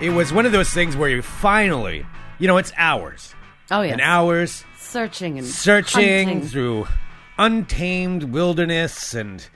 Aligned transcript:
it 0.00 0.10
was 0.10 0.32
one 0.32 0.46
of 0.46 0.52
those 0.52 0.70
things 0.70 0.96
where 0.96 1.08
you 1.08 1.22
finally, 1.22 2.06
you 2.38 2.46
know, 2.46 2.56
it's 2.56 2.72
hours 2.76 3.34
Oh 3.70 3.82
yeah. 3.82 3.92
and 3.92 4.00
hours 4.00 4.64
Searching 4.78 5.38
and 5.38 5.46
searching 5.46 6.28
hunting. 6.28 6.48
through 6.48 6.88
untamed 7.36 8.24
wilderness 8.24 9.14
and 9.14 9.46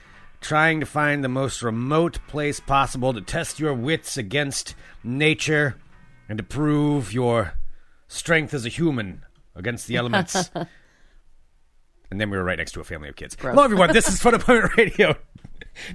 trying 0.41 0.80
to 0.80 0.87
find 0.87 1.23
the 1.25 1.29
most 1.29 1.62
remote 1.62 2.19
place 2.29 2.61
possible 2.61 3.12
to 3.15 3.20
test 3.20 3.59
your 3.61 3.73
wits 3.73 4.16
against 4.16 4.75
nature 5.02 5.77
and 6.29 6.37
to 6.39 6.45
prove 6.45 7.12
your 7.12 7.55
strength 8.09 8.52
as 8.52 8.66
a 8.66 8.69
human 8.69 9.24
against 9.55 9.87
the 9.87 9.97
elements. 9.97 10.51
and 12.13 12.21
then 12.21 12.29
we 12.29 12.37
were 12.37 12.45
right 12.45 12.59
next 12.59 12.73
to 12.73 12.81
a 12.81 12.85
family 12.85 13.09
of 13.09 13.17
kids. 13.17 13.35
Hello, 13.41 13.63
everyone. 13.63 13.91
This 13.91 14.07
is 14.07 14.19
Fun 14.23 14.34
Employment 14.34 14.77
Radio. 14.77 15.16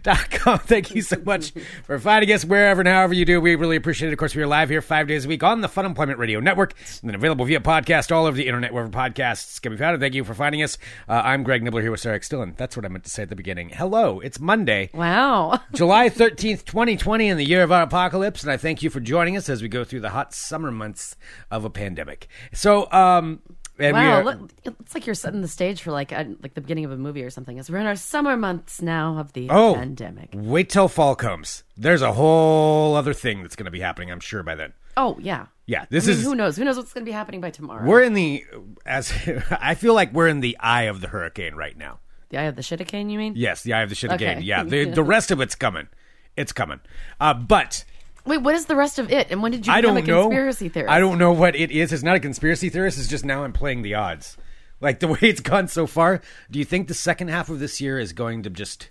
Dot 0.02 0.32
com. 0.32 0.58
Thank 0.58 0.96
you 0.96 1.04
so 1.04 1.18
much 1.24 1.52
for 1.84 2.00
finding 2.00 2.32
us 2.32 2.44
wherever 2.44 2.82
and 2.82 2.88
however 2.88 3.14
you 3.14 3.26
do. 3.26 3.40
We 3.40 3.54
really 3.54 3.76
appreciate 3.76 4.10
it. 4.10 4.14
Of 4.14 4.18
course, 4.18 4.34
we 4.34 4.42
are 4.42 4.48
live 4.48 4.70
here 4.70 4.82
five 4.82 5.08
days 5.08 5.26
a 5.26 5.28
week 5.28 5.44
on 5.44 5.62
the 5.62 5.68
Fun 5.68 5.86
Employment 5.86 6.18
Radio 6.18 6.40
Network 6.40 6.74
and 7.02 7.10
then 7.12 7.14
available 7.14 7.46
via 7.46 7.60
podcast 7.60 8.12
all 8.12 8.26
over 8.26 8.36
the 8.36 8.48
internet 8.48 8.74
wherever 8.74 8.90
podcasts 8.90 9.62
can 9.62 9.72
be 9.72 9.78
found. 9.78 9.94
And 9.94 10.02
thank 10.02 10.16
you 10.16 10.24
for 10.24 10.34
finding 10.34 10.64
us. 10.64 10.80
Uh, 11.08 11.22
I'm 11.24 11.44
Greg 11.44 11.64
Nibler 11.64 11.84
here 11.84 11.92
with 11.92 12.00
Sarah 12.00 12.16
X. 12.16 12.28
Dillon. 12.28 12.56
That's 12.58 12.76
what 12.76 12.86
I 12.86 12.88
meant 12.88 13.04
to 13.04 13.12
say 13.12 13.22
at 13.22 13.30
the 13.30 13.36
beginning. 13.36 13.70
Hello, 13.70 14.20
it's 14.20 14.40
Monday. 14.40 14.90
Wow. 14.96 15.60
July 15.74 16.10
13th, 16.10 16.66
2020, 16.66 17.30
in 17.30 17.38
the 17.38 17.46
year 17.46 17.62
of 17.62 17.72
our 17.72 17.84
apocalypse, 17.84 18.42
and 18.42 18.52
I 18.52 18.58
thank 18.58 18.82
you 18.82 18.90
for 18.90 19.00
joining 19.00 19.38
us 19.38 19.48
as 19.48 19.62
we 19.62 19.70
go 19.70 19.84
through 19.84 20.02
the 20.02 20.10
hot 20.10 20.34
summer 20.34 20.72
months 20.72 21.16
of 21.52 21.66
a 21.66 21.70
pandemic. 21.70 22.28
So, 22.52 22.92
um, 22.92 23.42
and 23.80 23.94
Wow, 23.94 24.20
are, 24.20 24.24
look, 24.24 24.52
it's 24.64 24.94
like 24.94 25.06
you're 25.06 25.16
setting 25.16 25.42
the 25.42 25.48
stage 25.48 25.82
for 25.82 25.92
like 25.92 26.12
a, 26.12 26.36
like 26.42 26.54
the 26.54 26.62
beginning 26.62 26.86
of 26.86 26.92
a 26.92 26.98
movie 26.98 27.24
or 27.24 27.30
something. 27.30 27.60
As 27.60 27.70
we're 27.70 27.78
in 27.78 27.86
our 27.86 27.96
summer 27.96 28.38
months 28.38 28.82
now 28.82 29.18
of 29.18 29.34
the 29.34 29.50
oh, 29.50 29.76
pandemic. 29.76 30.30
wait 30.34 30.70
till 30.70 30.88
fall 30.88 31.16
comes. 31.16 31.64
There's 31.76 32.02
a 32.02 32.14
whole 32.14 32.96
other 32.96 33.14
thing 33.14 33.42
that's 33.42 33.56
going 33.56 33.66
to 33.66 33.72
be 33.72 33.80
happening, 33.80 34.12
I'm 34.12 34.20
sure, 34.20 34.44
by 34.44 34.56
then. 34.56 34.74
Oh 34.96 35.18
yeah. 35.20 35.48
Yeah, 35.68 35.86
this 35.90 36.06
I 36.06 36.12
mean, 36.12 36.18
is 36.18 36.24
who 36.24 36.36
knows? 36.36 36.58
Who 36.58 36.64
knows 36.64 36.78
what's 36.78 36.94
going 36.94 37.06
to 37.06 37.10
be 37.10 37.14
happening 37.14 37.42
by 37.42 37.52
tomorrow? 37.52 37.86
we're 37.86 38.02
in 38.02 38.14
the 38.14 38.44
as 38.86 39.12
I 39.52 39.76
feel 39.76 39.94
like 39.94 40.14
we're 40.14 40.28
in 40.28 40.40
the 40.40 40.58
eye 40.60 40.84
of 40.84 41.02
the 41.02 41.08
hurricane 41.08 41.56
right 41.56 41.78
now. 41.78 42.00
the 42.30 42.38
eye 42.38 42.44
of 42.44 42.56
the 42.56 42.62
shitticane, 42.62 43.12
you 43.12 43.18
mean? 43.18 43.34
Yes, 43.36 43.64
the 43.64 43.74
eye 43.74 43.82
of 43.82 43.90
the 43.90 43.96
shit 43.96 44.12
Okay. 44.12 44.40
Yeah, 44.42 44.64
the 44.64 44.86
the 44.92 45.04
rest 45.04 45.30
of 45.30 45.42
it's 45.42 45.56
coming. 45.56 45.88
It's 46.36 46.54
coming. 46.54 46.80
Uh, 47.20 47.34
but 47.34 47.84
Wait, 48.28 48.38
what 48.40 48.56
is 48.56 48.66
the 48.66 48.76
rest 48.76 49.00
of 49.00 49.12
it? 49.12 49.28
And 49.32 49.42
when 49.42 49.52
did 49.52 49.66
you 49.66 49.74
I 49.74 49.82
become 49.82 49.96
don't 49.96 50.04
a 50.04 50.08
know. 50.08 50.22
conspiracy 50.24 50.70
theorist? 50.70 50.92
I 50.92 51.00
don't 51.00 51.18
know 51.18 51.32
what 51.32 51.56
it 51.56 51.72
is. 51.72 51.92
It's 51.94 52.04
not 52.04 52.16
a 52.16 52.20
conspiracy 52.20 52.70
theorist. 52.70 52.98
It's 53.00 53.08
just 53.08 53.26
now 53.26 53.44
I'm 53.44 53.54
playing 53.54 53.82
the 53.82 53.96
odds. 53.96 54.38
Like 54.82 55.00
the 55.00 55.08
way 55.14 55.18
it's 55.22 55.42
gone 55.42 55.68
so 55.68 55.88
far. 55.88 56.22
Do 56.52 56.60
you 56.60 56.66
think 56.66 56.88
the 56.88 56.94
second 56.94 57.30
half 57.30 57.50
of 57.50 57.60
this 57.60 57.80
year 57.82 57.98
is 58.00 58.14
going 58.14 58.44
to 58.44 58.50
just 58.50 58.90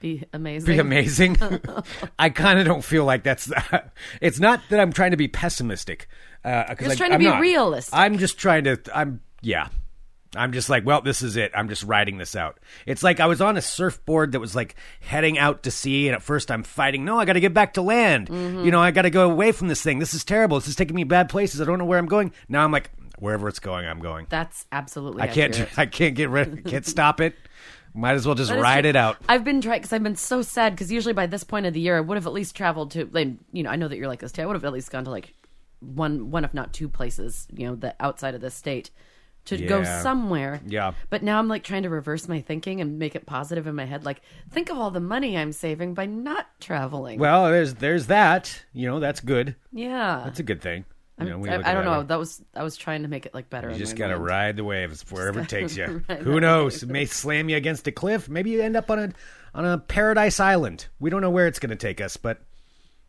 Be 0.00 0.24
amazing. 0.32 0.66
be 0.74 0.78
amazing? 0.78 1.36
I 2.18 2.28
kind 2.30 2.58
of 2.58 2.66
don't 2.66 2.84
feel 2.84 3.04
like 3.04 3.22
that's. 3.24 3.50
it's 4.20 4.38
not 4.38 4.60
that 4.70 4.78
I'm 4.80 4.92
trying 4.92 5.10
to 5.12 5.16
be 5.16 5.28
pessimistic. 5.28 6.08
Uh, 6.44 6.74
'cause 6.74 6.88
Just 6.88 6.92
I- 6.92 6.94
trying 6.96 7.10
to 7.10 7.14
I'm 7.14 7.20
be 7.20 7.24
not. 7.26 7.40
realistic. 7.40 7.94
I'm 7.94 8.18
just 8.18 8.38
trying 8.38 8.64
to. 8.64 8.78
I'm 8.94 9.20
yeah. 9.40 9.68
I'm 10.36 10.52
just 10.52 10.68
like, 10.68 10.84
well, 10.84 11.00
this 11.00 11.22
is 11.22 11.36
it. 11.36 11.52
I'm 11.54 11.68
just 11.68 11.82
riding 11.84 12.18
this 12.18 12.34
out. 12.36 12.58
It's 12.86 13.02
like 13.02 13.20
I 13.20 13.26
was 13.26 13.40
on 13.40 13.56
a 13.56 13.62
surfboard 13.62 14.32
that 14.32 14.40
was 14.40 14.54
like 14.54 14.74
heading 15.00 15.38
out 15.38 15.62
to 15.64 15.70
sea, 15.70 16.08
and 16.08 16.14
at 16.14 16.22
first 16.22 16.50
I'm 16.50 16.62
fighting. 16.62 17.04
No, 17.04 17.18
I 17.18 17.24
got 17.24 17.34
to 17.34 17.40
get 17.40 17.54
back 17.54 17.74
to 17.74 17.82
land. 17.82 18.28
Mm-hmm. 18.28 18.64
You 18.64 18.70
know, 18.70 18.80
I 18.80 18.90
got 18.90 19.02
to 19.02 19.10
go 19.10 19.30
away 19.30 19.52
from 19.52 19.68
this 19.68 19.82
thing. 19.82 19.98
This 19.98 20.14
is 20.14 20.24
terrible. 20.24 20.58
This 20.58 20.68
is 20.68 20.76
taking 20.76 20.96
me 20.96 21.04
bad 21.04 21.28
places. 21.28 21.60
I 21.60 21.64
don't 21.64 21.78
know 21.78 21.84
where 21.84 21.98
I'm 21.98 22.06
going. 22.06 22.32
Now 22.48 22.64
I'm 22.64 22.72
like, 22.72 22.90
wherever 23.18 23.48
it's 23.48 23.60
going, 23.60 23.86
I'm 23.86 24.00
going. 24.00 24.26
That's 24.28 24.66
absolutely. 24.72 25.22
I 25.22 25.28
can't. 25.28 25.54
accurate. 25.54 25.70
I 25.78 25.86
can't 25.86 26.14
get 26.14 26.30
rid. 26.30 26.64
Can't 26.64 26.86
stop 26.86 27.20
it. 27.20 27.34
Might 27.96 28.14
as 28.14 28.26
well 28.26 28.34
just 28.34 28.50
ride 28.50 28.86
it 28.86 28.96
out. 28.96 29.18
I've 29.28 29.44
been 29.44 29.60
trying 29.60 29.78
because 29.78 29.92
I've 29.92 30.02
been 30.02 30.16
so 30.16 30.42
sad 30.42 30.72
because 30.72 30.90
usually 30.90 31.14
by 31.14 31.26
this 31.26 31.44
point 31.44 31.66
of 31.66 31.74
the 31.74 31.80
year 31.80 31.96
I 31.96 32.00
would 32.00 32.16
have 32.16 32.26
at 32.26 32.32
least 32.32 32.56
traveled 32.56 32.90
to. 32.92 33.08
Like, 33.12 33.28
you 33.52 33.62
know, 33.62 33.70
I 33.70 33.76
know 33.76 33.86
that 33.86 33.96
you're 33.96 34.08
like 34.08 34.18
this 34.18 34.32
too. 34.32 34.42
I 34.42 34.46
would 34.46 34.56
have 34.56 34.64
at 34.64 34.72
least 34.72 34.90
gone 34.90 35.04
to 35.04 35.10
like 35.10 35.32
one, 35.78 36.32
one 36.32 36.44
if 36.44 36.52
not 36.52 36.72
two 36.72 36.88
places. 36.88 37.46
You 37.54 37.68
know, 37.68 37.76
the 37.76 37.94
outside 38.00 38.34
of 38.34 38.40
the 38.40 38.50
state 38.50 38.90
to 39.46 39.58
go 39.58 39.84
somewhere. 39.84 40.60
Yeah. 40.66 40.92
But 41.10 41.22
now 41.22 41.38
I'm 41.38 41.48
like 41.48 41.64
trying 41.64 41.82
to 41.82 41.90
reverse 41.90 42.28
my 42.28 42.40
thinking 42.40 42.80
and 42.80 42.98
make 42.98 43.14
it 43.14 43.26
positive 43.26 43.66
in 43.66 43.74
my 43.74 43.84
head. 43.84 44.04
Like, 44.04 44.22
think 44.50 44.70
of 44.70 44.78
all 44.78 44.90
the 44.90 45.00
money 45.00 45.36
I'm 45.36 45.52
saving 45.52 45.94
by 45.94 46.06
not 46.06 46.46
traveling. 46.60 47.18
Well, 47.18 47.50
there's 47.50 47.74
there's 47.74 48.06
that. 48.06 48.64
You 48.72 48.88
know, 48.88 49.00
that's 49.00 49.20
good. 49.20 49.56
yeah. 49.72 50.22
That's 50.24 50.40
a 50.40 50.44
good 50.44 50.60
thing. 50.60 50.84
You 51.20 51.26
know, 51.26 51.46
I, 51.46 51.70
I 51.70 51.74
don't 51.74 51.84
know. 51.84 52.00
way. 52.00 52.06
That 52.06 52.18
was 52.18 52.42
I 52.56 52.64
was 52.64 52.76
trying 52.76 53.02
to 53.02 53.08
make 53.08 53.24
it 53.24 53.34
like 53.34 53.48
better. 53.48 53.70
You 53.70 53.76
just 53.76 53.94
gotta 53.94 54.14
mind. 54.14 54.26
ride 54.26 54.56
the 54.56 54.64
waves 54.64 55.04
wherever 55.12 55.40
it 55.40 55.48
takes 55.48 55.76
you. 55.76 56.02
Who 56.22 56.40
knows? 56.40 56.82
It 56.82 56.88
may 56.88 57.04
slam 57.04 57.48
you 57.48 57.56
against 57.56 57.86
a 57.86 57.92
cliff. 57.92 58.28
Maybe 58.28 58.50
you 58.50 58.62
end 58.62 58.76
up 58.76 58.90
on 58.90 58.98
a 58.98 59.12
on 59.54 59.64
a 59.64 59.78
paradise 59.78 60.40
island. 60.40 60.88
We 60.98 61.10
don't 61.10 61.20
know 61.20 61.30
where 61.30 61.46
it's 61.46 61.60
going 61.60 61.70
to 61.70 61.76
take 61.76 62.00
us, 62.00 62.16
but 62.16 62.42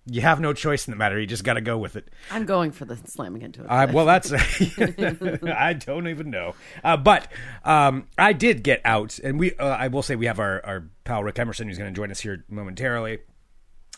you 0.07 0.21
have 0.21 0.39
no 0.39 0.53
choice 0.53 0.87
in 0.87 0.91
the 0.91 0.97
matter. 0.97 1.19
You 1.19 1.25
just 1.25 1.43
got 1.43 1.53
to 1.53 1.61
go 1.61 1.77
with 1.77 1.95
it. 1.95 2.09
I'm 2.29 2.45
going 2.45 2.71
for 2.71 2.85
the 2.85 2.95
slamming 2.95 3.41
into 3.41 3.63
it. 3.63 3.67
Uh, 3.67 3.87
well, 3.91 4.05
that's 4.05 4.31
I 5.43 5.73
don't 5.73 6.07
even 6.07 6.29
know. 6.29 6.53
Uh, 6.83 6.97
but 6.97 7.31
um, 7.63 8.07
I 8.17 8.33
did 8.33 8.63
get 8.63 8.81
out, 8.85 9.17
and 9.19 9.39
we 9.39 9.55
uh, 9.55 9.65
I 9.65 9.87
will 9.87 10.03
say 10.03 10.15
we 10.15 10.27
have 10.27 10.39
our 10.39 10.63
our 10.63 10.87
pal 11.05 11.23
Rick 11.23 11.39
Emerson 11.39 11.67
who's 11.67 11.77
going 11.77 11.91
to 11.91 11.95
join 11.95 12.11
us 12.11 12.19
here 12.19 12.45
momentarily. 12.49 13.19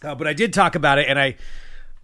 Uh, 0.01 0.15
but 0.15 0.27
I 0.27 0.33
did 0.33 0.53
talk 0.53 0.75
about 0.75 0.97
it, 0.97 1.07
and 1.09 1.19
I 1.19 1.35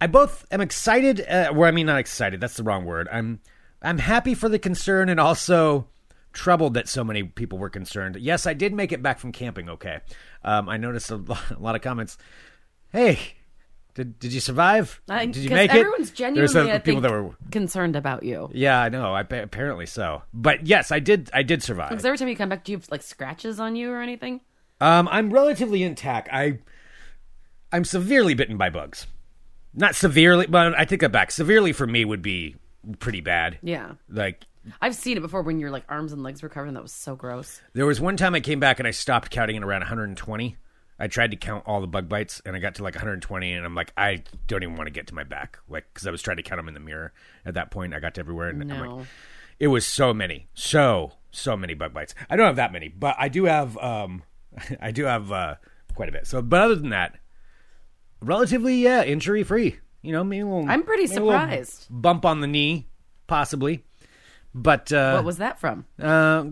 I 0.00 0.06
both 0.06 0.46
am 0.50 0.60
excited. 0.60 1.20
Uh, 1.22 1.52
well, 1.54 1.68
I 1.68 1.70
mean, 1.70 1.86
not 1.86 1.98
excited. 1.98 2.40
That's 2.40 2.56
the 2.56 2.62
wrong 2.62 2.84
word. 2.84 3.08
I'm 3.10 3.40
I'm 3.80 3.98
happy 3.98 4.34
for 4.34 4.50
the 4.50 4.58
concern, 4.58 5.08
and 5.08 5.18
also 5.18 5.88
troubled 6.34 6.74
that 6.74 6.88
so 6.88 7.04
many 7.04 7.22
people 7.22 7.56
were 7.56 7.70
concerned. 7.70 8.16
Yes, 8.16 8.46
I 8.46 8.52
did 8.52 8.74
make 8.74 8.92
it 8.92 9.02
back 9.02 9.18
from 9.18 9.32
camping. 9.32 9.70
Okay, 9.70 10.00
um, 10.42 10.68
I 10.68 10.76
noticed 10.76 11.10
a 11.10 11.16
lot, 11.16 11.50
a 11.56 11.58
lot 11.58 11.74
of 11.74 11.80
comments. 11.80 12.18
Hey. 12.92 13.36
Did, 13.94 14.18
did 14.18 14.32
you 14.32 14.40
survive? 14.40 15.00
I- 15.08 15.26
did 15.26 15.36
you 15.36 15.50
make 15.50 15.70
it? 15.72 15.76
everyone's 15.76 16.10
genuinely 16.10 16.72
people 16.80 16.80
think, 16.80 17.02
that 17.02 17.12
were 17.12 17.30
concerned 17.52 17.94
about 17.94 18.24
you. 18.24 18.50
yeah, 18.52 18.80
I 18.80 18.88
know. 18.88 19.14
I 19.14 19.20
apparently 19.20 19.86
so. 19.86 20.22
But 20.32 20.66
yes, 20.66 20.90
I 20.90 20.98
did. 20.98 21.30
I 21.32 21.42
did 21.44 21.62
survive. 21.62 21.90
Because 21.90 22.04
every 22.04 22.18
time 22.18 22.28
you 22.28 22.36
come 22.36 22.48
back, 22.48 22.64
do 22.64 22.72
you 22.72 22.78
have 22.78 22.90
like 22.90 23.02
scratches 23.02 23.60
on 23.60 23.76
you 23.76 23.90
or 23.90 24.00
anything? 24.00 24.40
Um, 24.80 25.08
I'm 25.10 25.32
relatively 25.32 25.84
intact. 25.84 26.28
I, 26.32 26.58
I'm 27.72 27.84
severely 27.84 28.34
bitten 28.34 28.56
by 28.56 28.70
bugs. 28.70 29.06
Not 29.72 29.94
severely, 29.94 30.46
but 30.46 30.78
I 30.78 30.84
take 30.84 31.00
that 31.00 31.12
back. 31.12 31.30
Severely 31.30 31.72
for 31.72 31.86
me 31.86 32.04
would 32.04 32.22
be 32.22 32.56
pretty 32.98 33.20
bad. 33.20 33.58
Yeah. 33.62 33.92
Like 34.08 34.44
I've 34.80 34.94
seen 34.94 35.16
it 35.16 35.20
before 35.20 35.42
when 35.42 35.58
your 35.58 35.70
like 35.70 35.84
arms 35.88 36.12
and 36.12 36.22
legs 36.22 36.42
were 36.42 36.48
covered, 36.48 36.68
and 36.68 36.76
that 36.76 36.82
was 36.82 36.92
so 36.92 37.14
gross. 37.16 37.60
there 37.74 37.86
was 37.86 38.00
one 38.00 38.16
time 38.16 38.34
I 38.34 38.40
came 38.40 38.60
back 38.60 38.78
and 38.78 38.88
I 38.88 38.92
stopped 38.92 39.30
counting 39.30 39.56
at 39.56 39.62
around 39.62 39.80
120. 39.80 40.56
I 40.98 41.08
tried 41.08 41.32
to 41.32 41.36
count 41.36 41.64
all 41.66 41.80
the 41.80 41.86
bug 41.86 42.08
bites 42.08 42.40
and 42.46 42.54
I 42.54 42.60
got 42.60 42.76
to 42.76 42.82
like 42.82 42.94
120 42.94 43.52
and 43.52 43.66
I'm 43.66 43.74
like 43.74 43.92
I 43.96 44.22
don't 44.46 44.62
even 44.62 44.76
want 44.76 44.86
to 44.86 44.92
get 44.92 45.06
to 45.08 45.14
my 45.14 45.24
back 45.24 45.58
like 45.68 45.86
because 45.92 46.06
I 46.06 46.10
was 46.10 46.22
trying 46.22 46.36
to 46.36 46.42
count 46.42 46.58
them 46.58 46.68
in 46.68 46.74
the 46.74 46.80
mirror. 46.80 47.12
At 47.44 47.54
that 47.54 47.70
point, 47.70 47.94
I 47.94 48.00
got 48.00 48.14
to 48.14 48.20
everywhere 48.20 48.48
and 48.48 48.72
I'm 48.72 48.80
like, 48.98 49.06
it 49.58 49.68
was 49.68 49.86
so 49.86 50.14
many, 50.14 50.48
so 50.54 51.12
so 51.30 51.56
many 51.56 51.74
bug 51.74 51.92
bites. 51.92 52.14
I 52.30 52.36
don't 52.36 52.46
have 52.46 52.56
that 52.56 52.72
many, 52.72 52.88
but 52.88 53.16
I 53.18 53.28
do 53.28 53.44
have 53.44 53.76
um 53.78 54.22
I 54.80 54.90
do 54.92 55.04
have 55.04 55.32
uh 55.32 55.54
quite 55.94 56.08
a 56.08 56.12
bit. 56.12 56.26
So, 56.26 56.42
but 56.42 56.60
other 56.60 56.76
than 56.76 56.90
that, 56.90 57.16
relatively 58.20 58.76
yeah, 58.76 59.02
injury 59.02 59.42
free. 59.42 59.78
You 60.02 60.12
know, 60.12 60.22
maybe 60.22 60.48
I'm 60.48 60.82
pretty 60.82 61.06
surprised. 61.06 61.86
Bump 61.90 62.26
on 62.26 62.40
the 62.40 62.46
knee, 62.46 62.88
possibly. 63.26 63.84
But 64.54 64.92
uh, 64.92 65.14
What 65.14 65.24
was 65.24 65.38
that 65.38 65.58
from? 65.58 65.84
uh, 66.00 66.44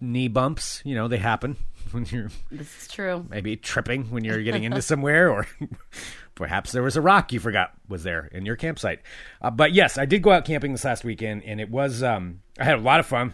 knee 0.00 0.28
bumps, 0.28 0.82
you 0.84 0.94
know, 0.94 1.08
they 1.08 1.16
happen 1.16 1.56
when 1.92 2.04
you're 2.06 2.28
This 2.50 2.82
is 2.82 2.88
true. 2.88 3.24
maybe 3.30 3.56
tripping 3.56 4.10
when 4.10 4.24
you're 4.24 4.42
getting 4.42 4.64
into 4.64 4.82
somewhere, 4.92 5.30
or 5.30 5.46
perhaps 6.34 6.72
there 6.72 6.82
was 6.82 6.96
a 6.96 7.00
rock 7.00 7.32
you 7.32 7.40
forgot 7.40 7.72
was 7.88 8.02
there 8.02 8.26
in 8.32 8.44
your 8.44 8.56
campsite. 8.56 9.00
Uh, 9.40 9.50
but 9.50 9.72
yes, 9.72 9.96
I 9.96 10.04
did 10.04 10.22
go 10.22 10.32
out 10.32 10.44
camping 10.44 10.72
this 10.72 10.84
last 10.84 11.02
weekend, 11.04 11.44
and 11.44 11.60
it 11.60 11.70
was 11.70 12.02
um, 12.02 12.40
I 12.58 12.64
had 12.64 12.78
a 12.78 12.82
lot 12.82 13.00
of 13.00 13.06
fun 13.06 13.32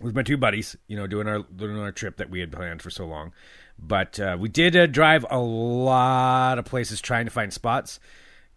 with 0.00 0.14
my 0.14 0.22
two 0.22 0.36
buddies. 0.36 0.76
You 0.86 0.96
know, 0.96 1.06
doing 1.08 1.26
our 1.26 1.40
doing 1.42 1.76
our 1.78 1.90
trip 1.92 2.18
that 2.18 2.30
we 2.30 2.38
had 2.40 2.52
planned 2.52 2.80
for 2.82 2.90
so 2.90 3.06
long. 3.06 3.32
But 3.80 4.18
uh, 4.20 4.36
we 4.38 4.48
did 4.48 4.76
uh, 4.76 4.86
drive 4.86 5.24
a 5.30 5.38
lot 5.38 6.58
of 6.58 6.64
places 6.64 7.00
trying 7.00 7.24
to 7.26 7.30
find 7.32 7.52
spots 7.52 7.98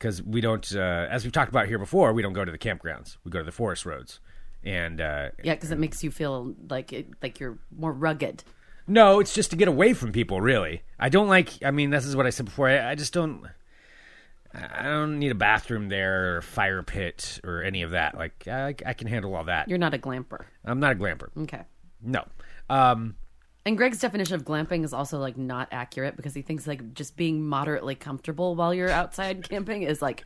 because 0.01 0.23
we 0.23 0.41
don't, 0.41 0.75
uh, 0.75 1.07
as 1.11 1.23
we've 1.23 1.31
talked 1.31 1.49
about 1.49 1.67
here 1.67 1.77
before, 1.77 2.11
we 2.11 2.23
don't 2.23 2.33
go 2.33 2.43
to 2.43 2.51
the 2.51 2.57
campgrounds. 2.57 3.17
We 3.23 3.29
go 3.29 3.37
to 3.37 3.45
the 3.45 3.51
forest 3.51 3.85
roads. 3.85 4.19
And 4.63 4.99
uh, 4.99 5.29
Yeah, 5.43 5.53
because 5.53 5.69
it 5.69 5.77
makes 5.77 6.03
you 6.03 6.09
feel 6.09 6.55
like 6.69 6.91
it, 6.91 7.07
like 7.21 7.39
you're 7.39 7.59
more 7.75 7.93
rugged. 7.93 8.43
No, 8.87 9.19
it's 9.19 9.33
just 9.33 9.51
to 9.51 9.55
get 9.55 9.67
away 9.67 9.93
from 9.93 10.11
people. 10.11 10.41
Really, 10.41 10.81
I 10.99 11.09
don't 11.09 11.27
like. 11.27 11.63
I 11.63 11.69
mean, 11.69 11.91
this 11.91 12.05
is 12.05 12.15
what 12.15 12.25
I 12.25 12.31
said 12.31 12.47
before. 12.47 12.67
I, 12.67 12.91
I 12.91 12.95
just 12.95 13.13
don't. 13.13 13.45
I 14.53 14.83
don't 14.83 15.19
need 15.19 15.31
a 15.31 15.35
bathroom 15.35 15.87
there, 15.87 16.37
or 16.37 16.41
fire 16.41 16.83
pit, 16.83 17.39
or 17.43 17.63
any 17.63 17.83
of 17.83 17.91
that. 17.91 18.17
Like 18.17 18.47
I, 18.47 18.75
I 18.85 18.93
can 18.93 19.07
handle 19.07 19.35
all 19.35 19.45
that. 19.45 19.69
You're 19.69 19.77
not 19.77 19.93
a 19.93 19.99
glamper. 19.99 20.45
I'm 20.65 20.79
not 20.79 20.93
a 20.93 20.95
glamper. 20.95 21.29
Okay. 21.43 21.61
No. 22.01 22.25
Um, 22.69 23.15
And 23.63 23.77
Greg's 23.77 23.99
definition 23.99 24.35
of 24.35 24.43
glamping 24.43 24.83
is 24.83 24.91
also 24.91 25.19
like 25.19 25.37
not 25.37 25.67
accurate 25.71 26.15
because 26.15 26.33
he 26.33 26.41
thinks 26.41 26.65
like 26.65 26.93
just 26.95 27.15
being 27.15 27.45
moderately 27.47 27.93
comfortable 27.93 28.55
while 28.55 28.73
you're 28.73 28.89
outside 28.89 29.47
camping 29.49 29.83
is 29.83 30.01
like 30.01 30.25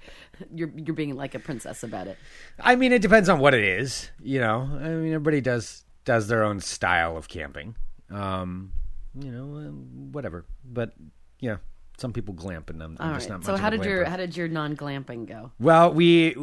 you're 0.53 0.71
you're 0.75 0.95
being 0.95 1.15
like 1.15 1.35
a 1.35 1.39
princess 1.39 1.83
about 1.83 2.07
it. 2.07 2.17
I 2.59 2.75
mean, 2.75 2.93
it 2.93 3.01
depends 3.01 3.27
on 3.27 3.39
what 3.39 3.53
it 3.53 3.63
is. 3.63 4.09
You 4.21 4.39
know, 4.39 4.69
I 4.81 4.87
mean, 4.87 5.13
everybody 5.13 5.41
does 5.41 5.83
does 6.05 6.27
their 6.27 6.43
own 6.43 6.61
style 6.61 7.17
of 7.17 7.27
camping. 7.27 7.75
Um, 8.09 8.71
you 9.19 9.31
know, 9.31 9.57
um, 9.57 10.11
whatever. 10.11 10.45
But 10.63 10.93
yeah, 11.39 11.57
Some 11.97 12.13
people 12.13 12.33
glamp 12.33 12.69
in 12.69 12.77
them. 12.77 12.95
I'm 12.99 13.15
just 13.15 13.29
right. 13.29 13.37
not 13.37 13.45
So 13.45 13.57
how 13.57 13.69
did 13.69 13.83
your 13.83 14.05
how 14.05 14.15
did 14.15 14.37
your 14.37 14.47
non 14.47 14.77
glamping 14.77 15.25
go? 15.25 15.51
Well, 15.59 15.93
we 15.93 16.37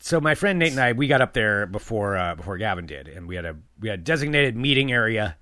so 0.00 0.20
my 0.20 0.34
friend 0.34 0.58
Nate 0.58 0.72
and 0.72 0.80
I 0.80 0.92
we 0.92 1.06
got 1.06 1.20
up 1.20 1.32
there 1.32 1.66
before 1.66 2.16
uh, 2.16 2.34
before 2.34 2.58
Gavin 2.58 2.86
did, 2.86 3.06
and 3.06 3.28
we 3.28 3.36
had 3.36 3.44
a 3.44 3.56
we 3.78 3.88
had 3.88 4.00
a 4.00 4.02
designated 4.02 4.56
meeting 4.56 4.90
area 4.90 5.36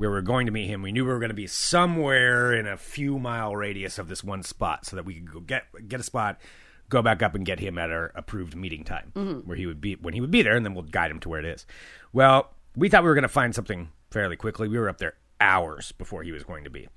we 0.00 0.08
were 0.08 0.22
going 0.22 0.46
to 0.46 0.52
meet 0.52 0.66
him. 0.66 0.82
We 0.82 0.90
knew 0.92 1.04
we 1.04 1.12
were 1.12 1.18
going 1.20 1.28
to 1.30 1.34
be 1.34 1.46
somewhere 1.46 2.52
in 2.52 2.66
a 2.66 2.76
few 2.76 3.18
mile 3.18 3.54
radius 3.54 3.98
of 3.98 4.08
this 4.08 4.24
one 4.24 4.42
spot, 4.42 4.86
so 4.86 4.96
that 4.96 5.04
we 5.04 5.14
could 5.14 5.32
go 5.32 5.40
get 5.40 5.64
get 5.88 6.00
a 6.00 6.02
spot, 6.02 6.40
go 6.88 7.02
back 7.02 7.22
up 7.22 7.34
and 7.34 7.44
get 7.46 7.60
him 7.60 7.78
at 7.78 7.90
our 7.90 8.10
approved 8.14 8.56
meeting 8.56 8.82
time 8.82 9.12
where 9.44 9.56
he 9.56 9.66
would 9.66 9.80
be 9.80 9.94
when 9.94 10.14
he 10.14 10.20
would 10.20 10.30
be 10.30 10.42
there, 10.42 10.56
and 10.56 10.64
then 10.66 10.74
we'll 10.74 10.82
guide 10.84 11.10
him 11.10 11.20
to 11.20 11.28
where 11.28 11.38
it 11.38 11.44
is. 11.46 11.66
Well, 12.12 12.50
we 12.74 12.88
thought 12.88 13.02
we 13.02 13.08
were 13.08 13.14
going 13.14 13.22
to 13.22 13.28
find 13.28 13.54
something 13.54 13.90
fairly 14.10 14.36
quickly. 14.36 14.66
We 14.68 14.78
were 14.78 14.88
up 14.88 14.98
there 14.98 15.14
hours 15.40 15.92
before 15.92 16.22
he 16.22 16.32
was 16.32 16.42
going 16.44 16.64
to 16.64 16.70
be. 16.70 16.88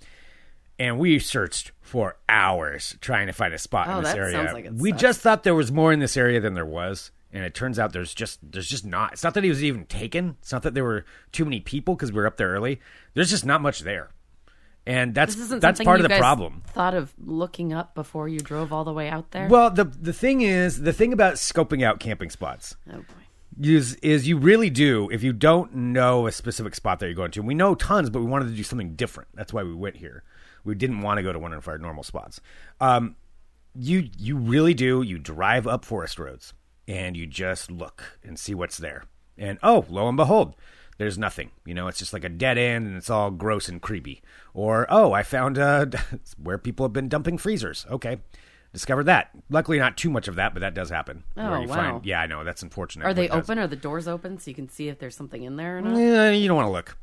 And 0.80 0.98
we 0.98 1.20
searched 1.20 1.72
for 1.82 2.18
hours 2.28 2.98
trying 3.00 3.28
to 3.28 3.34
find 3.34 3.54
a 3.54 3.60
spot 3.60 3.88
Oh, 3.88 4.00
in 4.00 4.04
this 4.04 4.16
area. 4.16 4.52
like 4.54 4.70
we 4.74 4.90
sucks. 4.90 5.02
just 5.02 5.22
thought 5.22 5.44
there 5.44 5.54
was 5.56 5.72
more 5.72 5.94
in 5.94 6.00
this 6.00 6.18
area 6.18 6.40
than 6.42 6.56
there 6.56 6.66
was, 6.66 7.12
and 7.34 7.44
it 7.44 7.56
turns 7.56 7.80
out 7.80 7.92
there's 7.92 8.14
just 8.14 8.40
there's 8.52 8.70
just 8.70 8.86
not. 8.86 9.14
It's 9.14 9.24
not 9.24 9.34
that 9.34 9.44
he 9.44 9.50
was 9.50 9.64
even 9.64 9.86
taken. 9.86 10.38
It's 10.42 10.52
not 10.52 10.62
that 10.64 10.76
there 10.76 10.84
were 10.84 11.04
too 11.32 11.44
many 11.44 11.60
people 11.60 11.96
because 11.96 12.12
we 12.12 12.18
were 12.18 12.28
up 12.28 12.38
there 12.38 12.50
early. 12.50 12.80
There's 13.16 13.32
just 13.32 13.46
not 13.46 13.60
much 13.60 13.80
there, 13.80 14.12
and 14.86 15.16
that's 15.16 15.36
that's 15.60 15.82
part 15.84 16.00
of 16.00 16.08
the 16.08 16.16
problem. 16.18 16.62
Thought 16.68 16.94
of 16.94 17.14
looking 17.18 17.74
up 17.74 17.96
before 17.96 18.30
you 18.30 18.40
drove 18.40 18.72
all 18.72 18.86
the 18.86 18.94
way 18.94 19.10
out 19.10 19.32
there. 19.32 19.48
Well, 19.48 19.72
the 19.72 19.86
the 19.86 20.14
thing 20.14 20.42
is, 20.42 20.82
the 20.82 20.94
thing 20.94 21.12
about 21.12 21.36
scoping 21.36 21.84
out 21.84 22.00
camping 22.00 22.30
spots 22.30 22.76
oh 22.88 22.98
boy. 22.98 23.68
is 23.68 23.96
is 23.96 24.28
you 24.28 24.38
really 24.38 24.70
do 24.70 25.10
if 25.12 25.24
you 25.24 25.34
don't 25.34 25.74
know 25.74 26.28
a 26.28 26.32
specific 26.32 26.76
spot 26.76 27.00
that 27.00 27.08
you're 27.08 27.16
going 27.16 27.32
to. 27.32 27.42
We 27.42 27.56
know 27.56 27.74
tons, 27.74 28.12
but 28.12 28.20
we 28.20 28.28
wanted 28.28 28.50
to 28.50 28.56
do 28.56 28.64
something 28.64 28.94
different. 28.94 29.30
That's 29.34 29.52
why 29.52 29.64
we 29.64 29.74
went 29.74 29.98
here. 29.98 30.24
We 30.64 30.76
didn't 30.76 31.02
want 31.02 31.18
to 31.18 31.24
go 31.24 31.34
to 31.34 31.40
one 31.40 31.52
of 31.52 31.68
our 31.68 31.80
normal 31.80 32.04
spots. 32.04 32.40
Um, 32.80 33.16
you 33.74 34.08
you 34.20 34.38
really 34.38 34.76
do. 34.76 35.02
You 35.02 35.18
drive 35.18 35.66
up 35.66 35.84
forest 35.84 36.20
roads 36.20 36.54
and 36.88 37.16
you 37.16 37.26
just 37.26 37.72
look 37.72 38.18
and 38.24 38.38
see 38.38 38.54
what's 38.54 38.78
there. 38.78 39.06
And 39.38 39.58
oh, 39.64 39.86
lo 39.90 40.08
and 40.08 40.18
behold, 40.18 40.56
there's 40.98 41.18
nothing. 41.18 41.52
You 41.66 41.74
know, 41.74 41.88
it's 41.88 42.00
just 42.00 42.14
like 42.14 42.24
a 42.24 42.30
dead 42.30 42.58
end 42.58 42.86
and 42.88 42.96
it's 42.98 43.10
all 43.10 43.32
gross 43.32 43.68
and 43.68 43.82
creepy. 43.82 44.22
Or 44.54 44.86
oh, 44.90 45.12
I 45.14 45.24
found 45.24 45.58
uh, 45.58 45.88
where 46.42 46.58
people 46.58 46.86
have 46.86 46.94
been 46.94 47.10
dumping 47.10 47.38
freezers. 47.38 47.86
Okay. 47.90 48.20
Discovered 48.74 49.04
that. 49.04 49.30
Luckily, 49.52 49.78
not 49.78 49.98
too 49.98 50.10
much 50.10 50.28
of 50.28 50.36
that, 50.36 50.54
but 50.56 50.62
that 50.62 50.74
does 50.74 50.90
happen. 50.90 51.24
Oh, 51.38 51.52
where 51.52 51.62
you 51.62 51.68
wow. 51.68 51.76
Find, 51.76 52.06
yeah, 52.06 52.22
I 52.22 52.26
know 52.26 52.44
that's 52.44 52.64
unfortunate. 52.64 53.06
Are 53.06 53.14
they 53.14 53.28
does. 53.28 53.38
open? 53.44 53.60
Are 53.60 53.68
the 53.68 53.76
doors 53.76 54.08
open 54.08 54.40
so 54.40 54.50
you 54.50 54.56
can 54.56 54.68
see 54.68 54.88
if 54.90 54.98
there's 54.98 55.16
something 55.16 55.44
in 55.44 55.58
there 55.58 55.78
or 55.78 55.82
not? 55.82 55.96
Yeah, 55.98 56.32
you 56.32 56.48
don't 56.48 56.58
want 56.58 56.68
to 56.68 56.72
look. 56.72 56.98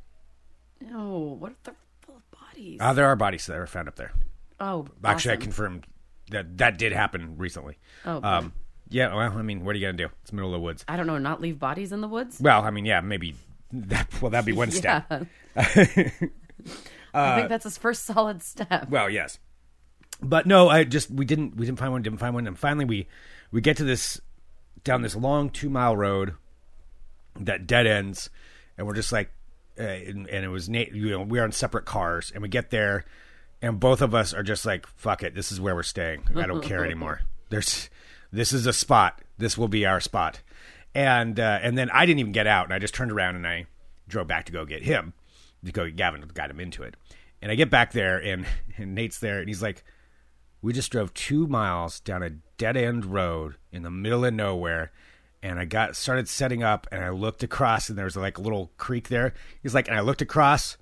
No. 0.80 1.36
What 1.38 1.52
if 1.52 1.62
they're 1.62 1.74
full 2.00 2.16
of 2.16 2.22
bodies? 2.32 2.78
Uh, 2.80 2.92
there 2.92 3.06
are 3.06 3.14
bodies 3.14 3.46
that 3.46 3.56
are 3.56 3.66
found 3.68 3.86
up 3.86 3.94
there. 3.96 4.12
oh, 4.58 4.86
Actually, 5.04 5.34
I 5.34 5.36
confirmed 5.36 5.86
that 6.30 6.58
that 6.58 6.76
did 6.76 6.92
happen 6.92 7.36
recently. 7.36 7.78
Oh, 8.04 8.20
Um, 8.22 8.52
yeah. 8.90 9.14
Well, 9.14 9.38
I 9.38 9.42
mean, 9.42 9.64
what 9.64 9.74
are 9.74 9.78
you 9.78 9.86
gonna 9.86 9.96
do? 9.96 10.08
It's 10.20 10.30
the 10.30 10.36
middle 10.36 10.50
of 10.54 10.60
the 10.60 10.64
woods. 10.64 10.84
I 10.86 10.96
don't 10.96 11.06
know. 11.06 11.18
Not 11.18 11.40
leave 11.40 11.58
bodies 11.58 11.92
in 11.92 12.00
the 12.00 12.08
woods. 12.08 12.40
Well, 12.40 12.62
I 12.62 12.70
mean, 12.70 12.84
yeah, 12.84 13.00
maybe 13.00 13.34
that. 13.72 14.20
Well, 14.20 14.30
that'd 14.30 14.46
be 14.46 14.52
one 14.52 14.70
step. 14.72 15.06
Yeah. 15.10 15.24
I 17.14 17.36
think 17.36 17.48
that's 17.48 17.64
his 17.64 17.78
first 17.78 18.04
solid 18.04 18.42
step. 18.42 18.88
Well, 18.88 19.10
yes, 19.10 19.38
but 20.22 20.46
no, 20.46 20.68
I 20.68 20.84
just 20.84 21.10
we 21.10 21.24
didn't 21.24 21.56
we 21.56 21.66
didn't 21.66 21.78
find 21.78 21.92
one, 21.92 22.02
didn't 22.02 22.18
find 22.18 22.34
one, 22.34 22.46
and 22.46 22.58
finally 22.58 22.84
we 22.84 23.08
we 23.50 23.60
get 23.60 23.78
to 23.78 23.84
this 23.84 24.20
down 24.84 25.02
this 25.02 25.16
long 25.16 25.50
two 25.50 25.70
mile 25.70 25.96
road 25.96 26.34
that 27.38 27.66
dead 27.66 27.86
ends, 27.86 28.30
and 28.76 28.86
we're 28.86 28.94
just 28.94 29.12
like, 29.12 29.30
uh, 29.78 29.82
and, 29.82 30.28
and 30.28 30.44
it 30.44 30.48
was 30.48 30.68
Nate. 30.68 30.92
You 30.92 31.10
know, 31.10 31.22
we 31.22 31.38
are 31.38 31.44
in 31.44 31.52
separate 31.52 31.84
cars, 31.84 32.30
and 32.32 32.42
we 32.42 32.48
get 32.48 32.70
there, 32.70 33.04
and 33.62 33.80
both 33.80 34.02
of 34.02 34.14
us 34.14 34.34
are 34.34 34.42
just 34.42 34.66
like, 34.66 34.86
fuck 34.86 35.22
it, 35.22 35.34
this 35.34 35.50
is 35.52 35.60
where 35.60 35.74
we're 35.74 35.82
staying. 35.82 36.24
I 36.36 36.46
don't 36.46 36.62
care 36.62 36.84
anymore. 36.84 37.22
There's 37.48 37.90
this 38.32 38.52
is 38.52 38.66
a 38.66 38.72
spot. 38.72 39.22
This 39.38 39.56
will 39.56 39.68
be 39.68 39.86
our 39.86 40.00
spot, 40.00 40.40
and 40.94 41.38
uh, 41.40 41.60
and 41.62 41.76
then 41.76 41.90
I 41.90 42.06
didn't 42.06 42.20
even 42.20 42.32
get 42.32 42.46
out, 42.46 42.66
and 42.66 42.74
I 42.74 42.78
just 42.78 42.94
turned 42.94 43.12
around 43.12 43.36
and 43.36 43.46
I 43.46 43.66
drove 44.08 44.26
back 44.26 44.44
to 44.46 44.52
go 44.52 44.64
get 44.64 44.82
him 44.82 45.14
to 45.64 45.72
go 45.72 45.84
get 45.86 45.96
Gavin 45.96 46.22
got 46.34 46.50
him 46.50 46.60
into 46.60 46.82
it. 46.82 46.94
And 47.42 47.50
I 47.50 47.54
get 47.54 47.70
back 47.70 47.92
there 47.92 48.18
and, 48.18 48.46
and 48.76 48.94
Nate's 48.94 49.18
there 49.18 49.38
and 49.38 49.48
he's 49.48 49.62
like, 49.62 49.84
We 50.62 50.72
just 50.72 50.92
drove 50.92 51.14
two 51.14 51.46
miles 51.46 52.00
down 52.00 52.22
a 52.22 52.30
dead 52.30 52.76
end 52.76 53.06
road 53.06 53.56
in 53.72 53.82
the 53.82 53.90
middle 53.90 54.24
of 54.24 54.34
nowhere 54.34 54.92
and 55.42 55.58
I 55.58 55.64
got 55.64 55.96
started 55.96 56.28
setting 56.28 56.62
up 56.62 56.86
and 56.92 57.02
I 57.02 57.10
looked 57.10 57.42
across 57.42 57.88
and 57.88 57.96
there 57.96 58.04
was 58.04 58.16
like 58.16 58.36
a 58.36 58.42
little 58.42 58.70
creek 58.76 59.08
there. 59.08 59.32
He's 59.62 59.74
like, 59.74 59.88
and 59.88 59.96
I 59.96 60.00
looked 60.00 60.20
across 60.20 60.76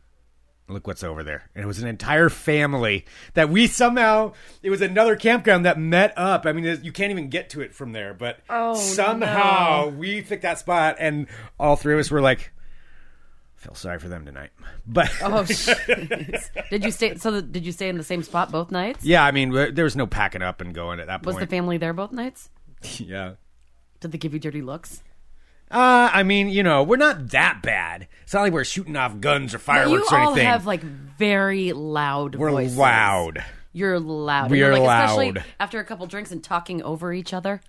look 0.68 0.86
what's 0.86 1.02
over 1.02 1.22
there. 1.22 1.48
And 1.54 1.64
it 1.64 1.66
was 1.66 1.80
an 1.82 1.88
entire 1.88 2.28
family 2.28 3.04
that 3.34 3.48
we 3.48 3.66
somehow 3.66 4.32
it 4.62 4.70
was 4.70 4.80
another 4.80 5.16
campground 5.16 5.64
that 5.66 5.78
met 5.78 6.12
up. 6.16 6.46
I 6.46 6.52
mean, 6.52 6.80
you 6.82 6.92
can't 6.92 7.10
even 7.10 7.28
get 7.28 7.50
to 7.50 7.60
it 7.60 7.74
from 7.74 7.92
there, 7.92 8.14
but 8.14 8.38
Oh, 8.50 8.74
somehow 8.74 9.88
we 9.88 10.22
picked 10.22 10.42
that 10.42 10.58
spot 10.58 10.96
and 10.98 11.26
all 11.58 11.76
three 11.76 11.94
of 11.94 12.00
us 12.00 12.10
were 12.10 12.20
like 12.20 12.52
feel 13.56 13.74
sorry 13.74 13.98
for 13.98 14.08
them 14.08 14.24
tonight. 14.24 14.50
But 14.86 15.10
Oh, 15.22 15.42
did 16.70 16.84
you 16.84 16.90
stay? 16.92 17.16
So, 17.16 17.32
the, 17.32 17.42
did 17.42 17.66
you 17.66 17.72
stay 17.72 17.88
in 17.88 17.98
the 17.98 18.04
same 18.04 18.22
spot 18.22 18.52
both 18.52 18.70
nights? 18.70 19.04
yeah, 19.04 19.24
I 19.24 19.32
mean, 19.32 19.50
there 19.74 19.84
was 19.84 19.96
no 19.96 20.06
packing 20.06 20.42
up 20.42 20.60
and 20.60 20.72
going 20.74 21.00
at 21.00 21.08
that 21.08 21.22
point. 21.22 21.36
Was 21.36 21.36
the 21.38 21.46
family 21.48 21.76
there 21.76 21.92
both 21.92 22.12
nights? 22.12 22.50
yeah. 22.98 23.32
Did 24.00 24.12
they 24.12 24.18
give 24.18 24.32
you 24.32 24.38
dirty 24.38 24.62
looks? 24.62 25.02
Uh, 25.70 26.10
I 26.12 26.22
mean, 26.22 26.48
you 26.48 26.62
know, 26.62 26.82
we're 26.82 26.96
not 26.96 27.28
that 27.30 27.62
bad. 27.62 28.08
It's 28.22 28.32
not 28.32 28.42
like 28.42 28.52
we're 28.52 28.64
shooting 28.64 28.96
off 28.96 29.20
guns 29.20 29.52
or 29.54 29.58
you 29.58 29.60
fireworks 29.62 30.10
or 30.12 30.18
all 30.18 30.26
anything. 30.32 30.46
have 30.46 30.66
like 30.66 30.82
very 30.82 31.72
loud 31.72 32.36
we're 32.36 32.50
voices. 32.50 32.76
loud. 32.76 33.44
You're 33.72 34.00
loud. 34.00 34.50
We 34.50 34.62
And, 34.62 34.72
are 34.74 34.78
like, 34.78 35.04
Especially 35.04 35.32
loud. 35.32 35.44
after 35.60 35.78
a 35.78 35.84
couple 35.84 36.06
drinks 36.06 36.32
and 36.32 36.42
talking 36.42 36.82
over 36.82 37.12
each 37.12 37.32
other 37.34 37.60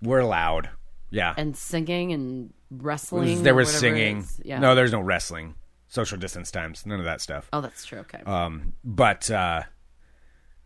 We're 0.00 0.24
loud. 0.24 0.70
Yeah. 1.10 1.34
and 1.36 1.54
singing 1.56 2.12
and 2.12 2.54
wrestling. 2.70 3.42
there 3.42 3.52
or 3.52 3.56
was 3.56 3.68
whatever 3.68 3.86
it 3.94 3.98
singing. 3.98 4.18
is. 4.18 4.40
Yeah. 4.44 4.58
No, 4.58 4.74
there's 4.74 4.92
no 4.92 5.00
wrestling. 5.00 5.54
Social 5.88 6.16
distance 6.16 6.50
times. 6.50 6.86
None 6.86 6.98
of 7.00 7.04
that 7.04 7.20
stuff. 7.20 7.48
oh, 7.52 7.60
that's 7.60 7.84
true. 7.84 7.98
Okay. 7.98 8.22
Um, 8.24 8.72
but 8.82 9.30
uh, 9.30 9.64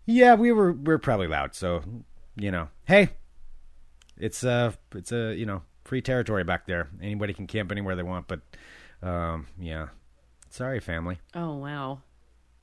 yeah, 0.04 0.34
we 0.36 0.52
were 0.52 0.70
we 0.72 0.94
are 0.94 0.98
probably 0.98 1.26
loud. 1.26 1.56
So 1.56 1.82
you 2.36 2.52
know, 2.52 2.68
hey, 2.84 3.08
it's 4.16 4.44
uh 4.44 4.70
it's 4.94 5.10
a 5.10 5.34
you 5.34 5.44
know 5.46 5.62
free 5.86 6.02
territory 6.02 6.44
back 6.44 6.66
there. 6.66 6.88
Anybody 7.02 7.32
can 7.32 7.46
camp 7.46 7.70
anywhere 7.72 7.96
they 7.96 8.02
want. 8.02 8.26
But 8.28 8.40
um, 9.02 9.46
yeah, 9.58 9.88
sorry, 10.50 10.80
family. 10.80 11.18
oh 11.34 11.56
wow. 11.56 12.00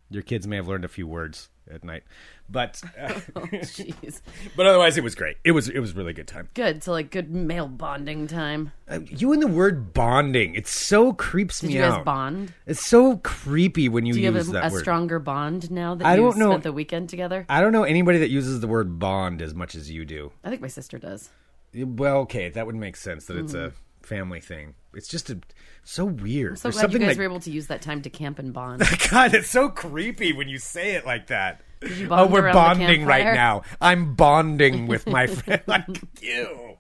Your 0.10 0.22
kids 0.22 0.46
may 0.46 0.58
have 0.58 0.68
learned 0.68 0.86
a 0.86 0.90
few 0.90 1.08
words 1.08 1.50
at 1.72 1.84
night, 1.84 2.04
but 2.48 2.80
uh, 3.02 3.20
Oh 3.36 3.42
jeez. 3.48 4.22
but 4.56 4.68
otherwise 4.68 4.96
it 4.96 5.04
was 5.04 5.16
great. 5.16 5.38
It 5.44 5.52
was 5.54 5.70
it 5.70 5.80
was 5.80 5.92
a 5.92 5.96
really 5.96 6.14
good 6.14 6.28
time. 6.28 6.50
Good. 6.54 6.84
So 6.84 6.92
like 6.92 7.10
good 7.10 7.32
male 7.32 7.68
bonding 7.68 8.28
time. 8.28 8.74
Uh, 8.88 9.00
you 9.08 9.34
and 9.34 9.42
the 9.42 9.48
word 9.48 9.92
bonding, 9.94 10.54
it 10.54 10.68
so 10.68 11.14
creeps 11.14 11.62
Did 11.62 11.68
me 11.70 11.76
you 11.76 11.82
guys 11.82 11.94
out. 11.94 12.06
bond? 12.06 12.54
It's 12.68 12.86
so 12.86 13.18
creepy 13.24 13.90
when 13.90 14.06
you, 14.06 14.14
Do 14.14 14.20
you 14.20 14.32
use 14.32 14.46
have 14.46 14.50
a, 14.50 14.52
that 14.60 14.70
a 14.70 14.74
word. 14.74 14.82
stronger 14.82 15.18
bond 15.20 15.72
now 15.72 15.96
that 15.96 16.06
I 16.06 16.16
you 16.16 16.22
don't 16.22 16.38
know. 16.38 16.52
spent 16.52 16.64
the 16.64 16.74
weekend 16.74 17.10
together? 17.10 17.46
I 17.50 17.62
don't 17.62 17.72
know 17.72 17.84
anybody 17.84 18.20
that 18.20 18.30
uses 18.30 18.60
the 18.60 18.68
word 18.68 19.00
bond 19.00 19.42
as 19.42 19.56
much 19.56 19.74
as 19.74 19.90
you 19.90 20.06
do. 20.06 20.32
I 20.44 20.50
think 20.50 20.62
my 20.62 20.68
sister 20.68 21.00
does. 21.00 21.30
Well, 21.76 22.18
okay, 22.20 22.50
that 22.50 22.66
would 22.66 22.76
make 22.76 22.96
sense 22.96 23.26
that 23.26 23.38
it's 23.38 23.54
a 23.54 23.74
family 24.02 24.42
thing. 24.42 24.76
It's 24.94 25.08
just 25.08 25.30
a 25.30 25.40
so 25.84 26.06
weird. 26.06 26.54
Mm-hmm. 26.54 26.56
So 26.58 26.70
There's 26.70 26.76
glad 26.76 26.94
you 26.94 27.00
guys 27.00 27.08
like 27.10 27.18
were 27.18 27.24
able 27.24 27.40
to 27.42 27.52
use 27.52 27.68
that 27.68 27.82
time 27.82 28.02
to 28.04 28.10
camp 28.10 28.40
and 28.40 28.54
bond. 28.54 28.84
God, 29.12 29.34
it's 29.34 29.50
so 29.50 29.70
creepy 29.70 30.34
when 30.34 30.48
you 30.48 30.58
say 30.60 30.96
it 30.96 31.06
like 31.06 31.28
that. 31.28 31.62
you 31.82 32.08
Oh, 32.12 32.28
we're 32.28 32.54
bonding 32.54 33.06
right 33.06 33.34
now. 33.34 33.64
I'm 33.82 34.16
bonding 34.16 34.88
with 34.88 35.08
my 35.08 35.28
friend. 35.28 35.62
Like, 35.68 35.86
ew. 36.22 36.78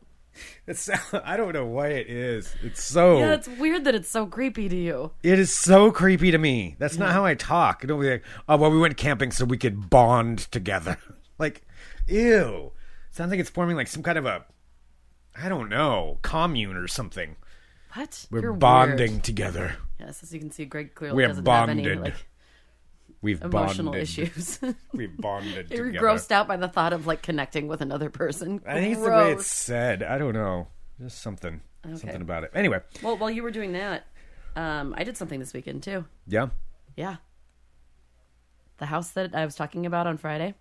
It's 0.66 0.90
I 1.14 1.36
don't 1.38 1.54
know 1.54 1.66
why 1.66 1.88
it 1.90 2.10
is. 2.10 2.56
It's 2.64 2.84
so 2.84 3.18
yeah, 3.20 3.34
it's 3.34 3.48
weird 3.48 3.84
that 3.84 3.96
it's 3.96 4.10
so 4.10 4.26
creepy 4.26 4.70
to 4.70 4.76
you. 4.76 5.12
it 5.22 5.38
is 5.38 5.54
so 5.54 5.92
creepy 5.92 6.32
to 6.32 6.38
me. 6.38 6.76
That's 6.80 6.98
not 6.98 7.12
how 7.12 7.26
I 7.26 7.36
talk. 7.36 7.86
Don't 7.86 8.00
be 8.00 8.10
like, 8.10 8.24
oh 8.48 8.58
well, 8.58 8.72
we 8.72 8.80
went 8.80 8.96
camping 8.96 9.32
so 9.32 9.46
we 9.46 9.58
could 9.58 9.90
bond 9.90 10.40
together. 10.52 10.98
like, 11.38 11.64
ew. 12.08 12.72
Sounds 13.12 13.30
like 13.30 13.40
it's 13.40 13.50
forming 13.50 13.76
like 13.76 13.88
some 13.88 14.02
kind 14.02 14.18
of 14.18 14.26
a, 14.26 14.46
I 15.42 15.50
don't 15.50 15.70
know, 15.70 16.20
commune 16.22 16.76
or 16.78 16.88
something. 16.88 17.36
What? 17.94 18.26
We're 18.32 18.42
You're 18.42 18.54
bonding 18.54 19.12
Weird. 19.14 19.24
together. 19.24 19.76
Yes, 20.00 20.24
as 20.24 20.34
you 20.34 20.40
can 20.40 20.52
see, 20.52 20.66
Greg 20.66 20.96
clearly 20.96 21.16
we 21.18 21.28
doesn't 21.28 21.46
have, 21.48 21.70
any 21.70 21.84
bonded. 21.84 22.02
like 22.04 22.26
We've 23.22 23.42
emotional 23.42 23.94
bonded. 23.94 24.04
issues. 24.04 24.60
We've 24.94 25.16
bonded 25.16 25.68
You're 25.72 25.86
together. 25.88 26.06
grossed 26.08 26.32
out 26.32 26.48
by 26.48 26.58
the 26.58 26.68
thought 26.68 26.92
of 26.94 27.08
like 27.08 27.22
connecting 27.22 27.68
with 27.68 27.82
another 27.82 28.10
person. 28.10 28.62
I 28.68 28.74
think 28.80 28.94
it's 28.96 29.04
the 29.04 29.10
way 29.10 29.32
it's 29.32 29.48
said. 29.48 30.04
I 30.04 30.18
don't 30.18 30.34
know. 30.34 30.68
Just 31.00 31.22
something, 31.22 31.62
something 31.84 32.22
about 32.22 32.44
it. 32.44 32.52
Anyway, 32.54 32.80
Well, 33.02 33.18
while 33.18 33.30
you 33.32 33.44
were 33.44 33.52
doing 33.52 33.74
that, 33.74 34.06
um, 34.56 34.94
I 34.98 35.04
did 35.04 35.16
something 35.18 35.40
this 35.40 35.54
weekend 35.54 35.84
too. 35.84 36.06
yeah. 36.28 36.48
Yeah. 36.96 37.16
The 38.78 38.86
house 38.88 39.12
that 39.12 39.34
I 39.36 39.46
was 39.46 39.56
talking 39.56 39.86
about 39.86 40.08
on 40.08 40.18
Friday 40.18 40.54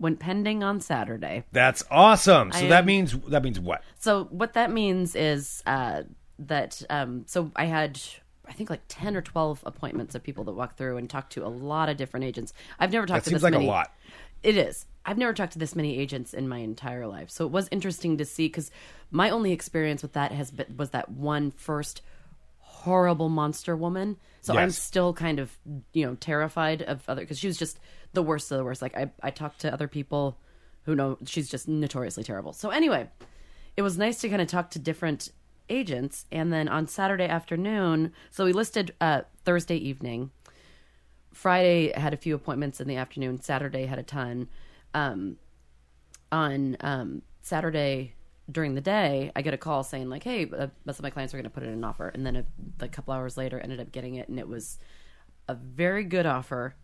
went 0.00 0.20
pending 0.20 0.62
on 0.62 0.80
Saturday. 0.80 1.44
That's 1.52 1.84
awesome. 1.90 2.52
So 2.52 2.66
I 2.66 2.68
that 2.68 2.86
means 2.86 3.12
that 3.28 3.42
means 3.42 3.58
what? 3.60 3.82
So 3.98 4.24
what 4.30 4.54
that 4.54 4.70
means 4.70 5.14
is 5.14 5.62
uh, 5.66 6.02
that 6.38 6.82
um, 6.90 7.24
so 7.26 7.50
I 7.56 7.64
had 7.66 8.00
I 8.48 8.52
think 8.52 8.70
like 8.70 8.82
ten 8.88 9.16
or 9.16 9.22
twelve 9.22 9.62
appointments 9.66 10.14
of 10.14 10.22
people 10.22 10.44
that 10.44 10.52
walk 10.52 10.76
through 10.76 10.96
and 10.96 11.08
talk 11.10 11.30
to 11.30 11.44
a 11.44 11.48
lot 11.48 11.88
of 11.88 11.96
different 11.96 12.24
agents. 12.24 12.52
I've 12.78 12.92
never 12.92 13.06
talked 13.06 13.24
That 13.24 13.30
to 13.30 13.30
seems 13.30 13.42
this 13.42 13.44
like 13.44 13.52
many. 13.52 13.66
a 13.66 13.68
lot. 13.68 13.92
It 14.42 14.56
is. 14.56 14.86
I've 15.04 15.18
never 15.18 15.32
talked 15.32 15.54
to 15.54 15.58
this 15.58 15.74
many 15.74 15.98
agents 15.98 16.32
in 16.34 16.48
my 16.48 16.58
entire 16.58 17.06
life, 17.06 17.30
so 17.30 17.44
it 17.46 17.50
was 17.50 17.66
interesting 17.70 18.18
to 18.18 18.24
see 18.24 18.46
because 18.46 18.70
my 19.10 19.30
only 19.30 19.52
experience 19.52 20.02
with 20.02 20.12
that 20.12 20.32
has 20.32 20.50
been 20.50 20.76
was 20.76 20.90
that 20.90 21.10
one 21.10 21.50
first 21.50 22.02
horrible 22.60 23.28
monster 23.28 23.76
woman. 23.76 24.16
So 24.42 24.56
I'm 24.56 24.70
still 24.70 25.12
kind 25.12 25.40
of 25.40 25.58
you 25.92 26.06
know 26.06 26.14
terrified 26.14 26.82
of 26.82 27.02
other 27.08 27.22
because 27.22 27.38
she 27.38 27.48
was 27.48 27.58
just 27.58 27.78
the 28.12 28.22
worst 28.22 28.50
of 28.50 28.58
the 28.58 28.64
worst. 28.64 28.82
Like 28.82 28.96
I 28.96 29.10
I 29.22 29.30
talked 29.30 29.60
to 29.60 29.72
other 29.72 29.88
people 29.88 30.38
who 30.84 30.94
know 30.94 31.18
she's 31.26 31.48
just 31.48 31.68
notoriously 31.68 32.24
terrible. 32.24 32.52
So 32.52 32.70
anyway, 32.70 33.08
it 33.76 33.82
was 33.82 33.98
nice 33.98 34.20
to 34.20 34.28
kind 34.28 34.42
of 34.42 34.48
talk 34.48 34.70
to 34.70 34.78
different 34.78 35.30
agents, 35.68 36.24
and 36.32 36.52
then 36.52 36.68
on 36.68 36.86
Saturday 36.86 37.26
afternoon, 37.26 38.12
so 38.30 38.44
we 38.44 38.52
listed 38.52 38.94
uh, 39.00 39.22
Thursday 39.44 39.76
evening. 39.76 40.30
Friday 41.32 41.92
had 41.92 42.12
a 42.12 42.16
few 42.16 42.34
appointments 42.34 42.80
in 42.80 42.88
the 42.88 42.96
afternoon. 42.96 43.40
Saturday 43.40 43.86
had 43.86 43.98
a 43.98 44.02
ton. 44.02 44.48
Um, 44.94 45.36
on 46.32 46.76
um, 46.80 47.22
Saturday 47.42 48.14
during 48.50 48.74
the 48.74 48.80
day, 48.80 49.30
I 49.36 49.42
get 49.42 49.54
a 49.54 49.58
call 49.58 49.84
saying 49.84 50.08
like, 50.08 50.24
"Hey, 50.24 50.50
uh, 50.50 50.68
most 50.84 50.98
of 50.98 51.02
my 51.02 51.10
clients 51.10 51.34
are 51.34 51.36
going 51.36 51.44
to 51.44 51.50
put 51.50 51.62
in 51.62 51.68
an 51.68 51.84
offer," 51.84 52.08
and 52.08 52.24
then 52.24 52.36
a, 52.36 52.44
a 52.80 52.88
couple 52.88 53.12
hours 53.12 53.36
later, 53.36 53.60
ended 53.60 53.80
up 53.80 53.92
getting 53.92 54.14
it, 54.14 54.28
and 54.28 54.38
it 54.38 54.48
was 54.48 54.78
a 55.48 55.54
very 55.54 56.04
good 56.04 56.26
offer, 56.26 56.74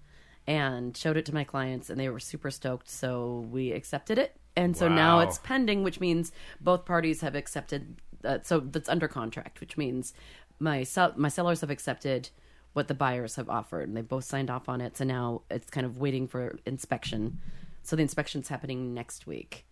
and 0.46 0.96
showed 0.96 1.16
it 1.16 1.24
to 1.26 1.34
my 1.34 1.44
clients, 1.44 1.90
and 1.90 1.98
they 1.98 2.08
were 2.08 2.20
super 2.20 2.50
stoked. 2.50 2.88
So 2.88 3.46
we 3.50 3.72
accepted 3.72 4.18
it, 4.18 4.36
and 4.56 4.76
so 4.76 4.88
now 4.88 5.20
it's 5.20 5.38
pending, 5.38 5.82
which 5.82 6.00
means 6.00 6.32
both 6.60 6.84
parties 6.84 7.20
have 7.22 7.34
accepted. 7.34 7.96
Uh, 8.24 8.38
so 8.42 8.60
that's 8.60 8.88
under 8.88 9.08
contract, 9.08 9.60
which 9.60 9.76
means 9.76 10.14
my 10.58 10.82
sell- 10.82 11.14
my 11.16 11.28
sellers 11.28 11.60
have 11.60 11.70
accepted 11.70 12.30
what 12.72 12.88
the 12.88 12.94
buyers 12.94 13.36
have 13.36 13.48
offered, 13.48 13.88
and 13.88 13.96
they 13.96 14.02
both 14.02 14.24
signed 14.24 14.50
off 14.50 14.68
on 14.68 14.80
it. 14.80 14.96
So 14.96 15.04
now 15.04 15.42
it's 15.50 15.70
kind 15.70 15.86
of 15.86 15.98
waiting 15.98 16.26
for 16.26 16.58
inspection. 16.66 17.38
So 17.82 17.96
the 17.96 18.02
inspection's 18.02 18.48
happening 18.48 18.94
next 18.94 19.26
week, 19.26 19.66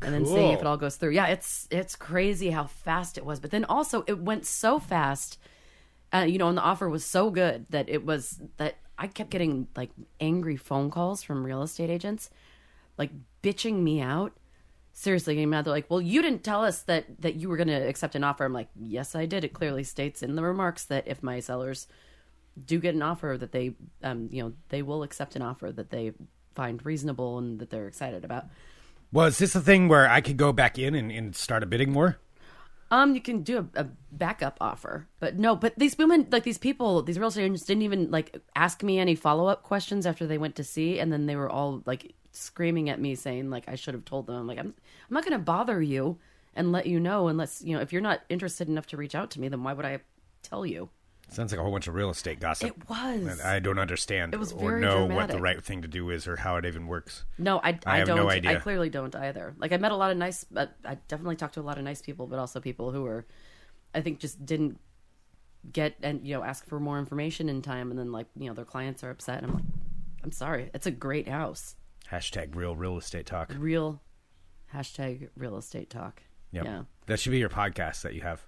and 0.00 0.12
then 0.12 0.26
seeing 0.26 0.52
if 0.52 0.60
it 0.60 0.66
all 0.66 0.76
goes 0.76 0.96
through. 0.96 1.10
Yeah, 1.10 1.26
it's 1.26 1.68
it's 1.70 1.96
crazy 1.96 2.50
how 2.50 2.64
fast 2.64 3.18
it 3.18 3.24
was, 3.24 3.40
but 3.40 3.50
then 3.50 3.64
also 3.64 4.04
it 4.06 4.18
went 4.18 4.46
so 4.46 4.78
fast. 4.78 5.38
Uh, 6.14 6.26
you 6.28 6.36
know, 6.36 6.48
and 6.48 6.58
the 6.58 6.62
offer 6.62 6.90
was 6.90 7.04
so 7.04 7.30
good 7.30 7.64
that 7.70 7.88
it 7.88 8.04
was 8.04 8.40
that 8.58 8.76
I 9.02 9.08
kept 9.08 9.30
getting 9.30 9.66
like 9.76 9.90
angry 10.20 10.56
phone 10.56 10.88
calls 10.88 11.24
from 11.24 11.44
real 11.44 11.62
estate 11.62 11.90
agents, 11.90 12.30
like 12.96 13.10
bitching 13.42 13.82
me 13.82 14.00
out. 14.00 14.32
Seriously, 14.92 15.34
getting 15.34 15.50
mad. 15.50 15.64
They're 15.64 15.72
like, 15.72 15.90
"Well, 15.90 16.00
you 16.00 16.22
didn't 16.22 16.44
tell 16.44 16.64
us 16.64 16.82
that 16.82 17.20
that 17.20 17.34
you 17.34 17.48
were 17.48 17.56
going 17.56 17.66
to 17.66 17.88
accept 17.88 18.14
an 18.14 18.22
offer." 18.22 18.44
I'm 18.44 18.52
like, 18.52 18.68
"Yes, 18.76 19.16
I 19.16 19.26
did. 19.26 19.42
It 19.42 19.54
clearly 19.54 19.82
states 19.82 20.22
in 20.22 20.36
the 20.36 20.42
remarks 20.44 20.84
that 20.84 21.08
if 21.08 21.20
my 21.20 21.40
sellers 21.40 21.88
do 22.64 22.78
get 22.78 22.94
an 22.94 23.02
offer, 23.02 23.36
that 23.40 23.50
they, 23.50 23.74
um, 24.04 24.28
you 24.30 24.40
know, 24.40 24.52
they 24.68 24.82
will 24.82 25.02
accept 25.02 25.34
an 25.34 25.42
offer 25.42 25.72
that 25.72 25.90
they 25.90 26.12
find 26.54 26.86
reasonable 26.86 27.38
and 27.38 27.58
that 27.58 27.70
they're 27.70 27.88
excited 27.88 28.24
about." 28.24 28.46
Well, 29.10 29.26
is 29.26 29.38
this 29.38 29.56
a 29.56 29.60
thing 29.60 29.88
where 29.88 30.08
I 30.08 30.20
could 30.20 30.36
go 30.36 30.52
back 30.52 30.78
in 30.78 30.94
and, 30.94 31.10
and 31.10 31.34
start 31.34 31.64
a 31.64 31.66
bidding 31.66 31.92
war? 31.92 32.18
Um, 32.92 33.14
you 33.14 33.22
can 33.22 33.42
do 33.42 33.66
a, 33.74 33.80
a 33.80 33.86
backup 34.12 34.58
offer, 34.60 35.08
but 35.18 35.38
no. 35.38 35.56
But 35.56 35.72
these 35.78 35.96
women, 35.96 36.26
like 36.30 36.42
these 36.42 36.58
people, 36.58 37.02
these 37.02 37.18
real 37.18 37.28
estate 37.28 37.44
agents, 37.44 37.64
didn't 37.64 37.84
even 37.84 38.10
like 38.10 38.38
ask 38.54 38.82
me 38.82 38.98
any 38.98 39.14
follow 39.14 39.46
up 39.46 39.62
questions 39.62 40.06
after 40.06 40.26
they 40.26 40.36
went 40.36 40.56
to 40.56 40.64
see, 40.64 41.00
and 41.00 41.10
then 41.10 41.24
they 41.24 41.34
were 41.34 41.48
all 41.48 41.82
like 41.86 42.14
screaming 42.32 42.90
at 42.90 43.00
me, 43.00 43.14
saying 43.14 43.48
like 43.48 43.64
I 43.66 43.76
should 43.76 43.94
have 43.94 44.04
told 44.04 44.26
them. 44.26 44.36
I'm 44.36 44.46
like, 44.46 44.58
I'm, 44.58 44.74
I'm 45.08 45.14
not 45.14 45.24
going 45.24 45.32
to 45.32 45.38
bother 45.38 45.80
you 45.80 46.18
and 46.54 46.70
let 46.70 46.84
you 46.84 47.00
know 47.00 47.28
unless 47.28 47.62
you 47.64 47.74
know 47.74 47.80
if 47.80 47.94
you're 47.94 48.02
not 48.02 48.20
interested 48.28 48.68
enough 48.68 48.86
to 48.88 48.98
reach 48.98 49.14
out 49.14 49.30
to 49.30 49.40
me, 49.40 49.48
then 49.48 49.64
why 49.64 49.72
would 49.72 49.86
I 49.86 50.00
tell 50.42 50.66
you? 50.66 50.90
Sounds 51.32 51.52
like 51.52 51.58
a 51.58 51.62
whole 51.62 51.72
bunch 51.72 51.88
of 51.88 51.94
real 51.94 52.10
estate 52.10 52.40
gossip. 52.40 52.68
It 52.68 52.88
was. 52.88 53.38
that 53.38 53.44
I 53.44 53.58
don't 53.58 53.78
understand 53.78 54.34
It 54.34 54.40
was 54.40 54.52
or 54.52 54.70
very 54.70 54.80
know 54.80 55.06
what 55.06 55.28
the 55.28 55.40
right 55.40 55.62
thing 55.64 55.82
to 55.82 55.88
do 55.88 56.10
is 56.10 56.26
or 56.26 56.36
how 56.36 56.56
it 56.56 56.64
even 56.64 56.86
works. 56.86 57.24
No, 57.38 57.58
I, 57.58 57.78
I 57.86 57.96
I, 57.96 57.98
have 57.98 58.08
no 58.08 58.16
don't. 58.16 58.30
idea. 58.30 58.50
I 58.50 58.54
clearly 58.56 58.90
don't 58.90 59.14
either. 59.16 59.54
Like 59.58 59.72
I 59.72 59.76
met 59.78 59.92
a 59.92 59.96
lot 59.96 60.10
of 60.10 60.16
nice. 60.16 60.44
Uh, 60.54 60.66
I 60.84 60.96
definitely 61.08 61.36
talked 61.36 61.54
to 61.54 61.60
a 61.60 61.62
lot 61.62 61.78
of 61.78 61.84
nice 61.84 62.02
people, 62.02 62.26
but 62.26 62.38
also 62.38 62.60
people 62.60 62.90
who 62.92 63.02
were, 63.02 63.26
I 63.94 64.00
think, 64.00 64.18
just 64.18 64.44
didn't 64.44 64.78
get 65.72 65.94
and 66.02 66.26
you 66.26 66.34
know 66.34 66.42
ask 66.42 66.66
for 66.66 66.80
more 66.80 66.98
information 66.98 67.48
in 67.48 67.62
time, 67.62 67.90
and 67.90 67.98
then 67.98 68.12
like 68.12 68.26
you 68.36 68.48
know 68.48 68.54
their 68.54 68.64
clients 68.64 69.02
are 69.02 69.10
upset. 69.10 69.38
And 69.38 69.46
I'm 69.46 69.54
like, 69.54 69.64
I'm 70.24 70.32
sorry. 70.32 70.70
It's 70.74 70.86
a 70.86 70.90
great 70.90 71.28
house. 71.28 71.76
Hashtag 72.10 72.54
real 72.54 72.76
real 72.76 72.98
estate 72.98 73.26
talk. 73.26 73.54
Real 73.56 74.00
hashtag 74.74 75.28
real 75.36 75.56
estate 75.56 75.88
talk. 75.90 76.22
Yep. 76.52 76.64
Yeah. 76.64 76.82
That 77.06 77.20
should 77.20 77.32
be 77.32 77.38
your 77.38 77.48
podcast 77.48 78.02
that 78.02 78.14
you 78.14 78.20
have. 78.20 78.46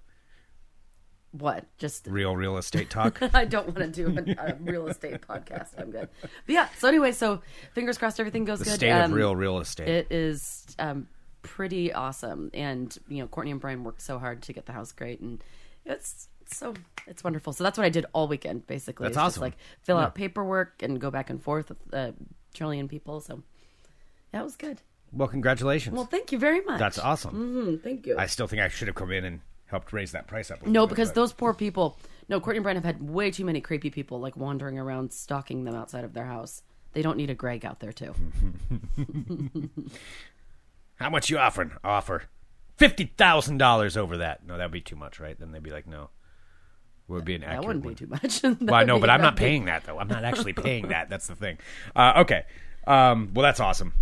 What? 1.37 1.65
Just 1.77 2.07
Real 2.07 2.35
real 2.35 2.57
estate 2.57 2.89
talk. 2.89 3.19
I 3.33 3.45
don't 3.45 3.67
want 3.67 3.79
to 3.79 3.87
do 3.87 4.35
a, 4.37 4.51
a 4.51 4.55
real 4.55 4.87
estate 4.87 5.21
podcast. 5.21 5.69
I'm 5.77 5.91
good. 5.91 6.07
But 6.21 6.31
yeah. 6.47 6.69
So 6.77 6.87
anyway, 6.87 7.11
so 7.11 7.41
fingers 7.73 7.97
crossed, 7.97 8.19
everything 8.19 8.45
goes 8.45 8.59
the 8.59 8.65
good. 8.65 8.75
state 8.75 8.91
of 8.91 9.05
Um, 9.05 9.11
real 9.13 9.35
real 9.35 9.59
estate. 9.59 9.87
It 9.87 10.07
is 10.11 10.65
um, 10.79 11.07
pretty 11.41 11.91
awesome, 11.93 12.51
and 12.53 12.97
you 13.07 13.17
know, 13.19 13.27
Courtney 13.27 13.51
and 13.51 13.59
Brian 13.59 13.83
worked 13.83 14.01
so 14.01 14.17
hard 14.19 14.41
to 14.43 14.53
get 14.53 14.65
the 14.65 14.71
house 14.73 14.91
great, 14.91 15.19
and 15.19 15.43
it's 15.85 16.29
so 16.47 16.73
it's 17.07 17.23
wonderful. 17.23 17.53
So 17.53 17.63
that's 17.63 17.77
what 17.77 17.85
I 17.85 17.89
did 17.89 18.05
all 18.13 18.27
weekend, 18.27 18.65
basically. 18.67 19.05
That's 19.05 19.15
It's 19.17 19.17
just, 19.23 19.37
awesome. 19.37 19.41
like 19.41 19.57
fill 19.81 19.97
out 19.97 20.15
paperwork 20.15 20.81
and 20.83 20.99
go 21.01 21.11
back 21.11 21.29
and 21.29 21.41
forth 21.41 21.69
with 21.69 21.93
a 21.93 22.13
trillion 22.53 22.87
people. 22.87 23.19
So 23.19 23.41
that 24.31 24.43
was 24.43 24.55
good. 24.55 24.81
well, 25.11 25.27
congratulations. 25.27 25.95
Well, 25.95 26.05
thank 26.05 26.31
you 26.31 26.37
very 26.39 26.61
much. 26.61 26.79
That's 26.79 26.99
awesome. 26.99 27.33
Mm, 27.33 27.83
thank 27.83 28.05
you. 28.05 28.15
I 28.17 28.25
still 28.27 28.47
think 28.47 28.61
I 28.61 28.67
should 28.69 28.87
have 28.87 28.95
come 28.95 29.11
in 29.11 29.25
and 29.25 29.41
helped 29.75 29.91
raise 29.91 30.13
that 30.13 30.25
price 30.25 30.49
up. 30.51 30.65
a 30.65 30.69
no, 30.69 30.85
bit, 30.87 30.91
because 30.95 31.09
but- 31.09 31.15
those 31.15 31.33
poor 31.33 31.53
people. 31.53 31.99
No, 32.29 32.39
Courtney 32.39 32.57
and 32.57 32.63
Brian 32.63 32.75
have 32.77 32.85
had 32.85 33.07
way 33.07 33.29
too 33.29 33.45
many 33.45 33.61
creepy 33.61 33.89
people 33.91 34.19
like 34.19 34.35
wandering 34.35 34.79
around, 34.79 35.11
stalking 35.11 35.63
them 35.65 35.75
outside 35.75 36.03
of 36.05 36.13
their 36.13 36.25
house. 36.25 36.63
They 36.93 37.01
don't 37.01 37.17
need 37.17 37.29
a 37.29 37.35
Greg 37.35 37.65
out 37.65 37.81
there 37.81 37.91
too. 37.91 38.15
How 40.95 41.09
much 41.09 41.29
you 41.29 41.37
offering? 41.37 41.71
Offer 41.83 42.23
fifty 42.77 43.11
thousand 43.17 43.57
dollars 43.57 43.97
over 43.97 44.17
that. 44.17 44.45
No, 44.47 44.57
that'd 44.57 44.71
be 44.71 44.81
too 44.81 44.95
much, 44.95 45.19
right? 45.19 45.37
Then 45.37 45.51
they'd 45.51 45.61
be 45.61 45.71
like, 45.71 45.87
no. 45.87 46.09
Would 47.07 47.25
be 47.25 47.35
an 47.35 47.43
accurate. 47.43 47.61
That 47.61 47.67
wouldn't 47.67 47.85
one. 47.85 47.93
be 47.93 47.97
too 47.99 48.07
much. 48.07 48.41
Well, 48.61 48.73
I 48.73 48.83
know, 48.85 48.97
but 48.99 49.09
I'm 49.11 49.21
not 49.21 49.35
paying 49.35 49.65
that 49.65 49.83
though. 49.83 49.99
I'm 49.99 50.07
not 50.07 50.23
actually 50.23 50.53
paying 50.53 50.87
that. 50.87 51.09
That's 51.09 51.27
the 51.27 51.35
thing. 51.35 51.59
Uh, 51.95 52.13
okay. 52.21 52.45
Um, 52.87 53.29
well, 53.35 53.43
that's 53.43 53.59
awesome. 53.59 53.93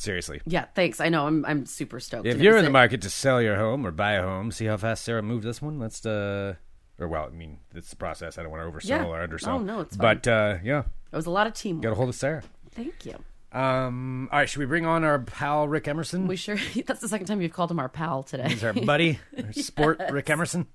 Seriously. 0.00 0.40
Yeah, 0.46 0.66
thanks. 0.74 1.00
I 1.00 1.08
know. 1.08 1.26
I'm 1.26 1.44
I'm 1.44 1.66
super 1.66 2.00
stoked. 2.00 2.26
If 2.26 2.40
you're 2.40 2.56
in 2.56 2.64
the 2.64 2.70
market 2.70 3.02
to 3.02 3.10
sell 3.10 3.40
your 3.42 3.56
home 3.56 3.86
or 3.86 3.90
buy 3.90 4.12
a 4.12 4.22
home, 4.22 4.50
see 4.50 4.64
how 4.66 4.76
fast 4.76 5.04
Sarah 5.04 5.22
moved 5.22 5.44
this 5.44 5.60
one. 5.60 5.78
Let's 5.78 6.04
uh, 6.06 6.54
or 6.98 7.08
well, 7.08 7.26
I 7.26 7.36
mean, 7.36 7.58
it's 7.74 7.90
the 7.90 7.96
process. 7.96 8.38
I 8.38 8.42
don't 8.42 8.50
want 8.50 8.62
to 8.64 8.70
oversell 8.70 8.88
Yeah. 8.88 9.04
or 9.04 9.20
undersell. 9.22 9.56
Oh, 9.56 9.58
no, 9.58 9.80
it's 9.80 9.96
But 9.96 10.26
uh, 10.28 10.56
yeah, 10.62 10.84
It 11.12 11.16
was 11.16 11.26
a 11.26 11.30
lot 11.30 11.46
of 11.46 11.54
teamwork. 11.54 11.82
get 11.82 11.92
a 11.92 11.94
hold 11.94 12.08
of 12.08 12.14
Sarah. 12.14 12.42
Thank 12.72 13.04
you. 13.06 13.16
Um, 13.52 14.28
all 14.30 14.38
right, 14.38 14.48
should 14.48 14.60
we 14.60 14.66
bring 14.66 14.86
on 14.86 15.02
our 15.02 15.18
pal 15.18 15.66
Rick 15.66 15.88
Emerson? 15.88 16.28
We 16.28 16.36
sure. 16.36 16.56
That's 16.86 17.00
the 17.00 17.08
second 17.08 17.26
time 17.26 17.40
you've 17.42 17.52
called 17.52 17.70
him 17.72 17.80
our 17.80 17.88
pal 17.88 18.22
today. 18.22 18.48
He's 18.48 18.62
our 18.62 18.72
buddy, 18.72 19.18
our 19.44 19.52
sport 19.52 20.00
Rick 20.10 20.30
Emerson. 20.30 20.68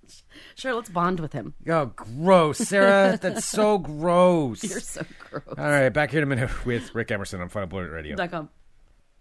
sure, 0.55 0.73
let's 0.75 0.89
bond 0.89 1.21
with 1.21 1.31
him. 1.31 1.53
Oh, 1.69 1.85
gross, 1.85 2.57
Sarah. 2.57 3.17
That's 3.21 3.45
so 3.45 3.77
gross. 3.77 4.61
You're 4.63 4.81
so 4.81 5.03
gross. 5.29 5.43
All 5.57 5.63
right, 5.69 5.87
back 5.87 6.11
here 6.11 6.19
in 6.19 6.23
a 6.23 6.35
minute 6.35 6.65
with 6.65 6.93
Rick 6.93 7.11
Emerson 7.11 7.39
on 7.39 7.47
Fun 7.47 7.63
Employment 7.63 7.93
Radio. 7.93 8.15
Dot 8.17 8.29
com. 8.31 8.49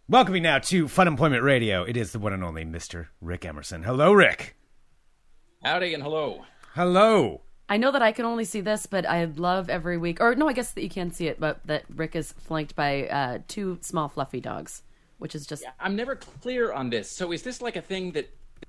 Welcoming 0.08 0.42
now 0.42 0.58
to 0.58 0.87
Fun 0.87 1.08
Employment 1.08 1.42
Radio. 1.42 1.82
It 1.82 1.96
is 1.96 2.12
the 2.12 2.18
one 2.18 2.32
and 2.34 2.44
only 2.44 2.64
Mr. 2.64 3.06
Rick 3.20 3.44
Emerson. 3.46 3.82
Hello, 3.82 4.12
Rick. 4.12 4.54
Howdy 5.62 5.94
and 5.94 6.02
hello. 6.02 6.44
Hello. 6.75 7.40
I 7.70 7.78
know 7.78 7.90
that 7.90 8.02
I 8.02 8.12
can 8.12 8.26
only 8.26 8.44
see 8.44 8.61
this, 8.61 8.84
but 8.84 9.06
I 9.06 9.25
love 9.25 9.70
every 9.70 9.96
week. 9.96 10.20
Or 10.20 10.34
no, 10.34 10.46
I 10.46 10.52
guess 10.52 10.73
that 10.73 10.82
you 10.82 10.90
can 10.90 11.11
see 11.11 11.26
it, 11.28 11.40
but 11.40 11.66
that 11.66 11.84
Rick 11.88 12.14
is 12.16 12.32
flanked 12.32 12.76
by 12.76 13.08
uh, 13.08 13.38
two 13.49 13.78
small 13.80 14.08
fluffy 14.08 14.40
dogs, 14.40 14.82
which 15.16 15.34
is 15.34 15.46
just 15.46 15.64
I'm 15.80 15.96
never 15.96 16.16
clear 16.16 16.70
on 16.73 16.90
this. 16.90 17.11
So 17.11 17.32
is 17.32 17.42
this 17.42 17.62
like 17.62 17.76
a 17.76 17.80
thing 17.82 18.12
that, 18.12 18.28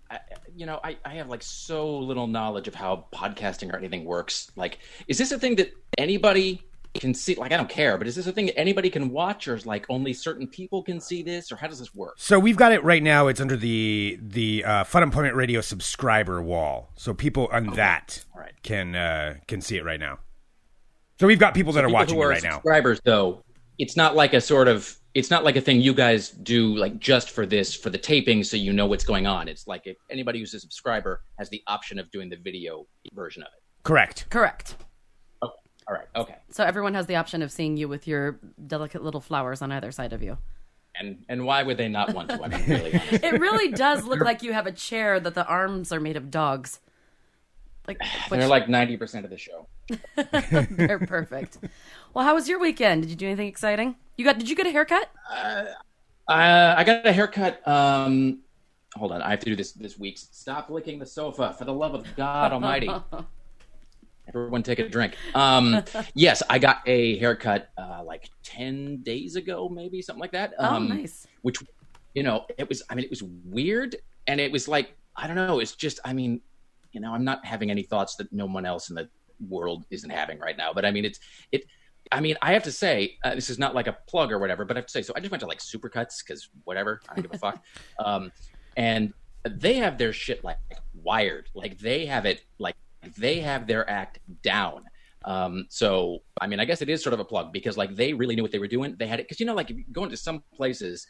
I- 0.09 0.19
you 0.55 0.65
know, 0.65 0.79
I, 0.85 0.95
I 1.03 1.15
have 1.15 1.27
like 1.27 1.43
so 1.43 1.97
little 1.97 2.27
knowledge 2.27 2.69
of 2.69 2.75
how 2.75 3.07
podcasting 3.13 3.73
or 3.73 3.77
anything 3.77 4.05
works. 4.05 4.49
Like, 4.55 4.79
is 5.09 5.17
this 5.17 5.33
a 5.33 5.39
thing 5.39 5.57
that 5.57 5.73
anybody 5.97 6.61
can 6.99 7.13
see? 7.13 7.35
Like, 7.35 7.51
I 7.51 7.57
don't 7.57 7.69
care, 7.69 7.97
but 7.97 8.07
is 8.07 8.15
this 8.15 8.27
a 8.27 8.31
thing 8.31 8.47
that 8.47 8.57
anybody 8.57 8.89
can 8.89 9.09
watch, 9.09 9.47
or 9.47 9.55
is 9.55 9.65
like 9.65 9.85
only 9.89 10.13
certain 10.13 10.47
people 10.47 10.83
can 10.83 10.99
see 10.99 11.23
this, 11.23 11.51
or 11.51 11.55
how 11.55 11.67
does 11.67 11.79
this 11.79 11.93
work? 11.93 12.15
So 12.17 12.39
we've 12.39 12.57
got 12.57 12.71
it 12.71 12.83
right 12.83 13.03
now. 13.03 13.27
It's 13.27 13.41
under 13.41 13.55
the 13.57 14.17
the 14.21 14.63
uh, 14.65 14.83
Fun 14.83 15.03
Employment 15.03 15.35
Radio 15.35 15.61
subscriber 15.61 16.41
wall. 16.41 16.91
So 16.95 17.13
people 17.13 17.47
on 17.51 17.67
that 17.75 18.23
All 18.33 18.41
right. 18.41 18.53
can 18.63 18.95
uh, 18.95 19.35
can 19.47 19.61
see 19.61 19.77
it 19.77 19.85
right 19.85 19.99
now. 19.99 20.19
So 21.19 21.27
we've 21.27 21.39
got 21.39 21.53
people 21.53 21.73
that 21.73 21.83
are 21.83 21.87
People 21.87 21.93
watching 21.93 22.15
who 22.15 22.21
it 22.21 22.25
are 22.25 22.29
right 22.29 22.43
now. 22.43 22.53
subscribers, 22.55 22.99
though, 23.05 23.41
it's 23.77 23.95
not 23.95 24.15
like 24.15 24.33
a 24.33 24.41
sort 24.41 24.67
of. 24.67 24.95
It's 25.13 25.31
not 25.31 25.45
like 25.45 25.55
a 25.55 25.61
thing 25.61 25.79
you 25.79 25.93
guys 25.93 26.29
do 26.29 26.75
like 26.75 26.99
just 26.99 27.29
for 27.29 27.45
this 27.45 27.73
for 27.73 27.89
the 27.89 27.97
taping, 27.97 28.43
so 28.43 28.57
you 28.57 28.73
know 28.73 28.85
what's 28.85 29.05
going 29.05 29.25
on. 29.25 29.47
It's 29.47 29.65
like 29.65 29.83
if 29.85 29.95
anybody 30.09 30.39
who's 30.39 30.53
a 30.53 30.59
subscriber 30.59 31.21
has 31.39 31.49
the 31.49 31.63
option 31.67 31.99
of 31.99 32.11
doing 32.11 32.27
the 32.27 32.35
video 32.35 32.85
version 33.13 33.41
of 33.41 33.47
it. 33.55 33.63
Correct. 33.83 34.25
correct. 34.29 34.75
All 35.87 35.93
right. 35.95 36.07
Okay. 36.15 36.35
So 36.51 36.63
everyone 36.63 36.93
has 36.95 37.05
the 37.05 37.15
option 37.15 37.41
of 37.41 37.51
seeing 37.51 37.77
you 37.77 37.87
with 37.87 38.07
your 38.07 38.39
delicate 38.65 39.03
little 39.03 39.21
flowers 39.21 39.61
on 39.61 39.71
either 39.71 39.91
side 39.91 40.13
of 40.13 40.23
you. 40.23 40.37
And 40.97 41.25
and 41.27 41.45
why 41.45 41.61
would 41.61 41.77
they 41.77 41.89
not 41.89 42.13
want 42.13 42.29
to? 42.29 42.41
I 42.41 42.47
mean, 42.47 42.63
really. 42.69 42.91
It 43.11 43.39
really 43.39 43.71
does 43.73 44.05
look 44.05 44.21
like 44.21 44.43
you 44.43 44.53
have 44.53 44.65
a 44.65 44.71
chair 44.71 45.19
that 45.19 45.35
the 45.35 45.45
arms 45.45 45.91
are 45.91 45.99
made 45.99 46.15
of 46.15 46.31
dogs. 46.31 46.79
Like, 47.87 47.99
They're 48.29 48.39
which- 48.39 48.47
like 48.49 48.69
ninety 48.69 48.95
percent 48.97 49.25
of 49.25 49.31
the 49.31 49.37
show. 49.37 49.67
they're 50.71 50.99
perfect. 50.99 51.57
Well, 52.13 52.23
how 52.25 52.33
was 52.33 52.47
your 52.47 52.59
weekend? 52.59 53.01
Did 53.03 53.09
you 53.11 53.15
do 53.17 53.25
anything 53.27 53.47
exciting? 53.47 53.95
You 54.17 54.23
got? 54.25 54.39
Did 54.39 54.49
you 54.49 54.55
get 54.55 54.65
a 54.67 54.71
haircut? 54.71 55.09
Uh, 55.29 55.65
I 56.27 56.83
got 56.83 57.05
a 57.05 57.11
haircut. 57.11 57.65
Um, 57.67 58.39
hold 58.95 59.11
on, 59.11 59.21
I 59.21 59.29
have 59.31 59.39
to 59.41 59.45
do 59.45 59.55
this 59.55 59.73
this 59.73 59.99
week. 59.99 60.17
Stop 60.17 60.69
licking 60.69 60.97
the 60.97 61.05
sofa, 61.05 61.53
for 61.57 61.65
the 61.65 61.73
love 61.73 61.93
of 61.93 62.07
God 62.15 62.51
Almighty. 62.53 62.89
Everyone, 64.27 64.63
take 64.63 64.79
a 64.79 64.89
drink. 64.89 65.15
Um, 65.33 65.83
yes, 66.15 66.41
I 66.49 66.59
got 66.59 66.81
a 66.85 67.17
haircut 67.19 67.69
uh, 67.77 68.03
like 68.03 68.29
ten 68.43 68.97
days 69.03 69.35
ago, 69.35 69.69
maybe 69.69 70.01
something 70.01 70.21
like 70.21 70.31
that. 70.31 70.53
Oh, 70.57 70.75
Um, 70.75 70.89
nice. 70.89 71.27
Which, 71.41 71.57
you 72.13 72.23
know, 72.23 72.45
it 72.57 72.67
was. 72.67 72.83
I 72.89 72.95
mean, 72.95 73.05
it 73.05 73.09
was 73.09 73.23
weird, 73.23 73.95
and 74.27 74.39
it 74.39 74.51
was 74.51 74.67
like 74.67 74.95
I 75.15 75.27
don't 75.27 75.35
know. 75.35 75.59
It's 75.59 75.75
just. 75.75 75.99
I 76.03 76.13
mean, 76.13 76.41
you 76.91 77.01
know, 77.01 77.13
I'm 77.13 77.23
not 77.23 77.45
having 77.45 77.69
any 77.71 77.83
thoughts 77.83 78.15
that 78.15 78.31
no 78.33 78.45
one 78.45 78.65
else 78.65 78.89
in 78.89 78.95
the 78.95 79.07
world 79.49 79.85
isn't 79.91 80.09
having 80.09 80.39
right 80.39 80.57
now. 80.57 80.73
But 80.73 80.85
I 80.85 80.91
mean, 80.91 81.05
it's 81.05 81.19
it. 81.51 81.65
I 82.11 82.19
mean, 82.19 82.35
I 82.41 82.53
have 82.53 82.63
to 82.63 82.71
say, 82.71 83.17
uh, 83.23 83.33
this 83.33 83.49
is 83.49 83.57
not 83.57 83.73
like 83.73 83.87
a 83.87 83.97
plug 84.07 84.31
or 84.31 84.37
whatever, 84.37 84.63
but 84.63 84.77
I 84.77 84.79
have 84.79 84.85
to 84.85 84.91
say, 84.91 85.01
so 85.01 85.11
I 85.15 85.19
just 85.19 85.31
went 85.31 85.41
to 85.41 85.47
like 85.47 85.57
Supercuts 85.57 86.23
because 86.23 86.49
whatever, 86.63 87.01
I 87.09 87.15
don't 87.15 87.23
give 87.23 87.33
a 87.33 87.37
fuck. 87.37 87.63
Um, 87.99 88.31
and 88.77 89.11
they 89.43 89.73
have 89.75 89.97
their 89.97 90.13
shit 90.13 90.43
like 90.43 90.57
wired, 91.03 91.49
like 91.55 91.79
they 91.79 92.05
have 92.05 92.25
it 92.27 92.43
like 92.59 92.75
they 93.15 93.39
have 93.41 93.67
their 93.67 93.89
act 93.89 94.19
down. 94.41 94.83
Um, 95.23 95.65
so 95.69 96.19
I 96.39 96.47
mean, 96.47 96.59
I 96.59 96.65
guess 96.65 96.81
it 96.81 96.89
is 96.89 97.03
sort 97.03 97.13
of 97.13 97.19
a 97.19 97.25
plug 97.25 97.51
because 97.51 97.77
like 97.77 97.95
they 97.95 98.13
really 98.13 98.35
knew 98.35 98.43
what 98.43 98.51
they 98.51 98.59
were 98.59 98.67
doing. 98.67 98.95
They 98.97 99.07
had 99.07 99.19
it 99.19 99.23
because 99.23 99.39
you 99.39 99.45
know, 99.45 99.55
like 99.55 99.71
going 99.91 100.09
to 100.09 100.17
some 100.17 100.43
places 100.55 101.07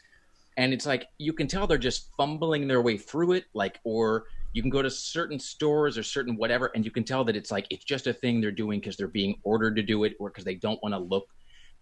and 0.57 0.73
it's 0.73 0.85
like 0.85 1.07
you 1.17 1.33
can 1.33 1.47
tell 1.47 1.67
they're 1.67 1.77
just 1.77 2.09
fumbling 2.15 2.67
their 2.67 2.81
way 2.81 2.97
through 2.97 3.33
it, 3.33 3.45
like 3.53 3.79
or 3.83 4.25
you 4.53 4.61
can 4.61 4.71
go 4.71 4.81
to 4.81 4.89
certain 4.89 5.39
stores 5.39 5.97
or 5.97 6.03
certain 6.03 6.37
whatever, 6.37 6.71
and 6.75 6.85
you 6.85 6.91
can 6.91 7.03
tell 7.03 7.23
that 7.25 7.35
it's 7.35 7.51
like 7.51 7.67
it's 7.69 7.83
just 7.83 8.07
a 8.07 8.13
thing 8.13 8.39
they're 8.39 8.51
doing 8.51 8.79
because 8.79 8.95
they're 8.95 9.07
being 9.07 9.35
ordered 9.43 9.75
to 9.75 9.83
do 9.83 10.03
it 10.05 10.13
or 10.19 10.29
because 10.29 10.45
they 10.45 10.55
don't 10.55 10.81
want 10.81 10.93
to 10.93 10.99
look 10.99 11.27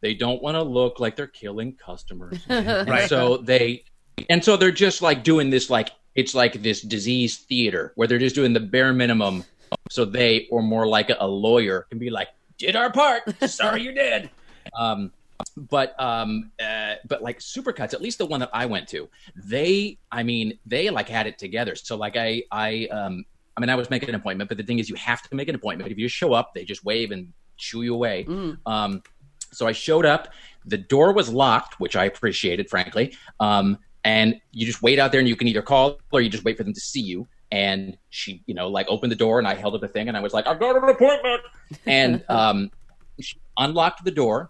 they 0.01 0.13
don't 0.13 0.41
want 0.43 0.55
to 0.55 0.63
look 0.63 1.00
like 1.00 1.15
they're 1.15 1.27
killing 1.27 1.74
customers. 1.74 2.39
Right. 2.50 3.08
So 3.08 3.38
they 3.38 3.86
and 4.29 4.43
so 4.43 4.58
they're 4.58 4.72
just 4.72 5.01
like 5.01 5.24
doing 5.24 5.50
this 5.50 5.70
like 5.70 5.91
it's 6.15 6.36
like 6.36 6.62
this 6.62 6.82
disease 6.82 7.38
theater 7.38 7.93
where 7.96 8.08
they're 8.08 8.20
just 8.20 8.36
doing 8.36 8.53
the 8.53 8.60
bare 8.60 8.93
minimum 8.93 9.46
so 9.89 10.06
they 10.06 10.48
or 10.51 10.62
more 10.62 10.88
like 10.88 11.10
a, 11.10 11.27
lawyer 11.27 11.86
can 11.89 12.00
be 12.00 12.10
like 12.10 12.30
did 12.58 12.75
our 12.75 12.92
part 12.92 13.24
sorry 13.50 13.82
you 13.82 13.92
did 13.92 14.30
um 14.77 15.12
but 15.70 16.00
um 16.00 16.51
uh, 16.63 16.96
but 17.08 17.22
like 17.22 17.39
supercuts 17.39 17.94
at 17.94 18.01
least 18.01 18.18
the 18.18 18.25
one 18.25 18.39
that 18.39 18.50
i 18.53 18.65
went 18.65 18.88
to 18.88 19.10
they 19.36 19.98
i 20.12 20.24
mean 20.24 20.58
they 20.65 20.89
like 20.89 21.10
had 21.10 21.27
it 21.27 21.38
together 21.38 21.75
so 21.75 21.96
like 21.96 22.15
i 22.15 22.42
i 22.51 22.88
um 22.92 23.25
i 23.58 23.62
mean 23.62 23.70
i 23.70 23.75
was 23.75 23.89
making 23.89 24.10
an 24.10 24.15
appointment 24.15 24.48
but 24.48 24.58
the 24.58 24.63
thing 24.63 24.80
is 24.80 24.89
you 24.89 24.96
have 24.96 25.22
to 25.22 25.36
make 25.36 25.48
an 25.48 25.56
appointment 25.56 25.92
if 25.92 25.98
you 25.98 26.06
just 26.06 26.15
show 26.15 26.34
up 26.34 26.53
they 26.53 26.63
just 26.63 26.86
wave 26.86 27.12
and 27.12 27.32
shoo 27.58 27.82
you 27.82 27.94
away 27.94 28.25
um 28.65 29.01
so 29.53 29.68
I 29.68 29.72
showed 29.72 30.06
up. 30.06 30.30
The 30.65 30.77
door 30.77 31.13
was 31.13 31.30
locked, 31.30 31.80
which 31.80 31.96
I 31.96 32.06
appreciated, 32.06 32.70
frankly. 32.70 33.15
Um, 33.39 33.77
and 34.03 34.39
you 34.51 34.65
just 34.65 34.82
wait 34.82 35.00
out 35.00 35.12
there, 35.12 35.20
and 35.20 35.30
you 35.30 35.36
can 35.36 35.48
either 35.48 35.62
call 35.62 35.98
or 36.12 36.22
you 36.22 36.30
just 36.30 36.44
wait 36.44 36.58
for 36.58 36.63
them 36.63 36.74
to 36.74 36.80
see 36.80 37.01
you. 37.01 37.27
And 37.54 38.00
she, 38.10 38.42
you 38.48 38.56
know, 38.56 38.68
like 38.68 38.88
opened 38.90 39.12
the 39.12 39.16
door, 39.16 39.38
and 39.38 39.48
I 39.48 39.54
held 39.54 39.76
up 39.76 39.82
the 39.82 39.88
thing, 39.88 40.08
and 40.08 40.18
I 40.18 40.22
was 40.22 40.34
like, 40.34 40.48
"I've 40.48 40.60
got 40.60 40.76
an 40.76 40.90
appointment." 40.90 41.42
And 41.86 42.24
um, 42.28 42.72
she 43.20 43.38
unlocked 43.58 44.04
the 44.04 44.10
door. 44.10 44.50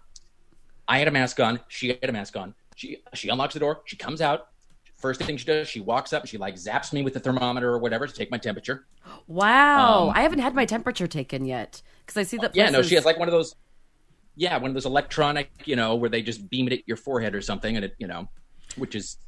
I 0.88 0.98
had 1.00 1.06
a 1.06 1.10
mask 1.10 1.38
on. 1.38 1.60
She 1.68 1.88
had 1.88 2.08
a 2.08 2.12
mask 2.12 2.34
on. 2.34 2.54
She 2.76 3.02
she 3.12 3.28
unlocks 3.28 3.52
the 3.52 3.60
door. 3.60 3.82
She 3.84 3.96
comes 3.96 4.22
out. 4.22 4.48
First 4.96 5.20
thing 5.20 5.36
she 5.36 5.44
does, 5.44 5.68
she 5.68 5.80
walks 5.80 6.14
up 6.14 6.22
and 6.22 6.30
she 6.30 6.38
like 6.38 6.54
zaps 6.54 6.94
me 6.94 7.02
with 7.02 7.12
the 7.12 7.20
thermometer 7.20 7.68
or 7.68 7.78
whatever 7.78 8.06
to 8.06 8.12
take 8.14 8.30
my 8.30 8.38
temperature. 8.38 8.86
Wow, 9.26 10.04
Um, 10.08 10.14
I 10.16 10.22
haven't 10.22 10.38
had 10.38 10.54
my 10.54 10.64
temperature 10.64 11.06
taken 11.06 11.44
yet 11.44 11.82
because 12.06 12.16
I 12.16 12.22
see 12.22 12.38
that. 12.38 12.56
Yeah, 12.56 12.70
no, 12.70 12.80
she 12.80 12.94
has 12.94 13.04
like 13.04 13.18
one 13.18 13.28
of 13.28 13.32
those. 13.32 13.54
Yeah, 14.34 14.56
one 14.56 14.70
of 14.70 14.74
those 14.74 14.86
electronic, 14.86 15.50
you 15.66 15.76
know, 15.76 15.94
where 15.94 16.08
they 16.08 16.22
just 16.22 16.48
beam 16.48 16.68
it 16.68 16.72
at 16.72 16.88
your 16.88 16.96
forehead 16.96 17.34
or 17.34 17.42
something, 17.42 17.76
and 17.76 17.84
it, 17.84 17.94
you 17.98 18.06
know, 18.06 18.30
which 18.76 18.94
is, 18.94 19.18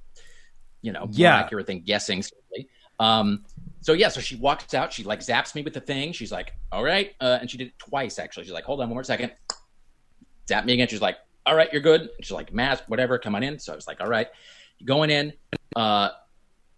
you 0.81 0.93
know, 0.93 1.01
more 1.01 1.11
Yeah. 1.13 1.37
accurate 1.37 1.67
than 1.67 1.81
guessing. 1.81 2.23
Certainly. 2.23 2.69
Um, 2.99 3.45
so 3.81 3.93
yeah, 3.93 4.09
so 4.09 4.21
she 4.21 4.37
walks 4.37 4.75
out, 4.75 4.93
she 4.93 5.05
like 5.05 5.21
zaps 5.21 5.55
me 5.55 5.63
with 5.63 5.75
the 5.75 5.81
thing. 5.81 6.13
She's 6.13 6.33
like, 6.33 6.53
"All 6.73 6.83
right," 6.83 7.15
uh, 7.21 7.39
and 7.41 7.51
she 7.51 7.57
did 7.57 7.69
it 7.69 7.79
twice 7.79 8.19
actually. 8.19 8.45
She's 8.45 8.53
like, 8.53 8.65
"Hold 8.65 8.81
on 8.81 8.89
one 8.89 8.97
more 8.97 9.05
second. 9.05 9.33
Zap 10.49 10.65
me 10.65 10.73
again. 10.75 10.89
She's 10.89 11.01
like, 11.01 11.19
"All 11.45 11.55
right, 11.55 11.73
you're 11.73 11.83
good." 11.83 12.03
And 12.03 12.11
she's 12.23 12.33
like, 12.33 12.53
"Mask, 12.53 12.85
whatever, 12.89 13.19
come 13.19 13.35
on 13.35 13.43
in." 13.43 13.59
So 13.59 13.73
I 13.73 13.77
was 13.77 13.87
like, 13.87 14.01
"All 14.01 14.09
right." 14.09 14.29
Going 14.85 15.11
in, 15.11 15.33
uh, 15.75 16.11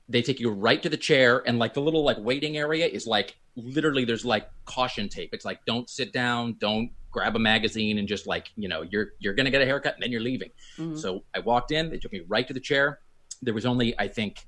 they 0.08 0.22
take 0.22 0.40
you 0.40 0.50
right 0.50 0.82
to 0.82 0.88
the 0.88 0.96
chair 0.96 1.42
and 1.46 1.58
like 1.58 1.74
the 1.74 1.80
little 1.80 2.02
like 2.04 2.16
waiting 2.18 2.56
area 2.56 2.86
is 2.86 3.06
like 3.06 3.36
literally 3.56 4.04
there's 4.04 4.24
like 4.24 4.48
caution 4.64 5.08
tape 5.08 5.30
it's 5.32 5.44
like 5.44 5.58
don't 5.66 5.90
sit 5.90 6.12
down 6.12 6.54
don't 6.58 6.90
grab 7.10 7.36
a 7.36 7.38
magazine 7.38 7.98
and 7.98 8.08
just 8.08 8.26
like 8.26 8.48
you 8.56 8.68
know 8.68 8.82
you're 8.82 9.08
you're 9.18 9.34
gonna 9.34 9.50
get 9.50 9.60
a 9.60 9.64
haircut 9.66 9.94
and 9.94 10.02
then 10.02 10.10
you're 10.10 10.20
leaving 10.20 10.50
so 10.96 11.24
i 11.34 11.38
walked 11.40 11.72
in 11.72 11.90
they 11.90 11.98
took 11.98 12.12
me 12.12 12.22
right 12.28 12.46
to 12.46 12.54
the 12.54 12.60
chair 12.60 13.00
there 13.42 13.54
was 13.54 13.66
only 13.66 13.98
i 13.98 14.06
think 14.08 14.46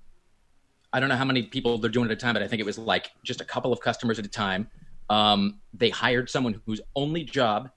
i 0.93 1.01
don't 1.01 1.09
know 1.09 1.17
how 1.17 1.25
many 1.25 1.43
people 1.43 1.79
they're 1.79 1.91
doing 1.91 2.07
at 2.07 2.13
a 2.13 2.17
time 2.17 2.35
but 2.35 2.43
i 2.43 2.49
think 2.49 2.61
it 2.61 2.67
was 2.67 2.79
like 2.79 3.11
just 3.23 3.41
a 3.41 3.45
couple 3.45 3.73
of 3.73 3.81
customers 3.81 4.19
at 4.19 4.25
a 4.25 4.29
time. 4.29 4.69
Um, 5.09 5.59
they 5.75 5.91
hired 5.91 6.31
someone 6.31 6.61
whose 6.67 6.81
only 6.95 7.25
job 7.25 7.71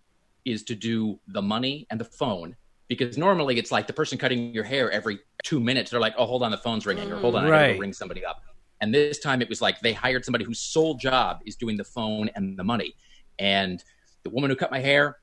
is 0.46 0.62
to 0.66 0.76
do 0.76 1.20
the 1.28 1.42
money 1.42 1.88
and 1.90 2.00
the 2.00 2.06
phone 2.06 2.56
because 2.88 3.18
normally 3.18 3.58
it's 3.58 3.72
like 3.72 3.88
the 3.88 3.94
person 3.94 4.20
cutting 4.20 4.54
your 4.54 4.64
hair 4.64 4.92
every 4.92 5.18
two 5.44 5.60
minutes 5.60 5.90
they're 5.90 6.00
like 6.00 6.14
oh 6.18 6.26
hold 6.26 6.44
on 6.44 6.52
the 6.52 6.58
phone's 6.58 6.86
ringing 6.86 7.12
or 7.12 7.16
hold 7.16 7.36
on 7.36 7.46
i 7.46 7.50
gotta 7.50 7.74
go 7.74 7.80
ring 7.80 7.94
somebody 7.94 8.24
up. 8.24 8.42
And 8.82 8.94
this 8.94 9.20
time 9.20 9.42
it 9.42 9.48
was 9.48 9.62
like 9.62 9.80
they 9.80 9.94
hired 9.94 10.26
somebody 10.26 10.44
whose 10.44 10.60
sole 10.60 10.96
job 10.96 11.40
is 11.46 11.56
doing 11.56 11.78
the 11.78 11.86
phone 11.86 12.30
and 12.36 12.60
the 12.60 12.66
money. 12.66 12.96
And 13.40 13.82
the 14.24 14.30
woman 14.30 14.50
who 14.50 14.58
cut 14.58 14.72
my 14.72 14.80
hair 14.80 15.18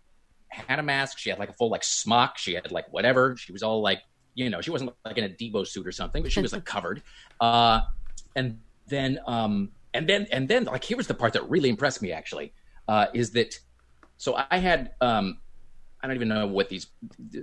had 0.48 0.78
a 0.78 0.82
mask 0.82 1.18
she 1.18 1.30
had 1.30 1.38
like 1.38 1.50
a 1.50 1.52
full 1.52 1.70
like 1.70 1.84
smock 1.84 2.36
she 2.36 2.54
had 2.54 2.72
like 2.72 2.92
whatever 2.92 3.36
she 3.36 3.52
was 3.52 3.62
all 3.62 3.82
like 3.82 4.00
you 4.44 4.50
know 4.50 4.60
she 4.60 4.70
wasn't 4.70 4.92
like 5.04 5.18
in 5.18 5.24
a 5.24 5.28
Devo 5.28 5.66
suit 5.66 5.86
or 5.86 5.92
something 5.92 6.22
but 6.22 6.32
she 6.32 6.40
was 6.40 6.52
like 6.52 6.64
covered 6.76 7.02
uh 7.40 7.80
and 8.36 8.58
then 8.86 9.18
um 9.26 9.72
and 9.94 10.08
then 10.08 10.26
and 10.32 10.48
then 10.48 10.64
like 10.64 10.84
here 10.84 10.96
was 10.96 11.06
the 11.06 11.14
part 11.14 11.32
that 11.34 11.48
really 11.48 11.68
impressed 11.68 12.00
me 12.02 12.12
actually 12.12 12.52
uh 12.88 13.06
is 13.14 13.32
that 13.32 13.54
so 14.16 14.38
i 14.50 14.58
had 14.58 14.92
um 15.00 15.40
I 16.02 16.06
don't 16.06 16.16
even 16.16 16.28
know 16.28 16.46
what 16.46 16.70
these, 16.70 16.86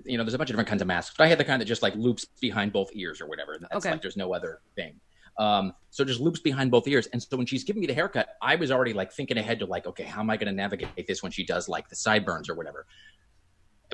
you 0.06 0.18
know, 0.18 0.24
there's 0.24 0.34
a 0.34 0.38
bunch 0.38 0.50
of 0.50 0.54
different 0.56 0.70
kinds 0.70 0.82
of 0.82 0.88
masks, 0.88 1.14
but 1.16 1.26
I 1.26 1.28
had 1.28 1.38
the 1.38 1.46
kind 1.46 1.62
that 1.62 1.66
just 1.66 1.84
like 1.84 1.96
loops 1.96 2.26
behind 2.42 2.74
both 2.74 2.90
ears 2.94 3.22
or 3.22 3.28
whatever. 3.28 3.56
That's 3.60 3.86
Okay. 3.86 3.92
like 3.92 4.02
there's 4.02 4.18
no 4.18 4.34
other 4.34 4.62
thing. 4.76 5.00
Um, 5.40 5.74
so 5.92 6.04
just 6.04 6.20
loops 6.20 6.40
behind 6.40 6.72
both 6.72 6.88
ears. 6.88 7.08
And 7.14 7.22
so 7.22 7.38
when 7.38 7.46
she's 7.46 7.64
giving 7.64 7.82
me 7.82 7.86
the 7.86 7.94
haircut, 7.94 8.30
I 8.42 8.56
was 8.56 8.72
already 8.72 8.94
like 8.94 9.14
thinking 9.14 9.38
ahead 9.38 9.60
to 9.60 9.68
like, 9.68 9.86
okay, 9.86 10.06
how 10.06 10.22
am 10.22 10.32
I 10.32 10.38
going 10.38 10.48
to 10.48 10.56
navigate 10.56 11.06
this 11.08 11.22
when 11.22 11.32
she 11.32 11.46
does 11.46 11.70
like 11.70 11.88
the 11.90 11.96
sideburns 11.96 12.50
or 12.50 12.56
whatever? 12.56 12.88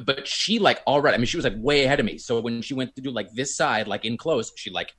But 0.03 0.27
she 0.27 0.59
like 0.59 0.81
already, 0.87 1.15
I 1.15 1.17
mean, 1.17 1.27
she 1.27 1.37
was 1.37 1.43
like 1.43 1.53
way 1.57 1.83
ahead 1.85 1.99
of 1.99 2.05
me. 2.05 2.17
So 2.17 2.39
when 2.41 2.61
she 2.61 2.73
went 2.73 2.95
to 2.95 3.01
do 3.01 3.11
like 3.11 3.31
this 3.33 3.55
side, 3.55 3.87
like 3.87 4.05
in 4.05 4.17
close, 4.17 4.51
she 4.55 4.69
like 4.71 4.91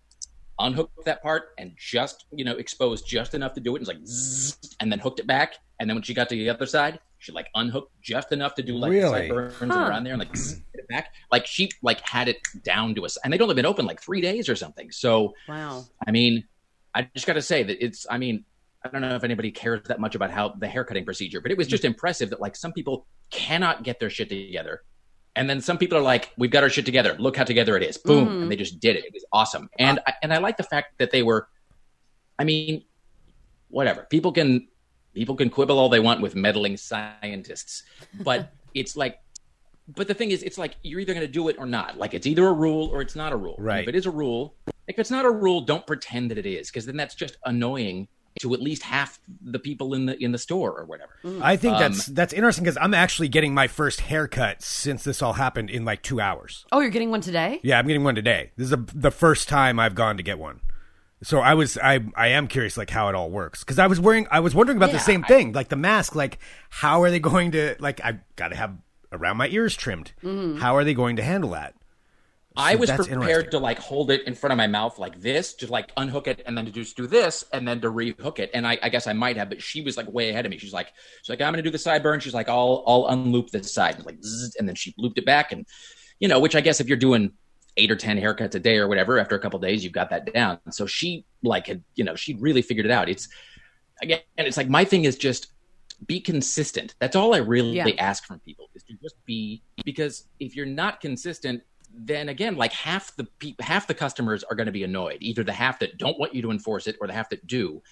unhooked 0.60 1.04
that 1.04 1.20
part 1.20 1.46
and 1.58 1.72
just 1.76 2.26
you 2.30 2.44
know 2.44 2.52
exposed 2.56 3.04
just 3.08 3.34
enough 3.34 3.52
to 3.54 3.60
do 3.60 3.74
it 3.74 3.80
and 3.80 3.88
was 3.88 3.88
like 3.88 4.06
zzz, 4.06 4.56
and 4.78 4.90
then 4.92 5.00
hooked 5.00 5.18
it 5.18 5.26
back 5.26 5.54
and 5.80 5.90
then 5.90 5.96
when 5.96 6.02
she 6.04 6.14
got 6.14 6.28
to 6.28 6.36
the 6.36 6.48
other 6.48 6.64
side 6.64 7.00
she 7.18 7.32
like 7.32 7.48
unhooked 7.56 7.90
just 8.00 8.30
enough 8.30 8.54
to 8.54 8.62
do 8.62 8.76
like 8.76 8.92
Really? 8.92 9.00
the 9.02 9.08
sideburns 9.08 9.74
Huh. 9.74 9.80
around 9.80 10.04
there 10.04 10.12
and 10.12 10.20
like 10.20 10.36
zzz, 10.36 10.50
hit 10.52 10.62
it 10.74 10.88
back 10.88 11.08
like 11.32 11.44
she 11.44 11.68
like 11.82 12.00
had 12.02 12.28
it 12.28 12.38
down 12.62 12.94
to 12.94 13.04
us 13.04 13.18
and 13.24 13.32
they'd 13.32 13.42
only 13.42 13.56
been 13.56 13.66
open 13.66 13.84
like 13.84 14.00
three 14.00 14.20
days 14.20 14.48
or 14.48 14.54
something 14.54 14.92
so 14.92 15.34
Wow. 15.48 15.84
i 16.06 16.12
mean 16.12 16.44
i 16.94 17.02
just 17.16 17.26
got 17.26 17.32
to 17.32 17.42
say 17.42 17.64
that 17.64 17.84
it's 17.84 18.06
i 18.08 18.16
mean 18.16 18.44
i 18.84 18.88
don't 18.88 19.00
know 19.00 19.14
if 19.14 19.24
anybody 19.24 19.50
cares 19.50 19.80
that 19.86 19.98
much 19.98 20.14
about 20.14 20.30
how 20.30 20.50
the 20.50 20.68
haircutting 20.68 21.04
procedure 21.04 21.40
but 21.40 21.50
it 21.50 21.58
was 21.58 21.66
just 21.66 21.84
impressive 21.84 22.30
that 22.30 22.40
like 22.40 22.54
some 22.56 22.72
people 22.72 23.06
cannot 23.30 23.82
get 23.82 23.98
their 24.00 24.10
shit 24.10 24.28
together 24.28 24.82
and 25.36 25.50
then 25.50 25.60
some 25.60 25.78
people 25.78 25.98
are 25.98 26.00
like, 26.00 26.30
"We've 26.38 26.48
got 26.52 26.62
our 26.62 26.68
shit 26.70 26.86
together. 26.86 27.16
Look 27.18 27.36
how 27.36 27.42
together 27.42 27.76
it 27.76 27.82
is." 27.82 27.98
Boom, 27.98 28.28
Mhm. 28.28 28.42
and 28.42 28.52
they 28.52 28.54
just 28.54 28.78
did 28.78 28.94
it. 28.94 29.04
It 29.04 29.12
was 29.12 29.24
awesome, 29.32 29.68
and 29.80 29.98
I, 30.06 30.14
and 30.22 30.32
I 30.32 30.38
like 30.38 30.56
the 30.56 30.62
fact 30.62 30.96
that 30.98 31.10
they 31.10 31.24
were. 31.24 31.48
I 32.38 32.44
mean, 32.44 32.84
whatever 33.66 34.06
people 34.10 34.30
can 34.30 34.68
people 35.12 35.34
can 35.34 35.50
quibble 35.50 35.76
all 35.76 35.88
they 35.88 35.98
want 35.98 36.20
with 36.20 36.36
meddling 36.36 36.76
scientists, 36.76 37.82
but 38.22 38.52
it's 38.74 38.96
like, 38.96 39.18
but 39.88 40.06
the 40.06 40.14
thing 40.14 40.30
is, 40.30 40.44
it's 40.44 40.56
like 40.56 40.76
you're 40.84 41.00
either 41.00 41.14
going 41.14 41.26
to 41.26 41.32
do 41.32 41.48
it 41.48 41.56
or 41.58 41.66
not. 41.66 41.98
Like 41.98 42.14
it's 42.14 42.28
either 42.28 42.46
a 42.46 42.52
rule 42.52 42.88
or 42.92 43.00
it's 43.02 43.16
not 43.16 43.32
a 43.32 43.36
rule. 43.36 43.56
And 43.56 43.66
Right. 43.66 43.82
If 43.82 43.88
it 43.88 43.96
is 43.96 44.06
a 44.06 44.12
rule, 44.12 44.54
if 44.86 45.00
it's 45.00 45.10
not 45.10 45.24
a 45.24 45.30
rule, 45.32 45.62
don't 45.62 45.84
pretend 45.84 46.30
that 46.30 46.38
it 46.38 46.46
is, 46.46 46.70
because 46.70 46.86
then 46.86 46.96
that's 46.96 47.16
just 47.16 47.38
annoying 47.44 48.06
to 48.40 48.52
at 48.52 48.60
least 48.60 48.82
half 48.82 49.20
the 49.42 49.58
people 49.60 49.94
in 49.94 50.06
the 50.06 50.22
in 50.22 50.32
the 50.32 50.38
store 50.38 50.76
or 50.76 50.84
whatever. 50.84 51.12
I 51.42 51.56
think 51.56 51.74
Um, 51.74 51.80
that's 51.80 52.06
that's 52.06 52.32
interesting 52.32 52.64
because 52.64 52.78
I'm 52.80 52.92
actually 52.94 53.28
getting 53.28 53.54
my 53.54 53.68
first 53.68 54.00
haircut 54.00 54.60
since 54.62 55.04
this 55.04 55.22
all 55.22 55.34
happened 55.34 55.70
in 55.70 55.84
like 55.84 56.02
two 56.02 56.20
hours. 56.20 56.64
Oh, 56.72 56.80
you're 56.80 56.90
getting 56.90 57.10
one 57.10 57.20
today? 57.20 57.60
Yeah, 57.62 57.78
I'm 57.78 57.86
getting 57.86 58.02
one 58.04 58.14
today. 58.16 58.50
This 58.56 58.66
is 58.66 58.72
a, 58.72 58.84
the 58.94 59.10
first 59.12 59.48
time 59.48 59.78
I've 59.78 59.94
gone 59.94 60.16
to 60.16 60.22
get 60.24 60.38
one. 60.38 60.60
So 61.22 61.38
I 61.40 61.54
was 61.54 61.78
I 61.78 62.00
I 62.16 62.28
am 62.28 62.48
curious 62.48 62.76
like 62.76 62.90
how 62.90 63.08
it 63.08 63.14
all 63.14 63.30
works 63.30 63.60
because 63.60 63.78
I 63.78 63.86
was 63.86 64.00
wearing 64.00 64.26
I 64.30 64.40
was 64.40 64.54
wondering 64.54 64.76
about 64.78 64.90
the 64.92 64.98
same 64.98 65.24
I- 65.24 65.28
thing 65.28 65.52
like 65.52 65.68
the 65.68 65.76
mask 65.76 66.14
like 66.14 66.38
how 66.70 67.02
are 67.02 67.10
they 67.10 67.20
going 67.20 67.52
to 67.52 67.76
like 67.78 68.04
I 68.04 68.18
got 68.36 68.48
to 68.48 68.56
have 68.56 68.76
around 69.12 69.36
my 69.36 69.46
ears 69.48 69.76
trimmed 69.76 70.12
how 70.58 70.74
are 70.76 70.82
they 70.84 70.92
going 70.92 71.16
to 71.16 71.22
handle 71.22 71.50
that 71.50 71.74
I 72.56 72.76
was 72.76 72.88
that's 72.88 73.08
prepared 73.08 73.50
to 73.50 73.58
like 73.58 73.78
hold 73.78 74.10
it 74.10 74.22
in 74.28 74.34
front 74.34 74.52
of 74.52 74.56
my 74.56 74.66
mouth 74.68 74.98
like 74.98 75.20
this, 75.20 75.54
to 75.54 75.66
like 75.66 75.90
unhook 75.96 76.28
it 76.28 76.42
and 76.46 76.56
then 76.56 76.66
to 76.66 76.70
just 76.70 76.96
do 76.96 77.06
this 77.06 77.44
and 77.52 77.66
then 77.66 77.80
to 77.80 77.90
rehook 77.90 78.38
it. 78.38 78.50
And 78.54 78.66
I, 78.66 78.78
I 78.82 78.88
guess 78.90 79.06
I 79.06 79.12
might 79.12 79.36
have, 79.36 79.48
but 79.48 79.60
she 79.60 79.82
was 79.82 79.96
like 79.96 80.10
way 80.12 80.30
ahead 80.30 80.46
of 80.46 80.50
me. 80.50 80.58
She's 80.58 80.72
like, 80.72 80.92
she's 81.22 81.30
like, 81.30 81.40
I'm 81.40 81.52
gonna 81.52 81.62
do 81.62 81.70
the 81.70 81.78
sideburn. 81.78 82.20
She's 82.20 82.34
like, 82.34 82.48
I'll 82.48 82.84
I'll 82.86 83.04
unloop 83.10 83.50
this 83.50 83.72
side. 83.72 83.96
And 83.96 84.06
like, 84.06 84.22
zzz, 84.22 84.54
and 84.56 84.68
then 84.68 84.76
she 84.76 84.94
looped 84.98 85.18
it 85.18 85.26
back, 85.26 85.50
and 85.52 85.66
you 86.20 86.28
know, 86.28 86.38
which 86.38 86.54
I 86.54 86.60
guess 86.60 86.80
if 86.80 86.86
you're 86.86 86.96
doing 86.96 87.32
eight 87.76 87.90
or 87.90 87.96
ten 87.96 88.16
haircuts 88.20 88.54
a 88.54 88.60
day 88.60 88.76
or 88.78 88.86
whatever, 88.86 89.18
after 89.18 89.34
a 89.34 89.40
couple 89.40 89.58
days, 89.58 89.82
you've 89.82 89.92
got 89.92 90.10
that 90.10 90.32
down. 90.32 90.60
So 90.70 90.86
she 90.86 91.24
like 91.42 91.66
had, 91.66 91.82
you 91.96 92.04
know, 92.04 92.14
she 92.14 92.34
really 92.34 92.62
figured 92.62 92.86
it 92.86 92.92
out. 92.92 93.08
It's 93.08 93.28
again, 94.00 94.20
and 94.38 94.46
it's 94.46 94.56
like 94.56 94.68
my 94.68 94.84
thing 94.84 95.04
is 95.06 95.16
just 95.16 95.48
be 96.06 96.20
consistent. 96.20 96.94
That's 97.00 97.16
all 97.16 97.34
I 97.34 97.38
really 97.38 97.76
Yeah. 97.76 97.88
ask 97.98 98.24
from 98.24 98.38
people 98.40 98.68
is 98.74 98.84
to 98.84 98.94
just 99.02 99.16
be 99.24 99.62
because 99.84 100.28
if 100.38 100.54
you're 100.54 100.66
not 100.66 101.00
consistent, 101.00 101.62
then 101.96 102.28
again, 102.28 102.56
like 102.56 102.72
half 102.72 103.14
the 103.16 103.24
pe- 103.38 103.54
half 103.60 103.86
the 103.86 103.94
customers 103.94 104.42
are 104.44 104.56
going 104.56 104.66
to 104.66 104.72
be 104.72 104.82
annoyed. 104.84 105.18
Either 105.20 105.44
the 105.44 105.52
half 105.52 105.78
that 105.78 105.96
don't 105.98 106.18
want 106.18 106.34
you 106.34 106.42
to 106.42 106.50
enforce 106.50 106.86
it, 106.86 106.96
or 107.00 107.06
the 107.06 107.12
half 107.12 107.28
that 107.30 107.46
do. 107.46 107.82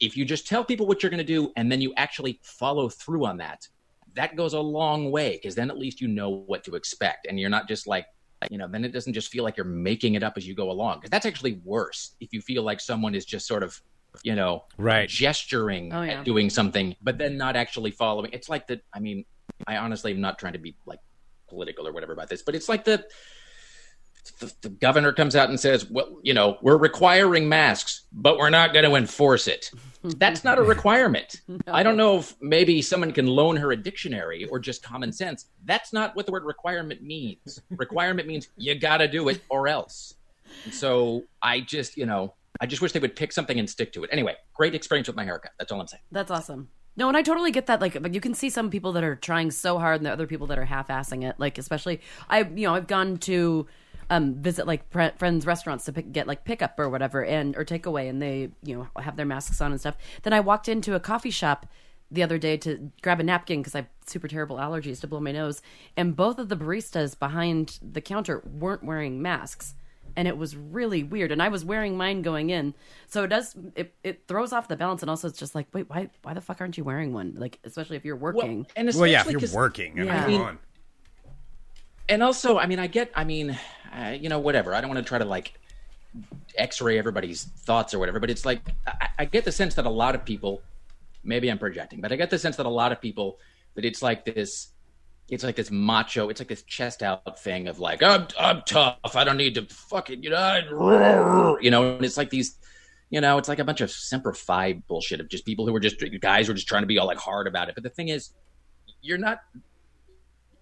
If 0.00 0.16
you 0.16 0.24
just 0.24 0.46
tell 0.46 0.64
people 0.64 0.86
what 0.86 1.02
you're 1.02 1.10
going 1.10 1.18
to 1.18 1.24
do 1.24 1.52
and 1.56 1.72
then 1.72 1.80
you 1.80 1.92
actually 1.96 2.38
follow 2.42 2.88
through 2.88 3.26
on 3.26 3.38
that, 3.38 3.66
that 4.14 4.36
goes 4.36 4.52
a 4.52 4.60
long 4.60 5.10
way 5.10 5.32
because 5.32 5.54
then 5.56 5.70
at 5.70 5.78
least 5.78 6.00
you 6.00 6.06
know 6.08 6.30
what 6.30 6.62
to 6.64 6.74
expect, 6.76 7.26
and 7.28 7.38
you're 7.40 7.50
not 7.50 7.66
just 7.68 7.86
like 7.86 8.06
you 8.50 8.58
know. 8.58 8.68
Then 8.68 8.84
it 8.84 8.92
doesn't 8.92 9.12
just 9.14 9.28
feel 9.30 9.44
like 9.44 9.56
you're 9.56 9.66
making 9.66 10.14
it 10.14 10.22
up 10.22 10.34
as 10.36 10.46
you 10.46 10.54
go 10.54 10.70
along 10.70 10.98
because 10.98 11.10
that's 11.10 11.26
actually 11.26 11.60
worse 11.64 12.14
if 12.20 12.32
you 12.32 12.40
feel 12.40 12.62
like 12.62 12.80
someone 12.80 13.14
is 13.14 13.24
just 13.24 13.46
sort 13.46 13.62
of 13.62 13.80
you 14.22 14.34
know 14.34 14.64
Right. 14.78 15.08
gesturing 15.08 15.92
Oh, 15.92 16.02
yeah. 16.02 16.20
at 16.20 16.24
doing 16.24 16.48
something, 16.50 16.94
but 17.02 17.18
then 17.18 17.36
not 17.36 17.56
actually 17.56 17.90
following. 17.90 18.30
It's 18.32 18.48
like 18.48 18.66
the. 18.66 18.80
I 18.92 19.00
mean, 19.00 19.24
I 19.66 19.76
honestly 19.78 20.12
am 20.12 20.20
not 20.20 20.38
trying 20.38 20.52
to 20.54 20.58
be 20.58 20.76
like 20.86 21.00
political 21.48 21.86
or 21.88 21.92
whatever 21.92 22.12
about 22.12 22.28
this, 22.28 22.42
but 22.42 22.54
it's 22.54 22.68
like 22.68 22.84
the. 22.84 23.04
The, 24.32 24.52
the 24.62 24.68
governor 24.68 25.12
comes 25.12 25.36
out 25.36 25.48
and 25.48 25.58
says, 25.58 25.88
"Well, 25.90 26.18
you 26.22 26.34
know, 26.34 26.58
we're 26.62 26.76
requiring 26.76 27.48
masks, 27.48 28.02
but 28.12 28.38
we're 28.38 28.50
not 28.50 28.72
going 28.72 28.84
to 28.84 28.94
enforce 28.94 29.48
it." 29.48 29.70
That's 30.02 30.44
not 30.44 30.58
a 30.58 30.62
requirement. 30.62 31.40
I 31.66 31.82
don't 31.82 31.96
know 31.96 32.18
if 32.18 32.34
maybe 32.40 32.80
someone 32.82 33.12
can 33.12 33.26
loan 33.26 33.56
her 33.56 33.72
a 33.72 33.76
dictionary 33.76 34.44
or 34.46 34.58
just 34.60 34.82
common 34.82 35.12
sense. 35.12 35.46
That's 35.64 35.92
not 35.92 36.14
what 36.14 36.26
the 36.26 36.32
word 36.32 36.44
requirement 36.44 37.02
means. 37.02 37.60
requirement 37.70 38.28
means 38.28 38.48
you 38.56 38.76
got 38.76 38.98
to 38.98 39.08
do 39.08 39.28
it 39.28 39.40
or 39.48 39.66
else. 39.66 40.14
And 40.64 40.72
so 40.72 41.24
I 41.42 41.60
just, 41.60 41.96
you 41.96 42.06
know, 42.06 42.34
I 42.60 42.66
just 42.66 42.80
wish 42.80 42.92
they 42.92 43.00
would 43.00 43.16
pick 43.16 43.32
something 43.32 43.58
and 43.58 43.68
stick 43.68 43.92
to 43.94 44.04
it. 44.04 44.10
Anyway, 44.12 44.36
great 44.54 44.74
experience 44.74 45.08
with 45.08 45.16
my 45.16 45.24
haircut. 45.24 45.52
That's 45.58 45.72
all 45.72 45.80
I'm 45.80 45.86
saying. 45.88 46.02
That's 46.12 46.30
awesome. 46.30 46.68
No, 46.96 47.06
and 47.06 47.16
I 47.16 47.22
totally 47.22 47.52
get 47.52 47.66
that. 47.66 47.80
Like, 47.80 48.00
but 48.02 48.12
you 48.12 48.20
can 48.20 48.34
see 48.34 48.50
some 48.50 48.70
people 48.70 48.92
that 48.94 49.04
are 49.04 49.14
trying 49.14 49.52
so 49.52 49.78
hard, 49.78 49.98
and 49.98 50.06
the 50.06 50.10
other 50.10 50.26
people 50.26 50.48
that 50.48 50.58
are 50.58 50.64
half-assing 50.64 51.22
it. 51.24 51.36
Like, 51.38 51.56
especially, 51.56 52.00
I, 52.28 52.40
you 52.40 52.66
know, 52.66 52.74
I've 52.74 52.88
gone 52.88 53.18
to 53.18 53.68
um, 54.10 54.34
visit 54.42 54.66
like 54.66 54.90
pre- 54.90 55.10
friends' 55.16 55.46
restaurants 55.46 55.84
to 55.84 55.92
pick, 55.92 56.12
get 56.12 56.26
like 56.26 56.44
pickup 56.44 56.78
or 56.78 56.88
whatever, 56.88 57.24
and 57.24 57.56
or 57.56 57.64
takeaway, 57.64 58.08
and 58.08 58.20
they, 58.22 58.50
you 58.62 58.76
know, 58.76 59.02
have 59.02 59.16
their 59.16 59.26
masks 59.26 59.60
on 59.60 59.72
and 59.72 59.80
stuff. 59.80 59.96
Then 60.22 60.32
I 60.32 60.40
walked 60.40 60.68
into 60.68 60.94
a 60.94 61.00
coffee 61.00 61.30
shop 61.30 61.66
the 62.10 62.22
other 62.22 62.38
day 62.38 62.56
to 62.56 62.90
grab 63.02 63.20
a 63.20 63.22
napkin 63.22 63.60
because 63.60 63.74
I 63.74 63.78
have 63.78 63.88
super 64.06 64.28
terrible 64.28 64.56
allergies 64.56 65.00
to 65.00 65.06
blow 65.06 65.20
my 65.20 65.32
nose, 65.32 65.60
and 65.96 66.16
both 66.16 66.38
of 66.38 66.48
the 66.48 66.56
baristas 66.56 67.18
behind 67.18 67.78
the 67.82 68.00
counter 68.00 68.42
weren't 68.46 68.84
wearing 68.84 69.20
masks 69.20 69.74
and 70.16 70.26
it 70.26 70.36
was 70.36 70.56
really 70.56 71.04
weird 71.04 71.30
and 71.30 71.42
i 71.42 71.48
was 71.48 71.64
wearing 71.64 71.96
mine 71.96 72.22
going 72.22 72.50
in 72.50 72.74
so 73.06 73.24
it 73.24 73.28
does 73.28 73.54
it, 73.76 73.94
it 74.02 74.26
throws 74.26 74.52
off 74.52 74.66
the 74.66 74.74
balance 74.74 75.02
and 75.02 75.10
also 75.10 75.28
it's 75.28 75.38
just 75.38 75.54
like 75.54 75.66
wait 75.72 75.88
why 75.88 76.08
why 76.22 76.32
the 76.34 76.40
fuck 76.40 76.60
aren't 76.60 76.76
you 76.78 76.82
wearing 76.82 77.12
one 77.12 77.34
like 77.36 77.58
especially 77.64 77.96
if 77.96 78.04
you're 78.04 78.16
working 78.16 78.66
and 78.74 78.88
Well, 78.94 79.06
yeah, 79.06 79.20
if 79.20 79.26
especially 79.28 79.48
you're 79.48 79.56
working, 79.56 79.92
I 79.92 79.94
mean, 79.96 80.06
Yeah. 80.06 80.24
come 80.24 80.34
on. 80.40 80.58
And 82.08 82.22
also, 82.22 82.58
I 82.58 82.66
mean, 82.66 82.78
I 82.78 82.86
get, 82.86 83.10
I 83.14 83.24
mean, 83.24 83.58
uh, 83.92 84.16
you 84.18 84.28
know, 84.28 84.38
whatever. 84.38 84.74
I 84.74 84.80
don't 84.80 84.90
want 84.90 85.04
to 85.04 85.08
try 85.08 85.18
to 85.18 85.24
like 85.24 85.58
X-ray 86.56 86.98
everybody's 86.98 87.44
thoughts 87.44 87.94
or 87.94 87.98
whatever, 87.98 88.20
but 88.20 88.30
it's 88.30 88.44
like 88.44 88.60
I, 88.86 89.08
I 89.20 89.24
get 89.24 89.44
the 89.44 89.52
sense 89.52 89.74
that 89.74 89.86
a 89.86 89.90
lot 89.90 90.14
of 90.14 90.24
people, 90.24 90.62
maybe 91.22 91.50
I'm 91.50 91.58
projecting, 91.58 92.00
but 92.00 92.12
I 92.12 92.16
get 92.16 92.30
the 92.30 92.38
sense 92.38 92.56
that 92.56 92.66
a 92.66 92.70
lot 92.70 92.92
of 92.92 93.00
people 93.00 93.38
that 93.74 93.84
it's 93.84 94.02
like 94.02 94.24
this, 94.24 94.68
it's 95.28 95.44
like 95.44 95.56
this 95.56 95.70
macho, 95.70 96.30
it's 96.30 96.40
like 96.40 96.48
this 96.48 96.62
chest 96.62 97.02
out 97.02 97.38
thing 97.40 97.68
of 97.68 97.78
like 97.78 98.02
I'm 98.02 98.26
I'm 98.38 98.62
tough, 98.62 98.98
I 99.14 99.24
don't 99.24 99.36
need 99.36 99.54
to 99.56 99.66
fucking 99.66 100.22
you 100.22 100.30
know, 100.30 101.58
you 101.60 101.70
know, 101.70 101.96
and 101.96 102.04
it's 102.04 102.16
like 102.16 102.30
these. 102.30 102.58
You 103.10 103.22
know, 103.22 103.38
it's 103.38 103.48
like 103.48 103.58
a 103.58 103.64
bunch 103.64 103.80
of 103.80 103.90
Semper 103.90 104.34
Fi 104.34 104.74
bullshit 104.74 105.18
of 105.18 105.30
just 105.30 105.46
people 105.46 105.66
who 105.66 105.74
are 105.74 105.80
just 105.80 105.96
guys 106.20 106.46
who 106.46 106.52
are 106.52 106.54
just 106.54 106.68
trying 106.68 106.82
to 106.82 106.86
be 106.86 106.98
all 106.98 107.06
like 107.06 107.16
hard 107.16 107.46
about 107.46 107.70
it. 107.70 107.74
But 107.74 107.82
the 107.82 107.88
thing 107.88 108.08
is, 108.08 108.34
you're 109.00 109.16
not 109.16 109.40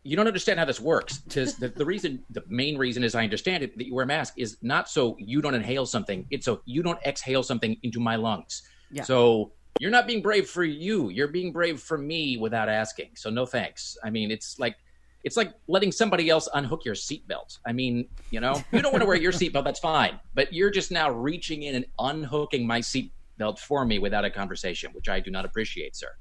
you 0.07 0.17
don't 0.17 0.29
understand 0.29 0.59
how 0.59 0.65
this 0.65 0.81
works. 0.81 1.19
Because 1.19 1.57
the, 1.57 1.69
the 1.69 1.85
reason, 1.85 2.25
the 2.31 2.43
main 2.49 2.79
reason, 2.79 3.03
as 3.03 3.15
I 3.15 3.25
understand 3.25 3.63
it, 3.63 3.77
that 3.77 3.87
you 3.87 3.95
wear 3.95 4.05
a 4.05 4.07
mask 4.07 4.35
is 4.37 4.57
not 4.63 4.89
so 4.89 5.17
you 5.19 5.43
don't 5.43 5.55
inhale 5.55 5.85
something; 5.85 6.27
it's 6.31 6.45
so 6.45 6.63
you 6.65 6.83
don't 6.83 7.01
exhale 7.05 7.43
something 7.43 7.77
into 7.83 7.99
my 8.01 8.17
lungs. 8.17 8.63
Yeah. 8.91 9.03
So 9.03 9.53
you're 9.81 9.91
not 9.91 10.07
being 10.07 10.23
brave 10.23 10.49
for 10.49 10.65
you; 10.65 11.11
you're 11.11 11.29
being 11.29 11.53
brave 11.53 11.81
for 11.81 11.99
me 11.99 12.37
without 12.37 12.69
asking. 12.69 13.11
So 13.15 13.31
no 13.31 13.47
thanks. 13.47 13.99
I 14.05 14.11
mean, 14.11 14.31
it's 14.31 14.59
like 14.59 14.77
it's 15.25 15.37
like 15.37 15.53
letting 15.67 15.91
somebody 15.91 16.31
else 16.31 16.49
unhook 16.55 16.85
your 16.85 16.95
seatbelt. 16.95 17.59
I 17.67 17.73
mean, 17.73 18.09
you 18.31 18.39
know, 18.39 18.63
you 18.73 18.81
don't 18.81 18.93
want 18.93 19.03
to 19.03 19.09
wear 19.09 19.17
your 19.17 19.33
seatbelt, 19.33 19.65
that's 19.65 19.81
fine. 19.81 20.21
But 20.35 20.53
you're 20.53 20.71
just 20.71 20.93
now 20.93 21.11
reaching 21.11 21.65
in 21.65 21.75
and 21.75 21.87
unhooking 21.99 22.65
my 22.65 22.81
seatbelt 22.81 23.59
for 23.59 23.85
me 23.85 23.99
without 23.99 24.25
a 24.25 24.31
conversation, 24.31 24.93
which 24.93 25.09
I 25.09 25.19
do 25.19 25.33
not 25.33 25.45
appreciate, 25.45 25.97
sir. 25.97 26.13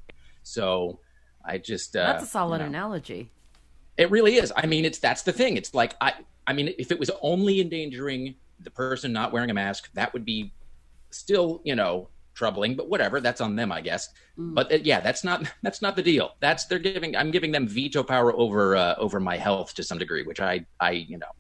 So 0.42 1.00
I 1.46 1.60
just 1.60 1.96
uh, 1.96 2.14
that's 2.14 2.24
a 2.24 2.28
solid 2.28 2.58
you 2.58 2.64
know. 2.64 2.70
analogy 2.70 3.32
It 3.98 4.12
really 4.12 4.36
is. 4.36 4.52
I 4.56 4.66
mean, 4.66 4.86
it's 4.86 5.00
that's 5.00 5.22
the 5.22 5.32
thing. 5.32 5.58
It's 5.58 5.74
like 5.74 5.96
I 6.02 6.14
I 6.48 6.54
mean, 6.54 6.74
if 6.78 6.92
it 6.92 7.00
was 7.00 7.12
only 7.22 7.62
endangering 7.62 8.36
the 8.60 8.72
person 8.72 9.12
not 9.12 9.32
wearing 9.32 9.50
a 9.50 9.54
mask, 9.54 9.90
that 9.94 10.14
would 10.14 10.26
be 10.26 10.54
still, 11.10 11.62
you 11.64 11.76
know, 11.76 12.10
troubling, 12.34 12.76
but 12.76 12.90
whatever, 12.90 13.20
that's 13.22 13.42
on 13.42 13.56
them, 13.56 13.72
I 13.72 13.82
guess. 13.82 14.10
But 14.38 14.72
uh, 14.72 14.78
yeah, 14.84 15.00
that's 15.00 15.24
not 15.24 15.50
that's 15.64 15.82
not 15.82 15.96
the 15.96 16.04
deal. 16.04 16.36
That's 16.40 16.66
they're 16.66 16.80
giving 16.80 17.16
I'm 17.16 17.32
giving 17.32 17.52
them 17.52 17.68
veto 17.68 18.04
power 18.04 18.34
over 18.34 18.76
uh, 18.76 18.96
over 18.98 19.20
my 19.20 19.38
health 19.38 19.74
to 19.76 19.84
some 19.84 19.98
degree, 19.98 20.24
which 20.24 20.40
I 20.40 20.66
I, 20.80 20.92
you 20.92 21.18
know, 21.18 21.32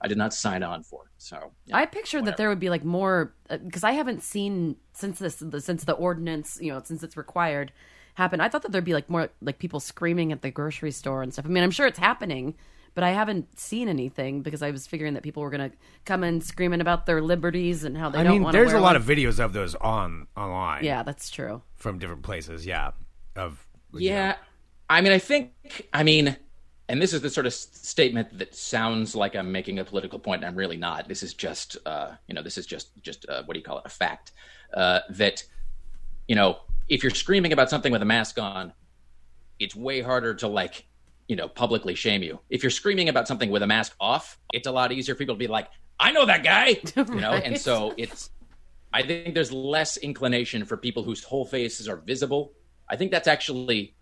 I 0.00 0.08
did 0.08 0.18
not 0.18 0.34
sign 0.34 0.62
on 0.62 0.82
for. 0.82 1.08
So, 1.20 1.50
yeah, 1.66 1.76
i 1.76 1.84
pictured 1.84 2.24
that 2.26 2.36
there 2.36 2.48
would 2.48 2.60
be 2.60 2.70
like 2.70 2.84
more 2.84 3.34
because 3.50 3.82
i 3.82 3.90
haven't 3.90 4.22
seen 4.22 4.76
since 4.92 5.18
this 5.18 5.42
since 5.58 5.82
the 5.82 5.94
ordinance 5.94 6.58
you 6.62 6.72
know 6.72 6.80
since 6.84 7.02
it's 7.02 7.16
required 7.16 7.72
happened 8.18 8.42
i 8.42 8.48
thought 8.48 8.62
that 8.62 8.70
there'd 8.72 8.84
be 8.84 8.92
like 8.94 9.08
more 9.08 9.30
like 9.40 9.58
people 9.58 9.80
screaming 9.80 10.30
at 10.32 10.42
the 10.42 10.50
grocery 10.50 10.90
store 10.90 11.22
and 11.22 11.32
stuff 11.32 11.46
i 11.46 11.48
mean 11.48 11.62
i'm 11.64 11.70
sure 11.70 11.86
it's 11.86 11.98
happening 11.98 12.54
but 12.94 13.02
i 13.04 13.10
haven't 13.10 13.58
seen 13.58 13.88
anything 13.88 14.42
because 14.42 14.62
i 14.62 14.70
was 14.70 14.86
figuring 14.86 15.14
that 15.14 15.22
people 15.22 15.42
were 15.42 15.50
going 15.50 15.70
to 15.70 15.76
come 16.04 16.22
in 16.24 16.40
screaming 16.40 16.80
about 16.80 17.06
their 17.06 17.22
liberties 17.22 17.84
and 17.84 17.96
how 17.96 18.10
they 18.10 18.18
I 18.18 18.22
don't 18.24 18.32
mean, 18.32 18.42
want 18.42 18.52
there's 18.52 18.68
wear 18.68 18.76
a 18.76 18.80
lot 18.80 18.94
one. 18.94 18.96
of 18.96 19.04
videos 19.04 19.42
of 19.42 19.52
those 19.52 19.74
on 19.76 20.26
online. 20.36 20.84
yeah 20.84 21.02
that's 21.02 21.30
true 21.30 21.62
from 21.76 21.98
different 21.98 22.22
places. 22.22 22.66
Yeah, 22.66 22.90
of 23.36 23.64
Yeah, 23.92 24.30
know, 24.30 24.34
I 24.90 25.00
mean, 25.00 25.12
I 25.12 25.18
think, 25.18 25.52
I 25.92 26.02
mean, 26.02 26.36
and 26.88 27.00
this 27.00 27.12
is 27.12 27.20
the 27.20 27.30
sort 27.30 27.46
of 27.46 27.52
statement 27.54 28.36
that 28.38 28.54
sounds 28.54 29.14
like 29.14 29.36
I'm 29.36 29.52
making 29.52 29.78
a 29.78 29.84
political 29.84 30.18
point, 30.18 30.42
and 30.42 30.48
I'm 30.50 30.56
really 30.56 30.76
not. 30.76 31.06
This 31.06 31.22
is 31.22 31.34
just, 31.34 31.76
uh, 31.86 32.12
you 32.26 32.34
know, 32.34 32.42
this 32.42 32.58
is 32.58 32.66
just, 32.66 32.88
just 33.02 33.28
uh, 33.28 33.42
what 33.44 33.54
do 33.54 33.60
you 33.60 33.64
call 33.64 33.78
it, 33.78 33.84
a 33.86 33.90
fact 33.90 34.32
uh, 34.74 35.00
that, 35.10 35.44
you 36.26 36.34
know, 36.34 36.58
if 36.88 37.02
you're 37.02 37.10
screaming 37.10 37.52
about 37.52 37.70
something 37.70 37.92
with 37.92 38.02
a 38.02 38.06
mask 38.06 38.38
on, 38.38 38.72
it's 39.58 39.74
way 39.74 40.00
harder 40.00 40.34
to 40.34 40.48
like, 40.48 40.86
you 41.26 41.36
know, 41.36 41.48
publicly 41.48 41.94
shame 41.94 42.22
you. 42.22 42.40
If 42.48 42.62
you're 42.62 42.70
screaming 42.70 43.08
about 43.08 43.28
something 43.28 43.50
with 43.50 43.62
a 43.62 43.66
mask 43.66 43.94
off, 44.00 44.38
it's 44.52 44.66
a 44.66 44.72
lot 44.72 44.92
easier 44.92 45.14
for 45.14 45.18
people 45.18 45.34
to 45.34 45.38
be 45.38 45.46
like, 45.46 45.68
I 46.00 46.12
know 46.12 46.26
that 46.26 46.44
guy, 46.44 46.80
you 46.96 47.20
know, 47.20 47.32
and 47.32 47.58
so 47.58 47.94
it's. 47.96 48.30
I 48.90 49.02
think 49.02 49.34
there's 49.34 49.52
less 49.52 49.98
inclination 49.98 50.64
for 50.64 50.78
people 50.78 51.02
whose 51.02 51.22
whole 51.22 51.44
faces 51.44 51.88
are 51.88 51.98
visible. 51.98 52.52
I 52.88 52.96
think 52.96 53.10
that's 53.10 53.28
actually 53.28 53.94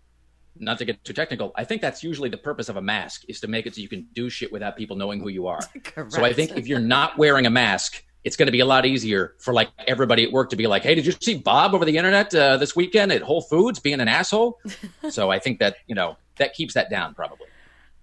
not 0.59 0.77
to 0.77 0.85
get 0.85 1.03
too 1.03 1.11
technical. 1.11 1.51
I 1.55 1.65
think 1.65 1.81
that's 1.81 2.03
usually 2.03 2.29
the 2.29 2.37
purpose 2.37 2.69
of 2.69 2.77
a 2.77 2.81
mask 2.81 3.23
is 3.27 3.41
to 3.41 3.47
make 3.47 3.65
it 3.65 3.75
so 3.75 3.81
you 3.81 3.89
can 3.89 4.07
do 4.13 4.29
shit 4.29 4.49
without 4.51 4.77
people 4.77 4.95
knowing 4.95 5.19
who 5.19 5.27
you 5.27 5.47
are. 5.47 5.59
So 6.09 6.23
I 6.23 6.31
think 6.31 6.51
if 6.51 6.67
you're 6.67 6.79
not 6.79 7.17
wearing 7.17 7.45
a 7.47 7.49
mask, 7.49 8.03
it's 8.27 8.35
going 8.35 8.47
to 8.47 8.51
be 8.51 8.59
a 8.59 8.65
lot 8.65 8.85
easier 8.85 9.33
for 9.39 9.53
like 9.53 9.69
everybody 9.87 10.23
at 10.25 10.31
work 10.33 10.49
to 10.49 10.55
be 10.57 10.67
like, 10.67 10.83
"Hey, 10.83 10.93
did 10.95 11.05
you 11.05 11.13
see 11.13 11.35
Bob 11.35 11.73
over 11.73 11.85
the 11.85 11.97
internet 11.97 12.35
uh, 12.35 12.57
this 12.57 12.75
weekend 12.75 13.11
at 13.13 13.21
Whole 13.21 13.41
Foods 13.41 13.79
being 13.79 14.01
an 14.01 14.09
asshole?" 14.09 14.59
so 15.09 15.31
I 15.31 15.39
think 15.39 15.59
that 15.59 15.77
you 15.87 15.95
know 15.95 16.17
that 16.37 16.53
keeps 16.53 16.73
that 16.73 16.89
down 16.89 17.15
probably. 17.15 17.47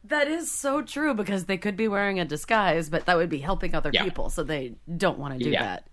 That 0.05 0.27
is 0.27 0.51
so 0.51 0.83
true 0.83 1.15
because 1.15 1.45
they 1.45 1.57
could 1.59 1.77
be 1.77 1.89
wearing 1.89 2.21
a 2.21 2.25
disguise, 2.25 2.89
but 2.91 3.05
that 3.07 3.17
would 3.17 3.29
be 3.31 3.39
helping 3.39 3.75
other 3.75 3.91
Yeah. 3.93 4.05
people, 4.05 4.29
so 4.31 4.43
they 4.43 4.75
don't 4.97 5.19
want 5.19 5.39
to 5.39 5.45
do 5.45 5.51
Yeah. 5.51 5.63
that. 5.63 5.85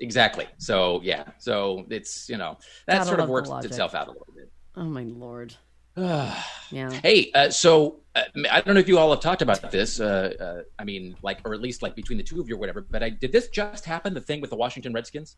Exactly. 0.00 0.46
So 0.58 1.00
yeah. 1.02 1.24
So 1.38 1.86
it's 1.88 2.28
you 2.28 2.36
know 2.36 2.58
that 2.86 2.98
Gotta 2.98 3.06
sort 3.08 3.20
of 3.20 3.28
works 3.28 3.50
itself 3.64 3.94
out 3.94 4.08
a 4.08 4.10
little 4.10 4.26
bit. 4.34 4.50
Oh 4.74 4.84
my 4.84 5.04
lord. 5.04 5.54
yeah. 6.70 6.90
Hey, 7.02 7.30
uh, 7.34 7.50
so 7.50 7.96
uh, 8.14 8.22
I 8.50 8.60
don't 8.60 8.74
know 8.74 8.80
if 8.80 8.88
you 8.88 8.98
all 8.98 9.10
have 9.10 9.20
talked 9.20 9.42
about 9.42 9.70
this. 9.70 9.98
Uh, 10.00 10.34
uh, 10.38 10.62
I 10.78 10.84
mean, 10.84 11.16
like, 11.22 11.38
or 11.44 11.54
at 11.54 11.60
least 11.60 11.82
like 11.82 11.94
between 11.94 12.18
the 12.18 12.24
two 12.24 12.40
of 12.40 12.48
you 12.48 12.56
or 12.56 12.58
whatever. 12.58 12.80
But 12.82 13.02
I, 13.02 13.10
did 13.10 13.32
this 13.32 13.48
just 13.48 13.84
happen? 13.84 14.14
The 14.14 14.20
thing 14.20 14.40
with 14.40 14.50
the 14.50 14.56
Washington 14.56 14.92
Redskins? 14.92 15.36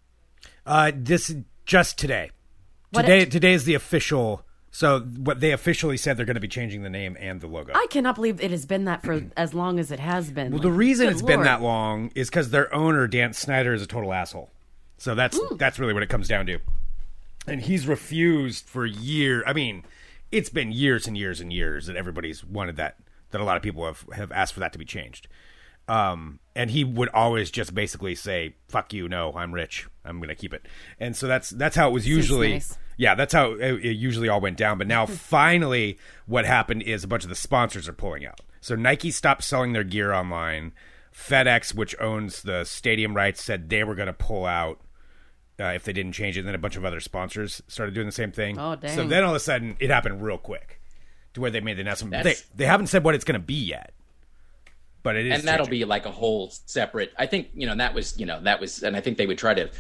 Uh, 0.67 0.93
this 0.95 1.35
just 1.65 1.99
today. 1.99 2.31
What- 2.91 3.03
Today, 3.03 3.25
today 3.27 3.53
is 3.53 3.65
the 3.65 3.75
official 3.75 4.45
So 4.71 5.01
what 5.01 5.41
they 5.41 5.53
officially 5.53 5.97
said 5.97 6.17
they're 6.17 6.25
going 6.27 6.35
to 6.37 6.41
be 6.41 6.49
changing 6.49 6.83
the 6.83 6.91
name 6.91 7.17
and 7.21 7.41
the 7.41 7.47
logo. 7.47 7.73
I 7.75 7.87
cannot 7.91 8.15
believe 8.15 8.41
it 8.41 8.51
has 8.51 8.65
been 8.67 8.85
that 8.87 9.03
for 9.03 9.23
as 9.37 9.53
long 9.55 9.79
as 9.79 9.93
it 9.93 10.01
has 10.01 10.31
been. 10.31 10.53
well, 10.53 10.61
the 10.63 10.73
reason 10.73 11.09
it's 11.09 11.23
been 11.23 11.43
that 11.43 11.61
long 11.63 12.11
is 12.15 12.31
because 12.31 12.51
their 12.51 12.75
owner 12.75 13.07
Dan 13.07 13.33
Snyder 13.33 13.75
is 13.75 13.83
a 13.83 13.87
total 13.87 14.13
asshole. 14.13 14.51
So 14.97 15.15
that's 15.15 15.39
that's 15.57 15.79
really 15.79 15.93
what 15.95 16.03
it 16.03 16.09
comes 16.09 16.27
down 16.29 16.47
to. 16.47 16.59
And 17.47 17.61
he's 17.61 17.87
refused 17.87 18.67
for 18.67 18.85
years. 18.85 19.43
I 19.47 19.53
mean, 19.53 19.85
it's 20.31 20.51
been 20.51 20.73
years 20.73 21.07
and 21.07 21.17
years 21.17 21.41
and 21.41 21.53
years 21.53 21.87
that 21.87 21.97
everybody's 21.97 22.45
wanted 22.45 22.77
that. 22.77 22.97
That 23.31 23.41
a 23.43 23.45
lot 23.45 23.57
of 23.57 23.63
people 23.63 23.85
have 23.85 24.05
have 24.15 24.33
asked 24.33 24.55
for 24.55 24.61
that 24.61 24.73
to 24.73 24.79
be 24.79 24.87
changed. 24.87 25.29
Um, 25.87 26.39
and 26.55 26.71
he 26.71 26.85
would 26.85 27.09
always 27.11 27.51
just 27.51 27.75
basically 27.75 28.15
say, 28.15 28.57
"Fuck 28.69 28.93
you, 28.93 29.09
no, 29.09 29.33
I'm 29.35 29.53
rich, 29.53 29.87
I'm 30.05 30.21
gonna 30.21 30.35
keep 30.35 30.55
it." 30.55 30.67
And 30.99 31.17
so 31.17 31.27
that's 31.27 31.51
that's 31.51 31.77
how 31.77 31.89
it 31.89 31.93
was 31.93 32.07
usually. 32.07 32.53
nice. 32.55 32.79
Yeah, 32.97 33.15
that's 33.15 33.33
how 33.33 33.53
it, 33.53 33.85
it 33.85 33.93
usually 33.93 34.29
all 34.29 34.41
went 34.41 34.57
down. 34.57 34.77
But 34.79 34.87
now, 34.87 35.07
finally, 35.07 35.99
what 36.27 36.45
happened 36.45 36.83
is 36.83 37.05
a 37.05 37.09
bunch 37.09 37.23
of 37.23 37.29
the 37.29 37.37
sponsors 37.37 37.89
are 37.89 37.93
pulling 37.93 38.27
out. 38.27 38.41
So 38.61 38.75
Nike 38.75 39.11
stopped 39.11 39.45
selling 39.45 39.73
their 39.73 39.85
gear 39.85 40.13
online. 40.13 40.73
FedEx, 41.15 41.75
which 41.75 41.99
owns 42.01 42.43
the 42.43 42.65
stadium 42.65 43.15
rights, 43.15 43.43
said 43.43 43.69
they 43.69 43.83
were 43.83 43.95
going 43.95 44.07
to 44.07 44.13
pull 44.13 44.47
out 44.47 44.81
uh, 45.61 45.65
if 45.67 45.85
they 45.85 45.93
didn't 45.93 46.13
change 46.13 46.37
it. 46.37 46.41
And 46.41 46.49
then 46.49 46.55
a 46.55 46.59
bunch 46.59 46.77
of 46.77 46.85
other 46.85 47.01
sponsors 47.01 47.63
started 47.69 47.95
doing 47.95 48.07
the 48.07 48.13
same 48.13 48.33
thing. 48.33 48.59
Oh, 48.59 48.77
dang. 48.77 48.95
So 48.95 49.07
then 49.07 49.25
all 49.25 49.31
of 49.31 49.37
a 49.37 49.41
sudden, 49.41 49.77
it 49.81 49.91
happened 49.91 50.23
real 50.23 50.39
quick 50.39 50.81
to 51.35 51.41
where 51.41 51.51
they 51.51 51.61
made 51.61 51.77
the 51.77 51.83
announcement. 51.83 52.25
They, 52.25 52.37
they 52.55 52.67
haven't 52.67 52.89
said 52.89 53.05
what 53.05 53.15
it's 53.15 53.25
going 53.25 53.41
to 53.41 53.45
be 53.45 53.55
yet. 53.55 53.93
But 55.03 55.17
it 55.17 55.27
is. 55.27 55.39
and 55.39 55.49
that'll 55.49 55.67
changing. 55.67 55.81
be 55.81 55.85
like 55.85 56.07
a 56.07 56.11
whole 56.11 56.53
separate 56.67 57.13
i 57.17 57.25
think 57.25 57.49
you 57.55 57.67
know 57.67 57.75
that 57.77 57.95
was 57.95 58.19
you 58.19 58.27
know 58.27 58.41
that 58.43 58.61
was 58.61 58.83
and 58.83 58.97
i 58.97 59.01
think 59.01 59.17
they 59.17 59.27
would 59.27 59.39
try 59.39 59.55
to 59.55 59.71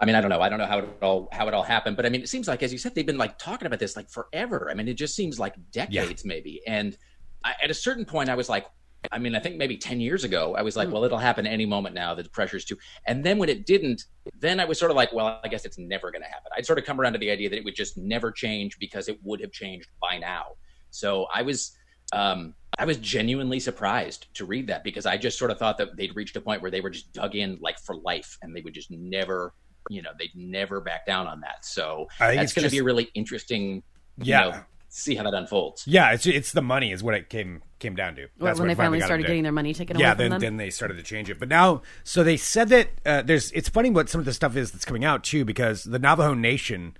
i 0.00 0.04
mean 0.04 0.14
i 0.14 0.20
don't 0.20 0.28
know 0.28 0.40
i 0.40 0.48
don't 0.48 0.58
know 0.58 0.66
how 0.66 0.78
it 0.78 0.88
all 1.02 1.28
how 1.32 1.48
it 1.48 1.54
all 1.54 1.62
happened 1.62 1.96
but 1.96 2.04
i 2.04 2.08
mean 2.10 2.20
it 2.20 2.28
seems 2.28 2.46
like 2.46 2.62
as 2.62 2.70
you 2.70 2.78
said 2.78 2.94
they've 2.94 3.06
been 3.06 3.18
like 3.18 3.36
talking 3.38 3.66
about 3.66 3.80
this 3.80 3.96
like 3.96 4.08
forever 4.10 4.68
i 4.70 4.74
mean 4.74 4.86
it 4.86 4.94
just 4.94 5.16
seems 5.16 5.40
like 5.40 5.54
decades 5.72 6.24
maybe 6.24 6.60
and 6.68 6.96
I, 7.42 7.54
at 7.64 7.70
a 7.70 7.74
certain 7.74 8.04
point 8.04 8.28
i 8.28 8.34
was 8.34 8.48
like 8.48 8.66
i 9.12 9.18
mean 9.18 9.34
i 9.34 9.40
think 9.40 9.56
maybe 9.56 9.76
10 9.76 10.00
years 10.00 10.24
ago 10.24 10.54
i 10.56 10.62
was 10.62 10.76
like 10.76 10.90
well 10.90 11.04
it'll 11.04 11.18
happen 11.18 11.46
any 11.46 11.66
moment 11.66 11.94
now 11.94 12.14
the 12.14 12.24
pressure's 12.30 12.64
too 12.64 12.76
and 13.06 13.24
then 13.24 13.38
when 13.38 13.48
it 13.48 13.66
didn't 13.66 14.02
then 14.40 14.60
i 14.60 14.64
was 14.64 14.78
sort 14.78 14.90
of 14.90 14.96
like 14.96 15.12
well 15.12 15.40
i 15.42 15.48
guess 15.48 15.64
it's 15.64 15.78
never 15.78 16.10
going 16.10 16.22
to 16.22 16.28
happen 16.28 16.50
i'd 16.56 16.66
sort 16.66 16.78
of 16.78 16.84
come 16.84 17.00
around 17.00 17.12
to 17.12 17.18
the 17.18 17.30
idea 17.30 17.48
that 17.48 17.56
it 17.56 17.64
would 17.64 17.74
just 17.74 17.96
never 17.96 18.30
change 18.30 18.78
because 18.78 19.08
it 19.08 19.18
would 19.22 19.40
have 19.40 19.52
changed 19.52 19.88
by 20.00 20.18
now 20.18 20.44
so 20.90 21.26
i 21.34 21.42
was 21.42 21.76
um, 22.12 22.54
I 22.78 22.84
was 22.84 22.98
genuinely 22.98 23.58
surprised 23.58 24.26
to 24.34 24.44
read 24.44 24.66
that 24.68 24.84
because 24.84 25.06
I 25.06 25.16
just 25.16 25.38
sort 25.38 25.50
of 25.50 25.58
thought 25.58 25.78
that 25.78 25.96
they'd 25.96 26.14
reached 26.14 26.36
a 26.36 26.40
point 26.40 26.60
where 26.62 26.70
they 26.70 26.80
were 26.80 26.90
just 26.90 27.12
dug 27.12 27.34
in 27.34 27.58
like 27.60 27.78
for 27.80 27.96
life 27.96 28.36
and 28.42 28.54
they 28.54 28.60
would 28.60 28.74
just 28.74 28.90
never, 28.90 29.52
you 29.88 30.02
know, 30.02 30.10
they'd 30.18 30.30
never 30.34 30.80
back 30.80 31.06
down 31.06 31.26
on 31.26 31.40
that. 31.40 31.64
So 31.64 32.06
I 32.20 32.28
think 32.28 32.40
that's 32.40 32.52
going 32.52 32.64
to 32.66 32.70
be 32.70 32.78
a 32.78 32.84
really 32.84 33.08
interesting, 33.14 33.82
you 34.18 34.26
Yeah. 34.26 34.40
know, 34.42 34.64
see 34.96 35.14
how 35.16 35.24
that 35.24 35.34
unfolds. 35.34 35.84
Yeah, 35.86 36.12
it's 36.12 36.26
it's 36.26 36.52
the 36.52 36.62
money 36.62 36.92
is 36.92 37.02
what 37.02 37.14
it 37.14 37.28
came 37.28 37.62
came 37.78 37.94
down 37.96 38.14
to. 38.14 38.22
When- 38.22 38.30
That's 38.46 38.58
when 38.58 38.68
what 38.68 38.68
they 38.68 38.72
it 38.72 38.84
finally 38.84 39.00
started 39.00 39.26
getting 39.26 39.42
their 39.42 39.52
money 39.52 39.74
taken 39.74 39.98
yeah, 39.98 40.08
away 40.08 40.12
from 40.12 40.18
then 40.18 40.30
them. 40.30 40.40
then 40.40 40.56
they 40.56 40.70
started 40.70 40.96
to 40.96 41.02
change 41.02 41.28
it. 41.30 41.38
But 41.38 41.48
now, 41.48 41.82
so 42.04 42.22
they 42.22 42.36
said 42.36 42.68
that 42.70 42.88
uh, 43.04 43.22
there's. 43.22 43.50
It's 43.52 43.68
funny 43.68 43.90
what 43.90 44.08
some 44.08 44.20
of 44.20 44.24
the 44.24 44.32
stuff 44.32 44.56
is 44.56 44.70
that's 44.72 44.84
coming 44.84 45.04
out 45.04 45.24
too, 45.24 45.44
because 45.44 45.84
the 45.84 45.98
Navajo 45.98 46.34
Nation 46.34 46.96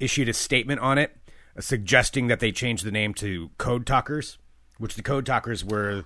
issued 0.00 0.28
a 0.28 0.32
statement 0.32 0.80
on 0.80 0.98
it, 0.98 1.16
uh, 1.56 1.60
suggesting 1.60 2.26
that 2.28 2.40
they 2.40 2.50
change 2.50 2.82
the 2.82 2.90
name 2.90 3.14
to 3.14 3.50
Code 3.58 3.86
Talkers, 3.86 4.38
which 4.78 4.94
the 4.94 5.02
Code 5.02 5.24
Talkers 5.26 5.64
were 5.64 6.04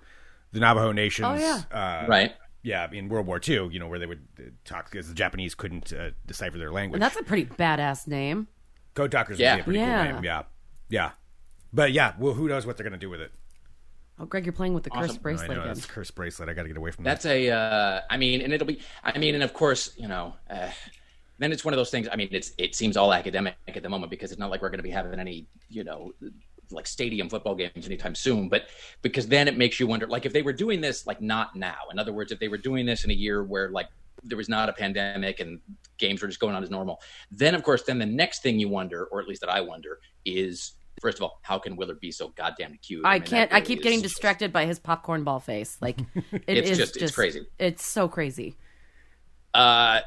the 0.53 0.61
Navajo 0.61 0.93
Nation's. 0.93 1.27
Oh, 1.29 1.35
yeah. 1.35 1.63
Uh, 1.71 2.07
Right. 2.09 2.33
Yeah, 2.63 2.89
in 2.93 3.09
World 3.09 3.27
War 3.29 3.41
II, 3.47 3.69
you 3.71 3.79
know, 3.79 3.87
where 3.87 4.01
they 4.01 4.05
would 4.07 4.27
uh, 4.39 4.43
talk 4.65 4.91
because 4.91 5.07
the 5.09 5.15
Japanese 5.15 5.55
couldn't 5.55 5.93
uh, 5.93 6.11
decipher 6.27 6.59
their 6.59 6.73
language. 6.73 6.97
and 6.97 7.03
that's 7.03 7.17
a 7.17 7.23
pretty 7.23 7.45
badass 7.47 8.07
name. 8.09 8.49
Code 8.95 9.13
Talkers 9.13 9.39
Yeah. 9.39 9.55
would 9.55 9.57
be 9.59 9.61
a 9.61 9.65
pretty 9.65 9.79
Yeah. 9.79 10.05
cool 10.05 10.15
name. 10.17 10.25
Yeah, 10.25 10.43
yeah. 10.91 11.11
But 11.73 11.93
yeah, 11.93 12.15
well, 12.19 12.35
who 12.35 12.49
knows 12.49 12.67
what 12.67 12.77
they're 12.77 12.85
going 12.85 12.99
to 12.99 12.99
do 12.99 13.11
with 13.11 13.21
it? 13.21 13.33
Oh, 14.21 14.25
Greg, 14.25 14.45
you're 14.45 14.53
playing 14.53 14.75
with 14.75 14.83
the 14.85 14.91
cursed 14.91 15.11
Awesome. 15.11 15.21
I 15.21 15.23
bracelet 15.23 15.51
know 15.51 15.63
again. 15.63 15.77
it's 15.77 15.87
cursed 15.87 16.15
bracelet. 16.15 16.49
I 16.49 16.55
got 16.55 16.63
to 16.63 16.69
get 16.69 16.77
away 16.77 16.91
from 16.91 17.05
that. 17.05 17.11
That's 17.23 17.27
a, 17.27 17.51
uh, 17.51 18.01
I 18.11 18.17
mean, 18.17 18.41
and 18.41 18.53
it'll 18.53 18.67
be, 18.67 18.81
I 19.05 19.17
mean, 19.17 19.35
and 19.35 19.45
of 19.45 19.53
course, 19.55 19.95
you 19.97 20.09
know, 20.09 20.35
uh, 20.51 20.71
then 21.39 21.53
it's 21.53 21.65
one 21.65 21.73
of 21.73 21.79
those 21.79 21.91
things. 21.91 22.09
I 22.11 22.17
mean, 22.17 22.29
it's 22.33 22.53
it 22.59 22.75
seems 22.75 22.97
all 22.97 23.13
academic 23.13 23.55
at 23.69 23.83
the 23.83 23.89
moment 23.89 24.11
because 24.11 24.33
it's 24.33 24.41
not 24.41 24.51
like 24.51 24.61
we're 24.61 24.71
going 24.71 24.81
to 24.81 24.85
be 24.85 24.91
having 24.91 25.21
any, 25.21 25.47
you 25.69 25.85
know, 25.85 26.13
like 26.73 26.89
stadium 26.89 27.29
football 27.29 27.55
games 27.55 27.87
anytime 27.87 28.17
soon. 28.17 28.49
But 28.49 28.67
because 29.03 29.29
then 29.29 29.47
it 29.47 29.57
makes 29.57 29.79
you 29.79 29.87
wonder, 29.87 30.09
like, 30.09 30.27
if 30.27 30.33
they 30.33 30.43
were 30.43 30.53
doing 30.53 30.81
this, 30.81 31.07
like, 31.07 31.21
not 31.21 31.55
now. 31.55 31.77
In 31.93 31.99
other 32.01 32.13
words, 32.13 32.33
if 32.33 32.41
they 32.41 32.49
were 32.49 32.59
doing 32.59 32.87
this 32.87 33.05
in 33.05 33.13
a 33.13 33.15
year 33.15 33.45
where 33.45 33.71
like 33.71 33.87
there 34.25 34.37
was 34.37 34.49
not 34.49 34.69
a 34.69 34.73
pandemic 34.73 35.39
and 35.39 35.61
games 35.97 36.21
were 36.21 36.27
just 36.27 36.41
going 36.41 36.57
on 36.57 36.63
as 36.65 36.71
normal, 36.71 37.01
then 37.31 37.55
of 37.55 37.63
course, 37.63 37.85
then 37.85 38.01
the 38.01 38.07
next 38.07 38.43
thing 38.43 38.59
you 38.59 38.69
wonder, 38.69 39.05
or 39.05 39.21
at 39.21 39.29
least 39.29 39.43
that 39.43 39.51
I 39.51 39.61
wonder, 39.61 40.01
is 40.25 40.73
first 41.01 41.19
of 41.19 41.23
all, 41.23 41.39
how 41.43 41.59
can 41.59 41.77
Willard 41.77 42.01
be 42.01 42.11
so 42.11 42.29
goddamn 42.29 42.79
cute? 42.83 43.03
I 43.05 43.15
mean, 43.19 43.23
can't. 43.29 43.53
I 43.53 43.61
keep 43.61 43.79
is 43.79 43.83
getting 43.85 44.03
just- 44.03 44.15
distracted 44.15 44.53
by 44.53 44.67
his 44.67 44.79
popcorn 44.79 45.25
ball 45.25 45.41
face. 45.41 45.77
Like 45.81 45.99
it 46.33 46.43
It's 46.47 46.71
is 46.71 46.79
just- 46.79 46.97
it's 46.97 47.15
crazy. 47.15 47.47
It's 47.59 47.85
so 47.85 48.09
crazy. 48.09 48.57
Uh, 49.55 50.01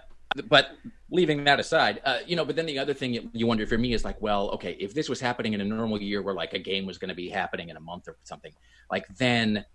but 0.47 0.69
leaving 1.09 1.43
that 1.43 1.59
aside, 1.59 2.01
uh, 2.05 2.19
you 2.25 2.35
know, 2.37 2.45
but 2.45 2.55
then 2.55 2.65
the 2.65 2.79
other 2.79 2.93
thing 2.93 3.13
you, 3.13 3.29
you 3.33 3.45
wonder 3.47 3.65
for 3.67 3.77
me 3.77 3.91
is 3.93 4.05
like, 4.05 4.21
well, 4.21 4.49
okay, 4.51 4.77
if 4.79 4.93
this 4.93 5.09
was 5.09 5.19
happening 5.19 5.53
in 5.53 5.59
a 5.61 5.65
normal 5.65 6.01
year 6.01 6.21
where 6.21 6.33
like 6.33 6.53
a 6.53 6.59
game 6.59 6.85
was 6.85 6.97
going 6.97 7.09
to 7.09 7.15
be 7.15 7.27
happening 7.27 7.67
in 7.69 7.75
a 7.75 7.81
month 7.81 8.07
or 8.07 8.15
something, 8.23 8.53
like 8.89 9.05
then, 9.17 9.65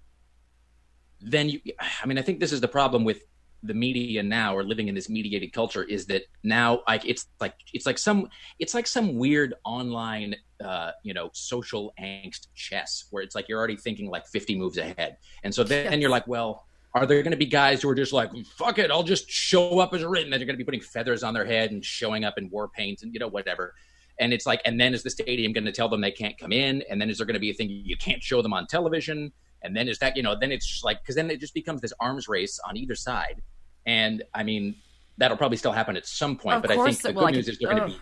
then 1.20 1.50
you, 1.50 1.60
I 2.02 2.06
mean, 2.06 2.16
I 2.18 2.22
think 2.22 2.40
this 2.40 2.52
is 2.52 2.60
the 2.62 2.68
problem 2.68 3.04
with 3.04 3.20
the 3.62 3.74
media 3.74 4.22
now 4.22 4.54
or 4.54 4.62
living 4.62 4.88
in 4.88 4.94
this 4.94 5.08
mediated 5.08 5.52
culture 5.52 5.82
is 5.82 6.06
that 6.06 6.22
now 6.44 6.80
like 6.88 7.04
it's 7.04 7.26
like 7.40 7.54
it's 7.72 7.86
like 7.86 7.98
some 7.98 8.28
it's 8.58 8.74
like 8.74 8.86
some 8.86 9.16
weird 9.16 9.54
online 9.64 10.34
uh 10.64 10.90
you 11.02 11.12
know 11.12 11.30
social 11.32 11.92
angst 12.00 12.46
chess 12.54 13.06
where 13.10 13.22
it's 13.22 13.34
like 13.34 13.48
you're 13.48 13.58
already 13.58 13.76
thinking 13.76 14.08
like 14.10 14.26
50 14.26 14.56
moves 14.58 14.78
ahead. 14.78 15.16
And 15.42 15.54
so 15.54 15.64
then 15.64 15.92
Yes. 15.92 16.00
you're 16.00 16.10
like 16.10 16.26
well 16.26 16.66
are 16.94 17.06
there 17.06 17.22
going 17.22 17.32
to 17.32 17.36
be 17.36 17.46
guys 17.46 17.82
who 17.82 17.88
are 17.90 17.94
just 17.94 18.12
like 18.14 18.30
fuck 18.56 18.78
it 18.78 18.90
i'll 18.90 19.02
just 19.02 19.28
show 19.28 19.80
up 19.80 19.92
as 19.92 20.02
a 20.02 20.08
written 20.08 20.30
that 20.30 20.38
they're 20.38 20.46
going 20.46 20.54
to 20.54 20.58
be 20.58 20.64
putting 20.64 20.80
feathers 20.80 21.22
on 21.22 21.34
their 21.34 21.44
head 21.44 21.70
and 21.70 21.84
showing 21.84 22.24
up 22.24 22.38
in 22.38 22.48
war 22.50 22.68
paint 22.68 23.02
and 23.02 23.12
you 23.12 23.20
know 23.20 23.28
whatever. 23.28 23.74
And 24.18 24.32
it's 24.32 24.46
like 24.46 24.62
and 24.64 24.80
then 24.80 24.94
is 24.94 25.02
the 25.02 25.10
stadium 25.10 25.52
going 25.52 25.66
to 25.66 25.72
tell 25.72 25.90
them 25.90 26.00
they 26.00 26.10
can't 26.10 26.38
come 26.38 26.52
in? 26.52 26.82
And 26.88 26.98
then 26.98 27.10
is 27.10 27.18
there 27.18 27.26
going 27.26 27.34
to 27.34 27.40
be 27.40 27.50
a 27.50 27.54
thing 27.54 27.68
you 27.68 27.96
can't 27.98 28.22
show 28.22 28.40
them 28.40 28.54
on 28.54 28.66
television 28.66 29.30
and 29.66 29.76
then 29.76 29.88
is 29.88 29.98
that 29.98 30.16
you 30.16 30.22
know 30.22 30.34
then 30.38 30.50
it's 30.52 30.66
just 30.66 30.84
like 30.84 31.00
because 31.02 31.14
then 31.16 31.30
it 31.30 31.40
just 31.40 31.52
becomes 31.54 31.80
this 31.82 31.92
arms 32.00 32.28
race 32.28 32.58
on 32.66 32.76
either 32.76 32.94
side 32.94 33.42
and 33.84 34.22
i 34.34 34.42
mean 34.42 34.74
that'll 35.18 35.36
probably 35.36 35.56
still 35.58 35.72
happen 35.72 35.96
at 35.96 36.06
some 36.06 36.36
point 36.36 36.56
Of 36.56 36.62
but 36.62 36.70
i 36.70 36.76
think 36.84 37.02
the 37.02 37.12
good. 37.12 37.22
Like, 37.22 37.34
news 37.34 37.48
is 37.48 37.58
they're 37.58 37.70
going 37.70 37.82
to 37.82 37.88
be 37.88 38.00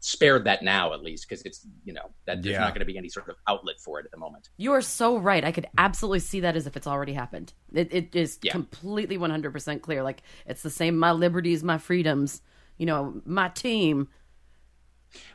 spared 0.00 0.44
that 0.44 0.62
now 0.62 0.92
at 0.94 1.02
least 1.02 1.28
because 1.28 1.42
it's 1.42 1.66
you 1.84 1.92
know 1.92 2.08
that 2.26 2.40
there's 2.42 2.52
Yeah. 2.54 2.60
not 2.60 2.70
going 2.72 2.80
to 2.80 2.84
be 2.86 2.96
any 2.96 3.08
sort 3.08 3.28
of 3.28 3.34
outlet 3.48 3.80
for 3.80 3.98
it 3.98 4.04
at 4.06 4.12
the 4.12 4.16
moment 4.16 4.48
You 4.56 4.72
are 4.72 4.80
so 4.80 5.18
right. 5.18 5.44
I 5.44 5.50
could 5.50 5.66
absolutely 5.76 6.20
see 6.20 6.38
that 6.40 6.54
as 6.54 6.68
if 6.68 6.76
it's 6.76 6.86
already 6.86 7.14
happened. 7.14 7.52
It, 7.74 7.92
it 7.92 8.14
is 8.14 8.38
Yeah. 8.40 8.52
completely 8.52 9.18
100% 9.18 9.82
clear. 9.82 10.04
Like, 10.04 10.22
it's 10.46 10.62
the 10.62 10.70
same 10.70 10.96
my 10.96 11.10
liberties, 11.10 11.64
my 11.64 11.78
freedoms, 11.78 12.42
you 12.76 12.86
know, 12.86 13.20
my 13.26 13.48
team. 13.48 14.08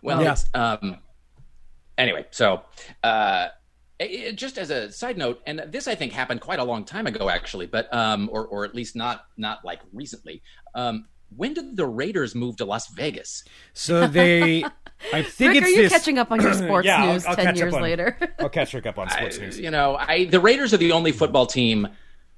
Well, 0.01 0.21
Yeah. 0.23 0.37
um. 0.53 0.99
Anyway, 1.97 2.25
so 2.31 2.61
uh, 3.03 3.49
it- 3.99 4.11
it- 4.11 4.35
just 4.35 4.57
as 4.57 4.69
a 4.69 4.91
side 4.91 5.17
note, 5.17 5.41
and 5.45 5.63
this 5.69 5.87
I 5.87 5.95
think 5.95 6.13
happened 6.13 6.41
quite 6.41 6.59
a 6.59 6.63
long 6.63 6.83
time 6.85 7.07
ago, 7.07 7.29
actually, 7.29 7.65
but 7.67 7.93
um, 7.93 8.29
or 8.31 8.45
or 8.47 8.65
at 8.65 8.73
least 8.75 8.95
not 8.95 9.25
not 9.37 9.63
like 9.63 9.79
recently. 9.93 10.41
Um, 10.75 11.05
when 11.35 11.53
did 11.55 11.75
the 11.77 11.87
Raiders 11.87 12.35
move 12.35 12.57
to 12.57 12.65
Las 12.65 12.89
Vegas? 12.89 13.43
So 13.73 14.05
they, 14.05 14.63
I 15.11 15.23
think 15.23 15.53
Rick, 15.53 15.57
it's 15.63 15.65
are 15.65 15.69
you 15.69 15.81
this. 15.83 15.91
catching 15.91 16.19
up 16.19 16.31
on 16.31 16.39
your 16.41 16.53
sports 16.63 16.85
Yeah, 16.85 17.03
I'll- 17.03 17.13
news 17.13 17.25
I'll 17.25 17.35
10 17.35 17.45
catch 17.45 17.53
up 17.55 17.57
years 17.59 17.73
on- 17.73 17.81
later? 17.81 18.17
I'll 18.39 18.49
catch 18.49 18.73
Rick 18.73 18.85
up 18.85 18.99
on 18.99 19.09
sports 19.09 19.37
I- 19.39 19.41
news. 19.41 19.59
You 19.59 19.71
know, 19.71 19.95
I 19.99 20.25
the 20.25 20.39
Raiders 20.39 20.73
are 20.73 20.77
the 20.77 20.91
only 20.91 21.11
football 21.11 21.45
team 21.47 21.87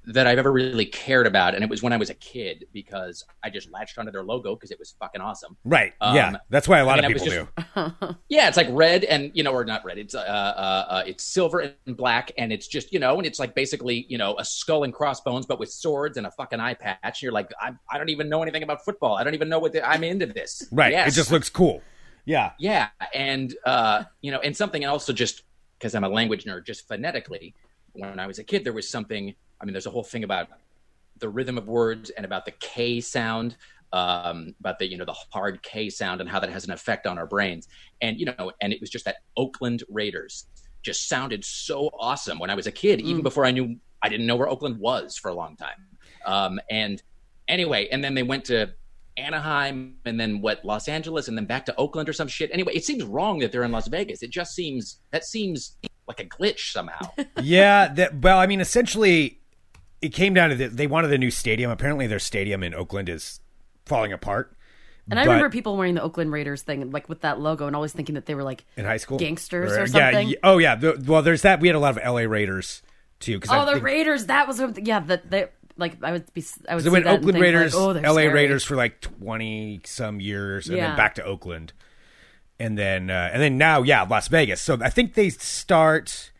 that 0.06 0.26
I've 0.26 0.38
ever 0.38 0.52
really 0.52 0.86
cared 0.86 1.26
about, 1.26 1.54
and 1.54 1.64
it 1.64 1.70
was 1.70 1.82
when 1.82 1.92
I 1.92 1.96
was 1.96 2.10
a 2.10 2.14
kid 2.14 2.66
because 2.72 3.24
I 3.42 3.50
just 3.50 3.70
latched 3.72 3.98
onto 3.98 4.12
their 4.12 4.22
logo 4.22 4.54
because 4.54 4.70
it 4.70 4.78
was 4.78 4.94
fucking 5.00 5.20
awesome. 5.20 5.56
Right. 5.64 5.94
Um, 6.00 6.14
yeah. 6.14 6.36
That's 6.48 6.68
why 6.68 6.78
a 6.78 6.84
lot 6.84 7.00
I 7.00 7.06
of 7.06 7.10
mean, 7.10 7.20
I 7.20 7.24
people 7.24 7.48
was 7.74 7.92
do. 8.00 8.16
Yeah, 8.28 8.48
it's 8.48 8.56
like 8.56 8.68
red 8.70 9.04
and 9.04 9.32
you 9.34 9.42
know, 9.42 9.52
or 9.52 9.64
not 9.64 9.84
red. 9.84 9.98
It's 9.98 10.14
uh, 10.14 10.18
uh, 10.18 10.86
uh, 10.88 11.02
it's 11.06 11.24
silver 11.24 11.74
and 11.86 11.96
black, 11.96 12.30
and 12.38 12.52
it's 12.52 12.68
just 12.68 12.92
you 12.92 12.98
know, 12.98 13.16
and 13.16 13.26
it's 13.26 13.38
like 13.38 13.54
basically 13.54 14.06
you 14.08 14.18
know 14.18 14.36
a 14.38 14.44
skull 14.44 14.84
and 14.84 14.92
crossbones, 14.92 15.44
but 15.46 15.58
with 15.58 15.70
swords 15.72 16.16
and 16.16 16.26
a 16.26 16.30
fucking 16.30 16.60
eye 16.60 16.74
patch. 16.74 16.98
And 17.02 17.22
You're 17.22 17.32
like, 17.32 17.50
I, 17.60 17.72
I 17.90 17.98
don't 17.98 18.10
even 18.10 18.28
know 18.28 18.42
anything 18.42 18.62
about 18.62 18.84
football. 18.84 19.16
I 19.16 19.24
don't 19.24 19.34
even 19.34 19.48
know 19.48 19.58
what 19.58 19.72
the, 19.72 19.86
I'm 19.86 20.04
into 20.04 20.26
this. 20.26 20.68
Right. 20.70 20.92
Yes. 20.92 21.12
It 21.12 21.14
just 21.16 21.32
looks 21.32 21.50
cool. 21.50 21.82
Yeah. 22.24 22.52
yeah, 22.58 22.88
and 23.14 23.54
uh, 23.64 24.02
you 24.20 24.32
know, 24.32 24.40
and 24.40 24.56
something 24.56 24.84
also 24.84 25.12
just 25.12 25.42
because 25.78 25.94
I'm 25.94 26.04
a 26.04 26.08
language 26.08 26.44
nerd, 26.44 26.66
just 26.66 26.86
phonetically. 26.88 27.54
When 27.92 28.18
I 28.18 28.26
was 28.26 28.38
a 28.38 28.44
kid, 28.44 28.64
there 28.64 28.72
was 28.72 28.88
something. 28.88 29.34
I 29.60 29.64
mean, 29.64 29.72
there's 29.72 29.86
a 29.86 29.90
whole 29.90 30.04
thing 30.04 30.24
about 30.24 30.48
the 31.18 31.28
rhythm 31.28 31.56
of 31.56 31.68
words 31.68 32.10
and 32.10 32.26
about 32.26 32.44
the 32.44 32.52
K 32.52 33.00
sound, 33.00 33.56
um, 33.92 34.54
about 34.60 34.78
the 34.78 34.86
you 34.86 34.98
know 34.98 35.04
the 35.04 35.16
hard 35.32 35.62
K 35.62 35.88
sound 35.90 36.20
and 36.20 36.28
how 36.28 36.40
that 36.40 36.50
has 36.50 36.64
an 36.64 36.72
effect 36.72 37.06
on 37.06 37.18
our 37.18 37.26
brains. 37.26 37.68
And 38.00 38.18
you 38.18 38.26
know, 38.26 38.52
and 38.60 38.72
it 38.72 38.80
was 38.80 38.90
just 38.90 39.04
that 39.04 39.16
Oakland 39.36 39.82
Raiders 39.88 40.46
just 40.82 41.08
sounded 41.08 41.44
so 41.44 41.90
awesome 41.98 42.38
when 42.38 42.50
I 42.50 42.54
was 42.54 42.66
a 42.66 42.72
kid, 42.72 43.00
even 43.00 43.22
before 43.22 43.44
I 43.44 43.50
knew 43.50 43.76
I 44.02 44.08
didn't 44.08 44.26
know 44.26 44.36
where 44.36 44.48
Oakland 44.48 44.78
was 44.78 45.16
for 45.16 45.30
a 45.30 45.34
long 45.34 45.56
time. 45.56 45.84
Um, 46.24 46.60
and 46.70 47.02
anyway, 47.48 47.88
and 47.90 48.04
then 48.04 48.14
they 48.14 48.22
went 48.22 48.44
to 48.46 48.72
Anaheim 49.16 49.96
and 50.04 50.20
then 50.20 50.40
what 50.40 50.64
Los 50.64 50.88
Angeles 50.88 51.28
and 51.28 51.36
then 51.36 51.46
back 51.46 51.64
to 51.66 51.76
Oakland 51.76 52.08
or 52.08 52.12
some 52.12 52.28
shit. 52.28 52.50
Anyway, 52.52 52.72
it 52.74 52.84
seems 52.84 53.02
wrong 53.02 53.38
that 53.40 53.52
they're 53.52 53.64
in 53.64 53.72
Las 53.72 53.88
Vegas. 53.88 54.22
It 54.22 54.30
just 54.30 54.54
seems 54.54 55.00
that 55.10 55.24
seems 55.24 55.76
like 56.06 56.20
a 56.20 56.24
glitch 56.24 56.72
somehow. 56.72 57.00
yeah, 57.42 57.92
that, 57.94 58.20
well, 58.20 58.38
I 58.38 58.46
mean, 58.46 58.60
essentially, 58.60 59.40
it 60.02 60.10
came 60.10 60.34
down 60.34 60.50
to 60.50 60.56
the, 60.56 60.68
they 60.68 60.86
wanted 60.86 61.12
a 61.12 61.18
new 61.18 61.30
stadium. 61.30 61.70
Apparently, 61.70 62.06
their 62.06 62.18
stadium 62.18 62.62
in 62.62 62.74
Oakland 62.74 63.08
is 63.08 63.40
falling 63.86 64.12
apart. 64.12 64.52
And 65.08 65.18
I 65.20 65.24
But- 65.24 65.30
remember 65.32 65.50
people 65.50 65.76
wearing 65.76 65.94
the 65.94 66.02
Oakland 66.02 66.32
Raiders 66.32 66.62
thing, 66.62 66.90
like 66.90 67.08
with 67.08 67.20
that 67.20 67.38
logo, 67.38 67.66
and 67.66 67.76
always 67.76 67.92
thinking 67.92 68.16
that 68.16 68.26
they 68.26 68.34
were 68.34 68.42
like 68.42 68.64
in 68.76 68.84
high 68.84 68.96
school 68.96 69.18
gangsters 69.18 69.72
Or- 69.72 69.76
or 69.82 69.86
yeah, 69.86 70.10
something. 70.10 70.28
y- 70.28 70.34
oh 70.42 70.58
yeah. 70.58 70.74
The, 70.74 71.02
well, 71.06 71.22
there's 71.22 71.42
that. 71.42 71.60
We 71.60 71.68
had 71.68 71.76
a 71.76 71.78
lot 71.78 71.90
of 71.96 72.00
L.A. 72.02 72.26
Raiders 72.26 72.82
too. 73.20 73.38
Cause 73.38 73.50
oh, 73.50 73.60
I 73.60 73.64
the 73.64 73.72
think- 73.74 73.84
Raiders. 73.84 74.26
That 74.26 74.48
was 74.48 74.60
what- 74.60 74.84
yeah. 74.84 74.98
That 75.00 75.30
they 75.30 75.46
like 75.76 76.02
I 76.02 76.10
would 76.12 76.32
be. 76.34 76.44
I 76.68 76.74
would 76.74 76.86
went 76.88 77.06
Oakland 77.06 77.22
think, 77.24 77.34
like, 77.34 77.42
Raiders, 77.42 77.74
oh, 77.74 77.90
L.A. 77.90 78.02
scary. 78.22 78.28
Raiders 78.34 78.64
for 78.64 78.74
like 78.76 79.00
twenty 79.00 79.80
some 79.84 80.20
years, 80.20 80.68
and 80.68 80.76
then 80.78 80.96
back 80.96 81.14
to 81.16 81.24
Oakland, 81.24 81.72
and 82.58 82.76
then 82.76 83.08
uh, 83.08 83.30
and 83.32 83.40
then 83.40 83.56
now, 83.58 83.82
yeah, 83.82 84.02
Las 84.02 84.26
Vegas. 84.28 84.60
So 84.60 84.76
I 84.82 84.90
think 84.90 85.14
they 85.14 85.30
start. 85.30 86.32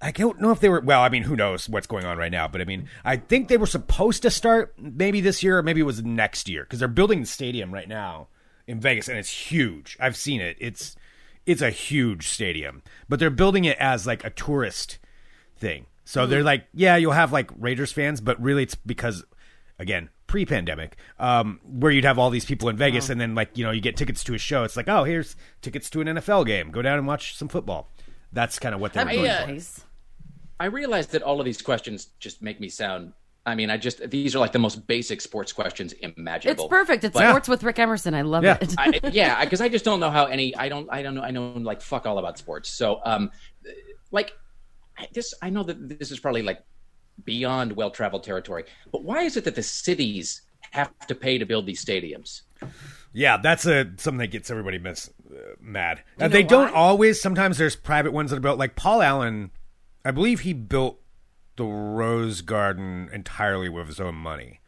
I 0.00 0.12
don't 0.12 0.40
know 0.40 0.52
if 0.52 0.60
they 0.60 0.68
were. 0.68 0.80
Well, 0.80 1.02
I 1.02 1.08
mean, 1.08 1.24
who 1.24 1.34
knows 1.36 1.68
what's 1.68 1.86
going 1.86 2.04
on 2.04 2.18
right 2.18 2.30
now? 2.30 2.46
But 2.46 2.60
I 2.60 2.64
mean, 2.64 2.88
I 3.04 3.16
think 3.16 3.48
they 3.48 3.56
were 3.56 3.66
supposed 3.66 4.22
to 4.22 4.30
start 4.30 4.74
maybe 4.78 5.20
this 5.20 5.42
year, 5.42 5.58
or 5.58 5.62
maybe 5.62 5.80
it 5.80 5.84
was 5.84 6.02
next 6.02 6.48
year, 6.48 6.62
because 6.62 6.78
they're 6.78 6.88
building 6.88 7.20
the 7.20 7.26
stadium 7.26 7.72
right 7.74 7.88
now 7.88 8.28
in 8.66 8.80
Vegas, 8.80 9.08
and 9.08 9.18
it's 9.18 9.30
huge. 9.30 9.96
I've 9.98 10.16
seen 10.16 10.40
it. 10.40 10.56
It's 10.60 10.94
it's 11.46 11.62
a 11.62 11.70
huge 11.70 12.28
stadium, 12.28 12.82
but 13.08 13.18
they're 13.18 13.30
building 13.30 13.64
it 13.64 13.76
as 13.78 14.06
like 14.06 14.24
a 14.24 14.30
tourist 14.30 14.98
thing. 15.56 15.86
So 16.04 16.26
they're 16.26 16.42
like, 16.42 16.66
yeah, 16.72 16.96
you'll 16.96 17.12
have 17.12 17.32
like 17.32 17.50
Raiders 17.58 17.92
fans, 17.92 18.20
but 18.22 18.40
really 18.40 18.62
it's 18.62 18.74
because, 18.74 19.24
again, 19.78 20.08
pre-pandemic, 20.26 20.96
um, 21.18 21.60
where 21.64 21.92
you'd 21.92 22.04
have 22.04 22.18
all 22.18 22.30
these 22.30 22.44
people 22.46 22.68
in 22.68 22.76
Vegas, 22.76 23.08
and 23.10 23.20
then 23.20 23.34
like 23.34 23.56
you 23.58 23.64
know 23.64 23.72
you 23.72 23.80
get 23.80 23.96
tickets 23.96 24.22
to 24.24 24.34
a 24.34 24.38
show. 24.38 24.62
It's 24.64 24.76
like, 24.76 24.88
oh, 24.88 25.04
here's 25.04 25.36
tickets 25.60 25.90
to 25.90 26.00
an 26.00 26.06
NFL 26.06 26.46
game. 26.46 26.70
Go 26.70 26.82
down 26.82 26.98
and 26.98 27.06
watch 27.06 27.36
some 27.36 27.48
football. 27.48 27.90
That's 28.32 28.58
kind 28.58 28.74
of 28.74 28.80
what 28.80 28.92
they're 28.92 29.04
doing. 29.12 29.24
uh, 29.44 29.46
nice. 29.46 29.84
I 30.60 30.66
realize 30.66 31.06
that 31.08 31.22
all 31.22 31.40
of 31.40 31.44
these 31.44 31.62
questions 31.62 32.08
just 32.18 32.42
make 32.42 32.60
me 32.60 32.68
sound. 32.68 33.12
I 33.46 33.54
mean, 33.54 33.70
I 33.70 33.76
just 33.78 34.10
these 34.10 34.34
are 34.36 34.40
like 34.40 34.52
the 34.52 34.58
most 34.58 34.86
basic 34.86 35.20
sports 35.20 35.52
questions 35.52 35.92
imaginable. 35.94 36.64
It's 36.64 36.70
perfect. 36.70 37.04
It's 37.04 37.14
But- 37.14 37.28
sports 37.30 37.48
with 37.48 37.62
Rick 37.62 37.78
Emerson. 37.78 38.12
I 38.14 38.22
love 38.22 38.44
Yeah. 38.44 38.58
it. 38.60 38.74
I, 38.76 39.00
yeah, 39.12 39.42
because 39.44 39.60
I 39.60 39.68
just 39.68 39.84
don't 39.84 40.00
know 40.00 40.10
how 40.10 40.26
any. 40.26 40.54
I 40.56 40.68
don't. 40.68 40.88
I 40.92 41.02
don't 41.02 41.14
know. 41.14 41.22
I 41.22 41.30
know 41.30 41.52
like 41.56 41.80
fuck 41.80 42.06
all 42.06 42.18
about 42.18 42.36
sports. 42.38 42.68
So, 42.70 43.00
um, 43.04 43.30
like 44.10 44.32
I- 44.98 45.08
this. 45.12 45.32
I 45.40 45.50
know 45.50 45.62
that 45.62 45.98
this 45.98 46.10
is 46.10 46.18
probably 46.20 46.42
like 46.42 46.62
beyond 47.24 47.72
well 47.72 47.90
traveled 47.90 48.24
territory. 48.24 48.64
But 48.92 49.02
why 49.04 49.22
is 49.22 49.36
it 49.36 49.44
that 49.44 49.54
the 49.54 49.62
cities 49.62 50.42
have 50.72 50.90
to 51.06 51.14
pay 51.14 51.38
to 51.38 51.46
build 51.46 51.64
these 51.66 51.82
stadiums? 51.82 52.42
Yeah, 53.14 53.38
that's 53.38 53.64
a 53.64 53.86
something 53.96 54.18
that 54.18 54.26
gets 54.26 54.50
everybody 54.50 54.78
miss, 54.78 55.08
uh, 55.30 55.36
mad. 55.60 56.02
Uh, 56.18 56.24
know 56.24 56.28
they 56.28 56.42
don't 56.42 56.72
why? 56.72 56.78
always. 56.78 57.20
Sometimes 57.22 57.56
there's 57.56 57.76
private 57.76 58.12
ones 58.12 58.30
that 58.30 58.36
are 58.36 58.40
built. 58.40 58.58
Like 58.58 58.76
Paul 58.76 59.00
Allen, 59.00 59.50
I 60.04 60.10
believe 60.10 60.40
he 60.40 60.52
built 60.52 61.00
the 61.56 61.64
Rose 61.64 62.40
Garden 62.40 63.08
entirely 63.12 63.68
with 63.68 63.88
his 63.88 64.00
own 64.00 64.14
money, 64.14 64.60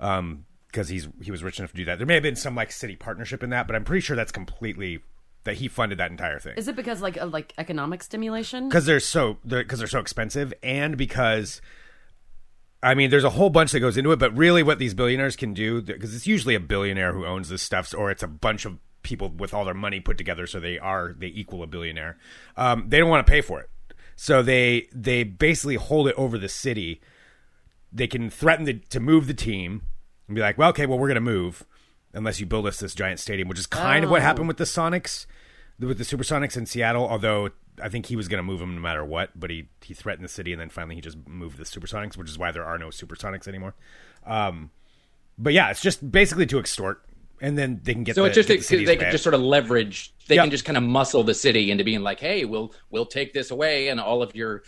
um, 0.00 0.44
because 0.68 0.88
he's 0.88 1.08
he 1.22 1.30
was 1.30 1.42
rich 1.42 1.58
enough 1.58 1.70
to 1.72 1.76
do 1.76 1.84
that. 1.86 1.98
There 1.98 2.06
may 2.06 2.14
have 2.14 2.22
been 2.22 2.36
some 2.36 2.54
like 2.54 2.72
city 2.72 2.96
partnership 2.96 3.42
in 3.42 3.50
that, 3.50 3.66
but 3.66 3.76
I'm 3.76 3.84
pretty 3.84 4.00
sure 4.00 4.16
that's 4.16 4.32
completely 4.32 5.00
that 5.44 5.56
he 5.56 5.68
funded 5.68 5.98
that 5.98 6.10
entire 6.10 6.38
thing 6.38 6.54
Is 6.58 6.68
it 6.68 6.76
because 6.76 7.00
like 7.00 7.16
of 7.16 7.32
like 7.32 7.54
economic 7.56 8.02
stimulation? 8.02 8.68
because 8.68 8.84
they're 8.84 9.00
so 9.00 9.38
because 9.46 9.78
they're 9.78 9.88
so 9.88 10.00
expensive 10.00 10.52
and 10.62 10.96
because 10.98 11.62
I 12.82 12.94
mean 12.94 13.08
there's 13.08 13.24
a 13.24 13.30
whole 13.30 13.48
bunch 13.48 13.72
that 13.72 13.80
goes 13.80 13.96
into 13.96 14.12
it 14.12 14.18
but 14.18 14.36
really 14.36 14.62
what 14.62 14.78
these 14.78 14.92
billionaires 14.94 15.36
can 15.36 15.54
do 15.54 15.80
because 15.80 16.14
it's 16.14 16.26
usually 16.26 16.54
a 16.54 16.60
billionaire 16.60 17.14
who 17.14 17.24
owns 17.24 17.48
this 17.48 17.62
stuff 17.62 17.94
or 17.96 18.10
it's 18.10 18.22
a 18.22 18.26
bunch 18.28 18.66
of 18.66 18.78
people 19.02 19.30
with 19.30 19.54
all 19.54 19.64
their 19.64 19.74
money 19.74 20.00
put 20.00 20.18
together 20.18 20.46
so 20.46 20.60
they 20.60 20.78
are 20.78 21.14
they 21.16 21.28
equal 21.28 21.62
a 21.62 21.66
billionaire 21.66 22.18
um, 22.58 22.84
they 22.88 22.98
don't 22.98 23.08
want 23.08 23.26
to 23.26 23.30
pay 23.30 23.40
for 23.40 23.60
it 23.60 23.70
so 24.20 24.42
they 24.42 24.88
they 24.92 25.22
basically 25.22 25.76
hold 25.76 26.08
it 26.08 26.14
over 26.16 26.36
the 26.38 26.48
city 26.48 27.00
they 27.92 28.08
can 28.08 28.28
threaten 28.28 28.66
to, 28.66 28.72
to 28.74 28.98
move 28.98 29.28
the 29.28 29.32
team 29.34 29.82
and 30.26 30.34
be 30.34 30.40
like 30.40 30.58
well 30.58 30.70
okay 30.70 30.86
well 30.86 30.98
we're 30.98 31.06
going 31.06 31.14
to 31.14 31.20
move 31.20 31.64
unless 32.12 32.40
you 32.40 32.44
build 32.46 32.66
us 32.66 32.80
this 32.80 32.94
giant 32.96 33.20
stadium 33.20 33.46
which 33.48 33.58
is 33.60 33.66
kind 33.66 34.04
of 34.04 34.10
what 34.10 34.20
Oh. 34.20 34.24
happened 34.24 34.48
with 34.48 34.56
the 34.56 34.64
sonics 34.64 35.26
with 35.78 35.98
the 35.98 36.04
supersonics 36.04 36.56
in 36.56 36.66
seattle 36.66 37.06
although 37.08 37.50
i 37.80 37.88
think 37.88 38.06
he 38.06 38.16
was 38.16 38.26
going 38.26 38.38
to 38.38 38.42
move 38.42 38.58
them 38.58 38.74
no 38.74 38.80
matter 38.80 39.04
what 39.04 39.30
but 39.38 39.50
he 39.50 39.68
he 39.82 39.94
threatened 39.94 40.24
the 40.24 40.28
city 40.28 40.52
and 40.52 40.60
then 40.60 40.68
finally 40.68 40.96
he 40.96 41.00
just 41.00 41.16
moved 41.28 41.56
the 41.56 41.64
supersonics 41.64 42.16
which 42.16 42.28
is 42.28 42.36
why 42.36 42.50
there 42.50 42.64
are 42.64 42.76
no 42.76 42.88
supersonics 42.88 43.46
anymore 43.46 43.74
um 44.26 44.70
but 45.38 45.52
yeah 45.52 45.70
it's 45.70 45.80
just 45.80 46.10
basically 46.10 46.44
to 46.46 46.58
extort 46.58 47.04
and 47.40 47.56
then 47.56 47.80
they 47.82 47.92
can 47.94 48.04
get 48.04 48.14
So 48.14 48.22
the, 48.22 48.28
it's 48.28 48.34
just 48.34 48.48
the 48.48 48.56
they, 48.56 48.60
cities 48.62 48.86
they 48.86 48.96
to 48.96 49.02
can 49.04 49.12
just 49.12 49.22
sort 49.24 49.34
of 49.34 49.40
leverage. 49.40 50.12
They 50.26 50.34
Yep. 50.36 50.44
can 50.44 50.50
just 50.50 50.64
kind 50.64 50.76
of 50.76 50.82
muscle 50.82 51.22
the 51.24 51.34
city 51.34 51.70
into 51.70 51.84
being 51.84 52.02
like, 52.02 52.20
"Hey, 52.20 52.44
we'll 52.44 52.74
we'll 52.90 53.06
take 53.06 53.32
this 53.32 53.50
away, 53.50 53.88
and 53.88 54.00
all 54.00 54.22
of 54.22 54.34
your 54.36 54.62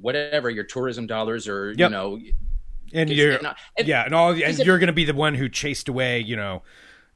whatever 0.00 0.48
your 0.50 0.64
tourism 0.64 1.06
dollars, 1.06 1.48
or 1.48 1.72
you 1.72 1.88
know, 1.88 2.18
and 2.92 3.10
you're 3.10 3.36
and, 3.36 3.48
and- 3.78 3.88
yeah, 3.88 4.04
and 4.04 4.14
all 4.14 4.30
and 4.32 4.58
you're 4.58 4.78
going 4.78 4.86
to 4.88 4.92
be 4.92 5.04
the 5.04 5.14
one 5.14 5.34
who 5.34 5.48
chased 5.48 5.88
away, 5.88 6.20
you 6.20 6.36
know, 6.36 6.62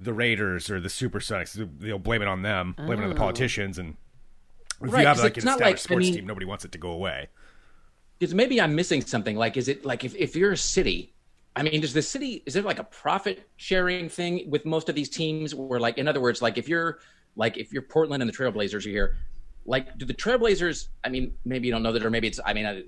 the 0.01 0.13
Raiders 0.13 0.71
or 0.71 0.81
the 0.81 0.89
Supersonics. 0.89 1.69
They'll 1.79 1.99
blame 1.99 2.23
it 2.23 2.29
on 2.29 2.43
them, 2.43 2.75
blame 2.77 2.99
it 3.01 3.03
on 3.05 3.09
the 3.11 3.15
oh. 3.15 3.19
politicians, 3.19 3.79
and 3.79 3.97
if 4.83 4.93
Right, 4.93 5.01
you 5.03 5.07
have 5.07 5.17
'cause 5.17 5.25
like 5.25 5.37
it's 5.37 5.45
an 5.45 5.51
not 5.51 5.61
established 5.61 5.71
like- 5.71 5.77
I 5.77 5.95
sports 5.95 6.07
mean- 6.07 6.15
team, 6.17 6.27
nobody 6.27 6.47
wants 6.47 6.65
it 6.65 6.73
to 6.73 6.79
go 6.79 6.91
away. 6.91 7.29
because 8.19 8.35
maybe 8.35 8.61
I'm 8.61 8.75
missing 8.75 9.01
something. 9.03 9.37
Like, 9.37 9.57
is 9.57 9.69
it 9.69 9.85
like 9.85 10.05
if, 10.05 10.15
if 10.17 10.35
you're 10.37 10.53
a 10.53 10.57
city? 10.57 11.14
I 11.57 11.63
mean, 11.63 11.81
does 11.81 11.93
the 11.93 12.03
city 12.03 12.43
is 12.47 12.55
there 12.55 12.63
like 12.63 12.79
a 12.79 12.85
profit 12.85 13.49
sharing 13.57 14.09
thing 14.09 14.51
with 14.51 14.65
most 14.65 14.89
of 14.89 14.95
these 14.95 15.09
teams? 15.09 15.55
Where, 15.55 15.79
like, 15.79 15.99
in 15.99 16.09
other 16.09 16.21
words, 16.21 16.43
like 16.43 16.59
if 16.59 16.69
you're 16.69 16.99
like 17.37 17.57
if 17.57 17.73
you're 17.73 17.83
Portland 17.83 18.23
and 18.23 18.29
the 18.29 18.37
Trailblazers 18.37 18.87
are 18.87 18.91
here, 18.91 19.17
like, 19.65 19.97
do 19.97 20.05
the 20.05 20.15
Trailblazers? 20.15 20.89
I 21.05 21.09
mean, 21.09 21.35
maybe 21.45 21.69
you 21.69 21.73
don't 21.73 21.83
know 21.83 21.93
that, 21.93 22.05
or 22.05 22.11
maybe 22.11 22.27
it's. 22.27 22.41
I 22.45 22.53
mean, 22.53 22.67
I, 22.67 22.83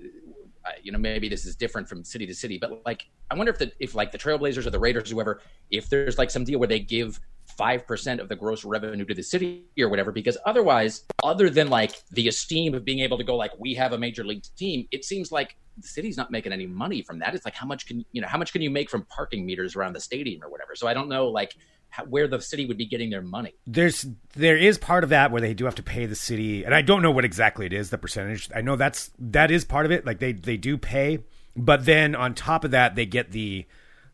you 0.83 0.91
know, 0.91 0.99
maybe 0.99 1.29
this 1.29 1.45
is 1.45 1.55
different 1.55 1.87
from 1.87 2.03
city 2.03 2.27
to 2.27 2.33
city, 2.33 2.57
but 2.57 2.81
like, 2.85 3.07
I 3.31 3.35
wonder 3.35 3.51
if 3.51 3.57
the 3.57 3.71
if 3.79 3.95
like 3.95 4.11
the 4.11 4.17
Trailblazers 4.17 4.65
or 4.65 4.69
the 4.69 4.79
Raiders, 4.79 5.11
or 5.11 5.15
whoever, 5.15 5.41
if 5.71 5.89
there's 5.89 6.17
like 6.17 6.29
some 6.29 6.43
deal 6.43 6.59
where 6.59 6.67
they 6.67 6.79
give 6.79 7.19
five 7.57 7.85
percent 7.87 8.21
of 8.21 8.29
the 8.29 8.35
gross 8.35 8.63
revenue 8.63 9.05
to 9.05 9.13
the 9.13 9.23
city 9.23 9.65
or 9.79 9.89
whatever, 9.89 10.11
because 10.11 10.37
otherwise, 10.45 11.03
other 11.23 11.49
than 11.49 11.69
like 11.69 12.01
the 12.11 12.27
esteem 12.27 12.73
of 12.73 12.85
being 12.85 12.99
able 12.99 13.17
to 13.17 13.23
go 13.23 13.35
like 13.35 13.51
we 13.59 13.73
have 13.73 13.93
a 13.93 13.97
major 13.97 14.23
league 14.23 14.43
team, 14.55 14.87
it 14.91 15.03
seems 15.03 15.31
like 15.31 15.55
the 15.77 15.87
city's 15.87 16.17
not 16.17 16.31
making 16.31 16.51
any 16.51 16.65
money 16.65 17.01
from 17.01 17.19
that. 17.19 17.35
It's 17.35 17.45
like 17.45 17.55
how 17.55 17.65
much 17.65 17.85
can 17.85 18.05
you 18.11 18.21
know 18.21 18.27
how 18.27 18.37
much 18.37 18.53
can 18.53 18.61
you 18.61 18.69
make 18.69 18.89
from 18.89 19.03
parking 19.03 19.45
meters 19.45 19.75
around 19.75 19.93
the 19.93 19.99
stadium 19.99 20.43
or 20.43 20.49
whatever. 20.49 20.75
So 20.75 20.87
I 20.87 20.93
don't 20.93 21.09
know 21.09 21.27
like 21.27 21.55
how, 21.89 22.05
where 22.05 22.27
the 22.27 22.41
city 22.41 22.65
would 22.65 22.77
be 22.77 22.85
getting 22.85 23.09
their 23.09 23.21
money. 23.21 23.53
There's 23.65 24.05
there 24.33 24.57
is 24.57 24.77
part 24.77 25.03
of 25.03 25.09
that 25.09 25.31
where 25.31 25.41
they 25.41 25.53
do 25.53 25.65
have 25.65 25.75
to 25.75 25.83
pay 25.83 26.05
the 26.05 26.15
city, 26.15 26.63
and 26.63 26.73
I 26.73 26.81
don't 26.81 27.01
know 27.01 27.11
what 27.11 27.25
exactly 27.25 27.65
it 27.65 27.73
is, 27.73 27.89
the 27.89 27.97
percentage. 27.97 28.49
I 28.55 28.61
know 28.61 28.75
that's 28.75 29.11
that 29.19 29.51
is 29.51 29.65
part 29.65 29.85
of 29.85 29.91
it. 29.91 30.05
Like 30.05 30.19
they 30.19 30.33
they 30.33 30.57
do 30.57 30.77
pay, 30.77 31.19
but 31.55 31.85
then 31.85 32.15
on 32.15 32.33
top 32.33 32.63
of 32.63 32.71
that, 32.71 32.95
they 32.95 33.05
get 33.05 33.31
the 33.31 33.65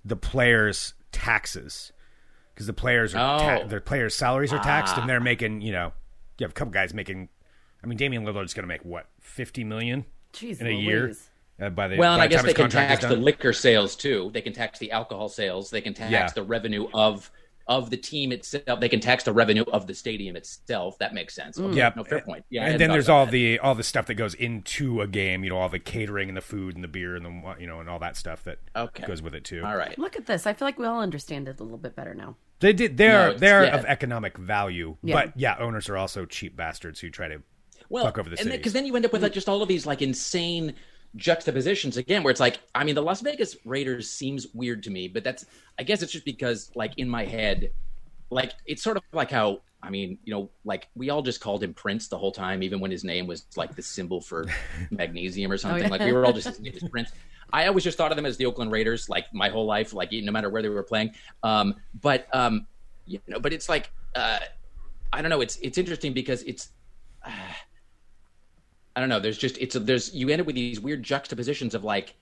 the 0.06 0.16
players' 0.16 0.94
taxes 1.12 1.94
because 2.54 2.68
the 2.68 2.74
players 2.74 3.14
are 3.16 3.40
ta- 3.40 3.60
Oh. 3.64 3.68
their 3.68 3.80
players' 3.82 4.16
salaries 4.16 4.54
are 4.54 4.60
taxed, 4.64 4.96
Ah. 4.98 5.02
and 5.02 5.10
they're 5.10 5.20
making 5.20 5.62
you 5.62 5.72
know 5.72 5.94
you 6.38 6.44
have 6.46 6.52
a 6.52 6.54
couple 6.54 6.72
guys 6.72 6.94
making. 6.94 7.30
I 7.84 7.88
mean, 7.88 7.98
Damian 7.98 8.24
Lillard's 8.26 8.54
going 8.54 8.64
to 8.64 8.68
make 8.68 8.84
what 8.86 9.08
fifty 9.20 9.64
million 9.64 10.06
Jeez 10.34 10.62
in 10.62 10.68
a 10.68 10.72
year 10.72 11.14
uh, 11.62 11.70
by 11.70 11.88
the 11.88 11.98
Well, 11.98 12.14
and 12.14 12.20
by 12.20 12.26
I 12.26 12.28
guess 12.28 12.44
they 12.44 12.54
can 12.54 12.70
tax 12.70 13.04
the 13.06 13.16
liquor 13.16 13.54
sales 13.54 13.96
too. 13.96 14.30
They 14.34 14.42
can 14.42 14.54
tax 14.54 14.80
the 14.80 14.92
alcohol 14.92 15.30
sales. 15.30 15.70
They 15.70 15.82
can 15.82 15.94
tax 15.94 16.12
Yeah. 16.12 16.28
the 16.34 16.44
revenue 16.44 16.88
of 16.94 17.30
of 17.68 17.90
the 17.90 17.98
team 17.98 18.32
itself. 18.32 18.80
They 18.80 18.90
can 18.90 19.00
tax 19.00 19.24
the 19.24 19.32
revenue 19.34 19.64
of 19.72 19.88
the 19.88 19.94
stadium 19.94 20.36
itself. 20.36 20.98
That 21.00 21.14
makes 21.14 21.34
sense. 21.34 21.58
Mm. 21.58 21.70
Okay, 21.70 21.78
Yeah, 21.78 21.94
no 21.96 22.04
fair 22.04 22.22
point. 22.22 22.44
Yeah, 22.50 22.66
and 22.66 22.80
then 22.80 22.90
there's 22.90 23.10
all 23.10 23.26
that. 23.26 23.32
the 23.32 23.60
all 23.60 23.74
the 23.76 23.84
stuff 23.84 24.06
that 24.08 24.16
goes 24.16 24.34
into 24.34 25.02
a 25.02 25.08
game. 25.08 25.44
You 25.44 25.52
know, 25.52 25.58
all 25.58 25.70
the 25.70 25.80
catering 25.80 26.28
and 26.30 26.36
the 26.38 26.42
food 26.42 26.76
and 26.76 26.84
the 26.84 26.88
beer 26.90 27.16
and 27.16 27.26
the 27.26 27.56
you 27.60 27.68
know 27.68 27.80
and 27.80 27.90
all 27.90 28.00
that 28.00 28.18
stuff 28.18 28.44
that 28.44 28.60
Okay. 28.76 29.06
goes 29.08 29.22
with 29.22 29.34
it 29.36 29.44
too. 29.46 29.64
All 29.64 29.78
right. 29.78 29.98
Look 29.98 30.16
at 30.16 30.26
this. 30.26 30.46
I 30.46 30.54
feel 30.54 30.68
like 30.68 30.78
we 30.78 30.86
all 30.86 31.00
understand 31.02 31.48
it 31.48 31.60
a 31.60 31.64
little 31.64 31.78
bit 31.78 31.96
better 31.96 32.14
now. 32.14 32.36
They 32.60 32.74
did. 32.74 32.98
They're 32.98 33.32
No, 33.32 33.38
they're 33.38 33.66
yeah. 33.66 33.78
of 33.78 33.86
economic 33.86 34.38
value, 34.38 34.98
Yeah. 35.04 35.16
but 35.16 35.34
yeah, 35.38 35.56
owners 35.60 35.90
are 35.90 35.98
also 35.98 36.26
cheap 36.26 36.56
bastards 36.56 37.00
who 37.00 37.10
try 37.10 37.28
to 37.28 37.42
well, 37.90 38.06
fuck 38.06 38.18
over 38.18 38.30
the 38.30 38.36
and 38.36 38.46
cities. 38.46 38.58
because 38.58 38.74
then 38.74 38.86
you 38.86 38.96
end 38.96 39.06
up 39.06 39.12
with 39.14 39.22
like, 39.22 39.32
mm. 39.32 39.36
just 39.36 39.50
all 39.50 39.62
of 39.62 39.68
these 39.68 39.86
like 39.86 40.02
insane 40.02 40.74
juxtapositions 41.16 41.98
again, 41.98 42.24
where 42.24 42.32
it's 42.32 42.40
like, 42.40 42.60
I 42.74 42.84
mean, 42.84 42.96
the 42.96 43.02
Las 43.02 43.22
Vegas 43.22 43.56
Raiders 43.66 44.10
seems 44.10 44.48
weird 44.54 44.84
to 44.84 44.90
me, 44.90 45.08
but 45.08 45.24
that's 45.24 45.46
I 45.80 45.84
guess 45.84 46.02
it's 46.02 46.12
just 46.12 46.26
because 46.26 46.72
like 46.76 46.94
in 46.98 47.10
my 47.10 47.26
head, 47.26 47.72
like 48.30 48.54
it's 48.66 48.84
sort 48.84 48.98
of 48.98 49.04
like 49.12 49.32
how 49.32 49.62
I 49.82 49.90
mean, 49.90 50.18
you 50.24 50.34
know, 50.34 50.50
like 50.64 50.88
we 50.96 51.10
all 51.10 51.22
just 51.22 51.42
called 51.42 51.62
him 51.62 51.74
Prince 51.74 52.08
the 52.08 52.18
whole 52.18 52.32
time, 52.32 52.64
even 52.64 52.80
when 52.80 52.90
his 52.90 53.04
name 53.04 53.28
was 53.28 53.46
like 53.58 53.76
the 53.76 53.82
symbol 53.82 54.22
for 54.22 54.46
magnesium 54.92 55.52
or 55.52 55.58
something. 55.58 55.84
yeah. 55.84 55.90
Like 55.90 56.02
we 56.02 56.14
were 56.14 56.26
all 56.26 56.34
just 56.34 56.48
his 56.48 56.60
name 56.62 56.74
is 56.74 56.88
Prince. 56.90 57.12
I 57.52 57.68
always 57.68 57.84
just 57.84 57.98
thought 57.98 58.12
of 58.12 58.16
them 58.16 58.26
as 58.26 58.38
the 58.38 58.46
Oakland 58.46 58.72
Raiders, 58.72 59.10
like 59.10 59.26
my 59.34 59.50
whole 59.50 59.66
life, 59.66 59.94
like 59.94 60.10
no 60.12 60.32
matter 60.32 60.50
where 60.50 60.62
they 60.62 60.70
were 60.70 60.84
playing. 60.84 61.12
Um, 61.44 61.76
but 62.02 62.28
um, 62.34 62.66
you 63.06 63.20
know, 63.28 63.40
but 63.40 63.54
it's 63.54 63.68
like 63.68 63.92
uh, 64.16 64.40
I 65.12 65.22
don't 65.22 65.30
know. 65.30 65.42
It's 65.42 65.58
it's 65.58 65.78
interesting 65.78 66.14
because 66.14 66.44
it's 66.44 66.70
uh, 67.26 67.32
I 68.96 69.00
don't 69.00 69.10
know. 69.10 69.20
There's 69.20 69.38
just 69.38 69.58
it's 69.58 69.76
a, 69.76 69.80
there's 69.80 70.14
you 70.14 70.30
end 70.30 70.42
up 70.42 70.48
with 70.48 70.56
these 70.56 70.80
weird 70.80 71.04
juxtapositions 71.04 71.74
of 71.76 71.84
like 71.84 72.14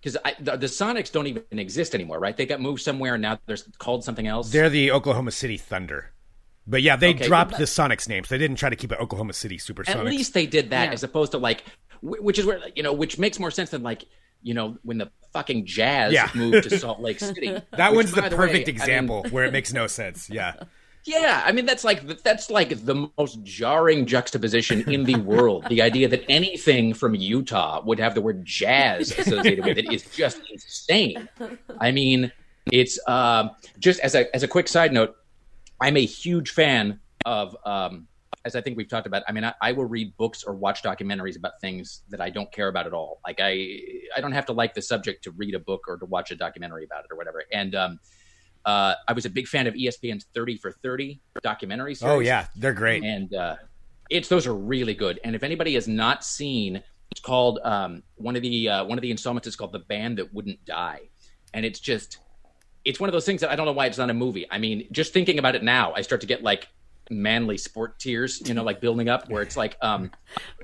because 0.00 0.16
the, 0.40 0.56
the 0.56 0.66
Sonics 0.66 1.12
don't 1.12 1.26
even 1.26 1.44
exist 1.58 1.94
anymore, 1.94 2.18
right? 2.18 2.34
They 2.36 2.46
got 2.46 2.60
moved 2.60 2.80
somewhere, 2.82 3.14
and 3.14 3.22
now 3.22 3.38
they're 3.46 3.58
called 3.78 4.02
something 4.02 4.26
else. 4.26 4.50
They're 4.50 4.70
the 4.70 4.92
Oklahoma 4.92 5.30
City 5.30 5.58
Thunder. 5.58 6.12
But 6.66 6.80
yeah, 6.82 6.96
they 6.96 7.10
Okay, 7.10 7.26
dropped 7.26 7.50
but- 7.52 7.58
the 7.58 7.64
Sonics 7.66 8.08
names. 8.08 8.28
They 8.28 8.38
didn't 8.38 8.56
try 8.56 8.70
to 8.70 8.76
keep 8.76 8.92
it 8.92 8.98
Oklahoma 9.00 9.32
City 9.34 9.58
Supersonics. 9.58 9.88
At 9.96 10.04
least 10.06 10.32
they 10.34 10.46
did 10.46 10.70
that, 10.70 10.84
Yeah. 10.86 10.92
as 10.92 11.02
opposed 11.02 11.32
to 11.32 11.38
like, 11.38 11.64
which 12.00 12.38
is 12.38 12.46
where 12.46 12.60
you 12.74 12.82
know, 12.82 12.92
which 12.94 13.18
makes 13.18 13.38
more 13.38 13.50
sense 13.50 13.70
than 13.70 13.82
like, 13.82 14.04
you 14.42 14.54
know, 14.54 14.78
when 14.82 14.96
the 14.96 15.10
fucking 15.34 15.66
Jazz 15.66 16.12
Yeah. 16.14 16.30
moved 16.34 16.68
to 16.68 16.78
Salt 16.78 17.00
Lake 17.00 17.20
City. 17.20 17.48
that 17.72 17.90
Which, 17.90 17.96
one's 17.96 18.12
the 18.12 18.22
by 18.22 18.28
way, 18.28 18.36
perfect 18.36 18.68
I 18.68 18.72
mean, 18.72 18.76
example 18.80 19.26
where 19.30 19.44
it 19.44 19.52
makes 19.52 19.72
no 19.72 19.86
sense. 19.86 20.30
Yeah. 20.30 20.54
Yeah, 21.04 21.42
I 21.44 21.52
mean 21.52 21.66
that's 21.66 21.82
like 21.82 22.22
that's 22.22 22.50
like 22.50 22.84
the 22.84 23.08
most 23.16 23.42
jarring 23.42 24.06
juxtaposition 24.06 24.88
in 24.90 25.04
the 25.04 25.16
world. 25.16 25.66
the 25.68 25.80
idea 25.80 26.08
that 26.08 26.24
anything 26.28 26.92
from 26.92 27.14
Utah 27.14 27.82
would 27.84 27.98
have 27.98 28.14
the 28.14 28.20
word 28.20 28.44
jazz 28.44 29.18
associated 29.18 29.64
with 29.64 29.78
it 29.78 29.90
is 29.92 30.04
just 30.14 30.40
insane. 30.50 31.28
I 31.78 31.90
mean, 31.90 32.30
it's 32.70 32.98
uh, 33.06 33.48
just 33.78 34.00
as 34.00 34.14
a 34.14 34.34
as 34.34 34.42
a 34.42 34.48
quick 34.48 34.68
side 34.68 34.92
note, 34.92 35.16
I'm 35.80 35.96
a 35.96 36.04
huge 36.04 36.50
fan 36.50 37.00
of 37.24 37.56
um, 37.64 38.06
as 38.44 38.54
I 38.54 38.60
think 38.60 38.76
we've 38.76 38.88
talked 38.88 39.06
about. 39.06 39.22
I 39.28 39.32
mean, 39.32 39.44
I, 39.44 39.54
I 39.62 39.72
will 39.72 39.86
read 39.86 40.16
books 40.16 40.44
or 40.44 40.54
watch 40.54 40.82
documentaries 40.82 41.36
about 41.36 41.60
things 41.60 42.02
that 42.10 42.20
I 42.20 42.30
don't 42.30 42.50
care 42.52 42.68
about 42.68 42.86
at 42.86 42.92
all. 42.92 43.20
Like 43.26 43.40
I 43.40 43.80
I 44.16 44.20
don't 44.20 44.32
have 44.32 44.46
to 44.46 44.52
like 44.52 44.74
the 44.74 44.82
subject 44.82 45.24
to 45.24 45.30
read 45.32 45.54
a 45.54 45.60
book 45.60 45.82
or 45.88 45.96
to 45.96 46.06
watch 46.06 46.30
a 46.30 46.36
documentary 46.36 46.84
about 46.84 47.04
it 47.04 47.12
or 47.12 47.16
whatever. 47.16 47.44
And 47.52 47.74
um, 47.74 48.00
uh, 48.64 48.94
I 49.08 49.12
was 49.12 49.24
a 49.24 49.30
big 49.30 49.48
fan 49.48 49.66
of 49.66 49.74
ESPN's 49.74 50.26
30 50.34 50.58
for 50.58 50.72
30 50.72 51.20
documentary 51.42 51.94
series. 51.94 52.12
Oh 52.12 52.20
yeah, 52.20 52.46
they're 52.56 52.74
great. 52.74 53.02
And 53.02 53.32
uh, 53.34 53.56
it's 54.10 54.28
those 54.28 54.46
are 54.46 54.54
really 54.54 54.94
good. 54.94 55.20
And 55.24 55.34
if 55.34 55.42
anybody 55.42 55.74
has 55.74 55.88
not 55.88 56.24
seen, 56.24 56.82
it's 57.10 57.20
called 57.20 57.58
um, 57.64 58.02
one 58.16 58.36
of 58.36 58.42
the 58.42 58.68
uh, 58.68 58.84
one 58.84 58.98
of 58.98 59.02
the 59.02 59.10
installments 59.10 59.48
is 59.48 59.56
called 59.56 59.72
The 59.72 59.80
Band 59.80 60.18
That 60.18 60.32
Wouldn't 60.34 60.64
Die, 60.64 61.00
and 61.54 61.64
it's 61.64 61.80
just 61.80 62.18
it's 62.84 63.00
one 63.00 63.08
of 63.08 63.12
those 63.12 63.26
things 63.26 63.40
that 63.40 63.50
I 63.50 63.56
don't 63.56 63.66
know 63.66 63.72
why 63.72 63.86
it's 63.86 63.98
not 63.98 64.10
a 64.10 64.14
movie. 64.14 64.46
I 64.50 64.58
mean, 64.58 64.86
just 64.92 65.12
thinking 65.12 65.38
about 65.38 65.54
it 65.54 65.62
now, 65.62 65.92
I 65.94 66.02
start 66.02 66.20
to 66.22 66.26
get 66.26 66.42
like 66.42 66.68
manly 67.10 67.58
sport 67.58 67.98
tears, 67.98 68.40
you 68.46 68.54
know, 68.54 68.62
like 68.62 68.80
building 68.80 69.08
up 69.08 69.28
where 69.28 69.42
it's 69.42 69.56
like 69.56 69.76
um 69.82 70.10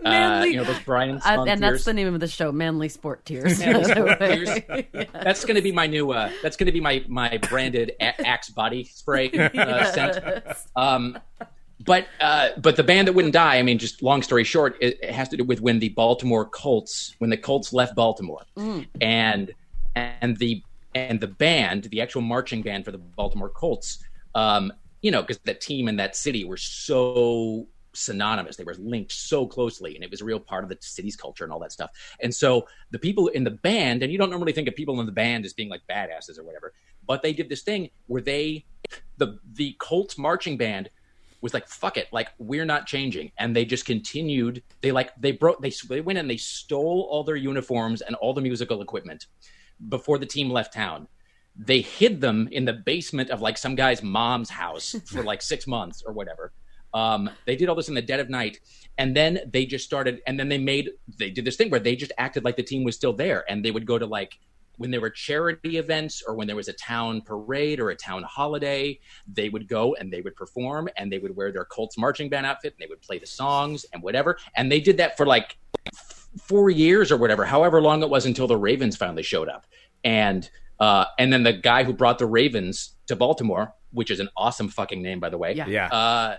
uh, 0.05 0.45
you 0.47 0.57
know 0.57 0.65
those 0.65 0.79
Brian 0.81 1.21
Uh, 1.25 1.45
and 1.47 1.61
that's 1.63 1.85
the 1.85 1.93
name 1.93 2.13
of 2.15 2.21
the 2.21 2.29
show, 2.29 2.53
Manly 2.53 2.89
Sport 2.89 3.25
Tears. 3.25 3.59
Manly 3.59 3.85
Sport 3.93 4.19
By 4.19 4.29
the 4.29 4.37
Tears. 4.37 4.49
way. 4.95 5.09
That's 5.13 5.45
going 5.45 5.57
to 5.57 5.63
be 5.63 5.73
my 5.73 5.87
new. 5.87 6.13
Uh, 6.13 6.31
that's 6.43 6.57
going 6.57 6.67
to 6.67 6.73
be 6.73 6.81
my 6.81 7.05
my 7.09 7.39
branded 7.39 7.93
a- 8.01 8.27
Axe 8.27 8.51
body 8.51 8.85
spray 8.85 9.31
uh, 9.31 9.85
scent. 9.93 10.57
Um, 10.77 11.19
but 11.85 12.07
uh, 12.21 12.51
but 12.59 12.77
the 12.77 12.85
band 12.85 13.09
that 13.09 13.13
wouldn't 13.13 13.35
die. 13.35 13.57
I 13.59 13.63
mean, 13.63 13.79
just 13.79 14.03
long 14.03 14.23
story 14.23 14.45
short, 14.45 14.77
it, 14.81 14.99
it 15.03 15.11
has 15.11 15.29
to 15.31 15.37
do 15.37 15.45
with 15.45 15.61
when 15.61 15.79
the 15.79 15.91
Baltimore 15.91 16.45
Colts 16.47 17.15
when 17.19 17.29
the 17.31 17.37
Colts 17.37 17.73
left 17.73 17.95
Baltimore, 17.95 18.43
and 19.01 19.53
and 19.95 20.37
the 20.39 20.63
and 20.95 21.21
the 21.21 21.27
band, 21.29 21.85
the 21.85 22.01
actual 22.01 22.23
marching 22.23 22.63
band 22.63 22.85
for 22.85 22.93
the 22.93 22.99
Baltimore 22.99 23.51
Colts, 23.51 23.99
um, 24.35 24.73
you 25.03 25.11
know, 25.11 25.23
because 25.23 25.39
that 25.45 25.61
team 25.61 25.89
and 25.89 25.99
that 25.99 26.17
city 26.17 26.45
were 26.45 26.57
so 26.57 27.67
synonymous. 27.97 28.57
They 28.57 28.65
were 28.65 28.75
linked 28.75 29.13
so 29.13 29.47
closely, 29.47 29.95
and 29.95 30.05
it 30.05 30.11
was 30.11 30.21
a 30.21 30.25
real 30.25 30.41
part 30.41 30.65
of 30.65 30.71
the 30.71 30.77
city's 30.81 31.17
culture 31.17 31.45
and 31.45 31.53
all 31.53 31.59
that 31.61 31.73
stuff. 31.73 31.91
And 32.21 32.35
so 32.35 32.69
the 32.91 32.99
people 32.99 33.29
in 33.29 33.45
the 33.45 33.51
band, 33.51 34.03
and 34.03 34.13
you 34.13 34.19
don't 34.19 34.31
normally 34.31 34.53
think 34.53 34.69
of 34.69 34.77
people 34.77 35.01
in 35.01 35.07
the 35.07 35.13
band 35.13 35.45
as 35.45 35.53
being 35.53 35.69
like 35.69 35.83
badasses 35.91 36.39
or 36.39 36.45
whatever, 36.45 36.73
but 37.07 37.23
they 37.23 37.33
did 37.33 37.49
this 37.49 37.63
thing 37.63 37.91
where 38.07 38.23
they, 38.23 38.65
the 39.17 39.39
the 39.55 39.75
Colts 39.79 40.19
marching 40.19 40.57
band 40.57 40.91
was 41.41 41.55
like 41.55 41.69
fuck 41.69 41.97
it 41.97 42.09
like 42.13 42.29
we're 42.39 42.65
not 42.65 42.87
changing 42.87 43.31
and 43.39 43.55
they 43.55 43.65
just 43.65 43.85
continued 43.85 44.63
they 44.81 44.91
like 44.91 45.13
they 45.21 45.33
broke 45.33 45.61
they, 45.61 45.73
they 45.89 46.01
went 46.01 46.19
and 46.19 46.29
they 46.31 46.37
stole 46.37 47.07
all 47.11 47.23
their 47.23 47.37
uniforms 47.37 48.01
and 48.01 48.17
all 48.17 48.33
the 48.33 48.41
musical 48.41 48.81
equipment 48.81 49.27
before 49.89 50.19
the 50.19 50.27
team 50.27 50.51
left 50.51 50.73
town 50.73 51.07
they 51.59 51.81
hid 51.81 52.21
them 52.21 52.49
in 52.53 52.65
the 52.65 52.73
basement 52.73 53.31
of 53.31 53.41
like 53.41 53.57
some 53.59 53.75
guy's 53.75 54.03
mom's 54.03 54.51
house 54.51 54.95
for 55.07 55.23
like 55.23 55.43
six 55.43 55.67
months 55.67 56.03
or 56.07 56.13
whatever 56.13 56.53
um, 56.95 57.29
they 57.45 57.57
did 57.57 57.69
all 57.69 57.75
this 57.75 57.89
in 57.89 57.95
the 57.95 58.03
dead 58.03 58.21
of 58.21 58.31
night 58.31 58.59
and 58.99 59.15
then 59.17 59.41
they 59.53 59.67
just 59.67 59.85
started 59.85 60.21
and 60.27 60.39
then 60.39 60.49
they 60.49 60.59
made 60.59 60.91
they 61.19 61.31
did 61.31 61.45
this 61.45 61.57
thing 61.57 61.71
where 61.71 61.81
they 61.81 61.97
just 61.97 62.13
acted 62.19 62.45
like 62.45 62.57
the 62.57 62.63
team 62.63 62.85
was 62.85 62.95
still 62.95 63.13
there 63.13 63.45
and 63.49 63.65
they 63.65 63.71
would 63.71 63.87
go 63.87 63.99
to 63.99 64.07
like 64.07 64.39
when 64.77 64.91
there 64.91 65.01
were 65.01 65.11
charity 65.11 65.79
events 65.79 66.23
or 66.27 66.35
when 66.35 66.47
there 66.47 66.57
was 66.57 66.69
a 66.69 66.73
town 66.75 67.21
parade 67.23 67.81
or 67.81 67.91
a 67.91 67.97
town 67.97 68.23
holiday, 68.23 68.99
they 69.27 69.49
would 69.49 69.69
go 69.69 69.95
and 69.95 70.13
they 70.13 70.21
would 70.21 70.37
perform 70.37 70.89
and 70.97 71.11
they 71.11 71.19
would 71.19 71.35
wear 71.35 71.51
their 71.53 71.65
Colts 71.65 71.97
marching 71.99 72.29
band 72.29 72.47
outfit 72.47 72.75
and 72.75 72.85
they 72.85 72.89
would 72.89 73.03
play 73.03 73.19
the 73.19 73.27
songs 73.27 73.87
and 73.93 74.03
whatever. 74.03 74.39
And 74.55 74.71
they 74.71 74.81
did 74.81 74.99
that 74.99 75.17
for 75.17 75.27
like 75.27 75.57
four 76.43 76.71
years 76.71 77.11
or 77.11 77.17
whatever, 77.17 77.45
however 77.45 77.81
long 77.81 78.03
it 78.03 78.11
was 78.11 78.27
until 78.27 78.47
the 78.47 78.57
Ravens 78.57 78.97
finally 78.97 79.23
showed 79.23 79.49
up. 79.49 79.65
And 80.05 80.49
uh, 80.81 81.07
and 81.19 81.33
then 81.33 81.43
the 81.43 81.53
guy 81.53 81.85
who 81.85 81.93
brought 81.93 82.19
the 82.19 82.27
Ravens 82.27 82.95
to 83.07 83.17
Baltimore, 83.17 83.75
which 83.93 84.11
is 84.11 84.21
an 84.21 84.29
awesome 84.37 84.69
fucking 84.69 85.03
name 85.03 85.21
by 85.21 85.31
the 85.31 85.39
way, 85.39 85.55
Yeah. 85.55 85.67
Yeah. 85.67 85.87
uh, 85.89 86.37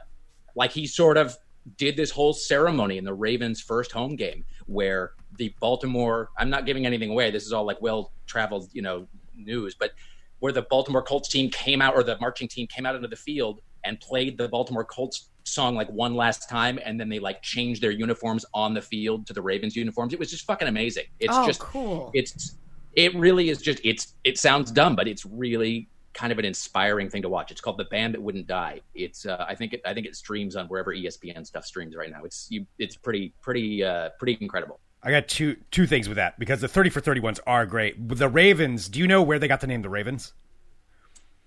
like 0.55 0.71
he 0.71 0.88
sort 0.88 1.17
of 1.17 1.35
did 1.77 1.97
this 1.97 2.11
whole 2.11 2.33
ceremony 2.33 2.97
in 2.97 3.03
the 3.03 3.13
Ravens' 3.13 3.61
first 3.61 3.91
home 3.91 4.15
game 4.15 4.45
where 4.67 5.11
the 5.38 5.53
Baltimore 5.59 6.29
I'm 6.38 6.49
not 6.49 6.65
giving 6.65 6.85
anything 6.85 7.11
away. 7.11 7.31
This 7.31 7.45
is 7.45 7.53
all 7.53 7.65
like 7.65 7.81
well 7.81 8.11
traveled, 8.25 8.69
you 8.73 8.81
know, 8.81 9.07
news, 9.35 9.75
but 9.75 9.91
where 10.39 10.51
the 10.51 10.61
Baltimore 10.63 11.01
Colts 11.01 11.29
team 11.29 11.49
came 11.49 11.81
out 11.81 11.95
or 11.95 12.03
the 12.03 12.17
marching 12.19 12.47
team 12.47 12.67
came 12.67 12.85
out 12.85 12.95
into 12.95 13.07
the 13.07 13.15
field 13.15 13.61
and 13.83 13.99
played 13.99 14.38
the 14.38 14.47
Baltimore 14.47 14.85
Colts 14.85 15.29
song 15.43 15.75
like 15.75 15.89
one 15.89 16.13
last 16.13 16.49
time 16.49 16.77
and 16.83 16.99
then 16.99 17.09
they 17.09 17.19
like 17.19 17.41
changed 17.41 17.81
their 17.81 17.91
uniforms 17.91 18.45
on 18.53 18.73
the 18.73 18.81
field 18.81 19.25
to 19.27 19.33
the 19.33 19.41
Ravens 19.41 19.75
uniforms. 19.75 20.13
It 20.13 20.19
was 20.19 20.29
just 20.29 20.45
fucking 20.45 20.67
amazing. 20.67 21.05
It's 21.19 21.33
oh, 21.35 21.45
just 21.45 21.59
cool. 21.59 22.11
it's 22.13 22.57
it 22.97 23.15
really 23.15 23.49
is 23.49 23.61
just 23.61 23.79
it's 23.85 24.13
it 24.25 24.37
sounds 24.37 24.71
dumb 24.71 24.95
but 24.97 25.07
it's 25.07 25.25
really 25.25 25.87
kind 26.13 26.31
of 26.33 26.39
an 26.39 26.45
inspiring 26.45 27.09
thing 27.09 27.21
to 27.21 27.29
watch 27.29 27.51
it's 27.51 27.61
called 27.61 27.77
the 27.77 27.85
band 27.85 28.13
that 28.13 28.21
wouldn't 28.21 28.47
die 28.47 28.81
it's 28.95 29.25
uh, 29.25 29.45
i 29.47 29.53
think 29.55 29.71
it 29.73 29.81
i 29.85 29.93
think 29.93 30.05
it 30.07 30.15
streams 30.15 30.55
on 30.55 30.65
wherever 30.67 30.93
espn 30.93 31.45
stuff 31.45 31.63
streams 31.63 31.95
right 31.95 32.09
now 32.11 32.23
it's 32.23 32.47
you 32.49 32.65
it's 32.79 32.97
pretty 32.97 33.31
pretty 33.41 33.83
uh 33.83 34.09
pretty 34.19 34.37
incredible 34.41 34.79
I 35.03 35.11
got 35.11 35.27
two 35.27 35.55
two 35.69 35.85
things 35.85 36.09
with 36.09 36.15
that 36.17 36.37
because 36.39 36.59
the 36.59 36.67
thirty 36.67 36.89
for 36.89 36.99
thirty 36.99 37.21
ones 37.21 37.39
are 37.45 37.67
great. 37.67 37.95
The 38.09 38.27
Ravens, 38.27 38.89
do 38.89 38.97
you 38.99 39.07
know 39.07 39.21
where 39.21 39.37
they 39.37 39.47
got 39.47 39.61
the 39.61 39.67
name 39.67 39.83
the 39.83 39.89
Ravens? 39.89 40.33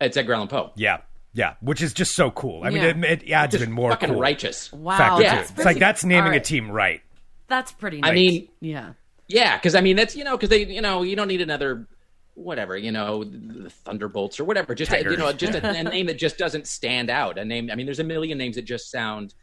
it's 0.01 0.16
edgar 0.16 0.34
allan 0.34 0.46
poe 0.48 0.70
Yeah, 0.76 0.98
yeah, 1.34 1.55
which 1.61 1.82
is 1.82 1.92
just 1.92 2.14
so 2.14 2.30
cool. 2.30 2.62
I 2.62 2.68
Yeah. 2.70 2.92
mean, 2.92 3.05
it, 3.05 3.22
it 3.24 3.32
adds 3.32 3.57
even 3.57 3.72
more 3.72 3.90
fucking 3.90 4.11
cool 4.11 4.20
righteous 4.20 4.72
wow. 4.72 5.18
Yeah. 5.18 5.34
to 5.34 5.40
it. 5.42 5.51
It's 5.57 5.64
like 5.64 5.78
that's 5.78 6.05
naming 6.05 6.30
All 6.32 6.38
a 6.38 6.40
team 6.40 6.70
right. 6.70 7.03
That's 7.48 7.72
pretty 7.72 7.98
Nice. 8.01 8.11
i 8.11 8.14
mean 8.14 8.48
yeah. 8.61 8.92
Yeah 9.31 9.57
because 9.57 9.74
i 9.74 9.81
mean 9.81 9.97
that's 9.97 10.14
you 10.16 10.24
know 10.24 10.37
because 10.37 10.49
they 10.51 10.64
you 10.66 10.81
know 10.81 11.03
you 11.03 11.16
don't 11.16 11.28
need 11.28 11.41
another 11.41 11.87
whatever 12.35 12.76
you 12.76 12.91
know 12.93 13.24
the 13.24 13.70
thunderbolts 13.70 14.39
or 14.41 14.45
whatever 14.45 14.74
just 14.74 14.93
a, 14.93 15.03
you 15.03 15.16
know 15.16 15.33
just 15.33 15.55
a, 15.55 15.66
a 15.68 15.83
name 15.85 16.07
that 16.07 16.18
just 16.18 16.39
doesn't 16.39 16.66
stand 16.66 17.11
out 17.11 17.39
a 17.39 17.45
name 17.45 17.68
i 17.70 17.74
mean 17.74 17.87
there's 17.87 17.99
a 17.99 18.05
million 18.05 18.39
names 18.39 18.57
that 18.57 18.62
just 18.64 18.91
sound 18.91 19.35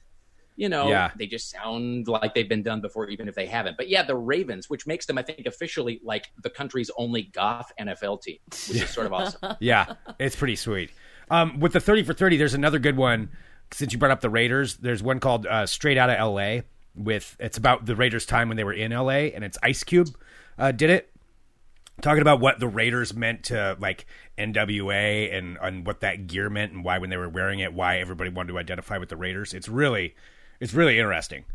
you 0.55 0.67
know 0.69 0.89
Yeah. 0.89 1.11
they 1.17 1.27
just 1.27 1.51
sound 1.51 2.07
like 2.07 2.33
they've 2.33 2.49
been 2.49 2.63
done 2.63 2.81
before 2.81 3.07
even 3.09 3.27
if 3.27 3.35
they 3.35 3.45
haven't 3.45 3.77
but 3.77 3.88
yeah 3.89 4.01
the 4.03 4.15
ravens 4.15 4.69
which 4.69 4.88
makes 4.88 5.05
them 5.05 5.17
i 5.17 5.21
think 5.21 5.45
officially 5.45 5.99
like 6.03 6.27
the 6.41 6.49
country's 6.49 6.89
only 6.97 7.23
goth 7.23 7.71
nfl 7.79 8.19
team 8.21 8.38
which 8.67 8.81
is 8.81 8.89
sort 8.89 9.05
of 9.05 9.13
awesome 9.13 9.55
Yeah, 9.59 9.93
it's 10.17 10.35
pretty 10.35 10.55
sweet. 10.55 10.89
Um, 11.29 11.59
with 11.59 11.73
the 11.73 11.79
thirty 11.81 12.03
for 12.03 12.13
thirty, 12.13 12.38
there's 12.38 12.53
another 12.53 12.79
good 12.79 12.95
one. 12.97 13.29
Since 13.71 13.91
you 13.91 13.99
brought 13.99 14.11
up 14.11 14.21
the 14.21 14.29
Raiders, 14.29 14.77
there's 14.77 15.03
one 15.03 15.19
called 15.19 15.45
uh, 15.45 15.65
Straight 15.65 15.97
Outta 15.97 16.17
L.A. 16.17 16.63
With 16.97 17.37
it's 17.39 17.57
about 17.57 17.85
the 17.85 17.95
Raiders' 17.95 18.25
time 18.25 18.47
when 18.47 18.57
they 18.57 18.63
were 18.63 18.73
in 18.73 18.91
L.A. 18.91 19.31
and 19.33 19.43
it's 19.43 19.57
Ice 19.61 19.83
Cube 19.83 20.09
uh, 20.57 20.71
did 20.71 20.89
it, 20.89 21.09
talking 22.01 22.21
about 22.21 22.39
what 22.39 22.59
the 22.59 22.67
Raiders 22.67 23.13
meant 23.13 23.43
to 23.45 23.77
like 23.79 24.05
NWA 24.37 25.33
and 25.33 25.57
and 25.61 25.85
what 25.85 26.01
that 26.01 26.27
gear 26.27 26.49
meant 26.49 26.71
and 26.73 26.83
why 26.83 26.97
when 26.97 27.09
they 27.09 27.17
were 27.17 27.29
wearing 27.29 27.59
it, 27.59 27.73
why 27.73 27.99
everybody 27.99 28.29
wanted 28.31 28.51
to 28.53 28.57
identify 28.57 28.97
with 28.97 29.09
the 29.09 29.15
Raiders. 29.17 29.53
It's 29.53 29.69
really, 29.69 30.15
it's 30.59 30.73
really 30.73 30.97
interesting. 30.99 31.45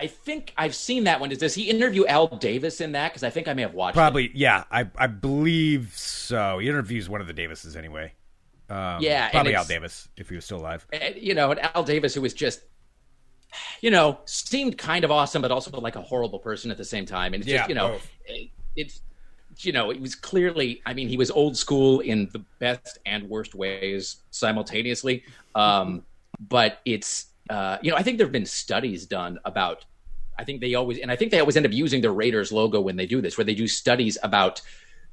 i 0.00 0.06
think 0.06 0.52
i've 0.56 0.74
seen 0.74 1.04
that 1.04 1.18
one 1.20 1.28
does 1.30 1.54
he 1.54 1.68
interview 1.68 2.06
al 2.06 2.28
davis 2.28 2.80
in 2.80 2.92
that 2.92 3.10
because 3.10 3.24
i 3.24 3.30
think 3.30 3.48
i 3.48 3.52
may 3.54 3.62
have 3.62 3.74
watched 3.74 3.96
it. 3.96 3.98
Probably, 3.98 4.30
yeah, 4.34 4.62
I 4.70 4.88
I 4.96 5.06
believe 5.08 5.92
so. 5.96 6.58
He 6.58 6.68
interviews 6.68 7.08
one 7.08 7.20
of 7.20 7.26
the 7.26 7.32
Davises 7.32 7.74
anyway. 7.76 8.12
Um, 8.70 8.98
Yeah, 9.00 9.30
probably 9.30 9.54
Al 9.54 9.64
Davis 9.64 10.08
if 10.16 10.28
he 10.28 10.34
was 10.36 10.44
still 10.44 10.58
alive. 10.60 10.86
You 11.16 11.34
know, 11.34 11.50
and 11.50 11.60
Al 11.74 11.82
Davis, 11.84 12.14
who 12.14 12.20
was 12.20 12.34
just, 12.34 12.60
you 13.80 13.90
know, 13.90 14.18
seemed 14.24 14.76
kind 14.78 15.04
of 15.04 15.10
awesome, 15.10 15.42
but 15.42 15.50
also 15.50 15.70
like 15.80 15.96
a 15.96 16.02
horrible 16.02 16.38
person 16.38 16.70
at 16.70 16.76
the 16.76 16.84
same 16.84 17.06
time. 17.06 17.34
And 17.34 17.42
it's 17.42 17.50
Yeah, 17.50 17.58
just, 17.58 17.68
you 17.68 17.74
know, 17.74 17.98
it, 18.26 18.50
it's, 18.76 19.02
you 19.58 19.72
know, 19.72 19.90
it 19.90 20.00
was 20.00 20.14
clearly, 20.14 20.82
I 20.86 20.94
mean, 20.94 21.08
he 21.08 21.16
was 21.16 21.30
old 21.30 21.56
school 21.56 22.00
in 22.00 22.28
the 22.32 22.44
best 22.58 22.98
and 23.06 23.28
worst 23.28 23.54
ways 23.54 24.16
simultaneously. 24.30 25.24
Um, 25.54 26.04
but 26.48 26.78
it's, 26.84 27.26
uh, 27.50 27.78
you 27.82 27.90
know, 27.90 27.96
I 27.96 28.02
think 28.02 28.18
there 28.18 28.26
have 28.26 28.32
been 28.32 28.46
studies 28.46 29.06
done 29.06 29.38
about, 29.44 29.84
I 30.38 30.44
think 30.44 30.60
they 30.60 30.74
always, 30.74 30.98
and 30.98 31.10
I 31.10 31.16
think 31.16 31.30
they 31.30 31.40
always 31.40 31.56
end 31.56 31.66
up 31.66 31.72
using 31.72 32.00
the 32.00 32.10
Raiders 32.10 32.52
logo 32.52 32.80
when 32.80 32.96
they 32.96 33.06
do 33.06 33.20
this, 33.20 33.36
where 33.36 33.44
they 33.44 33.54
do 33.54 33.66
studies 33.66 34.18
about 34.22 34.60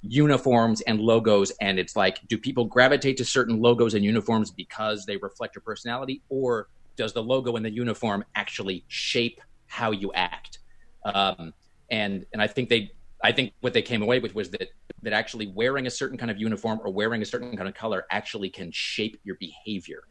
uniforms 0.01 0.81
and 0.81 0.99
logos 0.99 1.51
and 1.61 1.79
it's 1.79 1.95
like 1.95 2.19
do 2.27 2.37
people 2.37 2.65
gravitate 2.65 3.17
to 3.17 3.25
certain 3.25 3.59
logos 3.59 3.95
and 3.95 4.05
uniforms 4.05 4.51
because 4.51 5.03
they 5.05 5.17
reflect 5.17 5.55
your 5.55 5.63
personality 5.63 6.21
or 6.29 6.67
does 6.95 7.13
the 7.13 7.23
logo 7.23 7.55
and 7.55 7.65
the 7.65 7.71
uniform 7.71 8.23
actually 8.35 8.83
shape 8.87 9.41
how 9.67 9.91
you 9.91 10.11
act 10.13 10.59
um, 11.05 11.53
and 11.89 12.25
and 12.33 12.41
i 12.41 12.47
think 12.47 12.69
they 12.69 12.91
I 13.25 13.31
think 13.31 13.53
what 13.61 13.73
they 13.73 13.81
came 13.81 14.03
away 14.03 14.19
with 14.19 14.35
was 14.35 14.51
that 14.51 14.69
that 15.01 15.13
actually 15.13 15.47
wearing 15.47 15.87
a 15.87 15.89
certain 15.89 16.17
kind 16.17 16.29
of 16.29 16.37
uniform 16.37 16.79
or 16.83 16.91
wearing 16.91 17.21
a 17.23 17.25
certain 17.25 17.55
kind 17.57 17.67
of 17.67 17.73
color 17.73 18.05
actually 18.11 18.49
can 18.49 18.71
shape 18.71 19.19
your 19.23 19.35
behavior, 19.39 20.03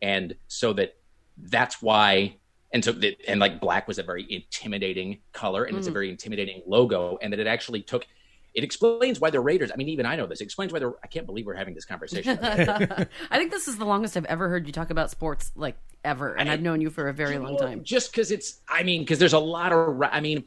and 0.00 0.34
so 0.48 0.72
that 0.74 0.96
that's 1.36 1.82
why. 1.82 2.36
And 2.72 2.84
so, 2.84 2.90
that, 2.90 3.16
and 3.28 3.38
like 3.38 3.60
black 3.60 3.86
was 3.86 4.00
a 4.00 4.02
very 4.02 4.26
intimidating 4.28 5.20
color, 5.32 5.64
and 5.64 5.76
it's 5.76 5.86
a 5.86 5.92
very 5.92 6.10
intimidating 6.10 6.60
logo, 6.66 7.18
and 7.22 7.32
that 7.32 7.38
it 7.38 7.46
actually 7.46 7.82
took. 7.82 8.04
It 8.52 8.64
explains 8.64 9.20
why 9.20 9.30
the 9.30 9.38
Raiders. 9.38 9.70
I 9.70 9.76
mean, 9.76 9.88
even 9.90 10.06
I 10.06 10.16
know 10.16 10.26
this. 10.26 10.40
It 10.40 10.44
explains 10.44 10.72
why 10.72 10.80
they're. 10.80 10.94
I 11.04 11.06
can't 11.06 11.26
believe 11.26 11.46
we're 11.46 11.54
having 11.54 11.74
this 11.74 11.84
conversation. 11.84 12.36
I 12.42 13.06
think 13.38 13.52
this 13.52 13.68
is 13.68 13.76
the 13.76 13.84
longest 13.84 14.16
I've 14.16 14.24
ever 14.24 14.48
heard 14.48 14.66
you 14.66 14.72
talk 14.72 14.90
about 14.90 15.10
sports, 15.10 15.52
like 15.54 15.76
ever, 16.04 16.34
and 16.34 16.50
I've 16.50 16.60
known 16.60 16.80
you 16.80 16.90
for 16.90 17.08
a 17.08 17.12
very 17.12 17.38
long 17.38 17.54
Well, 17.54 17.68
time. 17.68 17.82
Just 17.82 18.12
because 18.12 18.30
it's, 18.30 18.60
I 18.68 18.82
mean, 18.82 19.02
because 19.02 19.18
there's 19.18 19.32
a 19.32 19.38
lot 19.38 19.72
of, 19.72 20.00
I 20.10 20.20
mean, 20.20 20.44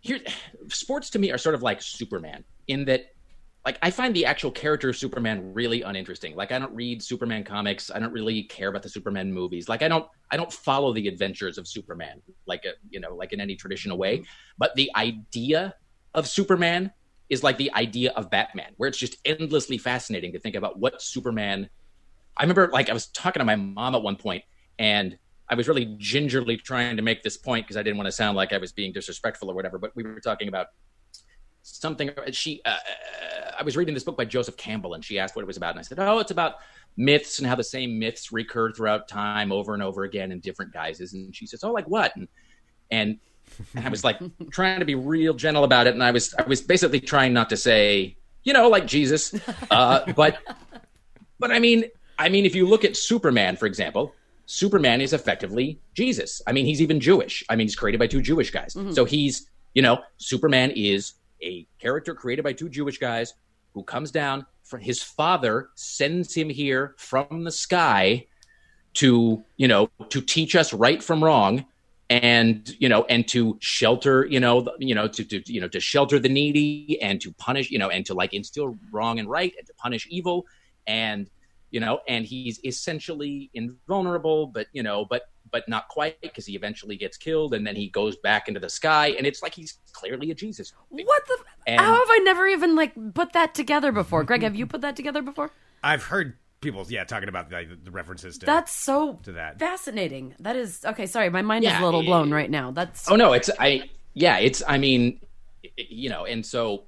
here, 0.00 0.20
sports 0.68 1.10
to 1.10 1.18
me 1.18 1.30
are 1.30 1.38
sort 1.38 1.54
of 1.54 1.62
like 1.62 1.82
Superman 1.82 2.44
in 2.68 2.84
that, 2.86 3.12
like, 3.64 3.78
I 3.82 3.90
find 3.90 4.14
the 4.16 4.24
actual 4.24 4.50
character 4.50 4.88
of 4.88 4.96
Superman 4.96 5.52
really 5.52 5.82
uninteresting. 5.82 6.34
Like, 6.34 6.50
I 6.52 6.58
don't 6.58 6.74
read 6.74 7.02
Superman 7.02 7.44
comics. 7.44 7.90
I 7.90 7.98
don't 7.98 8.12
really 8.12 8.44
care 8.44 8.68
about 8.68 8.82
the 8.82 8.88
Superman 8.88 9.32
movies. 9.32 9.68
Like, 9.68 9.82
I 9.82 9.88
don't, 9.88 10.06
I 10.30 10.36
don't 10.36 10.52
follow 10.52 10.94
the 10.94 11.08
adventures 11.08 11.58
of 11.58 11.68
Superman, 11.68 12.22
like, 12.46 12.64
a, 12.64 12.72
you 12.88 13.00
know, 13.00 13.14
like 13.14 13.32
in 13.32 13.40
any 13.40 13.56
traditional 13.56 13.98
way. 13.98 14.22
But 14.56 14.74
the 14.76 14.90
idea 14.96 15.74
of 16.14 16.26
Superman 16.26 16.92
is 17.28 17.42
like 17.42 17.58
the 17.58 17.72
idea 17.74 18.12
of 18.16 18.30
Batman, 18.30 18.72
where 18.76 18.88
it's 18.88 18.98
just 18.98 19.16
endlessly 19.24 19.78
fascinating 19.78 20.32
to 20.32 20.38
think 20.38 20.56
about 20.56 20.78
what 20.78 21.00
Superman 21.02 21.68
I 22.36 22.44
remember 22.44 22.68
like 22.72 22.88
I 22.88 22.92
was 22.92 23.06
talking 23.08 23.40
to 23.40 23.44
my 23.44 23.56
mom 23.56 23.94
at 23.94 24.02
one 24.02 24.16
point 24.16 24.44
and 24.80 25.16
I 25.48 25.54
was 25.54 25.68
really 25.68 25.94
gingerly 25.98 26.56
trying 26.56 26.96
to 26.96 27.02
make 27.02 27.22
this 27.22 27.36
point 27.36 27.66
because 27.66 27.76
I 27.76 27.82
didn't 27.82 27.98
want 27.98 28.06
to 28.06 28.12
sound 28.12 28.36
like 28.36 28.52
I 28.52 28.58
was 28.58 28.72
being 28.72 28.92
disrespectful 28.92 29.50
or 29.50 29.54
whatever, 29.54 29.78
but 29.78 29.94
we 29.94 30.02
were 30.02 30.20
talking 30.20 30.48
about 30.48 30.68
something 31.62 32.10
she 32.32 32.62
uh, 32.64 32.76
I 33.58 33.62
was 33.62 33.76
reading 33.76 33.92
this 33.92 34.02
book 34.02 34.16
by 34.16 34.24
Joseph 34.24 34.56
Campbell 34.56 34.94
and 34.94 35.04
she 35.04 35.18
asked 35.18 35.36
what 35.36 35.42
it 35.42 35.46
was 35.46 35.58
about 35.58 35.70
and 35.70 35.78
I 35.78 35.82
said, 35.82 35.98
"Oh, 35.98 36.18
it's 36.18 36.30
about 36.30 36.54
myths 36.96 37.38
and 37.38 37.46
how 37.46 37.54
the 37.54 37.64
same 37.64 37.98
myths 37.98 38.32
recur 38.32 38.72
throughout 38.72 39.06
time 39.06 39.52
over 39.52 39.74
and 39.74 39.82
over 39.82 40.04
again 40.04 40.32
in 40.32 40.40
different 40.40 40.72
guises." 40.72 41.12
And 41.12 41.36
she 41.36 41.46
says, 41.46 41.62
"Oh, 41.62 41.72
like 41.72 41.86
what?" 41.86 42.16
And 42.16 42.26
and, 42.90 43.18
and 43.74 43.86
I 43.86 43.90
was 43.90 44.02
like 44.02 44.18
trying 44.50 44.78
to 44.78 44.86
be 44.86 44.94
real 44.94 45.34
gentle 45.34 45.64
about 45.64 45.86
it 45.86 45.92
and 45.92 46.02
I 46.02 46.10
was 46.10 46.32
I 46.34 46.44
was 46.44 46.62
basically 46.62 47.00
trying 47.00 47.34
not 47.34 47.50
to 47.50 47.56
say, 47.58 48.16
you 48.44 48.54
know, 48.54 48.68
like 48.68 48.86
Jesus. 48.86 49.34
Uh, 49.70 50.10
but 50.14 50.38
but 51.38 51.50
I 51.50 51.58
mean, 51.58 51.84
I 52.18 52.30
mean, 52.30 52.46
if 52.46 52.54
you 52.54 52.66
look 52.66 52.84
at 52.84 52.96
Superman, 52.96 53.56
for 53.56 53.66
example, 53.66 54.14
Superman 54.50 55.00
is 55.00 55.12
effectively 55.12 55.78
Jesus. 55.94 56.42
I 56.44 56.50
mean, 56.50 56.66
he's 56.66 56.82
even 56.82 56.98
Jewish. 56.98 57.44
I 57.48 57.54
mean, 57.54 57.68
he's 57.68 57.76
created 57.76 57.98
by 57.98 58.08
two 58.08 58.20
Jewish 58.20 58.50
guys. 58.50 58.74
Mm-hmm. 58.74 58.90
So 58.90 59.04
he's, 59.04 59.48
you 59.74 59.82
know, 59.82 60.00
Superman 60.16 60.72
is 60.74 61.12
a 61.40 61.68
character 61.78 62.16
created 62.16 62.42
by 62.42 62.52
two 62.52 62.68
Jewish 62.68 62.98
guys 62.98 63.34
who 63.74 63.84
comes 63.84 64.10
down. 64.10 64.44
from 64.64 64.80
his 64.80 65.04
father 65.04 65.68
sends 65.76 66.34
him 66.34 66.48
here 66.48 66.94
from 66.98 67.44
the 67.44 67.52
sky 67.52 68.26
to, 68.94 69.44
you 69.56 69.68
know, 69.68 69.88
to 70.08 70.20
teach 70.20 70.56
us 70.56 70.72
right 70.72 71.00
from 71.00 71.22
wrong 71.22 71.64
and 72.08 72.74
you 72.80 72.88
know 72.88 73.04
and 73.04 73.28
to 73.28 73.56
shelter 73.60 74.26
you 74.26 74.40
know 74.40 74.68
you 74.80 74.96
know 74.96 75.06
to, 75.06 75.22
to 75.22 75.40
you 75.46 75.60
know 75.60 75.68
to 75.68 75.78
shelter 75.78 76.18
the 76.18 76.28
needy 76.28 76.98
and 77.00 77.20
to 77.20 77.32
punish 77.34 77.70
you 77.70 77.78
know 77.78 77.88
and 77.88 78.04
to 78.04 78.14
like 78.14 78.34
instill 78.34 78.76
wrong 78.90 79.20
and 79.20 79.30
right 79.30 79.54
and 79.56 79.64
to 79.64 79.72
punish 79.74 80.08
evil 80.10 80.44
and 80.88 81.30
you 81.70 81.80
know 81.80 82.00
and 82.08 82.24
he's 82.24 82.58
essentially 82.64 83.50
invulnerable 83.54 84.46
but 84.46 84.66
you 84.72 84.82
know 84.82 85.04
but 85.04 85.22
but 85.52 85.68
not 85.68 85.88
quite 85.88 86.20
because 86.20 86.46
he 86.46 86.54
eventually 86.54 86.96
gets 86.96 87.16
killed 87.16 87.54
and 87.54 87.66
then 87.66 87.74
he 87.74 87.88
goes 87.88 88.16
back 88.16 88.46
into 88.48 88.60
the 88.60 88.68
sky 88.68 89.08
and 89.18 89.26
it's 89.26 89.42
like 89.42 89.54
he's 89.54 89.78
clearly 89.92 90.30
a 90.30 90.34
jesus 90.34 90.72
What 90.88 91.26
the? 91.26 91.38
And- 91.66 91.80
how 91.80 91.92
have 91.94 92.06
I 92.08 92.18
never 92.24 92.46
even 92.46 92.76
like 92.76 92.92
put 93.14 93.32
that 93.34 93.54
together 93.54 93.92
before? 93.92 94.24
Greg, 94.24 94.42
have 94.42 94.56
you 94.56 94.66
put 94.66 94.80
that 94.80 94.96
together 94.96 95.22
before? 95.22 95.50
I've 95.82 96.02
heard 96.04 96.36
people, 96.60 96.84
yeah, 96.88 97.04
talking 97.04 97.28
about 97.28 97.50
the, 97.50 97.76
the 97.84 97.90
references 97.90 98.38
to 98.38 98.46
That's 98.46 98.72
so 98.72 99.14
to 99.24 99.32
that. 99.32 99.58
fascinating. 99.58 100.34
That 100.40 100.56
is 100.56 100.84
okay. 100.84 101.06
Sorry, 101.06 101.28
my 101.30 101.42
mind 101.42 101.64
is 101.64 101.72
a 101.72 101.84
little 101.84 102.00
it- 102.00 102.06
blown 102.06 102.30
right 102.32 102.50
now. 102.50 102.70
That's 102.70 103.10
Oh 103.10 103.16
no, 103.16 103.32
it's 103.34 103.50
I 103.58 103.90
yeah, 104.14 104.38
it's 104.38 104.62
I 104.66 104.78
mean, 104.78 105.20
i- 105.64 105.68
you 105.88 106.08
know, 106.10 106.24
and 106.26 106.44
so 106.44 106.84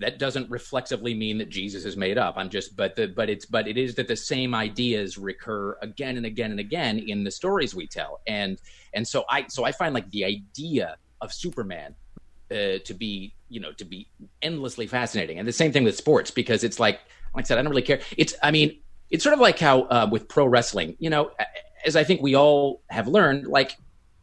that 0.00 0.18
doesn't 0.18 0.50
reflexively 0.50 1.14
mean 1.14 1.38
that 1.38 1.48
Jesus 1.48 1.84
is 1.84 1.96
made 1.96 2.18
up. 2.18 2.34
I'm 2.36 2.48
just 2.48 2.76
but 2.76 2.96
the 2.96 3.08
but 3.08 3.30
it's 3.30 3.46
but 3.46 3.68
it 3.68 3.76
is 3.76 3.94
that 3.96 4.08
the 4.08 4.16
same 4.16 4.54
ideas 4.54 5.18
recur 5.18 5.76
again 5.82 6.16
and 6.16 6.26
again 6.26 6.50
and 6.50 6.60
again 6.60 6.98
in 6.98 7.24
the 7.24 7.30
stories 7.30 7.74
we 7.74 7.86
tell. 7.86 8.20
And 8.26 8.60
and 8.94 9.06
so 9.06 9.24
I 9.28 9.46
so 9.48 9.64
I 9.64 9.72
find 9.72 9.94
like 9.94 10.10
the 10.10 10.24
idea 10.24 10.96
of 11.20 11.32
Superman 11.32 11.94
uh, 12.50 12.78
to 12.84 12.94
be 12.94 13.34
you 13.48 13.60
know 13.60 13.72
to 13.72 13.84
be 13.84 14.08
endlessly 14.42 14.86
fascinating 14.86 15.38
and 15.38 15.46
the 15.46 15.52
same 15.52 15.72
thing 15.72 15.84
with 15.84 15.96
sports 15.96 16.30
because 16.30 16.64
it's 16.64 16.78
like 16.78 17.00
like 17.34 17.44
I 17.44 17.46
said 17.46 17.58
I 17.58 17.62
don't 17.62 17.70
really 17.70 17.82
care 17.82 18.00
it's 18.16 18.34
I 18.42 18.50
mean 18.50 18.78
it's 19.10 19.24
sort 19.24 19.34
of 19.34 19.40
like 19.40 19.58
how 19.58 19.82
uh, 19.82 20.08
with 20.10 20.28
pro 20.28 20.46
wrestling 20.46 20.96
you 20.98 21.10
know 21.10 21.30
as 21.86 21.96
I 21.96 22.04
think 22.04 22.20
we 22.20 22.34
all 22.34 22.82
have 22.88 23.08
learned 23.08 23.46
like 23.46 23.76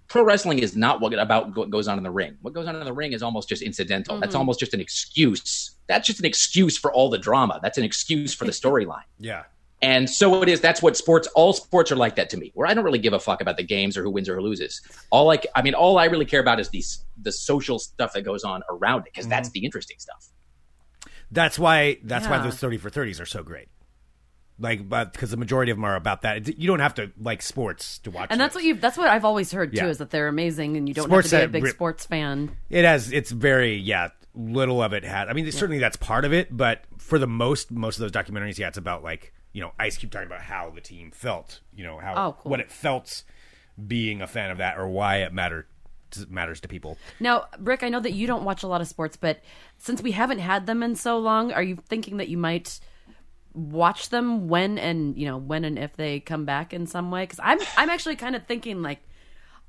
pro 0.08 0.24
wrestling 0.24 0.60
is 0.60 0.76
not 0.76 1.02
what 1.02 1.14
about 1.14 1.56
what 1.56 1.70
goes 1.70 1.88
on 1.88 1.98
in 1.98 2.04
the 2.04 2.12
ring 2.12 2.38
what 2.42 2.54
goes 2.54 2.68
on 2.68 2.76
in 2.76 2.86
the 2.86 2.94
ring 2.94 3.14
is 3.14 3.24
almost 3.24 3.50
just 3.50 3.62
incidental 3.62 4.20
that's 4.20 4.32
mm-hmm. 4.32 4.40
almost 4.40 4.60
just 4.60 4.74
an 4.74 4.80
excuse 4.80 5.76
that's 5.88 6.08
just 6.08 6.20
an 6.20 6.26
excuse 6.26 6.78
for 6.78 6.92
all 6.94 7.10
the 7.10 7.18
drama 7.18 7.60
that's 7.62 7.78
an 7.78 7.84
excuse 7.84 8.34
for 8.34 8.46
the 8.46 8.52
storyline 8.62 9.04
Yeah. 9.20 9.44
and 9.82 10.10
so 10.10 10.42
it 10.42 10.50
is. 10.50 10.62
That's 10.62 10.82
what 10.82 10.96
sports. 10.98 11.28
All 11.36 11.54
sports 11.54 11.92
are 11.92 11.96
like 11.96 12.16
that 12.16 12.30
to 12.32 12.38
me. 12.38 12.52
Where 12.56 12.68
I 12.68 12.74
don't 12.74 12.86
really 12.86 12.98
give 12.98 13.14
a 13.14 13.20
fuck 13.20 13.42
about 13.42 13.58
the 13.58 13.64
games 13.64 13.98
or 13.98 14.04
who 14.04 14.10
wins 14.10 14.30
or 14.30 14.36
who 14.36 14.42
loses. 14.42 14.82
All 15.12 15.26
like, 15.26 15.46
I 15.54 15.62
mean, 15.62 15.74
all 15.74 15.98
I 15.98 16.06
really 16.06 16.26
care 16.26 16.40
about 16.40 16.60
is 16.60 16.70
these 16.70 17.04
the 17.22 17.32
social 17.32 17.78
stuff 17.78 18.14
that 18.14 18.22
goes 18.24 18.44
on 18.44 18.64
around 18.70 19.02
it 19.02 19.14
because 19.14 19.28
that's 19.28 19.50
mm-hmm. 19.50 19.60
the 19.60 19.66
interesting 19.66 19.98
stuff. 20.00 20.30
That's 21.32 21.60
why 21.60 21.98
that's 22.04 22.28
why 22.28 22.40
those 22.40 22.56
30 22.56 22.78
for 22.78 22.90
30s 22.90 23.20
are 23.20 23.26
so 23.26 23.44
great. 23.44 23.68
Like 24.58 24.88
but 24.88 25.12
because 25.12 25.32
the 25.32 25.38
majority 25.38 25.72
of 25.72 25.78
them 25.78 25.84
are 25.84 25.96
about 25.96 26.22
that. 26.22 26.48
You 26.58 26.68
don't 26.68 26.80
have 26.80 26.94
to 26.96 27.12
like 27.20 27.42
sports 27.42 28.00
to 28.00 28.12
watch 28.12 28.28
and 28.30 28.40
that's 28.40 28.54
those. 28.54 28.64
what 28.64 28.68
you. 28.68 28.76
That's 28.76 28.98
what 28.98 29.10
I've 29.10 29.26
always 29.26 29.52
heard 29.52 29.72
too. 29.72 29.78
Yeah. 29.78 29.88
Is 29.88 29.98
that 29.98 30.12
they're 30.12 30.30
amazing, 30.30 30.78
and 30.78 30.88
you 30.88 30.94
don't 30.96 31.08
Sports 31.08 31.32
have 31.32 31.42
to 31.42 31.48
be 31.50 31.60
a 31.60 31.62
big 31.64 31.72
sports 31.72 32.06
fan. 32.06 32.56
It 32.70 32.86
has 32.86 33.12
it's 33.12 33.32
very 33.32 33.76
yeah, 33.76 34.10
little 34.34 34.82
of 34.82 34.94
it 34.94 35.04
had 35.04 35.28
i 35.30 35.34
mean, 35.34 35.52
certainly 35.52 35.80
that's 35.80 35.98
part 35.98 36.24
of 36.26 36.34
it, 36.34 36.56
but 36.56 36.84
for 36.98 37.20
the 37.20 37.28
most 37.28 37.70
most 37.72 37.98
of 37.98 38.02
those 38.02 38.12
documentaries 38.12 38.58
yeah, 38.58 38.70
it's 38.70 38.78
about 38.78 39.04
like, 39.04 39.34
you 39.52 39.62
know, 39.62 39.72
Ice 39.78 39.98
Cube 39.98 40.12
talking 40.12 40.28
about 40.28 40.42
how 40.42 40.70
the 40.70 40.82
team 40.82 41.12
felt, 41.12 41.60
you 41.74 41.84
know, 41.84 42.00
how 42.00 42.14
Oh, 42.16 42.36
cool. 42.40 42.50
what 42.52 42.60
it 42.62 42.72
felt 42.72 43.24
being 43.88 44.22
a 44.22 44.28
fan 44.28 44.52
of 44.52 44.60
that 44.60 44.78
or 44.78 44.88
why 44.88 45.18
it 45.18 45.34
mattered 45.34 45.68
matters 46.30 46.62
to 46.62 46.70
people. 46.70 46.98
Now, 47.20 47.48
Rick, 47.60 47.84
I 47.84 47.90
know 47.90 48.00
that 48.00 48.14
you 48.14 48.26
don't 48.26 48.46
watch 48.46 48.64
a 48.64 48.68
lot 48.68 48.80
of 48.80 48.88
sports, 48.88 49.18
but 49.18 49.42
since 49.78 50.02
we 50.02 50.12
haven't 50.12 50.40
had 50.40 50.66
them 50.66 50.82
in 50.82 50.96
so 50.96 51.18
long, 51.20 51.52
are 51.52 51.64
you 51.64 51.78
thinking 51.90 52.18
that 52.18 52.30
you 52.30 52.38
might 52.38 52.80
watch 53.56 54.10
them 54.10 54.48
when 54.48 54.78
and 54.78 55.18
you 55.18 55.26
know 55.26 55.38
when 55.38 55.64
and 55.66 55.80
if 55.80 55.96
they 55.96 56.20
come 56.20 56.46
back 56.46 56.74
in 56.74 56.86
some 56.88 57.12
way? 57.12 57.24
Because 57.24 57.40
I'm 57.42 57.60
I'm 57.78 57.90
actually 57.90 58.16
kind 58.16 58.36
of 58.36 58.46
thinking 58.46 58.82
like 58.82 59.00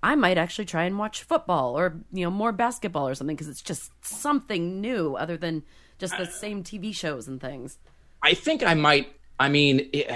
I 0.03 0.15
might 0.15 0.39
actually 0.39 0.67
try 0.67 0.85
and 0.85 0.99
watch 0.99 1.23
football 1.23 1.79
or 1.79 2.01
you 2.13 2.25
know 2.25 2.31
more 2.31 2.53
basketball 2.53 3.09
or 3.09 3.15
something 3.15 3.37
because 3.37 3.49
it's 3.49 3.63
just 3.63 3.91
something 4.05 4.81
new 4.81 5.15
other 5.17 5.37
than 5.37 5.63
just 5.99 6.17
the 6.19 6.27
same 6.27 6.63
TV 6.63 6.95
shows 6.95 7.27
and 7.27 7.41
things. 7.41 7.79
I 8.23 8.35
think 8.35 8.63
I 8.63 8.75
might. 8.75 9.09
I 9.39 9.49
mean, 9.49 9.89
it, 9.93 10.11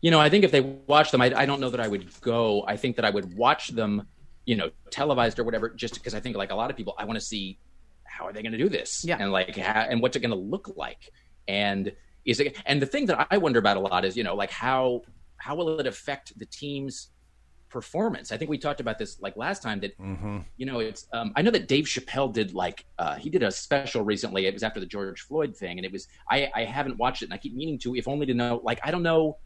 you 0.00 0.10
know, 0.10 0.20
I 0.20 0.28
think 0.28 0.44
if 0.44 0.50
they 0.52 0.60
watch 0.60 1.10
them, 1.10 1.22
I, 1.22 1.32
I 1.34 1.46
don't 1.46 1.60
know 1.60 1.70
that 1.70 1.80
I 1.80 1.88
would 1.88 2.08
go. 2.20 2.64
I 2.66 2.76
think 2.76 2.96
that 2.96 3.04
I 3.06 3.10
would 3.10 3.36
watch 3.36 3.68
them, 3.68 4.06
you 4.44 4.56
know, 4.56 4.70
televised 4.90 5.38
or 5.38 5.44
whatever, 5.44 5.70
just 5.70 5.94
because 5.94 6.14
I 6.14 6.20
think, 6.20 6.36
like 6.36 6.50
a 6.50 6.54
lot 6.54 6.70
of 6.70 6.76
people, 6.76 6.94
I 6.98 7.04
want 7.04 7.18
to 7.18 7.24
see 7.24 7.58
how 8.04 8.26
are 8.26 8.32
they 8.32 8.42
going 8.42 8.52
to 8.52 8.58
do 8.58 8.68
this, 8.68 9.02
Yeah. 9.04 9.16
and 9.18 9.32
like, 9.32 9.56
how, 9.56 9.80
and 9.80 10.00
what's 10.02 10.14
it 10.16 10.20
going 10.20 10.30
to 10.30 10.36
look 10.36 10.72
like, 10.76 11.10
and 11.48 11.92
is 12.24 12.40
it? 12.40 12.56
And 12.66 12.80
the 12.80 12.86
thing 12.86 13.06
that 13.06 13.26
I 13.30 13.38
wonder 13.38 13.58
about 13.58 13.76
a 13.76 13.80
lot 13.80 14.04
is, 14.04 14.16
you 14.16 14.24
know, 14.24 14.34
like 14.34 14.50
how 14.50 15.02
how 15.36 15.54
will 15.54 15.78
it 15.80 15.86
affect 15.86 16.38
the 16.38 16.46
team's 16.46 17.08
performance? 17.68 18.30
I 18.32 18.36
think 18.36 18.50
we 18.50 18.56
talked 18.56 18.80
about 18.80 18.98
this 18.98 19.20
like 19.20 19.36
last 19.36 19.62
time 19.62 19.80
that 19.80 19.92
you 20.56 20.64
know 20.64 20.78
it's 20.78 21.06
um, 21.12 21.32
i 21.34 21.42
know 21.42 21.50
that 21.50 21.66
dave 21.66 21.84
chappelle 21.86 22.32
did 22.32 22.54
like 22.54 22.86
uh, 22.98 23.16
he 23.16 23.28
did 23.28 23.42
a 23.42 23.50
special 23.50 24.02
recently 24.04 24.46
it 24.46 24.54
was 24.54 24.62
after 24.62 24.80
the 24.80 24.86
george 24.86 25.20
floyd 25.22 25.56
thing 25.56 25.78
and 25.78 25.84
it 25.84 25.92
was 25.92 26.06
i 26.30 26.50
i 26.54 26.64
haven't 26.64 26.96
watched 26.98 27.22
it 27.22 27.26
and 27.26 27.34
i 27.34 27.36
keep 27.36 27.54
meaning 27.54 27.78
to 27.78 27.96
if 27.96 28.06
only 28.06 28.26
to 28.26 28.34
know 28.34 28.60
like 28.62 28.78
i 28.84 28.90
don't 28.90 29.02
know 29.02 29.36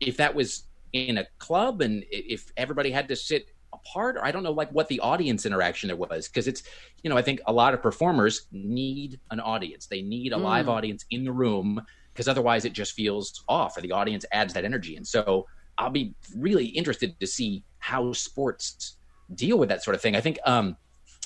if 0.00 0.16
that 0.18 0.34
was 0.34 0.64
in 0.92 1.18
a 1.18 1.26
club 1.38 1.80
and 1.80 2.04
if 2.10 2.52
everybody 2.56 2.90
had 2.90 3.08
to 3.08 3.16
sit 3.16 3.46
apart 3.72 4.16
or 4.16 4.24
i 4.24 4.30
don't 4.30 4.42
know 4.42 4.52
like 4.52 4.70
what 4.70 4.86
the 4.88 5.00
audience 5.00 5.46
interaction 5.46 5.88
there 5.88 5.96
was 5.96 6.28
because 6.28 6.46
it's 6.46 6.62
you 7.02 7.10
know 7.10 7.16
i 7.16 7.22
think 7.22 7.40
a 7.46 7.52
lot 7.52 7.74
of 7.74 7.82
performers 7.82 8.46
need 8.52 9.18
an 9.30 9.40
audience 9.40 9.86
they 9.86 10.02
need 10.02 10.32
a 10.32 10.36
live 10.36 10.68
audience 10.68 11.04
in 11.10 11.24
the 11.24 11.32
room 11.32 11.80
because 12.14 12.28
otherwise 12.28 12.64
it 12.64 12.72
just 12.72 12.92
feels 12.92 13.44
off 13.48 13.76
or 13.76 13.80
the 13.80 13.92
audience 13.92 14.24
adds 14.32 14.54
that 14.54 14.64
energy 14.64 14.96
and 14.96 15.06
so 15.06 15.46
i'll 15.78 15.90
be 15.90 16.14
really 16.36 16.66
interested 16.66 17.18
to 17.20 17.26
see 17.26 17.62
how 17.78 18.12
sports 18.12 18.96
deal 19.34 19.58
with 19.58 19.68
that 19.68 19.82
sort 19.82 19.94
of 19.94 20.00
thing 20.00 20.16
i 20.16 20.20
think 20.20 20.38
um 20.46 20.76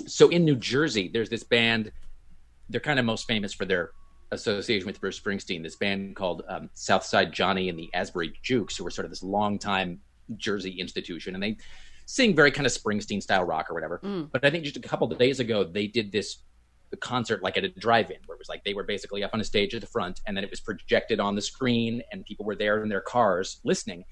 so 0.06 0.28
in 0.28 0.44
new 0.44 0.56
jersey 0.56 1.08
there's 1.12 1.28
this 1.28 1.44
band 1.44 1.92
they're 2.70 2.80
kind 2.80 2.98
of 2.98 3.04
most 3.04 3.26
famous 3.26 3.52
for 3.52 3.64
their 3.64 3.90
association 4.30 4.86
with 4.86 5.00
Bruce 5.00 5.18
Springsteen. 5.18 5.62
This 5.62 5.76
band 5.76 6.16
called 6.16 6.42
um, 6.48 6.68
Southside 6.74 7.32
Johnny 7.32 7.68
and 7.68 7.78
the 7.78 7.88
Asbury 7.94 8.32
Jukes, 8.42 8.76
who 8.76 8.84
were 8.84 8.90
sort 8.90 9.04
of 9.04 9.10
this 9.10 9.22
longtime 9.22 10.00
Jersey 10.36 10.72
institution, 10.72 11.34
and 11.34 11.42
they 11.42 11.56
sing 12.06 12.34
very 12.34 12.50
kind 12.50 12.66
of 12.66 12.72
Springsteen 12.72 13.22
style 13.22 13.44
rock 13.44 13.70
or 13.70 13.74
whatever. 13.74 14.00
But 14.32 14.44
I 14.44 14.50
think 14.50 14.64
just 14.64 14.76
a 14.76 14.80
couple 14.80 15.10
of 15.10 15.18
days 15.18 15.40
ago, 15.40 15.64
they 15.64 15.86
did 15.86 16.12
this 16.12 16.38
the 16.90 16.96
concert 16.96 17.42
like 17.42 17.56
at 17.56 17.64
a 17.64 17.68
drive-in 17.68 18.18
where 18.26 18.34
it 18.34 18.38
was 18.38 18.48
like 18.48 18.64
they 18.64 18.74
were 18.74 18.84
basically 18.84 19.22
up 19.22 19.30
on 19.34 19.40
a 19.40 19.44
stage 19.44 19.74
at 19.74 19.80
the 19.80 19.86
front 19.86 20.20
and 20.26 20.36
then 20.36 20.44
it 20.44 20.50
was 20.50 20.60
projected 20.60 21.20
on 21.20 21.34
the 21.34 21.42
screen 21.42 22.02
and 22.12 22.24
people 22.24 22.46
were 22.46 22.56
there 22.56 22.82
in 22.82 22.88
their 22.88 23.00
cars 23.00 23.60
listening. 23.64 24.04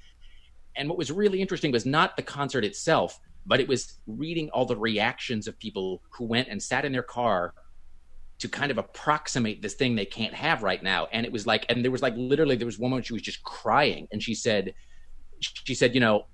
And 0.76 0.88
what 0.88 0.98
was 0.98 1.10
really 1.10 1.40
interesting 1.40 1.72
was 1.72 1.86
not 1.86 2.16
the 2.16 2.22
concert 2.22 2.64
itself 2.64 3.18
but 3.46 3.60
it 3.60 3.68
was 3.68 3.94
reading 4.06 4.50
all 4.50 4.66
the 4.66 4.76
reactions 4.76 5.46
of 5.46 5.58
people 5.58 6.02
who 6.10 6.24
went 6.24 6.48
and 6.48 6.60
sat 6.60 6.84
in 6.84 6.92
their 6.92 7.02
car 7.02 7.54
to 8.38 8.48
kind 8.48 8.70
of 8.70 8.76
approximate 8.76 9.62
this 9.62 9.74
thing 9.74 9.94
they 9.94 10.04
can't 10.04 10.34
have 10.34 10.62
right 10.62 10.82
now. 10.82 11.06
And 11.12 11.24
it 11.24 11.32
was 11.32 11.46
like 11.46 11.64
and 11.68 11.82
there 11.82 11.92
was 11.92 12.02
like 12.02 12.14
literally 12.16 12.56
there 12.56 12.66
was 12.66 12.78
one 12.78 12.90
moment 12.90 13.06
she 13.06 13.12
was 13.12 13.22
just 13.22 13.42
crying 13.44 14.08
and 14.12 14.22
she 14.22 14.34
said 14.34 14.74
she 15.40 15.74
said 15.74 15.94
you 15.94 16.00
know 16.00 16.26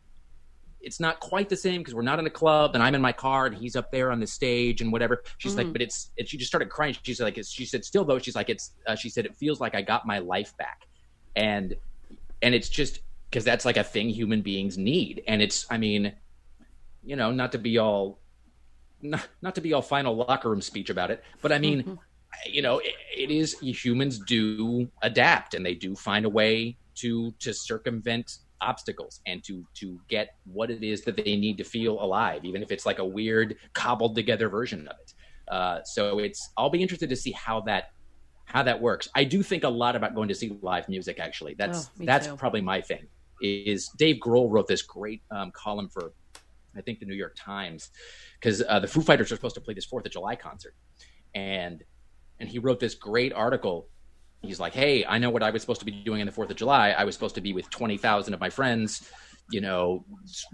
it's 0.83 1.01
not 1.01 1.21
quite 1.21 1.49
the 1.49 1.57
same 1.57 1.81
because 1.81 1.95
we're 1.95 2.03
not 2.03 2.19
in 2.19 2.27
a 2.27 2.31
club 2.31 2.75
and 2.75 2.83
I'm 2.83 2.95
in 2.95 3.01
my 3.01 3.13
car 3.13 3.47
and 3.47 3.57
he's 3.57 3.77
up 3.77 3.91
there 3.91 4.11
on 4.11 4.21
the 4.21 4.27
stage 4.27 4.81
and 4.81 4.93
whatever. 4.93 5.23
She's 5.39 5.57
like, 5.57 5.73
but 5.73 5.81
it's, 5.81 6.11
and 6.19 6.29
she 6.29 6.37
just 6.37 6.49
started 6.49 6.69
crying. 6.69 6.97
She's 7.03 7.21
like, 7.21 7.39
it's, 7.39 7.51
she 7.51 7.65
said, 7.65 7.85
still 7.85 8.05
though, 8.05 8.19
she's 8.19 8.35
like, 8.35 8.51
it's, 8.51 8.73
uh, 8.87 8.95
she 8.95 9.09
said, 9.09 9.25
it 9.25 9.37
feels 9.37 9.61
like 9.61 9.75
I 9.75 9.83
got 9.83 10.07
my 10.07 10.19
life 10.19 10.57
back. 10.57 10.83
And, 11.37 11.75
and 12.43 12.55
it's 12.55 12.69
just 12.69 13.01
because 13.31 13.45
that's 13.45 13.65
like 13.65 13.77
a 13.77 13.85
thing 13.85 14.09
human 14.09 14.43
beings 14.43 14.77
need. 14.77 15.23
And 15.29 15.41
it's, 15.41 15.67
I 15.71 15.79
mean, 15.79 16.13
you 17.05 17.17
know, 17.17 17.31
not 17.31 17.53
to 17.53 17.59
be 17.59 17.79
all, 17.79 18.19
not, 19.01 19.27
not 19.41 19.55
to 19.55 19.61
be 19.61 19.73
all 19.73 19.83
final 19.83 20.17
locker 20.17 20.51
room 20.51 20.61
speech 20.61 20.91
about 20.91 21.11
it, 21.11 21.23
but 21.41 21.53
I 21.53 21.59
mean, 21.59 21.99
you 22.47 22.63
know, 22.63 22.79
it, 22.79 22.95
it 23.17 23.31
is 23.31 23.59
humans 23.61 24.19
do 24.19 24.89
adapt 25.03 25.55
and 25.55 25.65
they 25.65 25.75
do 25.75 25.95
find 25.95 26.25
a 26.25 26.31
way 26.31 26.77
to, 26.97 27.33
to 27.39 27.55
circumvent 27.55 28.39
obstacles 28.63 29.21
and 29.27 29.43
to 29.45 29.65
to 29.75 29.99
get 30.09 30.37
what 30.45 30.71
it 30.71 30.83
is 30.83 31.03
that 31.03 31.17
they 31.17 31.37
need 31.37 31.59
to 31.59 31.65
feel 31.65 32.03
alive, 32.03 32.45
even 32.45 32.63
if 32.63 32.71
it's 32.73 32.87
like 32.87 32.99
a 32.99 33.05
weird 33.05 33.57
cobbled 33.75 34.15
together 34.15 34.49
version 34.49 34.87
of 34.89 34.97
it. 35.01 35.15
Uh, 35.49 35.83
so 35.85 36.19
it's 36.19 36.51
I'll 36.57 36.71
be 36.71 36.81
interested 36.81 37.11
to 37.11 37.17
see 37.17 37.33
how 37.33 37.61
that 37.63 37.91
how 38.45 38.63
that 38.63 38.81
works. 38.81 39.09
I 39.15 39.25
do 39.25 39.43
think 39.43 39.65
a 39.65 39.69
lot 39.69 39.97
about 39.97 40.15
going 40.15 40.29
to 40.29 40.35
see 40.35 40.57
live 40.63 40.89
music. 40.89 41.19
Actually, 41.19 41.55
that's 41.59 41.87
Oh, 42.01 42.05
that's 42.05 42.27
too. 42.27 42.37
probably 42.37 42.61
my 42.61 42.81
thing. 42.81 43.07
Is 43.43 43.91
Dave 43.99 44.17
Grohl 44.25 44.49
wrote 44.51 44.69
this 44.69 44.83
great 44.83 45.23
um, 45.31 45.51
column 45.53 45.89
for 45.89 46.13
I 46.77 46.81
think 46.81 47.01
the 47.01 47.07
New 47.07 47.15
York 47.17 47.35
Times 47.37 47.91
because 48.41 48.63
uh, 48.67 48.79
the 48.81 48.87
Foo 48.89 49.03
Fighters 49.03 49.31
are 49.33 49.37
supposed 49.37 49.57
to 49.57 49.61
play 49.61 49.75
this 49.75 49.85
Fourth 49.85 50.07
of 50.07 50.13
July 50.13 50.37
concert, 50.37 50.75
and 51.35 51.83
and 52.39 52.49
he 52.49 52.59
wrote 52.59 52.81
this 52.81 52.95
great 52.95 53.33
article. 53.33 53.89
He's 54.43 54.61
like, 54.61 54.75
"Hey, 54.75 55.05
I 55.05 55.19
know 55.19 55.31
what 55.31 55.43
I 55.43 55.51
was 55.51 55.63
supposed 55.63 55.81
to 55.81 55.87
be 55.87 55.93
doing 55.93 56.21
on 56.21 56.27
the 56.27 56.33
Fourth 56.33 56.51
of 56.51 56.57
July. 56.57 56.91
I 56.91 57.05
was 57.05 57.15
supposed 57.15 57.35
to 57.37 57.41
be 57.41 57.53
with 57.53 57.71
twenty 57.71 57.97
thousand 57.97 58.35
of 58.35 58.41
my 58.41 58.51
friends, 58.51 59.09
you 59.51 59.61
know, 59.61 60.05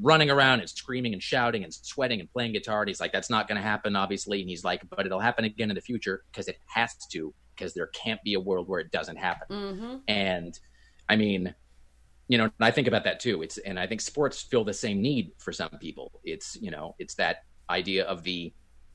running 0.00 0.30
around 0.30 0.60
and 0.60 0.68
screaming 0.68 1.12
and 1.12 1.22
shouting 1.22 1.64
and 1.64 1.72
sweating 1.72 2.20
and 2.20 2.30
playing 2.30 2.52
guitar." 2.52 2.82
And 2.82 2.88
he's 2.88 3.00
like, 3.00 3.12
"That's 3.12 3.30
not 3.30 3.48
going 3.48 3.56
to 3.56 3.66
happen, 3.66 3.96
obviously." 3.96 4.40
And 4.40 4.48
he's 4.48 4.64
like, 4.64 4.82
"But 4.88 5.06
it'll 5.06 5.20
happen 5.20 5.44
again 5.44 5.70
in 5.70 5.74
the 5.74 5.80
future 5.80 6.24
because 6.30 6.48
it 6.48 6.58
has 6.66 6.94
to, 7.12 7.34
because 7.56 7.74
there 7.74 7.86
can't 7.88 8.22
be 8.22 8.34
a 8.34 8.40
world 8.40 8.68
where 8.68 8.80
it 8.80 8.90
doesn't 8.90 9.16
happen." 9.16 9.48
Mm-hmm. 9.50 9.96
And 10.06 10.58
I 11.08 11.16
mean, 11.16 11.54
you 12.28 12.36
know, 12.36 12.44
and 12.44 12.52
I 12.60 12.70
think 12.70 12.86
about 12.86 13.04
that 13.04 13.20
too. 13.20 13.42
It's 13.42 13.58
and 13.58 13.80
I 13.80 13.86
think 13.86 14.00
sports 14.00 14.42
feel 14.42 14.64
the 14.64 14.74
same 14.74 15.00
need 15.00 15.32
for 15.38 15.52
some 15.52 15.70
people. 15.80 16.20
It's 16.24 16.56
you 16.60 16.70
know, 16.70 16.94
it's 16.98 17.14
that 17.14 17.44
idea 17.70 18.04
of 18.04 18.22
the, 18.22 18.52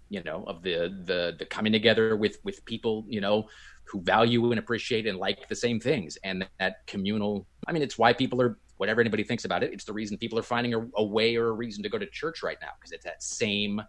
you 0.09 0.23
know, 0.23 0.43
of 0.45 0.61
the 0.61 0.95
the 1.05 1.35
the 1.37 1.45
coming 1.45 1.71
together 1.71 2.15
with 2.15 2.37
with 2.43 2.63
people, 2.65 3.05
you 3.07 3.21
know, 3.21 3.47
who 3.85 4.01
value 4.01 4.51
and 4.51 4.59
appreciate 4.59 5.05
and 5.07 5.17
like 5.17 5.47
the 5.49 5.55
same 5.55 5.79
things, 5.79 6.17
and 6.23 6.47
that 6.59 6.85
communal. 6.87 7.45
I 7.67 7.71
mean, 7.71 7.81
it's 7.83 7.97
why 7.97 8.13
people 8.13 8.41
are 8.41 8.57
whatever 8.77 9.01
anybody 9.01 9.23
thinks 9.23 9.45
about 9.45 9.63
it. 9.63 9.71
It's 9.71 9.85
the 9.85 9.93
reason 9.93 10.17
people 10.17 10.37
are 10.39 10.43
finding 10.43 10.73
a, 10.73 10.85
a 10.97 11.03
way 11.03 11.35
or 11.35 11.47
a 11.49 11.51
reason 11.51 11.83
to 11.83 11.89
go 11.89 11.97
to 11.97 12.05
church 12.07 12.41
right 12.43 12.57
now 12.61 12.69
because 12.79 12.91
it's 12.91 13.05
that 13.05 13.21
same 13.21 13.81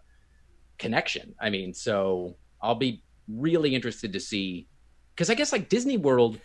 connection. 0.77 1.35
I 1.39 1.49
mean, 1.49 1.73
so 1.73 2.35
I'll 2.61 2.75
be 2.75 3.03
really 3.27 3.73
interested 3.75 4.13
to 4.13 4.19
see 4.19 4.67
because 5.15 5.29
I 5.29 5.33
guess 5.33 5.51
like 5.51 5.69
Disney 5.69 5.97
World. 5.97 6.39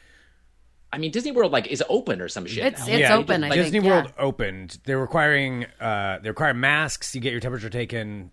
I 0.92 0.98
mean, 0.98 1.12
Disney 1.12 1.30
World 1.30 1.53
like 1.53 1.68
is 1.68 1.84
open 1.88 2.20
or 2.20 2.28
some 2.28 2.46
shit. 2.46 2.64
It's- 2.64 2.88
it's 2.88 2.98
Yeah, 2.98 3.16
open. 3.16 3.44
I 3.44 3.48
like, 3.48 3.59
Disney 3.59 3.80
think, 3.80 3.92
World 3.92 4.07
yeah. 4.16 4.24
opened. 4.24 4.78
They're 4.84 4.98
requiring 4.98 5.66
uh 5.80 6.18
they 6.22 6.28
require 6.28 6.55
masks. 6.55 7.14
You 7.14 7.20
get 7.20 7.30
your 7.32 7.40
temperature 7.40 7.70
taken, 7.70 8.30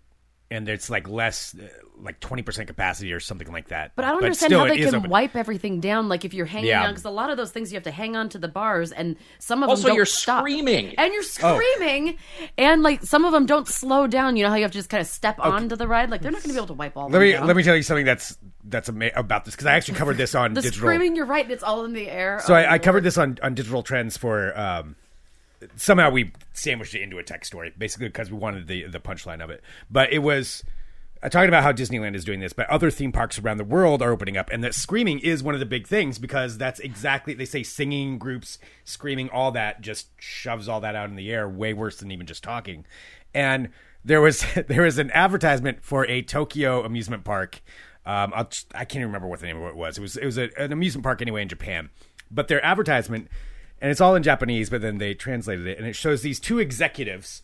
and 0.50 0.68
it's 0.68 0.88
like 0.88 1.08
less, 1.08 1.54
uh, 1.54 1.66
like 2.00 2.20
twenty 2.20 2.42
percent 2.42 2.68
capacity 2.68 3.12
or 3.12 3.20
something 3.20 3.50
like 3.52 3.68
that. 3.68 3.92
But 3.96 4.04
I 4.04 4.08
don't 4.08 4.22
understand 4.24 4.50
still, 4.50 4.60
how 4.60 4.66
they 4.68 4.78
can 4.78 4.94
open. 4.94 5.10
wipe 5.10 5.36
everything 5.36 5.80
down. 5.80 6.08
Like 6.08 6.24
if 6.24 6.32
you're 6.32 6.46
hanging 6.46 6.68
Yeah. 6.68 6.84
on, 6.84 6.90
because 6.90 7.04
a 7.04 7.10
lot 7.10 7.28
of 7.30 7.36
those 7.36 7.50
things 7.50 7.70
you 7.72 7.76
have 7.76 7.82
to 7.84 7.90
hang 7.90 8.16
on 8.16 8.28
to 8.30 8.38
the 8.38 8.48
bars, 8.48 8.90
and 8.92 9.16
some 9.38 9.62
of 9.62 9.68
Also, 9.68 9.82
them 9.82 9.88
don't 9.90 9.96
you're 9.96 10.06
stop. 10.06 10.40
screaming. 10.42 10.94
and 10.96 11.12
you're 11.12 11.22
Oh. 11.42 11.58
screaming, 11.60 12.16
and 12.56 12.82
like 12.82 13.02
some 13.02 13.24
of 13.24 13.32
them 13.32 13.46
don't 13.46 13.68
slow 13.68 14.06
down. 14.06 14.36
You 14.36 14.44
know 14.44 14.50
how 14.50 14.56
you 14.56 14.62
have 14.62 14.70
to 14.72 14.78
just 14.78 14.88
kind 14.90 15.00
of 15.00 15.06
step 15.06 15.38
onto 15.38 15.76
the 15.76 15.86
ride. 15.88 16.08
Like 16.10 16.22
they're 16.22 16.30
not 16.30 16.38
going 16.42 16.48
to 16.50 16.54
be 16.54 16.58
able 16.58 16.68
to 16.68 16.72
wipe 16.74 16.96
all. 16.96 17.08
Let 17.08 17.20
me 17.20 17.32
down. 17.32 17.46
let 17.46 17.56
me 17.56 17.62
tell 17.62 17.76
you 17.76 17.82
something 17.82 18.06
that's 18.06 18.38
that's 18.64 18.88
ama- 18.88 19.10
about 19.16 19.44
this 19.44 19.54
because 19.54 19.66
I 19.66 19.74
actually 19.74 19.98
covered 19.98 20.16
this 20.18 20.34
on 20.34 20.54
the 20.54 20.60
digital. 20.62 20.86
screaming. 20.88 21.16
You're 21.16 21.26
right. 21.26 21.50
It's 21.50 21.62
all 21.62 21.84
in 21.84 21.92
the 21.94 22.08
air. 22.08 22.40
So 22.44 22.54
Oh, 22.54 22.56
I, 22.56 22.74
I 22.74 22.78
covered 22.78 23.02
this 23.02 23.16
on, 23.18 23.38
on 23.42 23.54
digital 23.54 23.82
trends 23.82 24.16
for 24.16 24.58
um, 24.58 24.94
somehow 25.76 26.10
we 26.10 26.32
sandwiched 26.52 26.94
it 26.94 27.02
into 27.02 27.18
a 27.18 27.22
tech 27.22 27.44
story, 27.44 27.72
basically 27.76 28.08
because 28.08 28.30
we 28.30 28.38
wanted 28.38 28.66
the 28.66 28.84
the 28.86 29.00
punchline 29.00 29.42
of 29.42 29.50
it. 29.50 29.62
But 29.90 30.12
it 30.12 30.18
was 30.18 30.64
uh, 31.22 31.28
talking 31.28 31.48
about 31.48 31.62
how 31.62 31.72
Disneyland 31.72 32.14
is 32.14 32.24
doing 32.24 32.40
this, 32.40 32.52
but 32.52 32.68
other 32.68 32.90
theme 32.90 33.10
parks 33.10 33.38
around 33.38 33.56
the 33.56 33.64
world 33.64 34.02
are 34.02 34.12
opening 34.12 34.36
up, 34.36 34.50
and 34.50 34.62
that 34.62 34.74
screaming 34.74 35.18
is 35.18 35.42
one 35.42 35.54
of 35.54 35.60
the 35.60 35.66
big 35.66 35.86
things 35.86 36.18
because 36.18 36.58
that's 36.58 36.78
exactly 36.80 37.34
they 37.34 37.44
say 37.44 37.62
singing 37.62 38.18
groups, 38.18 38.58
screaming, 38.84 39.28
all 39.30 39.50
that 39.52 39.80
just 39.80 40.08
shoves 40.20 40.68
all 40.68 40.80
that 40.80 40.94
out 40.94 41.08
in 41.10 41.16
the 41.16 41.32
air, 41.32 41.48
way 41.48 41.72
worse 41.72 41.96
than 41.96 42.10
even 42.10 42.26
just 42.26 42.44
talking. 42.44 42.84
And 43.34 43.70
there 44.04 44.20
was 44.20 44.44
there 44.68 44.82
was 44.82 44.98
an 44.98 45.10
advertisement 45.12 45.82
for 45.82 46.06
a 46.06 46.22
Tokyo 46.22 46.84
amusement 46.84 47.24
park. 47.24 47.62
Um, 48.06 48.32
I'll, 48.34 48.48
I 48.74 48.84
can't 48.84 48.96
even 48.96 49.08
remember 49.08 49.28
what 49.28 49.40
the 49.40 49.46
name 49.46 49.60
of 49.60 49.68
it 49.68 49.76
was. 49.76 49.98
It 49.98 50.02
was 50.02 50.16
it 50.16 50.24
was 50.24 50.38
a, 50.38 50.50
an 50.56 50.72
amusement 50.72 51.04
park 51.04 51.20
anyway 51.20 51.42
in 51.42 51.48
Japan, 51.48 51.90
but 52.30 52.48
their 52.48 52.64
advertisement, 52.64 53.28
and 53.80 53.90
it's 53.90 54.00
all 54.00 54.14
in 54.14 54.22
Japanese, 54.22 54.70
but 54.70 54.80
then 54.82 54.98
they 54.98 55.14
translated 55.14 55.66
it, 55.66 55.78
and 55.78 55.86
it 55.86 55.96
shows 55.96 56.22
these 56.22 56.40
two 56.40 56.58
executives 56.58 57.42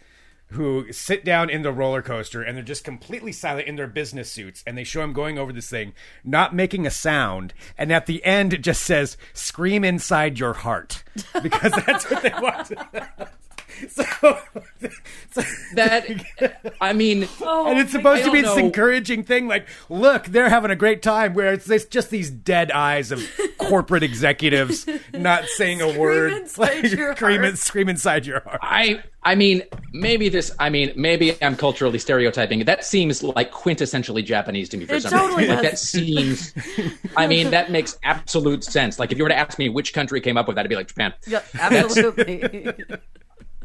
who 0.48 0.92
sit 0.92 1.24
down 1.24 1.50
in 1.50 1.62
the 1.62 1.72
roller 1.72 2.02
coaster 2.02 2.42
and 2.42 2.56
they're 2.56 2.64
just 2.64 2.84
completely 2.84 3.32
silent 3.32 3.66
in 3.66 3.76
their 3.76 3.86
business 3.86 4.30
suits. 4.30 4.62
And 4.66 4.76
they 4.76 4.84
show 4.84 5.00
them 5.00 5.12
going 5.12 5.38
over 5.38 5.52
this 5.52 5.68
thing 5.68 5.94
not 6.22 6.54
making 6.54 6.86
a 6.86 6.90
sound. 6.90 7.54
And 7.76 7.92
at 7.92 8.06
the 8.06 8.24
end 8.24 8.52
it 8.52 8.62
just 8.62 8.82
says 8.82 9.16
scream 9.32 9.84
inside 9.84 10.38
your 10.38 10.52
heart. 10.54 11.02
Because 11.42 11.72
that's 11.86 12.08
what 12.10 12.22
they 12.22 12.32
want 12.40 12.72
so, 13.88 14.04
so 15.30 15.42
that. 15.74 16.74
I 16.80 16.92
mean, 16.92 17.28
oh, 17.40 17.66
and 17.66 17.78
it's 17.78 17.92
supposed 17.92 18.22
I 18.22 18.26
to 18.26 18.32
be 18.32 18.40
this 18.42 18.56
know. 18.56 18.64
encouraging 18.64 19.24
thing 19.24 19.48
like 19.48 19.66
look 19.88 20.26
they're 20.26 20.48
having 20.48 20.70
a 20.70 20.76
great 20.76 21.02
time 21.02 21.34
where 21.34 21.52
it's 21.52 21.66
this, 21.66 21.84
just 21.84 22.10
these 22.10 22.30
dead 22.30 22.70
eyes 22.70 23.12
of 23.12 23.22
corporate 23.58 24.02
executives 24.02 24.86
not 25.12 25.46
saying 25.46 25.80
a 25.80 25.98
word 25.98 26.32
inside 26.32 26.90
your 26.90 27.14
scream, 27.16 27.42
heart. 27.42 27.58
scream 27.58 27.88
inside 27.88 28.26
your 28.26 28.40
heart 28.40 28.60
I 28.62 29.02
I 29.26 29.36
mean, 29.36 29.62
maybe 29.92 30.28
this. 30.28 30.54
I 30.58 30.68
mean, 30.68 30.92
maybe 30.96 31.42
I'm 31.42 31.56
culturally 31.56 31.98
stereotyping. 31.98 32.66
That 32.66 32.84
seems 32.84 33.22
like 33.22 33.52
quintessentially 33.52 34.22
Japanese 34.22 34.68
to 34.68 34.76
me 34.76 34.84
for 34.84 34.96
It 34.96 35.02
some 35.02 35.12
totally 35.12 35.44
reason. 35.44 35.56
Like, 35.56 35.70
that 35.70 35.78
seems. 35.78 36.52
I 37.16 37.26
mean, 37.26 37.50
that 37.50 37.70
makes 37.70 37.98
absolute 38.02 38.64
sense. 38.64 38.98
Like 38.98 39.12
if 39.12 39.18
you 39.18 39.24
were 39.24 39.30
to 39.30 39.36
ask 39.38 39.58
me 39.58 39.70
which 39.70 39.94
country 39.94 40.20
came 40.20 40.36
up 40.36 40.46
with 40.46 40.56
that, 40.56 40.66
I'd 40.66 40.68
be 40.68 40.76
like 40.76 40.88
Japan. 40.88 41.14
Yeah, 41.26 41.40
absolutely. 41.58 42.70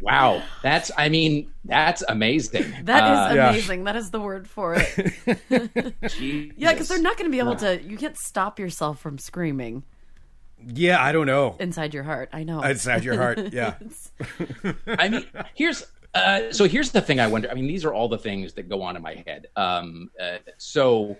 Wow, 0.01 0.43
that's. 0.63 0.91
I 0.97 1.09
mean, 1.09 1.51
that's 1.65 2.03
amazing. 2.07 2.73
That 2.83 3.03
is 3.03 3.31
Uh, 3.31 3.35
Yeah. 3.35 3.49
amazing. 3.49 3.83
That 3.83 3.95
is 3.95 4.11
the 4.11 4.19
word 4.19 4.47
for 4.47 4.75
it. 4.75 5.13
Yeah, 6.57 6.71
because 6.73 6.87
they're 6.87 7.01
not 7.01 7.17
going 7.17 7.29
to 7.29 7.31
be 7.31 7.39
able 7.39 7.55
to. 7.57 7.81
You 7.81 7.97
can't 7.97 8.17
stop 8.17 8.59
yourself 8.59 8.99
from 8.99 9.17
screaming 9.17 9.83
yeah 10.73 11.01
i 11.01 11.13
don't 11.13 11.25
know 11.25 11.55
inside 11.61 11.93
your 11.93 12.03
heart. 12.03 12.27
I 12.33 12.43
know. 12.43 12.61
inside 12.61 13.05
your 13.05 13.15
heart 13.15 13.53
yeah 13.53 13.75
I 14.87 15.07
mean, 15.07 15.25
here's 15.55 15.85
uh, 16.13 16.51
so 16.51 16.65
here's 16.65 16.91
the 16.91 17.01
thing. 17.01 17.19
I 17.19 17.27
wonder. 17.27 17.49
I 17.49 17.53
mean, 17.53 17.67
these 17.67 17.85
are 17.85 17.93
all 17.93 18.07
the 18.09 18.17
things 18.17 18.53
that 18.53 18.67
go 18.67 18.81
on 18.81 18.95
in 18.95 19.01
my 19.01 19.23
head. 19.27 19.45
Um, 19.55 20.09
uh, 20.19 20.37
so, 20.57 21.15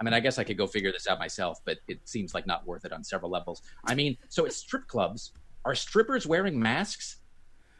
I 0.00 0.04
mean, 0.04 0.14
I 0.14 0.20
guess 0.20 0.38
I 0.38 0.44
could 0.44 0.56
go 0.56 0.66
figure 0.66 0.92
this 0.92 1.08
out 1.08 1.18
myself, 1.18 1.58
but 1.64 1.78
it 1.88 2.00
seems 2.08 2.34
like 2.34 2.46
not 2.46 2.66
worth 2.66 2.84
it 2.84 2.92
on 2.92 3.02
several 3.02 3.30
levels. 3.30 3.62
I 3.84 3.94
mean, 3.94 4.16
so 4.28 4.44
it's 4.44 4.56
strip 4.56 4.86
clubs. 4.86 5.32
Are 5.64 5.74
strippers 5.74 6.26
wearing 6.26 6.58
masks? 6.58 7.17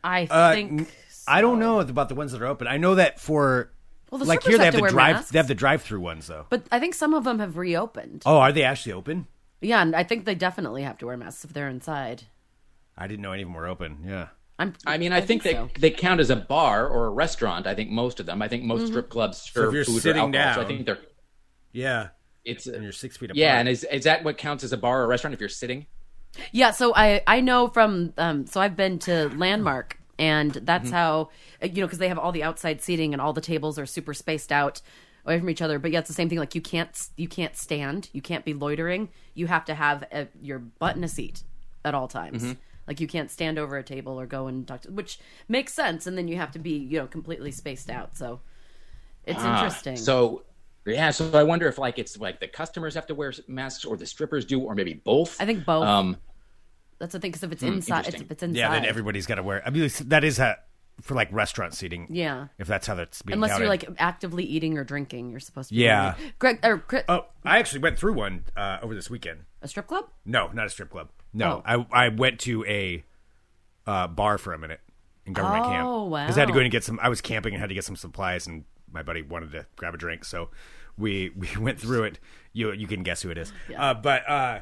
I 0.08 0.26
Uh, 0.30 0.52
think. 0.54 0.72
n- 0.72 0.86
I 1.26 1.40
don't 1.40 1.58
know 1.58 1.80
about 1.80 2.08
the 2.08 2.14
ones 2.14 2.32
that 2.32 2.40
are 2.42 2.46
open. 2.46 2.66
I 2.66 2.78
know 2.78 2.94
that 2.94 3.20
for 3.20 3.70
Well, 4.10 4.18
the 4.18 4.24
like 4.24 4.40
strippers 4.40 4.52
here 4.52 4.58
they 4.58 4.64
have 4.64 4.74
have 4.74 4.74
to 4.74 4.76
the 4.78 4.82
wear 4.82 4.90
drive 4.90 5.16
masks. 5.16 5.30
they 5.30 5.38
have 5.38 5.48
the 5.48 5.54
drive 5.54 5.82
through 5.82 6.00
ones 6.00 6.26
though. 6.26 6.46
But 6.48 6.62
I 6.72 6.78
think 6.80 6.94
some 6.94 7.12
of 7.14 7.24
them 7.24 7.38
have 7.40 7.56
reopened. 7.58 8.22
Oh, 8.24 8.38
are 8.38 8.52
they 8.52 8.62
actually 8.64 8.92
open? 8.92 9.26
Yeah, 9.60 9.82
and 9.82 9.94
I 9.94 10.04
think 10.04 10.24
they 10.24 10.34
definitely 10.34 10.82
have 10.84 10.98
to 10.98 11.06
wear 11.06 11.16
masks 11.16 11.44
if 11.44 11.52
they're 11.52 11.68
inside. 11.68 12.22
I 12.96 13.06
didn't 13.06 13.22
know 13.22 13.32
any 13.32 13.42
of 13.42 13.48
them 13.48 13.54
were 13.54 13.66
open. 13.66 13.98
Yeah. 14.06 14.28
I'm. 14.58 14.72
I 14.86 14.98
mean, 14.98 15.12
I, 15.12 15.20
think, 15.20 15.42
they 15.44 15.52
so. 15.52 15.68
they 15.78 15.90
count 15.90 16.18
as 16.20 16.30
a 16.30 16.36
bar 16.36 16.88
or 16.88 17.06
a 17.06 17.10
restaurant. 17.10 17.66
I 17.66 17.74
think 17.74 17.90
most 17.90 18.18
of 18.18 18.26
them. 18.26 18.40
I 18.42 18.48
think 18.48 18.64
most 18.64 18.86
strip 18.88 19.08
clubs 19.08 19.38
serve 19.38 19.68
if 19.68 19.74
you're 19.74 19.84
food 19.84 19.98
or 19.98 20.00
sitting 20.00 20.22
alcohol. 20.22 20.54
So 20.54 20.60
I 20.60 20.62
down- 20.64 20.66
think 20.68 20.86
they're 20.86 20.98
Yeah. 21.72 22.08
it's 22.44 22.66
And 22.66 22.82
you're 22.82 22.92
six 22.92 23.16
feet 23.18 23.26
apart. 23.30 23.36
yeah. 23.38 23.58
And 23.58 23.68
is 23.68 23.84
is 23.84 24.04
that 24.04 24.24
what 24.24 24.38
counts 24.38 24.64
as 24.64 24.72
a 24.72 24.76
bar 24.76 25.00
or 25.00 25.04
a 25.04 25.06
restaurant 25.06 25.34
if 25.34 25.40
you're 25.40 25.48
sitting? 25.48 25.86
Yeah, 26.52 26.70
so 26.72 26.92
I 26.94 27.20
I 27.26 27.40
know 27.40 27.68
from 27.68 28.14
um 28.18 28.46
so 28.46 28.60
I've 28.60 28.74
been 28.76 28.98
to 29.00 29.28
Landmark 29.36 29.97
and 30.18 30.52
that's 30.52 30.90
how 30.90 31.30
uh, 31.62 31.66
you 31.66 31.80
know 31.80 31.86
because 31.86 31.98
they 31.98 32.08
have 32.08 32.18
all 32.18 32.32
the 32.32 32.42
outside 32.42 32.80
seating 32.82 33.12
and 33.12 33.20
all 33.20 33.32
the 33.32 33.40
tables 33.40 33.78
are 33.78 33.86
super 33.86 34.14
spaced 34.14 34.52
out 34.52 34.80
away 35.24 35.38
from 35.38 35.50
each 35.50 35.62
other. 35.62 35.78
But 35.78 35.90
yeah, 35.90 36.00
it's 36.00 36.08
the 36.08 36.14
same 36.14 36.28
thing. 36.28 36.38
Like 36.38 36.54
you 36.54 36.60
can't 36.60 37.08
you 37.16 37.28
can't 37.28 37.56
stand, 37.56 38.08
you 38.12 38.22
can't 38.22 38.44
be 38.44 38.54
loitering. 38.54 39.10
You 39.34 39.46
have 39.46 39.64
to 39.66 39.74
have 39.74 40.04
a, 40.12 40.28
your 40.40 40.58
butt 40.58 40.96
in 40.96 41.04
a 41.04 41.08
seat 41.08 41.42
at 41.84 41.94
all 41.94 42.08
times. 42.08 42.42
Mm-hmm. 42.42 42.52
Like 42.86 43.00
you 43.00 43.06
can't 43.06 43.30
stand 43.30 43.58
over 43.58 43.76
a 43.76 43.82
table 43.82 44.18
or 44.18 44.26
go 44.26 44.46
and 44.46 44.66
talk 44.66 44.82
to, 44.82 44.90
which 44.90 45.18
makes 45.48 45.74
sense. 45.74 46.06
And 46.06 46.16
then 46.16 46.26
you 46.26 46.36
have 46.36 46.52
to 46.52 46.58
be 46.58 46.72
you 46.72 46.98
know 46.98 47.06
completely 47.06 47.50
spaced 47.52 47.90
out. 47.90 48.16
So 48.16 48.40
it's 49.24 49.40
Ah, 49.40 49.56
interesting. 49.56 49.96
So 49.96 50.42
yeah, 50.86 51.10
so 51.10 51.30
I 51.38 51.42
wonder 51.42 51.68
if 51.68 51.76
like 51.78 51.98
it's 51.98 52.18
like 52.18 52.40
the 52.40 52.48
customers 52.48 52.94
have 52.94 53.06
to 53.08 53.14
wear 53.14 53.32
masks 53.46 53.84
or 53.84 53.96
the 53.96 54.06
strippers 54.06 54.44
do, 54.46 54.60
or 54.60 54.74
maybe 54.74 54.94
both. 54.94 55.40
I 55.40 55.44
think 55.44 55.64
both. 55.66 55.84
Um, 55.84 56.16
That's 56.98 57.12
the 57.12 57.20
thing 57.20 57.30
because 57.30 57.44
if 57.44 57.52
it's 57.52 57.62
inside, 57.62 58.08
it's, 58.08 58.20
if 58.20 58.30
it's 58.30 58.42
inside. 58.42 58.58
Yeah, 58.58 58.70
then 58.72 58.84
everybody's 58.84 59.26
got 59.26 59.36
to 59.36 59.42
wear. 59.42 59.62
I 59.66 59.70
mean, 59.70 59.88
that 60.06 60.24
is 60.24 60.38
ha- 60.38 60.56
for 61.00 61.14
like 61.14 61.32
restaurant 61.32 61.74
seating. 61.74 62.08
Yeah. 62.10 62.48
if 62.58 62.66
that's 62.66 62.86
how 62.88 62.96
that's 62.96 63.22
being 63.22 63.34
Unless 63.34 63.50
counted. 63.52 63.62
you're 63.64 63.70
like 63.70 63.88
actively 63.98 64.44
eating 64.44 64.76
or 64.78 64.84
drinking, 64.84 65.30
you're 65.30 65.38
supposed 65.40 65.68
to. 65.68 65.74
be 65.76 65.82
Yeah. 65.82 66.16
Greg 66.40 66.58
or 66.64 66.78
Chris, 66.78 67.04
Oh, 67.08 67.26
I 67.44 67.58
actually 67.58 67.80
went 67.82 67.98
through 67.98 68.14
one 68.14 68.44
uh, 68.56 68.78
over 68.82 68.94
this 68.94 69.08
weekend. 69.08 69.40
a 69.62 69.68
strip 69.68 69.86
club. 69.86 70.06
No, 70.24 70.48
not 70.52 70.66
a 70.66 70.70
strip 70.70 70.90
club. 70.90 71.08
No, 71.32 71.62
Oh. 71.66 71.86
I 71.92 72.06
I 72.06 72.08
went 72.08 72.40
to 72.40 72.64
a 72.64 73.04
uh, 73.86 74.08
bar 74.08 74.38
for 74.38 74.52
a 74.52 74.58
minute 74.58 74.80
in 75.24 75.32
government 75.34 75.64
camp. 75.66 75.86
Oh, 75.86 76.08
Because 76.10 76.36
I 76.36 76.40
had 76.40 76.46
to 76.48 76.52
go 76.52 76.58
in 76.58 76.64
and 76.66 76.72
get 76.72 76.82
some. 76.84 76.98
I 77.02 77.08
was 77.08 77.20
camping 77.20 77.54
and 77.54 77.60
had 77.60 77.68
to 77.68 77.74
get 77.74 77.84
some 77.84 77.96
supplies, 77.96 78.46
and 78.46 78.64
my 78.92 79.02
buddy 79.02 79.22
wanted 79.22 79.52
to 79.52 79.66
grab 79.76 79.94
a 79.94 79.96
drink, 79.98 80.24
so 80.24 80.48
we 80.96 81.30
we 81.36 81.48
went 81.60 81.78
through 81.78 82.04
it. 82.04 82.18
You 82.52 82.72
you 82.72 82.86
can 82.88 83.02
guess 83.04 83.22
who 83.22 83.30
it 83.30 83.38
is. 83.38 83.52
Uh, 83.76 83.94
but 83.94 84.28
uh, 84.28 84.60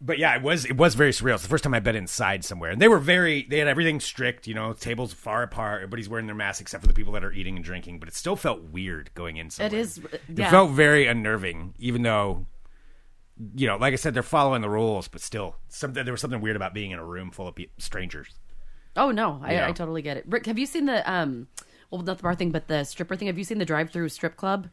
but 0.00 0.18
yeah, 0.18 0.36
it 0.36 0.42
was 0.42 0.64
it 0.64 0.76
was 0.76 0.94
very 0.94 1.10
surreal. 1.10 1.34
It's 1.34 1.42
the 1.42 1.48
first 1.48 1.64
time 1.64 1.74
I've 1.74 1.84
been 1.84 1.96
inside 1.96 2.44
somewhere, 2.44 2.70
and 2.70 2.80
they 2.80 2.88
were 2.88 2.98
very 2.98 3.46
they 3.48 3.58
had 3.58 3.68
everything 3.68 4.00
strict. 4.00 4.46
You 4.46 4.54
know, 4.54 4.72
tables 4.72 5.12
far 5.12 5.42
apart. 5.42 5.82
Everybody's 5.82 6.08
wearing 6.08 6.26
their 6.26 6.34
masks 6.34 6.60
except 6.60 6.82
for 6.82 6.88
the 6.88 6.94
people 6.94 7.12
that 7.14 7.24
are 7.24 7.32
eating 7.32 7.56
and 7.56 7.64
drinking. 7.64 7.98
But 7.98 8.08
it 8.08 8.14
still 8.14 8.36
felt 8.36 8.62
weird 8.62 9.10
going 9.14 9.36
in 9.36 9.50
somewhere. 9.50 9.78
It 9.78 9.82
is. 9.82 9.98
It 10.12 10.48
felt 10.50 10.70
very 10.70 11.06
unnerving, 11.06 11.74
even 11.78 12.02
though, 12.02 12.46
you 13.56 13.66
know, 13.66 13.76
like 13.76 13.92
I 13.92 13.96
said, 13.96 14.14
they're 14.14 14.22
following 14.22 14.62
the 14.62 14.70
rules, 14.70 15.08
but 15.08 15.20
still, 15.20 15.56
something 15.68 16.04
there 16.04 16.12
was 16.12 16.20
something 16.20 16.40
weird 16.40 16.56
about 16.56 16.74
being 16.74 16.92
in 16.92 16.98
a 16.98 17.04
room 17.04 17.30
full 17.30 17.48
of 17.48 17.56
pe- 17.56 17.66
strangers. 17.78 18.28
Oh 18.96 19.10
no, 19.10 19.40
I, 19.44 19.68
I 19.68 19.72
totally 19.72 20.02
get 20.02 20.16
it. 20.16 20.24
Rick, 20.28 20.46
have 20.46 20.58
you 20.58 20.66
seen 20.66 20.86
the 20.86 21.08
um? 21.10 21.48
Well, 21.90 22.02
not 22.02 22.18
the 22.18 22.22
bar 22.22 22.34
thing, 22.34 22.50
but 22.50 22.68
the 22.68 22.84
stripper 22.84 23.16
thing. 23.16 23.28
Have 23.28 23.38
you 23.38 23.44
seen 23.44 23.58
the 23.58 23.64
drive-through 23.64 24.10
strip 24.10 24.36
club? 24.36 24.68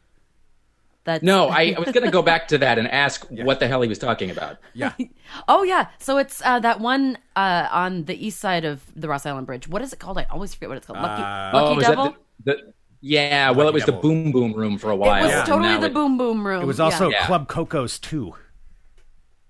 That 1.06 1.22
no, 1.22 1.48
I, 1.48 1.74
I 1.76 1.80
was 1.80 1.92
going 1.92 2.04
to 2.04 2.10
go 2.10 2.20
back 2.20 2.48
to 2.48 2.58
that 2.58 2.78
and 2.78 2.86
ask 2.88 3.24
what 3.30 3.58
the 3.60 3.66
hell 3.68 3.80
he 3.80 3.88
was 3.88 3.98
talking 3.98 4.30
about. 4.30 4.58
Yeah, 4.74 4.92
Oh 5.48 5.62
yeah, 5.62 5.88
so 5.98 6.18
it's 6.18 6.42
uh, 6.44 6.58
that 6.60 6.80
one 6.80 7.16
uh, 7.36 7.68
on 7.72 8.04
the 8.04 8.26
east 8.26 8.38
side 8.40 8.64
of 8.64 8.82
the 8.94 9.08
Ross 9.08 9.24
Island 9.24 9.46
Bridge. 9.46 9.66
What 9.68 9.82
is 9.82 9.92
it 9.92 9.98
called? 9.98 10.18
I 10.18 10.24
always 10.30 10.52
forget 10.54 10.68
what 10.68 10.78
it's 10.78 10.86
called. 10.86 11.00
Lucky, 11.00 11.22
Lucky 11.56 11.76
oh, 11.76 11.80
Devil. 11.80 12.16
the, 12.44 12.52
the 12.54 12.72
yeah? 13.00 13.50
Well, 13.52 13.68
it 13.68 13.74
was 13.74 13.84
Devil. 13.84 14.00
the 14.00 14.08
Boom 14.08 14.32
Boom 14.32 14.52
Room 14.52 14.78
for 14.78 14.90
a 14.90 14.96
while. 14.96 15.22
it 15.22 15.26
was 15.28 15.32
and 15.34 15.46
totally 15.46 15.78
the 15.78 15.86
it- 15.86 15.94
Boom 15.94 16.18
Boom 16.18 16.46
Room. 16.46 16.62
it 16.62 16.66
was 16.66 16.80
also 16.80 17.08
Yeah. 17.08 17.24
Club 17.26 17.48
Cocos 17.48 17.98
too, 18.00 18.34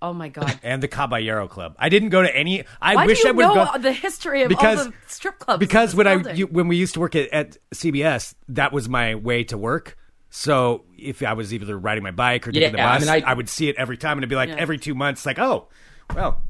Oh 0.03 0.13
my 0.13 0.29
god. 0.29 0.61
and 0.63 0.83
the 0.83 0.89
Caballero 0.89 1.49
Club. 1.49 1.75
I 1.79 1.89
didn't 1.89 2.11
go 2.11 2.23
to 2.23 2.37
any. 2.37 2.65
I 2.83 2.95
Why 2.97 3.07
wish 3.07 3.23
do 3.23 3.29
you 3.29 3.33
I 3.33 3.37
would 3.37 3.43
know 3.43 3.55
have 3.55 3.73
gone 3.73 3.83
the 3.83 3.93
history 3.93 4.43
of 4.43 4.49
because 4.51 4.79
all 4.79 4.85
the 4.87 4.95
strip 5.07 5.39
clubs? 5.39 5.59
because 5.61 5.93
this 5.93 5.97
when 5.97 6.07
I 6.07 6.33
you, 6.33 6.47
when 6.47 6.69
we 6.69 6.77
used 6.77 6.95
to 6.95 7.01
work 7.01 7.17
at, 7.17 7.29
at 7.33 7.57
CBS, 7.75 8.35
that 8.49 8.73
was 8.73 8.89
my 8.89 9.15
way 9.15 9.43
to 9.45 9.57
work. 9.57 9.97
So 10.31 10.85
if 10.99 11.23
I 11.23 11.33
was 11.33 11.55
either 11.55 11.79
riding 11.79 12.03
my 12.03 12.11
bike 12.11 12.47
or 12.47 12.53
taking 12.53 12.73
the 12.73 12.79
Yeah, 12.79 12.91
I 12.91 12.99
bus, 12.99 13.07
mean, 13.07 13.25
I, 13.25 13.31
I- 13.31 13.35
would 13.35 13.49
see 13.49 13.69
it 13.69 13.77
every 13.77 13.97
time, 13.97 14.13
and 14.13 14.21
it'd 14.21 14.29
be 14.31 14.37
like 14.37 14.49
Yeah. 14.51 14.57
every 14.57 14.79
two 14.79 14.95
months, 14.95 15.25
like, 15.25 15.39
oh, 15.39 15.69
well, 16.15 16.43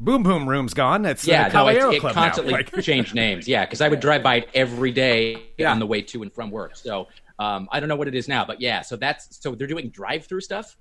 Boom 0.00 0.22
Boom 0.22 0.48
Room's 0.48 0.74
gone. 0.74 1.02
That's 1.02 1.26
Yeah, 1.26 1.48
the 1.48 1.54
no, 1.54 1.68
it, 1.68 1.74
Caballero 1.78 1.90
it 2.08 2.14
constantly 2.14 2.52
now. 2.52 2.58
Like, 2.72 2.82
changed 2.82 3.14
names. 3.14 3.46
Yeah, 3.46 3.64
because 3.64 3.80
I 3.80 3.88
would 3.88 4.00
drive 4.00 4.22
by 4.22 4.36
it 4.36 4.48
every 4.54 4.90
day 4.92 5.42
Yeah. 5.58 5.70
on 5.70 5.78
the 5.78 5.86
way 5.86 6.02
to 6.02 6.22
and 6.22 6.32
from 6.32 6.50
work. 6.50 6.76
So 6.76 7.08
um, 7.38 7.68
I 7.70 7.80
don't 7.80 7.88
know 7.88 7.96
what 7.96 8.08
it 8.08 8.14
is 8.14 8.28
now, 8.28 8.44
but 8.44 8.60
yeah. 8.60 8.82
So 8.82 8.96
that's 8.96 9.40
so 9.40 9.54
they're 9.54 9.66
doing 9.66 9.90
drive-through 9.90 10.40
stuff. 10.40 10.76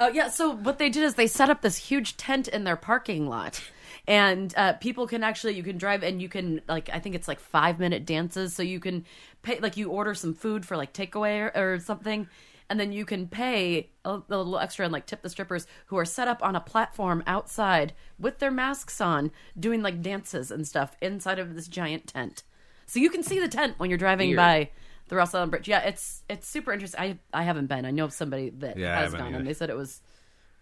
Oh 0.00 0.08
yeah, 0.08 0.28
so 0.28 0.50
what 0.50 0.78
they 0.78 0.90
did 0.90 1.02
is 1.02 1.14
they 1.14 1.26
set 1.26 1.50
up 1.50 1.60
this 1.62 1.76
huge 1.76 2.16
tent 2.16 2.46
in 2.48 2.64
their 2.64 2.76
parking 2.76 3.28
lot. 3.28 3.60
And 4.08 4.54
uh, 4.56 4.72
people 4.72 5.06
can 5.06 5.22
actually 5.22 5.52
you 5.54 5.62
can 5.62 5.76
drive 5.76 6.02
and 6.02 6.20
you 6.20 6.30
can 6.30 6.62
like 6.66 6.88
I 6.92 6.98
think 6.98 7.14
it's 7.14 7.28
like 7.28 7.38
five 7.38 7.78
minute 7.78 8.06
dances, 8.06 8.54
so 8.56 8.62
you 8.62 8.80
can 8.80 9.04
pay 9.42 9.60
like 9.60 9.76
you 9.76 9.90
order 9.90 10.14
some 10.14 10.32
food 10.34 10.64
for 10.64 10.76
like 10.78 10.94
takeaway 10.94 11.52
or, 11.54 11.74
or 11.74 11.78
something, 11.78 12.26
and 12.70 12.80
then 12.80 12.90
you 12.90 13.04
can 13.04 13.28
pay 13.28 13.90
a, 14.06 14.12
a 14.14 14.36
little 14.38 14.58
extra 14.58 14.86
and 14.86 14.92
like 14.94 15.04
tip 15.04 15.20
the 15.20 15.28
strippers 15.28 15.66
who 15.86 15.98
are 15.98 16.06
set 16.06 16.26
up 16.26 16.42
on 16.42 16.56
a 16.56 16.60
platform 16.60 17.22
outside 17.26 17.92
with 18.18 18.38
their 18.38 18.50
masks 18.50 18.98
on, 18.98 19.30
doing 19.60 19.82
like 19.82 20.00
dances 20.00 20.50
and 20.50 20.66
stuff 20.66 20.96
inside 21.02 21.38
of 21.38 21.54
this 21.54 21.68
giant 21.68 22.06
tent. 22.06 22.44
So 22.86 23.00
you 23.00 23.10
can 23.10 23.22
see 23.22 23.38
the 23.38 23.46
tent 23.48 23.74
when 23.76 23.90
you're 23.90 23.98
driving 23.98 24.28
Weird. 24.30 24.36
by 24.38 24.70
the 25.08 25.16
Ross 25.16 25.34
Island 25.34 25.50
Bridge. 25.50 25.68
Yeah, 25.68 25.80
it's 25.80 26.22
it's 26.30 26.48
super 26.48 26.72
interesting. 26.72 26.98
I 26.98 27.18
I 27.40 27.42
haven't 27.42 27.66
been. 27.66 27.84
I 27.84 27.90
know 27.90 28.04
of 28.06 28.14
somebody 28.14 28.48
that 28.60 28.78
Yeah, 28.78 28.98
has 29.00 29.12
gone, 29.12 29.26
either. 29.28 29.36
and 29.36 29.46
they 29.46 29.52
said 29.52 29.68
it 29.68 29.76
was 29.76 30.00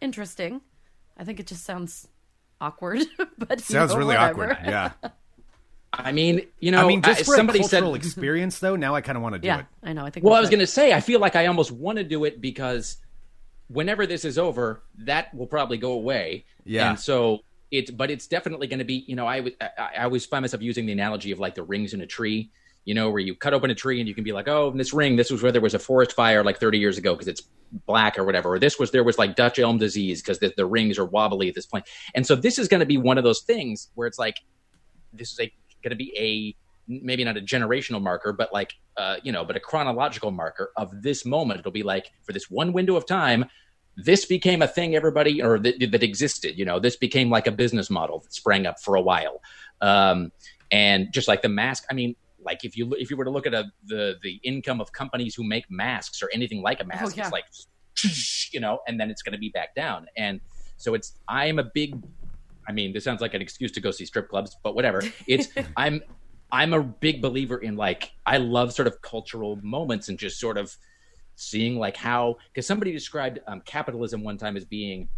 interesting. 0.00 0.62
I 1.16 1.22
think 1.22 1.38
it 1.38 1.46
just 1.46 1.64
sounds 1.64 2.08
awkward, 2.60 3.00
but 3.38 3.58
you 3.58 3.64
sounds 3.64 3.92
know, 3.92 3.98
really 3.98 4.14
whatever. 4.16 4.52
awkward. 4.52 4.58
Yeah, 4.66 4.92
I 5.92 6.12
mean, 6.12 6.42
you 6.60 6.70
know, 6.70 6.84
I 6.84 6.88
mean, 6.88 7.02
just 7.02 7.20
I- 7.20 7.24
for 7.24 7.34
a 7.34 7.46
cultural 7.46 7.92
said. 7.92 7.94
experience, 7.94 8.58
though. 8.58 8.76
Now 8.76 8.94
I 8.94 9.00
kind 9.00 9.16
of 9.16 9.22
want 9.22 9.34
to 9.34 9.38
do 9.38 9.46
Yeah, 9.46 9.60
it. 9.60 9.66
I 9.82 9.92
know. 9.92 10.04
I 10.04 10.10
think. 10.10 10.24
Well, 10.26 10.34
I 10.34 10.40
was 10.40 10.50
going 10.50 10.60
to 10.60 10.66
say, 10.66 10.92
I 10.92 11.00
feel 11.00 11.20
like 11.20 11.36
I 11.36 11.46
almost 11.46 11.72
want 11.72 11.98
to 11.98 12.04
do 12.04 12.24
it 12.24 12.40
because 12.40 12.98
whenever 13.68 14.06
this 14.06 14.24
is 14.24 14.38
over, 14.38 14.82
that 14.98 15.32
will 15.34 15.46
probably 15.46 15.78
go 15.78 15.92
away. 15.92 16.44
Yeah. 16.64 16.90
And 16.90 17.00
so 17.00 17.40
it's, 17.70 17.90
but 17.90 18.10
it's 18.10 18.26
definitely 18.26 18.66
going 18.66 18.78
to 18.78 18.84
be, 18.84 19.04
you 19.06 19.16
know, 19.16 19.26
I, 19.26 19.40
would- 19.40 19.56
I, 19.60 19.70
I 19.98 20.04
always 20.04 20.26
find 20.26 20.42
myself 20.42 20.62
using 20.62 20.86
the 20.86 20.92
analogy 20.92 21.32
of 21.32 21.38
like 21.40 21.54
the 21.54 21.62
rings 21.62 21.94
in 21.94 22.00
a 22.00 22.06
tree, 22.06 22.50
you 22.86 22.94
know, 22.94 23.10
where 23.10 23.20
you 23.20 23.34
cut 23.34 23.52
open 23.52 23.70
a 23.70 23.74
tree 23.74 24.00
and 24.00 24.08
you 24.08 24.14
can 24.14 24.24
be 24.24 24.32
like, 24.32 24.48
oh, 24.48 24.70
in 24.70 24.78
this 24.78 24.94
ring, 24.94 25.16
this 25.16 25.30
was 25.30 25.42
where 25.42 25.52
there 25.52 25.60
was 25.60 25.74
a 25.74 25.78
forest 25.78 26.12
fire 26.12 26.42
like 26.42 26.58
30 26.58 26.78
years 26.78 26.96
ago 26.96 27.12
because 27.12 27.28
it's 27.28 27.42
black 27.84 28.18
or 28.18 28.24
whatever. 28.24 28.54
Or 28.54 28.58
this 28.58 28.78
was, 28.78 28.92
there 28.92 29.04
was 29.04 29.18
like 29.18 29.36
Dutch 29.36 29.58
elm 29.58 29.76
disease 29.76 30.22
because 30.22 30.38
the, 30.38 30.54
the 30.56 30.64
rings 30.64 30.98
are 30.98 31.04
wobbly 31.04 31.48
at 31.48 31.54
this 31.54 31.66
point. 31.66 31.84
And 32.14 32.26
so 32.26 32.34
this 32.34 32.58
is 32.58 32.68
going 32.68 32.80
to 32.80 32.86
be 32.86 32.96
one 32.96 33.18
of 33.18 33.24
those 33.24 33.42
things 33.42 33.90
where 33.94 34.06
it's 34.06 34.18
like, 34.18 34.36
this 35.12 35.32
is 35.32 35.36
going 35.82 35.90
to 35.90 35.96
be 35.96 36.16
a 36.16 36.56
maybe 36.88 37.24
not 37.24 37.36
a 37.36 37.40
generational 37.40 38.00
marker, 38.00 38.32
but 38.32 38.52
like 38.52 38.74
uh, 38.96 39.16
you 39.22 39.32
know, 39.32 39.44
but 39.44 39.56
a 39.56 39.60
chronological 39.60 40.30
marker 40.30 40.72
of 40.76 41.02
this 41.02 41.24
moment. 41.24 41.60
It'll 41.60 41.72
be 41.72 41.82
like 41.82 42.10
for 42.22 42.32
this 42.32 42.50
one 42.50 42.72
window 42.72 42.96
of 42.96 43.06
time, 43.06 43.46
this 43.96 44.24
became 44.24 44.62
a 44.62 44.68
thing 44.68 44.94
everybody 44.94 45.42
or 45.42 45.58
that, 45.58 45.90
that 45.90 46.02
existed. 46.02 46.58
You 46.58 46.64
know, 46.64 46.78
this 46.78 46.96
became 46.96 47.30
like 47.30 47.46
a 47.46 47.52
business 47.52 47.90
model 47.90 48.20
that 48.20 48.32
sprang 48.32 48.66
up 48.66 48.80
for 48.80 48.94
a 48.94 49.02
while, 49.02 49.40
um, 49.80 50.32
and 50.70 51.12
just 51.12 51.28
like 51.28 51.42
the 51.42 51.48
mask. 51.48 51.84
I 51.90 51.94
mean. 51.94 52.16
Like 52.46 52.64
if 52.64 52.76
you 52.76 52.94
if 52.94 53.10
you 53.10 53.16
were 53.16 53.24
to 53.24 53.30
look 53.30 53.46
at 53.46 53.52
a, 53.52 53.64
the 53.84 54.16
the 54.22 54.40
income 54.42 54.80
of 54.80 54.92
companies 54.92 55.34
who 55.34 55.44
make 55.44 55.70
masks 55.70 56.22
or 56.22 56.30
anything 56.32 56.62
like 56.62 56.80
a 56.80 56.84
mask, 56.84 57.16
yeah. 57.16 57.24
it's 57.24 57.32
like 57.32 57.44
you 58.52 58.60
know, 58.60 58.78
and 58.86 58.98
then 58.98 59.10
it's 59.10 59.22
going 59.22 59.32
to 59.32 59.38
be 59.38 59.50
back 59.50 59.74
down. 59.74 60.06
And 60.16 60.40
so 60.76 60.94
it's 60.94 61.18
I'm 61.28 61.58
a 61.58 61.64
big 61.64 62.02
I 62.68 62.72
mean, 62.72 62.92
this 62.92 63.04
sounds 63.04 63.20
like 63.20 63.34
an 63.34 63.42
excuse 63.42 63.70
to 63.72 63.80
go 63.80 63.90
see 63.90 64.06
strip 64.06 64.28
clubs, 64.28 64.56
but 64.62 64.74
whatever. 64.74 65.02
It's 65.26 65.48
I'm 65.76 66.00
I'm 66.50 66.72
a 66.72 66.82
big 66.82 67.20
believer 67.20 67.58
in 67.58 67.76
like 67.76 68.12
I 68.24 68.38
love 68.38 68.72
sort 68.72 68.88
of 68.88 69.02
cultural 69.02 69.56
moments 69.62 70.08
and 70.08 70.18
just 70.18 70.38
sort 70.38 70.58
of 70.58 70.74
seeing 71.34 71.78
like 71.78 71.96
how 71.96 72.36
because 72.52 72.66
somebody 72.66 72.92
described 72.92 73.40
um, 73.46 73.60
capitalism 73.64 74.22
one 74.22 74.38
time 74.38 74.56
as 74.56 74.64
being 74.64 75.08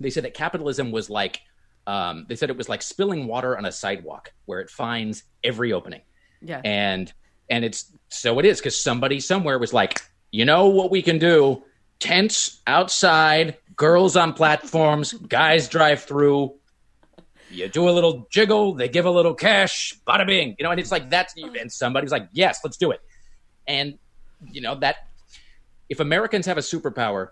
they 0.00 0.10
said 0.10 0.24
that 0.24 0.34
capitalism 0.34 0.90
was 0.90 1.08
like 1.08 1.40
um, 1.86 2.26
they 2.28 2.36
said 2.36 2.50
it 2.50 2.56
was 2.56 2.68
like 2.68 2.82
spilling 2.82 3.26
water 3.26 3.56
on 3.56 3.64
a 3.64 3.72
sidewalk 3.72 4.32
where 4.46 4.60
it 4.60 4.70
finds 4.70 5.24
every 5.44 5.72
opening 5.72 6.00
Yeah. 6.44 6.60
and 6.64 7.12
and 7.48 7.64
it's 7.64 7.92
so 8.08 8.38
it 8.38 8.44
is 8.44 8.58
because 8.58 8.78
somebody 8.78 9.20
somewhere 9.20 9.58
was 9.58 9.72
like 9.72 10.00
you 10.30 10.44
know 10.44 10.68
what 10.68 10.90
we 10.90 11.02
can 11.02 11.18
do? 11.18 11.62
Tents 12.00 12.60
outside 12.66 13.58
girls 13.76 14.16
on 14.16 14.32
platforms 14.32 15.12
guys 15.12 15.68
drive 15.68 16.02
through. 16.02 16.54
You 17.50 17.68
do 17.68 17.88
a 17.88 17.90
little 17.90 18.26
jiggle 18.30 18.74
they 18.74 18.88
give 18.88 19.04
a 19.04 19.10
little 19.10 19.34
cash 19.34 19.94
bada 20.06 20.26
bing. 20.26 20.56
You 20.58 20.64
know 20.64 20.70
and 20.70 20.80
it's 20.80 20.90
like 20.90 21.10
that's 21.10 21.34
and 21.36 21.70
somebody's 21.70 22.12
like 22.12 22.28
yes 22.32 22.60
let's 22.64 22.76
do 22.76 22.90
it. 22.90 23.00
And 23.66 23.98
you 24.50 24.60
know 24.60 24.74
that 24.80 24.96
if 25.88 26.00
americans 26.00 26.46
have 26.46 26.58
a 26.58 26.62
superpower 26.62 27.28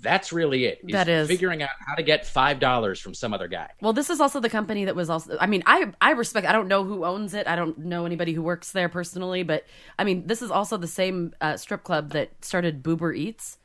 that's 0.00 0.32
really 0.32 0.64
it 0.64 0.80
That 0.92 1.08
is. 1.08 1.28
figuring 1.28 1.62
out 1.62 1.70
how 1.86 1.94
to 1.94 2.02
get 2.02 2.26
five 2.26 2.58
dollars 2.58 3.00
from 3.00 3.14
some 3.14 3.32
other 3.34 3.48
guy 3.48 3.68
Well, 3.80 3.92
this 3.92 4.10
is 4.10 4.20
also 4.20 4.40
the 4.40 4.50
company 4.50 4.84
that 4.86 4.96
was 4.96 5.10
also. 5.10 5.36
I 5.40 5.46
mean, 5.46 5.62
I 5.66 5.92
I 6.00 6.12
respect. 6.12 6.46
I 6.46 6.52
don't 6.52 6.68
know 6.68 6.84
who 6.84 7.04
owns 7.04 7.34
it. 7.34 7.46
I 7.46 7.56
don't 7.56 7.76
know 7.78 8.06
anybody 8.06 8.32
who 8.32 8.42
works 8.42 8.72
there 8.72 8.88
personally, 8.88 9.42
but 9.42 9.64
I 9.98 10.04
mean, 10.04 10.26
this 10.26 10.42
is 10.42 10.50
also 10.50 10.76
the 10.76 10.86
same 10.88 11.34
uh, 11.40 11.56
strip 11.56 11.82
club 11.84 12.10
that 12.12 12.44
started 12.44 12.82
Boober 12.82 13.16
Eats. 13.16 13.58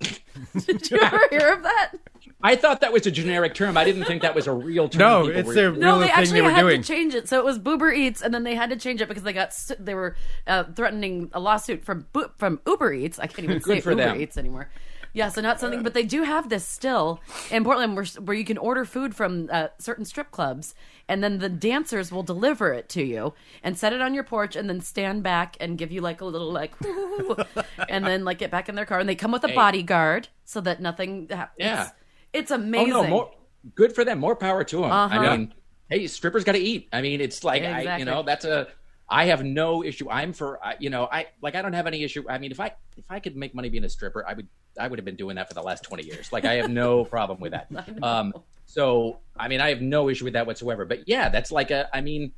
Did 0.00 0.90
you 0.90 0.98
ever 0.98 1.20
hear 1.30 1.52
of 1.52 1.62
that? 1.64 1.92
i 2.40 2.54
thought 2.54 2.82
that 2.82 2.92
was 2.92 3.04
a 3.04 3.10
generic 3.10 3.52
term 3.52 3.76
i 3.76 3.82
didn't 3.82 4.04
think 4.04 4.22
that 4.22 4.32
was 4.32 4.46
a 4.46 4.52
real 4.52 4.88
term 4.88 5.00
No, 5.00 5.26
it's 5.26 5.48
were- 5.48 5.54
their 5.54 5.72
No, 5.72 5.98
they 5.98 6.06
thing 6.06 6.14
actually 6.14 6.38
they 6.40 6.42
were 6.46 6.50
had 6.50 6.60
doing. 6.60 6.82
to 6.82 6.86
change 6.86 7.14
it. 7.14 7.28
So 7.28 7.38
it 7.40 7.44
was 7.44 7.58
Boober 7.58 7.92
Eats, 7.96 8.22
and 8.22 8.32
then 8.32 8.44
they 8.44 8.54
had 8.54 8.70
to 8.70 8.76
change 8.76 9.00
it 9.00 9.08
because 9.08 9.24
they 9.24 9.32
got 9.32 9.52
they 9.80 9.94
were 9.94 10.14
uh, 10.46 10.64
threatening 10.76 11.30
a 11.32 11.40
lawsuit 11.40 11.84
from 11.84 12.06
Bo- 12.12 12.30
from 12.36 12.60
Uber 12.66 12.92
Eats. 12.92 13.18
I 13.18 13.26
can't 13.26 13.42
even 13.44 13.60
say 13.60 13.80
for 13.80 13.90
Uber 13.90 14.02
them. 14.04 14.20
Eats 14.20 14.36
anymore. 14.38 14.70
Yeah, 15.14 15.28
so 15.30 15.40
not 15.40 15.58
something, 15.60 15.82
but 15.82 15.94
they 15.94 16.04
do 16.04 16.22
have 16.22 16.48
this 16.48 16.64
still 16.66 17.20
in 17.50 17.64
Portland 17.64 17.96
where, 17.96 18.04
where 18.24 18.36
you 18.36 18.44
can 18.44 18.58
order 18.58 18.84
food 18.84 19.14
from 19.14 19.48
uh, 19.52 19.68
certain 19.78 20.04
strip 20.04 20.30
clubs, 20.30 20.74
and 21.08 21.24
then 21.24 21.38
the 21.38 21.48
dancers 21.48 22.12
will 22.12 22.22
deliver 22.22 22.72
it 22.72 22.88
to 22.90 23.02
you 23.02 23.34
and 23.62 23.76
set 23.76 23.92
it 23.92 24.00
on 24.00 24.14
your 24.14 24.24
porch, 24.24 24.54
and 24.56 24.68
then 24.68 24.80
stand 24.80 25.22
back 25.22 25.56
and 25.60 25.78
give 25.78 25.90
you 25.90 26.00
like 26.00 26.20
a 26.20 26.24
little 26.24 26.52
like, 26.52 26.72
and 27.88 28.06
then 28.06 28.24
like 28.24 28.38
get 28.38 28.50
back 28.50 28.68
in 28.68 28.74
their 28.74 28.86
car, 28.86 28.98
and 29.00 29.08
they 29.08 29.14
come 29.14 29.32
with 29.32 29.44
a 29.44 29.48
Hey. 29.48 29.54
bodyguard 29.54 30.28
so 30.44 30.60
that 30.60 30.80
nothing. 30.80 31.28
happens. 31.30 31.54
Yeah. 31.58 31.88
it's 32.32 32.50
amazing. 32.50 32.92
Oh 32.92 32.98
amazing. 33.00 33.10
no, 33.10 33.16
more 33.16 33.30
good 33.74 33.94
for 33.94 34.04
them. 34.04 34.18
More 34.18 34.36
power 34.36 34.62
to 34.64 34.76
them. 34.82 34.90
Uh-huh. 34.90 35.18
I 35.18 35.36
mean, 35.36 35.54
hey, 35.88 36.06
strippers 36.06 36.44
got 36.44 36.52
to 36.52 36.58
eat. 36.58 36.88
I 36.92 37.00
mean, 37.02 37.20
it's 37.20 37.42
like 37.44 37.62
I, 37.62 37.78
Exactly. 37.80 37.98
you 38.00 38.04
know, 38.04 38.22
that's 38.22 38.44
a. 38.44 38.68
I 39.10 39.26
have 39.26 39.42
no 39.42 39.82
issue. 39.82 40.10
I'm 40.10 40.32
for 40.32 40.60
you 40.78 40.90
know, 40.90 41.08
I 41.10 41.26
like 41.40 41.54
I 41.54 41.62
don't 41.62 41.72
have 41.72 41.86
any 41.86 42.04
issue. 42.04 42.24
I 42.28 42.38
mean, 42.38 42.50
if 42.50 42.60
I 42.60 42.72
if 42.96 43.04
I 43.08 43.20
could 43.20 43.36
make 43.36 43.54
money 43.54 43.68
being 43.68 43.84
a 43.84 43.88
stripper, 43.88 44.24
I 44.26 44.34
would 44.34 44.48
I 44.78 44.88
would 44.88 44.98
have 44.98 45.06
been 45.06 45.16
doing 45.16 45.36
that 45.36 45.48
for 45.48 45.54
the 45.54 45.62
last 45.62 45.82
twenty 45.82 46.04
years. 46.04 46.32
Like 46.32 46.44
I 46.44 46.54
have 46.54 46.70
no 46.70 47.04
problem 47.16 47.40
with 47.40 47.52
that. 47.52 47.68
Um, 48.02 48.34
so 48.66 49.18
I 49.36 49.48
mean, 49.48 49.60
I 49.60 49.70
have 49.70 49.80
no 49.80 50.08
issue 50.08 50.24
with 50.24 50.34
that 50.34 50.46
whatsoever. 50.46 50.84
But 50.84 51.08
yeah, 51.08 51.30
that's 51.30 51.50
like 51.50 51.70
a. 51.70 51.88
I 51.94 52.02
mean, 52.02 52.32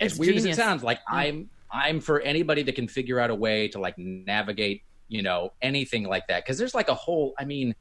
as 0.00 0.12
It's 0.12 0.18
weird 0.18 0.36
as 0.36 0.44
it 0.44 0.56
sounds, 0.56 0.82
like 0.82 0.98
I'm 1.08 1.48
I'm 1.70 2.00
for 2.00 2.20
anybody 2.20 2.62
that 2.64 2.74
can 2.74 2.88
figure 2.88 3.20
out 3.20 3.30
a 3.30 3.34
way 3.34 3.68
to 3.68 3.78
like 3.78 3.96
navigate, 3.96 4.82
you 5.08 5.22
know, 5.22 5.52
anything 5.62 6.04
like 6.04 6.26
that. 6.26 6.44
Because 6.44 6.58
there's 6.58 6.74
like 6.74 6.88
a 6.88 6.94
whole. 6.94 7.34
I 7.38 7.44
mean, 7.44 7.74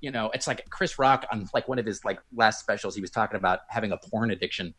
you 0.00 0.10
know, 0.10 0.30
it's 0.32 0.46
like 0.46 0.68
Chris 0.70 0.98
Rock 0.98 1.26
on 1.30 1.48
like 1.52 1.68
one 1.68 1.78
of 1.78 1.84
his 1.84 2.04
like 2.04 2.20
last 2.34 2.60
specials. 2.60 2.94
He 2.94 3.00
was 3.00 3.10
talking 3.10 3.36
about 3.36 3.60
having 3.68 3.92
a 3.92 3.98
porn 3.98 4.30
addiction, 4.30 4.74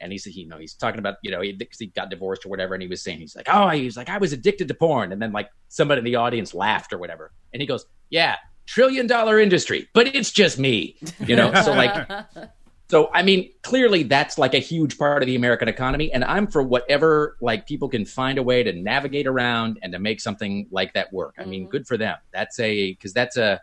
and 0.00 0.12
he's 0.12 0.26
you 0.26 0.46
know 0.46 0.58
he's 0.58 0.74
talking 0.74 0.98
about 0.98 1.16
you 1.22 1.30
know 1.30 1.40
he, 1.40 1.52
'cause 1.52 1.78
he 1.78 1.86
got 1.86 2.10
divorced 2.10 2.44
or 2.44 2.48
whatever, 2.48 2.74
and 2.74 2.82
he 2.82 2.88
was 2.88 3.02
saying 3.02 3.18
he's 3.18 3.36
like 3.36 3.48
oh 3.50 3.68
he's 3.70 3.96
like 3.96 4.08
I 4.08 4.18
was 4.18 4.32
addicted 4.32 4.68
to 4.68 4.74
porn, 4.74 5.12
and 5.12 5.20
then 5.20 5.32
like 5.32 5.50
somebody 5.68 6.00
in 6.00 6.04
the 6.04 6.16
audience 6.16 6.54
laughed 6.54 6.92
or 6.92 6.98
whatever, 6.98 7.32
and 7.52 7.60
he 7.60 7.66
goes 7.66 7.86
yeah 8.10 8.36
trillion 8.66 9.06
dollar 9.06 9.38
industry, 9.38 9.88
but 9.92 10.14
it's 10.14 10.30
just 10.30 10.58
me, 10.58 10.96
you 11.20 11.36
know. 11.36 11.52
so 11.62 11.72
like 11.72 12.08
so 12.88 13.10
I 13.12 13.22
mean, 13.22 13.50
clearly 13.62 14.02
that's 14.04 14.38
like 14.38 14.54
a 14.54 14.58
huge 14.58 14.98
part 14.98 15.22
of 15.22 15.26
the 15.26 15.36
American 15.36 15.68
economy, 15.68 16.12
and 16.12 16.24
I'm 16.24 16.46
for 16.46 16.62
whatever 16.62 17.36
like 17.40 17.66
people 17.66 17.88
can 17.88 18.04
find 18.04 18.38
a 18.38 18.42
way 18.42 18.62
to 18.62 18.72
navigate 18.72 19.26
around 19.26 19.78
and 19.82 19.92
to 19.92 19.98
make 19.98 20.20
something 20.20 20.66
like 20.70 20.94
that 20.94 21.12
work. 21.12 21.34
I 21.38 21.44
mean, 21.44 21.62
mm-hmm. 21.62 21.70
good 21.70 21.86
for 21.86 21.96
them. 21.96 22.16
That's 22.32 22.58
a 22.60 22.92
because 22.92 23.12
that's 23.12 23.36
a, 23.36 23.60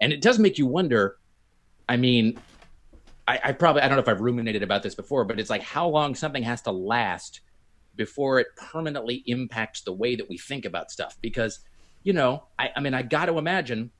and 0.00 0.12
it 0.12 0.20
does 0.20 0.38
make 0.38 0.58
you 0.58 0.66
wonder. 0.66 1.16
I 1.88 1.96
mean, 1.96 2.38
I, 3.28 3.40
I 3.44 3.52
probably 3.52 3.82
I 3.82 3.88
don't 3.88 3.96
know 3.96 4.02
if 4.02 4.08
I've 4.08 4.22
ruminated 4.22 4.64
about 4.64 4.82
this 4.82 4.96
before, 4.96 5.24
but 5.26 5.38
it's 5.40 5.50
like 5.50 5.62
how 5.62 5.88
long 5.88 6.16
something 6.16 6.44
has 6.44 6.62
to 6.62 6.72
last 6.72 7.42
before 7.96 8.40
it 8.40 8.48
permanently 8.56 9.22
impacts 9.26 9.82
the 9.82 9.92
way 9.92 10.16
that 10.16 10.28
we 10.30 10.38
think 10.38 10.64
about 10.64 10.90
stuff. 10.90 11.18
Because 11.22 11.60
you 12.04 12.14
know, 12.14 12.44
I, 12.58 12.70
I 12.76 12.80
mean, 12.80 12.94
I 12.94 13.02
got 13.02 13.26
to 13.26 13.38
imagine 13.38 13.92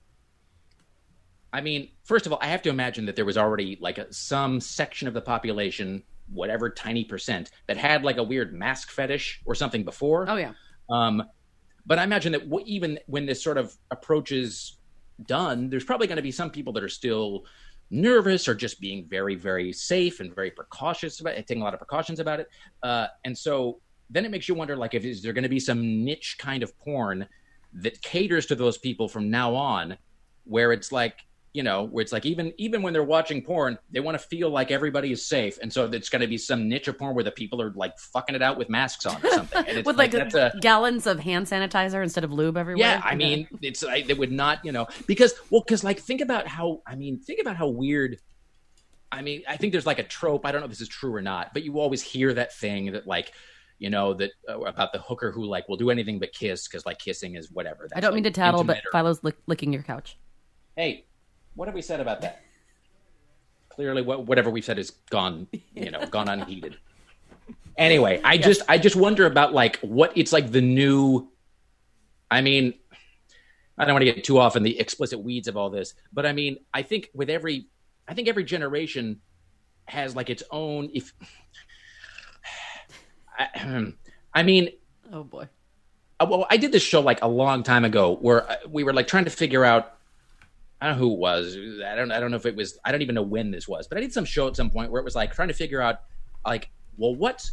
I 1.53 1.61
mean, 1.63 1.91
first 2.05 2.27
of 2.27 2.33
all, 2.33 2.39
I 2.43 2.49
have 2.49 2.63
to 2.63 2.71
imagine 2.71 3.07
that 3.07 3.17
there 3.17 3.25
was 3.25 3.39
already 3.39 3.79
like 3.81 3.99
a, 3.99 4.13
some 4.13 4.61
section 4.61 5.09
of 5.09 5.15
the 5.15 5.23
population, 5.23 6.03
whatever 6.31 6.71
tiny 6.71 7.05
percent, 7.05 7.51
that 7.67 7.77
had 7.77 8.05
like 8.05 8.19
a 8.19 8.23
weird 8.23 8.53
mask 8.55 8.91
fetish 8.91 9.41
or 9.47 9.55
something 9.55 9.85
before. 9.85 10.27
Oh 10.29 10.37
yeah, 10.37 10.53
Um, 10.91 11.23
but 11.87 11.99
I 11.99 12.05
imagine 12.05 12.33
that 12.33 12.49
w- 12.51 12.65
even 12.69 12.99
when 13.07 13.27
this 13.27 13.43
sort 13.43 13.59
of 13.59 13.77
approach 13.91 14.31
is 14.33 14.77
done, 15.25 15.71
there's 15.71 15.85
probably 15.85 16.07
going 16.07 16.17
to 16.17 16.23
be 16.23 16.33
some 16.33 16.51
people 16.51 16.75
that 16.75 16.85
are 16.85 16.89
still 16.89 17.45
nervous 17.91 18.49
or 18.49 18.55
just 18.55 18.81
being 18.81 19.07
very, 19.07 19.35
very 19.35 19.73
safe 19.73 20.21
and 20.21 20.35
very 20.35 20.51
precautious 20.51 21.21
about 21.21 21.35
it, 21.35 21.47
taking 21.47 21.63
a 21.63 21.65
lot 21.65 21.75
of 21.75 21.81
precautions 21.81 22.21
about 22.21 22.41
it. 22.41 22.49
Uh, 22.83 23.07
and 23.25 23.37
so 23.37 23.81
then 24.11 24.25
it 24.25 24.31
makes 24.31 24.49
you 24.49 24.55
wonder, 24.55 24.77
like, 24.77 24.95
if 24.95 25.05
is 25.05 25.23
there 25.23 25.33
going 25.33 25.43
to 25.43 25.49
be 25.49 25.61
some 25.61 26.05
niche 26.05 26.37
kind 26.39 26.63
of 26.63 26.79
porn 26.79 27.27
that 27.73 28.01
caters 28.03 28.47
to 28.47 28.55
those 28.55 28.79
people 28.79 29.09
from 29.09 29.31
now 29.31 29.55
on, 29.55 29.97
where 30.45 30.73
it's 30.73 30.93
like, 30.93 31.21
you 31.59 31.65
know, 31.65 31.87
where 31.87 32.03
it's 32.03 32.13
like 32.13 32.25
even 32.25 32.53
even 32.57 32.83
when 32.83 32.93
they're 32.93 33.03
watching 33.03 33.43
porn, 33.43 33.79
they 33.91 33.99
want 33.99 34.17
to 34.17 34.25
feel 34.25 34.49
like 34.49 34.71
everybody 34.71 35.11
is 35.11 35.27
safe, 35.27 35.59
and 35.61 35.73
so 35.73 35.87
it's 35.87 36.09
going 36.09 36.21
to 36.21 36.29
be 36.29 36.39
some 36.39 36.69
niche 36.69 36.87
of 36.87 36.97
porn 36.97 37.17
where 37.17 37.25
the 37.25 37.33
people 37.33 37.61
are 37.61 37.73
like 37.73 37.99
fucking 37.99 38.37
it 38.37 38.43
out 38.43 38.57
with 38.57 38.69
masks 38.69 39.05
on 39.07 39.17
or 39.27 39.31
something. 39.31 39.65
And 39.67 39.79
it's 39.79 39.85
with 39.85 39.97
like, 39.97 40.13
that's 40.13 40.37
a 40.37 40.53
gallons 40.61 41.09
of 41.09 41.19
hand 41.19 41.47
sanitizer 41.47 42.01
instead 42.01 42.23
of 42.23 42.31
lube 42.31 42.57
everywhere. 42.57 42.87
yeah, 42.87 43.03
I 43.05 43.17
mean, 43.17 43.49
it's 43.61 43.83
I, 43.83 44.03
they 44.03 44.15
would 44.15 44.31
not, 44.31 44.65
you 44.65 44.71
know, 44.71 44.87
because 45.09 45.35
well, 45.51 45.61
because 45.67 45.83
like 45.83 45.99
think 45.99 46.21
about 46.21 46.47
how 46.47 46.81
I 46.87 46.95
mean, 46.95 47.19
think 47.19 47.41
about 47.41 47.57
how 47.57 47.67
weird. 47.67 48.21
I 49.11 49.23
mean, 49.23 49.43
I 49.49 49.57
think 49.57 49.73
there's 49.73 49.87
like 49.87 49.99
a 49.99 50.05
trope. 50.05 50.47
I 50.47 50.53
don't 50.53 50.61
know 50.61 50.67
if 50.67 50.71
this 50.71 50.81
is 50.81 50.89
true 50.89 51.13
or 51.13 51.23
not, 51.23 51.55
but 51.55 51.65
you 51.65 51.81
always 51.81 52.03
hear 52.03 52.33
that 52.35 52.55
thing 52.55 52.93
that 52.93 53.05
like, 53.05 53.33
you 53.81 53.91
know, 53.91 54.15
that 54.15 54.31
uh, 54.49 54.61
about 54.61 54.93
the 54.93 55.01
hooker 55.01 55.33
who 55.33 55.45
like 55.45 55.69
will 55.69 55.77
do 55.77 55.91
anything 55.91 56.21
but 56.21 56.33
kiss 56.33 56.69
because 56.69 56.87
like 56.87 57.01
kissing 57.01 57.35
is 57.35 57.51
whatever. 57.51 57.89
I 57.97 57.99
don't 57.99 58.15
mean 58.15 58.23
to 58.23 58.31
tattle, 58.31 58.63
but 58.63 58.77
or- 58.77 58.93
Philo's 58.93 59.25
lick- 59.25 59.43
licking 59.49 59.73
your 59.73 59.83
couch. 59.83 60.17
hey, 60.77 61.07
what 61.59 61.67
have 61.67 61.75
we 61.75 61.83
said 61.83 61.99
about 61.99 62.21
that? 62.21 62.41
Clearly, 63.71 64.01
what, 64.01 64.27
whatever 64.27 64.49
we've 64.49 64.65
said 64.65 64.79
is 64.79 64.91
gone, 65.11 65.49
you 65.75 65.91
know, 65.91 66.07
gone 66.07 66.29
unheeded. 66.29 66.77
Anyway, 67.77 68.21
I 68.23 68.39
just 68.39 68.63
I 68.69 68.79
just 68.79 68.95
wonder 68.95 69.27
about 69.27 69.53
like 69.53 69.79
what 69.81 70.17
it's 70.17 70.33
like 70.33 70.53
the 70.53 70.61
new. 70.61 71.29
I 72.31 72.43
mean, 72.43 72.75
I 73.77 73.85
don't 73.85 73.95
want 73.95 74.05
to 74.05 74.13
get 74.13 74.23
too 74.23 74.39
off 74.39 74.55
in 74.55 74.63
the 74.63 74.79
explicit 74.79 75.19
weeds 75.19 75.49
of 75.49 75.57
all 75.57 75.69
this, 75.69 75.95
but 76.13 76.27
I 76.27 76.33
mean, 76.33 76.59
I 76.73 76.83
think 76.83 77.11
with 77.13 77.29
every, 77.29 77.67
I 78.07 78.15
think 78.15 78.29
every 78.29 78.45
generation 78.45 79.21
has 79.87 80.15
like 80.15 80.31
its 80.31 80.45
own. 80.53 80.91
If 80.95 81.13
I, 83.37 83.93
I 84.33 84.43
mean, 84.45 84.71
Oh 85.13 85.25
boy. 85.25 85.49
uh, 86.21 86.27
well, 86.29 86.47
I 86.51 86.57
did 86.57 86.71
this 86.71 86.83
show 86.83 87.01
like 87.01 87.23
a 87.23 87.29
long 87.29 87.63
time 87.65 87.85
ago 87.85 88.15
where 88.17 88.49
uh, 88.49 88.57
we 88.69 88.85
were 88.85 88.93
like 88.93 89.09
trying 89.09 89.25
to 89.25 89.31
figure 89.31 89.65
out. 89.65 89.95
I 90.81 90.87
don't 90.87 90.97
know 90.97 91.07
who 91.07 91.15
it 91.15 91.19
was. 91.19 91.57
I 91.85 91.95
don't. 91.97 92.13
I 92.13 92.21
don't 92.21 92.31
know 92.31 92.37
if 92.37 92.47
it 92.47 92.55
was. 92.55 92.79
I 92.85 92.93
don't 92.93 93.03
even 93.03 93.15
know 93.15 93.23
when 93.23 93.51
this 93.51 93.67
was. 93.67 93.89
But 93.89 93.99
I 93.99 94.01
did 94.01 94.13
some 94.13 94.25
show 94.25 94.47
at 94.47 94.57
some 94.57 94.71
point 94.71 94.93
where 94.93 95.01
it 95.01 95.05
was 95.05 95.17
like 95.17 95.35
trying 95.35 95.49
to 95.49 95.55
figure 95.55 95.81
out, 95.81 96.03
like, 96.47 96.71
well, 96.97 97.15
what, 97.15 97.51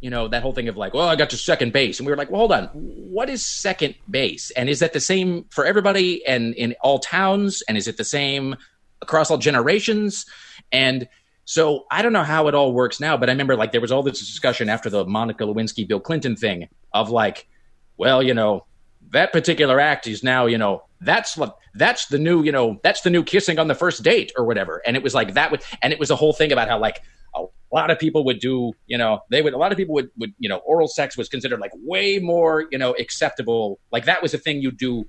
you 0.00 0.10
know, 0.10 0.28
that 0.28 0.42
whole 0.42 0.52
thing 0.52 0.68
of 0.68 0.76
like, 0.76 0.92
well, 0.92 1.08
I 1.08 1.16
got 1.16 1.30
to 1.30 1.36
second 1.36 1.72
base, 1.72 1.98
and 1.98 2.06
we 2.06 2.12
were 2.12 2.16
like, 2.16 2.30
well, 2.30 2.40
hold 2.40 2.52
on, 2.52 2.66
what 2.66 3.30
is 3.30 3.44
second 3.44 3.94
base, 4.10 4.50
and 4.52 4.68
is 4.68 4.80
that 4.80 4.92
the 4.92 5.00
same 5.00 5.46
for 5.50 5.64
everybody 5.64 6.24
and 6.26 6.54
in 6.54 6.74
all 6.82 6.98
towns, 6.98 7.62
and 7.62 7.78
is 7.78 7.88
it 7.88 7.96
the 7.96 8.04
same 8.04 8.56
across 9.00 9.30
all 9.30 9.38
generations, 9.38 10.26
and 10.70 11.08
so 11.46 11.86
I 11.90 12.02
don't 12.02 12.12
know 12.12 12.22
how 12.22 12.46
it 12.48 12.54
all 12.54 12.72
works 12.72 13.00
now, 13.00 13.16
but 13.16 13.28
I 13.28 13.32
remember 13.32 13.56
like 13.56 13.72
there 13.72 13.80
was 13.80 13.90
all 13.90 14.02
this 14.02 14.20
discussion 14.20 14.68
after 14.68 14.88
the 14.88 15.04
Monica 15.04 15.44
Lewinsky 15.44 15.88
Bill 15.88 15.98
Clinton 15.98 16.36
thing 16.36 16.68
of 16.92 17.10
like, 17.10 17.48
well, 17.96 18.22
you 18.22 18.34
know, 18.34 18.66
that 19.10 19.32
particular 19.32 19.80
act 19.80 20.06
is 20.06 20.22
now, 20.22 20.46
you 20.46 20.58
know, 20.58 20.84
that's 21.00 21.36
what 21.36 21.56
that's 21.74 22.06
the 22.06 22.18
new, 22.18 22.42
you 22.42 22.52
know, 22.52 22.78
that's 22.82 23.00
the 23.00 23.10
new 23.10 23.22
kissing 23.22 23.58
on 23.58 23.68
the 23.68 23.74
first 23.74 24.02
date 24.02 24.32
or 24.36 24.44
whatever. 24.44 24.82
And 24.86 24.96
it 24.96 25.02
was 25.02 25.14
like 25.14 25.34
that 25.34 25.50
would 25.50 25.62
and 25.82 25.92
it 25.92 25.98
was 25.98 26.10
a 26.10 26.16
whole 26.16 26.32
thing 26.32 26.52
about 26.52 26.68
how 26.68 26.78
like 26.78 27.02
a 27.34 27.44
lot 27.72 27.90
of 27.90 27.98
people 27.98 28.24
would 28.24 28.40
do, 28.40 28.72
you 28.86 28.98
know, 28.98 29.20
they 29.30 29.42
would 29.42 29.54
a 29.54 29.58
lot 29.58 29.72
of 29.72 29.78
people 29.78 29.94
would 29.94 30.10
would, 30.18 30.34
you 30.38 30.48
know, 30.48 30.58
oral 30.58 30.88
sex 30.88 31.16
was 31.16 31.28
considered 31.28 31.60
like 31.60 31.72
way 31.74 32.18
more, 32.18 32.66
you 32.70 32.78
know, 32.78 32.92
acceptable. 32.98 33.78
Like 33.90 34.04
that 34.04 34.22
was 34.22 34.34
a 34.34 34.38
thing 34.38 34.60
you'd 34.60 34.76
do 34.76 35.06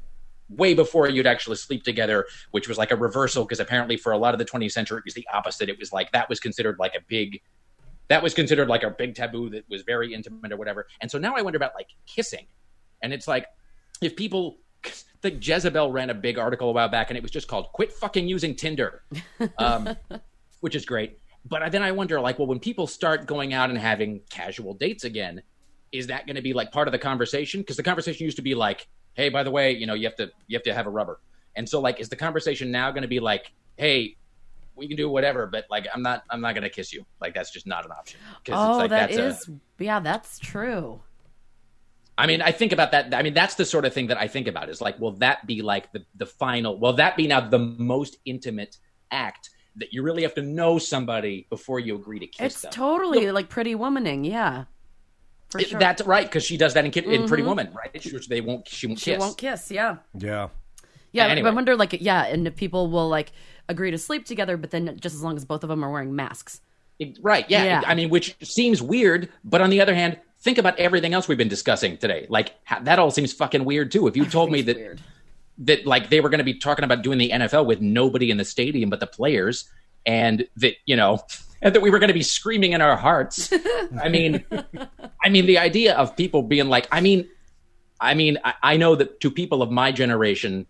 way 0.49 0.73
before 0.73 1.09
you'd 1.09 1.27
actually 1.27 1.55
sleep 1.55 1.83
together, 1.83 2.25
which 2.51 2.67
was 2.67 2.77
like 2.77 2.91
a 2.91 2.95
reversal 2.95 3.43
because 3.43 3.59
apparently 3.59 3.97
for 3.97 4.11
a 4.11 4.17
lot 4.17 4.33
of 4.33 4.37
the 4.37 4.45
20th 4.45 4.71
century 4.71 4.99
it 4.99 5.05
was 5.05 5.13
the 5.13 5.27
opposite. 5.33 5.69
It 5.69 5.79
was 5.79 5.91
like 5.91 6.11
that 6.13 6.29
was 6.29 6.39
considered 6.39 6.77
like 6.79 6.95
a 6.95 7.01
big 7.07 7.41
that 8.07 8.21
was 8.21 8.33
considered 8.33 8.67
like 8.67 8.83
a 8.83 8.89
big 8.89 9.15
taboo 9.15 9.49
that 9.49 9.63
was 9.69 9.83
very 9.83 10.13
intimate 10.13 10.51
or 10.51 10.57
whatever. 10.57 10.87
And 11.01 11.09
so 11.09 11.17
now 11.17 11.33
I 11.35 11.41
wonder 11.41 11.57
about 11.57 11.73
like 11.75 11.87
kissing. 12.05 12.45
And 13.01 13.13
it's 13.13 13.27
like 13.27 13.45
if 14.01 14.15
people 14.15 14.57
like 15.23 15.45
Jezebel 15.45 15.91
ran 15.91 16.09
a 16.09 16.13
big 16.13 16.37
article 16.39 16.69
a 16.69 16.71
while 16.71 16.89
back 16.89 17.09
and 17.09 17.17
it 17.17 17.21
was 17.23 17.31
just 17.31 17.47
called 17.47 17.67
Quit 17.73 17.91
Fucking 17.91 18.27
Using 18.27 18.55
Tinder. 18.55 19.03
Um, 19.57 19.95
which 20.61 20.75
is 20.75 20.85
great. 20.85 21.17
But 21.45 21.71
then 21.71 21.81
I 21.81 21.91
wonder, 21.91 22.19
like, 22.21 22.37
well, 22.37 22.47
when 22.47 22.59
people 22.59 22.85
start 22.85 23.25
going 23.25 23.53
out 23.53 23.69
and 23.71 23.79
having 23.79 24.21
casual 24.29 24.75
dates 24.75 25.03
again, 25.05 25.41
is 25.91 26.07
that 26.07 26.27
going 26.27 26.35
to 26.35 26.41
be 26.41 26.53
like 26.53 26.71
part 26.71 26.87
of 26.87 26.91
the 26.91 26.99
conversation? 26.99 27.61
Because 27.61 27.77
the 27.77 27.83
conversation 27.83 28.25
used 28.25 28.37
to 28.37 28.43
be 28.43 28.53
like, 28.53 28.87
"Hey, 29.15 29.29
by 29.29 29.41
the 29.43 29.49
way, 29.51 29.71
you 29.71 29.87
know, 29.87 29.95
you 29.95 30.05
have 30.07 30.15
to 30.17 30.31
you 30.47 30.55
have 30.55 30.63
to 30.63 30.73
have 30.73 30.85
a 30.85 30.89
rubber." 30.91 31.19
And 31.55 31.67
so, 31.67 31.81
like, 31.81 31.99
is 31.99 32.09
the 32.09 32.15
conversation 32.15 32.69
now 32.71 32.91
going 32.91 33.01
to 33.01 33.07
be 33.07 33.19
like, 33.19 33.51
"Hey, 33.75 34.17
we 34.75 34.87
can 34.87 34.95
do 34.95 35.09
whatever, 35.09 35.47
but 35.47 35.65
like, 35.71 35.87
I'm 35.93 36.03
not 36.03 36.23
I'm 36.29 36.41
not 36.41 36.53
going 36.53 36.63
to 36.63 36.69
kiss 36.69 36.93
you." 36.93 37.05
Like, 37.19 37.33
that's 37.33 37.49
just 37.51 37.65
not 37.65 37.85
an 37.85 37.91
option. 37.91 38.19
'Cause 38.45 38.55
Oh, 38.55 38.71
it's 38.73 38.77
like, 38.77 38.89
that 38.91 39.11
that's 39.11 39.47
a- 39.49 39.53
Yeah, 39.79 39.99
that's 39.99 40.37
true. 40.37 41.01
I 42.21 42.27
mean, 42.27 42.39
I 42.43 42.51
think 42.51 42.71
about 42.71 42.91
that. 42.91 43.15
I 43.15 43.23
mean, 43.23 43.33
that's 43.33 43.55
the 43.55 43.65
sort 43.65 43.83
of 43.83 43.95
thing 43.95 44.07
that 44.07 44.17
I 44.19 44.27
think 44.27 44.47
about 44.47 44.69
is 44.69 44.79
like, 44.79 44.99
will 44.99 45.13
that 45.13 45.47
be 45.47 45.63
like 45.63 45.91
the, 45.91 46.05
the 46.15 46.27
final, 46.27 46.77
will 46.77 46.93
that 46.93 47.17
be 47.17 47.25
now 47.25 47.39
the 47.41 47.57
most 47.57 48.17
intimate 48.25 48.77
act 49.09 49.49
that 49.77 49.91
you 49.91 50.03
really 50.03 50.21
have 50.21 50.35
to 50.35 50.43
know 50.43 50.77
somebody 50.77 51.47
before 51.49 51.79
you 51.79 51.95
agree 51.95 52.19
to 52.19 52.27
kiss 52.27 52.53
It's 52.53 52.61
them? 52.61 52.71
totally 52.73 53.31
like 53.31 53.49
pretty 53.49 53.73
womaning. 53.73 54.23
Yeah, 54.29 54.65
for 55.49 55.59
It- 55.61 55.69
sure. 55.69 55.79
That's 55.79 56.03
right, 56.03 56.27
because 56.27 56.43
she 56.43 56.57
does 56.57 56.75
that 56.75 56.85
in, 56.85 56.91
Kid 56.91 57.05
in 57.05 57.27
Pretty 57.27 57.41
mm-hmm. 57.41 57.49
Woman, 57.49 57.73
right? 57.73 57.89
She, 58.03 58.15
they 58.29 58.41
won't, 58.41 58.67
she 58.67 58.85
won't 58.85 58.99
she 58.99 59.11
kiss. 59.13 59.19
won't 59.19 59.37
kiss. 59.39 59.71
Yeah, 59.71 59.97
Yeah. 60.13 60.49
yeah. 61.11 61.25
Anyway. 61.25 61.49
I 61.49 61.53
wonder, 61.53 61.75
like, 61.75 61.97
yeah, 62.01 62.25
and 62.25 62.45
if 62.45 62.55
people 62.55 62.91
will 62.91 63.09
like 63.09 63.31
agree 63.67 63.89
to 63.89 63.97
sleep 63.97 64.25
together, 64.25 64.57
but 64.57 64.69
then 64.69 64.95
just 65.01 65.15
as 65.15 65.23
long 65.23 65.37
as 65.37 65.43
both 65.43 65.63
of 65.63 65.69
them 65.69 65.83
are 65.83 65.91
wearing 65.91 66.15
masks. 66.15 66.61
It- 66.99 67.17
right, 67.23 67.49
yeah. 67.49 67.63
Yeah. 67.63 67.81
I 67.83 67.95
mean, 67.95 68.11
which 68.11 68.35
seems 68.43 68.79
weird, 68.79 69.29
but 69.43 69.59
on 69.59 69.71
the 69.71 69.81
other 69.81 69.95
hand, 69.95 70.19
think 70.41 70.57
about 70.57 70.77
everything 70.79 71.13
else 71.13 71.27
we've 71.27 71.37
been 71.37 71.47
discussing 71.47 71.97
today. 71.97 72.25
Like, 72.29 72.53
ha- 72.65 72.81
that 72.83 72.99
all 72.99 73.11
seems 73.11 73.31
fucking 73.33 73.63
weird, 73.63 73.91
too. 73.91 74.07
If 74.07 74.17
you 74.17 74.25
told 74.25 74.51
me 74.51 74.61
that 74.63 74.75
weird. 74.75 75.01
that 75.59 75.85
like 75.85 76.09
they 76.09 76.19
were 76.19 76.29
going 76.29 76.39
to 76.39 76.43
be 76.43 76.55
talking 76.55 76.83
about 76.83 77.03
doing 77.03 77.17
the 77.17 77.29
NFL 77.29 77.65
with 77.65 77.81
nobody 77.81 78.31
in 78.31 78.37
the 78.37 78.45
stadium 78.45 78.89
but 78.89 78.99
the 78.99 79.07
players, 79.07 79.69
and 80.05 80.47
that 80.57 80.75
you 80.85 80.95
know, 80.95 81.19
and 81.61 81.75
that 81.75 81.81
we 81.81 81.89
were 81.89 81.99
going 81.99 82.09
to 82.09 82.13
be 82.13 82.23
screaming 82.23 82.73
in 82.73 82.81
our 82.81 82.97
hearts. 82.97 83.53
I 84.01 84.09
mean, 84.09 84.43
I 85.23 85.29
mean 85.29 85.45
the 85.45 85.59
idea 85.59 85.95
of 85.95 86.15
people 86.17 86.41
being 86.43 86.69
like, 86.69 86.87
I 86.91 87.01
mean, 87.01 87.29
I 87.99 88.15
mean, 88.15 88.39
I, 88.43 88.53
I 88.63 88.77
know 88.77 88.95
that 88.95 89.19
to 89.21 89.29
people 89.29 89.61
of 89.61 89.69
my 89.69 89.91
generation, 89.91 90.65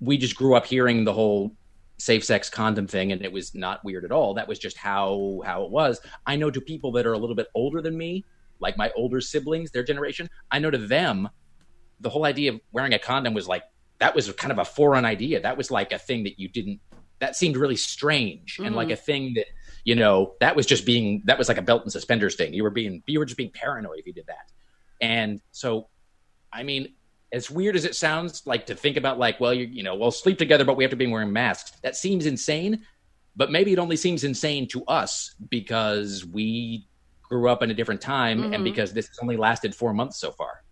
we 0.00 0.16
just 0.16 0.36
grew 0.36 0.54
up 0.54 0.66
hearing 0.66 1.04
the 1.04 1.12
whole 1.12 1.52
safe 1.98 2.24
sex 2.24 2.50
condom 2.50 2.88
thing 2.88 3.12
and 3.12 3.22
it 3.22 3.30
was 3.30 3.54
not 3.54 3.84
weird 3.84 4.04
at 4.04 4.10
all 4.10 4.34
that 4.34 4.48
was 4.48 4.58
just 4.58 4.76
how 4.76 5.40
how 5.44 5.62
it 5.62 5.70
was 5.70 6.00
i 6.26 6.34
know 6.34 6.50
to 6.50 6.60
people 6.60 6.90
that 6.90 7.06
are 7.06 7.12
a 7.12 7.18
little 7.18 7.36
bit 7.36 7.46
older 7.54 7.80
than 7.80 7.96
me 7.96 8.24
like 8.62 8.76
my 8.78 8.90
older 8.96 9.20
siblings 9.20 9.70
their 9.70 9.82
generation 9.82 10.28
i 10.50 10.58
know 10.58 10.70
to 10.70 10.78
them 10.78 11.28
the 12.00 12.08
whole 12.08 12.24
idea 12.24 12.52
of 12.52 12.60
wearing 12.72 12.94
a 12.94 12.98
condom 12.98 13.34
was 13.34 13.46
like 13.46 13.64
that 13.98 14.14
was 14.14 14.32
kind 14.32 14.52
of 14.52 14.58
a 14.58 14.64
foreign 14.64 15.04
idea 15.04 15.40
that 15.40 15.56
was 15.56 15.70
like 15.70 15.92
a 15.92 15.98
thing 15.98 16.24
that 16.24 16.38
you 16.38 16.48
didn't 16.48 16.80
that 17.18 17.36
seemed 17.36 17.56
really 17.56 17.76
strange 17.76 18.58
and 18.58 18.74
like 18.74 18.86
mm-hmm. 18.86 18.94
a 18.94 18.96
thing 18.96 19.34
that 19.34 19.46
you 19.84 19.94
know 19.94 20.34
that 20.40 20.56
was 20.56 20.66
just 20.66 20.86
being 20.86 21.22
that 21.26 21.38
was 21.38 21.48
like 21.48 21.58
a 21.58 21.62
belt 21.62 21.82
and 21.82 21.92
suspenders 21.92 22.34
thing 22.34 22.54
you 22.54 22.62
were 22.62 22.70
being 22.70 23.02
you 23.06 23.18
were 23.18 23.24
just 23.24 23.36
being 23.36 23.50
paranoid 23.50 23.98
if 23.98 24.06
you 24.06 24.12
did 24.12 24.26
that 24.26 24.50
and 25.00 25.40
so 25.50 25.88
I 26.52 26.62
mean, 26.62 26.94
as 27.32 27.50
weird 27.50 27.76
as 27.76 27.84
it 27.84 27.94
sounds, 27.94 28.46
like 28.46 28.66
to 28.66 28.74
think 28.74 28.96
about, 28.96 29.18
like, 29.18 29.40
well, 29.40 29.54
you 29.54 29.66
you 29.66 29.82
know, 29.82 29.94
we'll 29.94 30.10
sleep 30.10 30.38
together, 30.38 30.64
but 30.64 30.76
we 30.76 30.84
have 30.84 30.90
to 30.90 30.96
be 30.96 31.06
wearing 31.06 31.32
masks. 31.32 31.72
That 31.82 31.96
seems 31.96 32.26
insane. 32.26 32.82
But 33.34 33.50
maybe 33.50 33.72
it 33.72 33.78
only 33.78 33.96
seems 33.96 34.24
insane 34.24 34.68
to 34.68 34.84
us 34.84 35.34
because 35.48 36.26
we 36.26 36.86
grew 37.32 37.48
up 37.48 37.62
in 37.62 37.70
a 37.70 37.74
different 37.74 38.02
time, 38.02 38.52
and 38.52 38.62
because 38.62 38.92
this 38.92 39.08
has 39.08 39.18
only 39.22 39.38
lasted 39.38 39.74
four 39.74 39.94
months 39.94 40.18
so 40.18 40.30
far. 40.30 40.62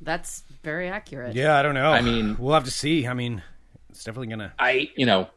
That's 0.00 0.44
very 0.62 0.88
accurate. 0.88 1.34
Yeah, 1.34 1.58
I 1.58 1.62
don't 1.62 1.74
know. 1.74 1.90
I 1.92 2.00
mean- 2.00 2.36
we'll 2.38 2.54
have 2.54 2.64
to 2.64 2.70
see. 2.70 3.06
I 3.06 3.12
mean, 3.12 3.42
it's 3.90 4.02
definitely 4.02 4.28
gonna. 4.28 4.54
I, 4.58 4.88
you 4.96 5.04
know, 5.04 5.28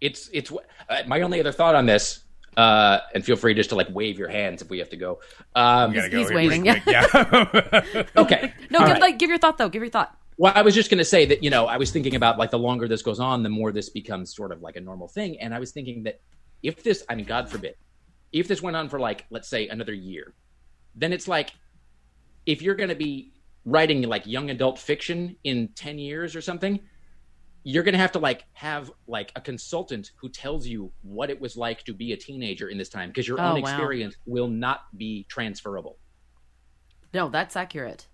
it's 0.00 0.28
it's 0.32 0.50
uh, 0.50 1.02
my 1.06 1.20
only 1.20 1.38
other 1.38 1.52
thought 1.52 1.74
on 1.76 1.86
this. 1.86 2.22
Uh, 2.56 3.00
and 3.14 3.22
feel 3.22 3.36
free 3.36 3.52
just 3.52 3.68
to 3.68 3.76
like 3.76 3.86
wave 3.90 4.18
your 4.18 4.28
hands 4.28 4.62
if 4.62 4.70
we 4.70 4.78
have 4.78 4.88
to 4.88 4.96
go. 4.96 5.20
Um, 5.54 5.90
We 5.90 5.96
gotta 5.96 6.16
He's 6.16 6.28
here 6.28 6.36
waving, 6.36 6.64
pretty 6.64 6.80
quick, 6.80 6.94
yeah. 6.94 8.04
okay. 8.16 8.54
No, 8.70 8.78
give, 8.78 8.88
right. 8.88 9.00
like 9.00 9.18
give 9.18 9.28
your 9.28 9.38
thought 9.38 9.58
though. 9.58 9.68
Give 9.68 9.82
your 9.82 9.90
thought. 9.90 10.16
Well, 10.38 10.52
I 10.54 10.62
was 10.62 10.74
just 10.74 10.88
going 10.90 10.98
to 10.98 11.04
say 11.04 11.26
that, 11.26 11.44
you 11.44 11.50
know, 11.50 11.66
I 11.66 11.76
was 11.76 11.90
thinking 11.90 12.14
about 12.14 12.38
like 12.38 12.50
the 12.50 12.58
longer 12.58 12.88
this 12.88 13.02
goes 13.02 13.20
on, 13.20 13.42
the 13.42 13.50
more 13.50 13.72
this 13.72 13.90
becomes 13.90 14.34
sort 14.34 14.52
of 14.52 14.62
like 14.62 14.76
a 14.76 14.80
normal 14.80 15.06
thing. 15.06 15.38
And 15.38 15.54
I 15.54 15.58
was 15.58 15.72
thinking 15.72 16.04
that 16.04 16.20
if 16.62 16.82
this, 16.82 17.04
I 17.10 17.14
mean, 17.14 17.26
God 17.26 17.50
forbid, 17.50 17.74
if 18.32 18.48
this 18.48 18.62
went 18.62 18.76
on 18.76 18.88
for 18.88 18.98
like, 18.98 19.26
let's 19.30 19.48
say 19.48 19.68
another 19.68 19.94
year, 19.94 20.34
then 20.94 21.12
it's 21.12 21.28
like, 21.28 21.50
if 22.44 22.62
you're 22.62 22.74
going 22.74 22.90
to 22.90 22.94
be 22.96 23.32
writing 23.64 24.02
like 24.02 24.26
young 24.26 24.50
adult 24.50 24.78
fiction 24.78 25.36
in 25.44 25.68
10 25.74 25.98
years 25.98 26.36
or 26.36 26.40
something, 26.40 26.80
you're 27.64 27.82
going 27.82 27.94
to 27.94 27.98
have 27.98 28.12
to 28.12 28.20
like 28.20 28.44
have 28.52 28.92
like 29.08 29.32
a 29.34 29.40
consultant 29.40 30.12
who 30.20 30.28
tells 30.28 30.66
you 30.66 30.92
what 31.02 31.30
it 31.30 31.40
was 31.40 31.56
like 31.56 31.82
to 31.84 31.92
be 31.92 32.12
a 32.12 32.16
teenager 32.16 32.68
in 32.68 32.78
this 32.78 32.88
time 32.88 33.08
because 33.08 33.26
your 33.26 33.40
Oh, 33.40 33.44
own 33.44 33.54
wow. 33.54 33.58
experience 33.60 34.16
will 34.24 34.46
not 34.48 34.82
be 34.96 35.26
transferable. 35.28 35.98
No, 37.12 37.28
that's 37.28 37.56
accurate. 37.56 38.06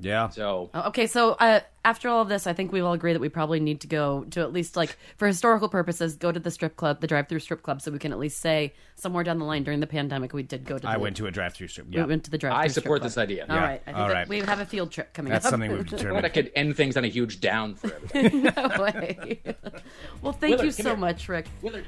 Yeah. 0.00 0.24
Oh, 0.26 0.30
So, 0.32 0.70
Okay, 0.74 1.06
so 1.06 1.32
uh, 1.32 1.60
after 1.84 2.08
all 2.08 2.20
of 2.22 2.28
this, 2.28 2.46
I 2.46 2.52
think 2.52 2.72
we 2.72 2.80
all 2.80 2.92
agree 2.92 3.12
that 3.12 3.20
we 3.20 3.28
probably 3.28 3.60
need 3.60 3.80
to 3.82 3.86
go 3.86 4.24
to 4.30 4.40
at 4.40 4.52
least 4.52 4.76
like 4.76 4.96
for 5.16 5.26
historical 5.26 5.68
purposes, 5.68 6.16
go 6.16 6.30
to 6.32 6.38
the 6.40 6.50
strip 6.50 6.76
club, 6.76 7.00
the 7.00 7.06
drive-through 7.06 7.38
strip 7.40 7.62
club, 7.62 7.80
so 7.80 7.90
we 7.90 7.98
can 7.98 8.12
at 8.12 8.18
least 8.18 8.38
say 8.40 8.74
somewhere 8.96 9.24
down 9.24 9.38
the 9.38 9.44
line 9.44 9.62
during 9.64 9.80
the 9.80 9.86
pandemic 9.86 10.32
we 10.32 10.42
did 10.42 10.64
go 10.64 10.78
to. 10.78 10.88
I 10.88 10.96
went 10.98 11.16
to 11.16 11.26
a 11.26 11.30
drive-through 11.30 11.68
strip. 11.68 11.88
We 11.88 12.02
went 12.02 12.24
to 12.24 12.30
the 12.30 12.38
drive-through. 12.38 12.60
I 12.64 12.66
strip 12.68 12.82
support 12.84 13.00
club. 13.00 13.10
this 13.10 13.18
idea. 13.18 13.46
All 13.48 13.56
Yeah. 13.56 13.62
right, 13.62 13.82
I 13.86 13.92
think 13.92 13.98
All 13.98 14.08
that 14.08 14.28
we 14.28 14.40
have 14.40 14.60
a 14.60 14.66
field 14.66 14.90
trip 14.90 15.12
coming 15.14 15.32
that's 15.32 15.46
up. 15.46 15.50
something 15.50 15.72
we've 15.72 15.90
What 16.10 16.24
I 16.24 16.28
could 16.28 16.50
end 16.54 16.76
things 16.76 16.96
on 16.96 17.04
a 17.04 17.08
huge 17.08 17.40
down 17.40 17.74
for 17.76 17.92
everybody. 17.94 18.40
no 18.40 18.82
way. 18.82 19.40
well, 20.22 20.32
thank 20.32 20.52
Willard, 20.52 20.64
you 20.66 20.72
so 20.72 20.82
here. 20.90 20.96
much, 20.96 21.28
Rick. 21.28 21.46
Willard, 21.62 21.84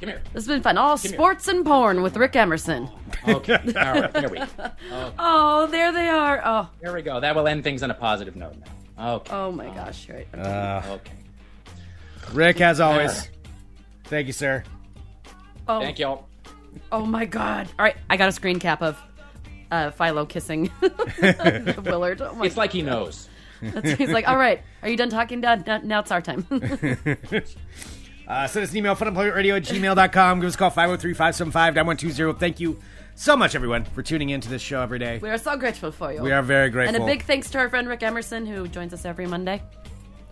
come 0.00 0.08
here. 0.08 0.22
This 0.32 0.44
has 0.44 0.48
been 0.48 0.62
fun. 0.62 0.78
All 0.78 0.96
here. 0.96 1.12
sports 1.12 1.46
and 1.48 1.64
porn 1.64 2.02
with 2.02 2.16
Rick 2.16 2.34
Emerson. 2.36 2.88
Okay. 3.28 3.54
All 3.54 4.00
right. 4.00 4.16
Here 4.16 4.28
we 4.28 4.38
go. 4.38 4.46
Oh, 5.18 5.66
there 5.66 5.92
they 5.92 6.08
are. 6.08 6.40
Oh, 6.44 6.68
Here 6.80 6.94
we 6.94 7.02
go. 7.02 7.20
That 7.20 7.34
will 7.36 7.46
end 7.46 7.62
things 7.64 7.82
on 7.82 7.90
a 7.90 7.94
positive 7.94 8.34
note 8.36 8.54
now. 8.98 9.14
Okay. 9.16 9.34
oh 9.34 9.52
my 9.52 9.66
gosh. 9.74 10.08
Right. 10.08 10.26
Uh, 10.34 10.82
Okay. 10.88 11.12
Rick, 12.32 12.60
as 12.60 12.80
always, 12.80 13.28
thank 14.04 14.26
you, 14.26 14.32
sir. 14.32 14.62
Oh, 15.66 15.80
Thank 15.80 15.98
y'all. 15.98 16.28
oh 16.92 17.04
my 17.04 17.24
god. 17.24 17.68
All 17.78 17.84
right, 17.84 17.96
I 18.08 18.16
got 18.16 18.28
a 18.28 18.32
screen 18.32 18.58
cap 18.60 18.82
of 18.82 19.00
uh, 19.70 19.90
Philo 19.90 20.26
kissing 20.26 20.70
Willard. 21.84 22.20
Oh 22.20 22.34
my 22.34 22.46
It's 22.46 22.56
like 22.56 22.72
he 22.72 22.82
knows. 22.82 23.28
That's- 23.62 23.98
He's 23.98 24.10
like, 24.10 24.28
all 24.28 24.36
right, 24.36 24.62
are 24.82 24.88
you 24.88 24.96
done 24.96 25.10
talking, 25.10 25.40
Dad? 25.40 25.66
Now, 25.66 25.78
now 25.82 26.00
it's 26.00 26.10
our 26.10 26.20
time. 26.22 26.46
Uh, 28.30 28.46
send 28.46 28.62
us 28.62 28.70
an 28.70 28.76
email, 28.76 28.94
funemploymentradio 28.94 29.56
at 29.56 29.64
gmail.com. 29.64 30.38
Give 30.38 30.46
us 30.46 30.54
a 30.54 30.58
call, 30.58 30.70
503 30.70 31.14
575 31.14 31.74
9120. 31.74 32.38
Thank 32.38 32.60
you 32.60 32.78
so 33.16 33.36
much, 33.36 33.56
everyone, 33.56 33.84
for 33.84 34.04
tuning 34.04 34.30
into 34.30 34.48
this 34.48 34.62
show 34.62 34.80
every 34.80 35.00
day. 35.00 35.18
we 35.18 35.28
are 35.30 35.36
so 35.36 35.56
grateful 35.56 35.90
for 35.90 36.12
you. 36.12 36.22
We 36.22 36.30
are 36.30 36.40
very 36.40 36.70
grateful. 36.70 36.94
And 36.94 37.02
a 37.02 37.06
big 37.06 37.24
thanks 37.24 37.50
to 37.50 37.58
our 37.58 37.68
friend 37.68 37.88
Rick 37.88 38.04
Emerson, 38.04 38.46
who 38.46 38.68
joins 38.68 38.94
us 38.94 39.04
every 39.04 39.26
Monday. 39.26 39.60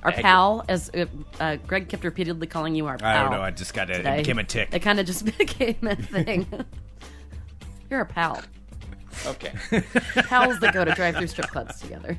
Our 0.04 0.12
Thank 0.12 0.24
pal, 0.24 0.64
as 0.68 0.90
uh, 0.94 1.06
uh, 1.40 1.56
Greg 1.66 1.88
kept 1.88 2.04
repeatedly 2.04 2.46
calling 2.46 2.76
you 2.76 2.86
our 2.86 2.98
pal. 2.98 3.16
I 3.16 3.20
don't 3.20 3.32
know. 3.32 3.42
I 3.42 3.50
just 3.50 3.74
got 3.74 3.90
it. 3.90 4.06
It 4.06 4.16
became 4.18 4.38
a 4.38 4.44
tick. 4.44 4.68
It 4.72 4.78
kind 4.78 5.00
of 5.00 5.06
just 5.06 5.24
became 5.38 5.78
a 5.82 5.96
thing. 5.96 6.46
You're 7.90 8.02
a 8.02 8.06
pal. 8.06 8.40
Okay. 9.26 9.52
Pals 10.14 10.60
that 10.60 10.72
go 10.72 10.84
to 10.84 10.92
drive-through 10.92 11.26
strip 11.26 11.48
clubs 11.48 11.80
together. 11.80 12.16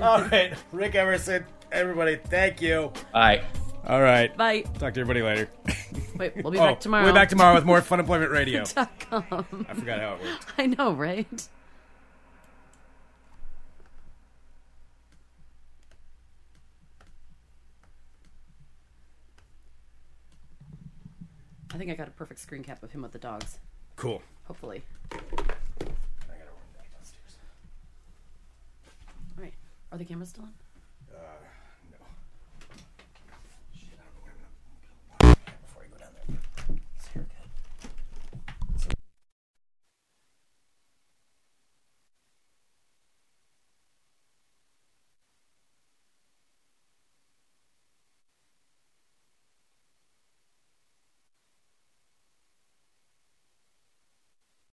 All 0.00 0.22
right. 0.22 0.54
Rick 0.72 0.94
Emerson, 0.94 1.44
everybody, 1.70 2.16
thank 2.16 2.62
you. 2.62 2.80
All 2.80 2.94
right. 3.12 3.44
All 3.86 4.00
right. 4.00 4.34
Bye. 4.36 4.62
Talk 4.78 4.94
to 4.94 5.00
everybody 5.00 5.22
later. 5.22 5.50
Wait, 6.16 6.36
we'll 6.36 6.52
be 6.52 6.58
oh, 6.58 6.62
back 6.62 6.80
tomorrow. 6.80 7.04
We'll 7.04 7.12
be 7.12 7.18
back 7.18 7.28
tomorrow 7.28 7.54
with 7.54 7.64
more 7.64 7.80
Fun 7.80 7.98
Employment 7.98 8.30
Radio. 8.30 8.64
com. 8.64 9.66
I 9.68 9.74
forgot 9.74 10.00
how 10.00 10.14
it 10.14 10.22
worked. 10.22 10.46
I 10.58 10.66
know, 10.66 10.92
right? 10.92 11.48
I 21.74 21.78
think 21.78 21.90
I 21.90 21.94
got 21.94 22.06
a 22.06 22.12
perfect 22.12 22.38
screen 22.38 22.62
cap 22.62 22.82
of 22.82 22.92
him 22.92 23.02
with 23.02 23.12
the 23.12 23.18
dogs. 23.18 23.58
Cool. 23.96 24.22
Hopefully. 24.44 24.82
I 25.10 25.16
gotta 25.16 25.28
run 25.38 25.48
back 26.76 26.92
downstairs. 26.92 27.36
All 29.36 29.42
right. 29.42 29.54
Are 29.90 29.98
the 29.98 30.04
cameras 30.04 30.28
still 30.28 30.44
on? 30.44 30.52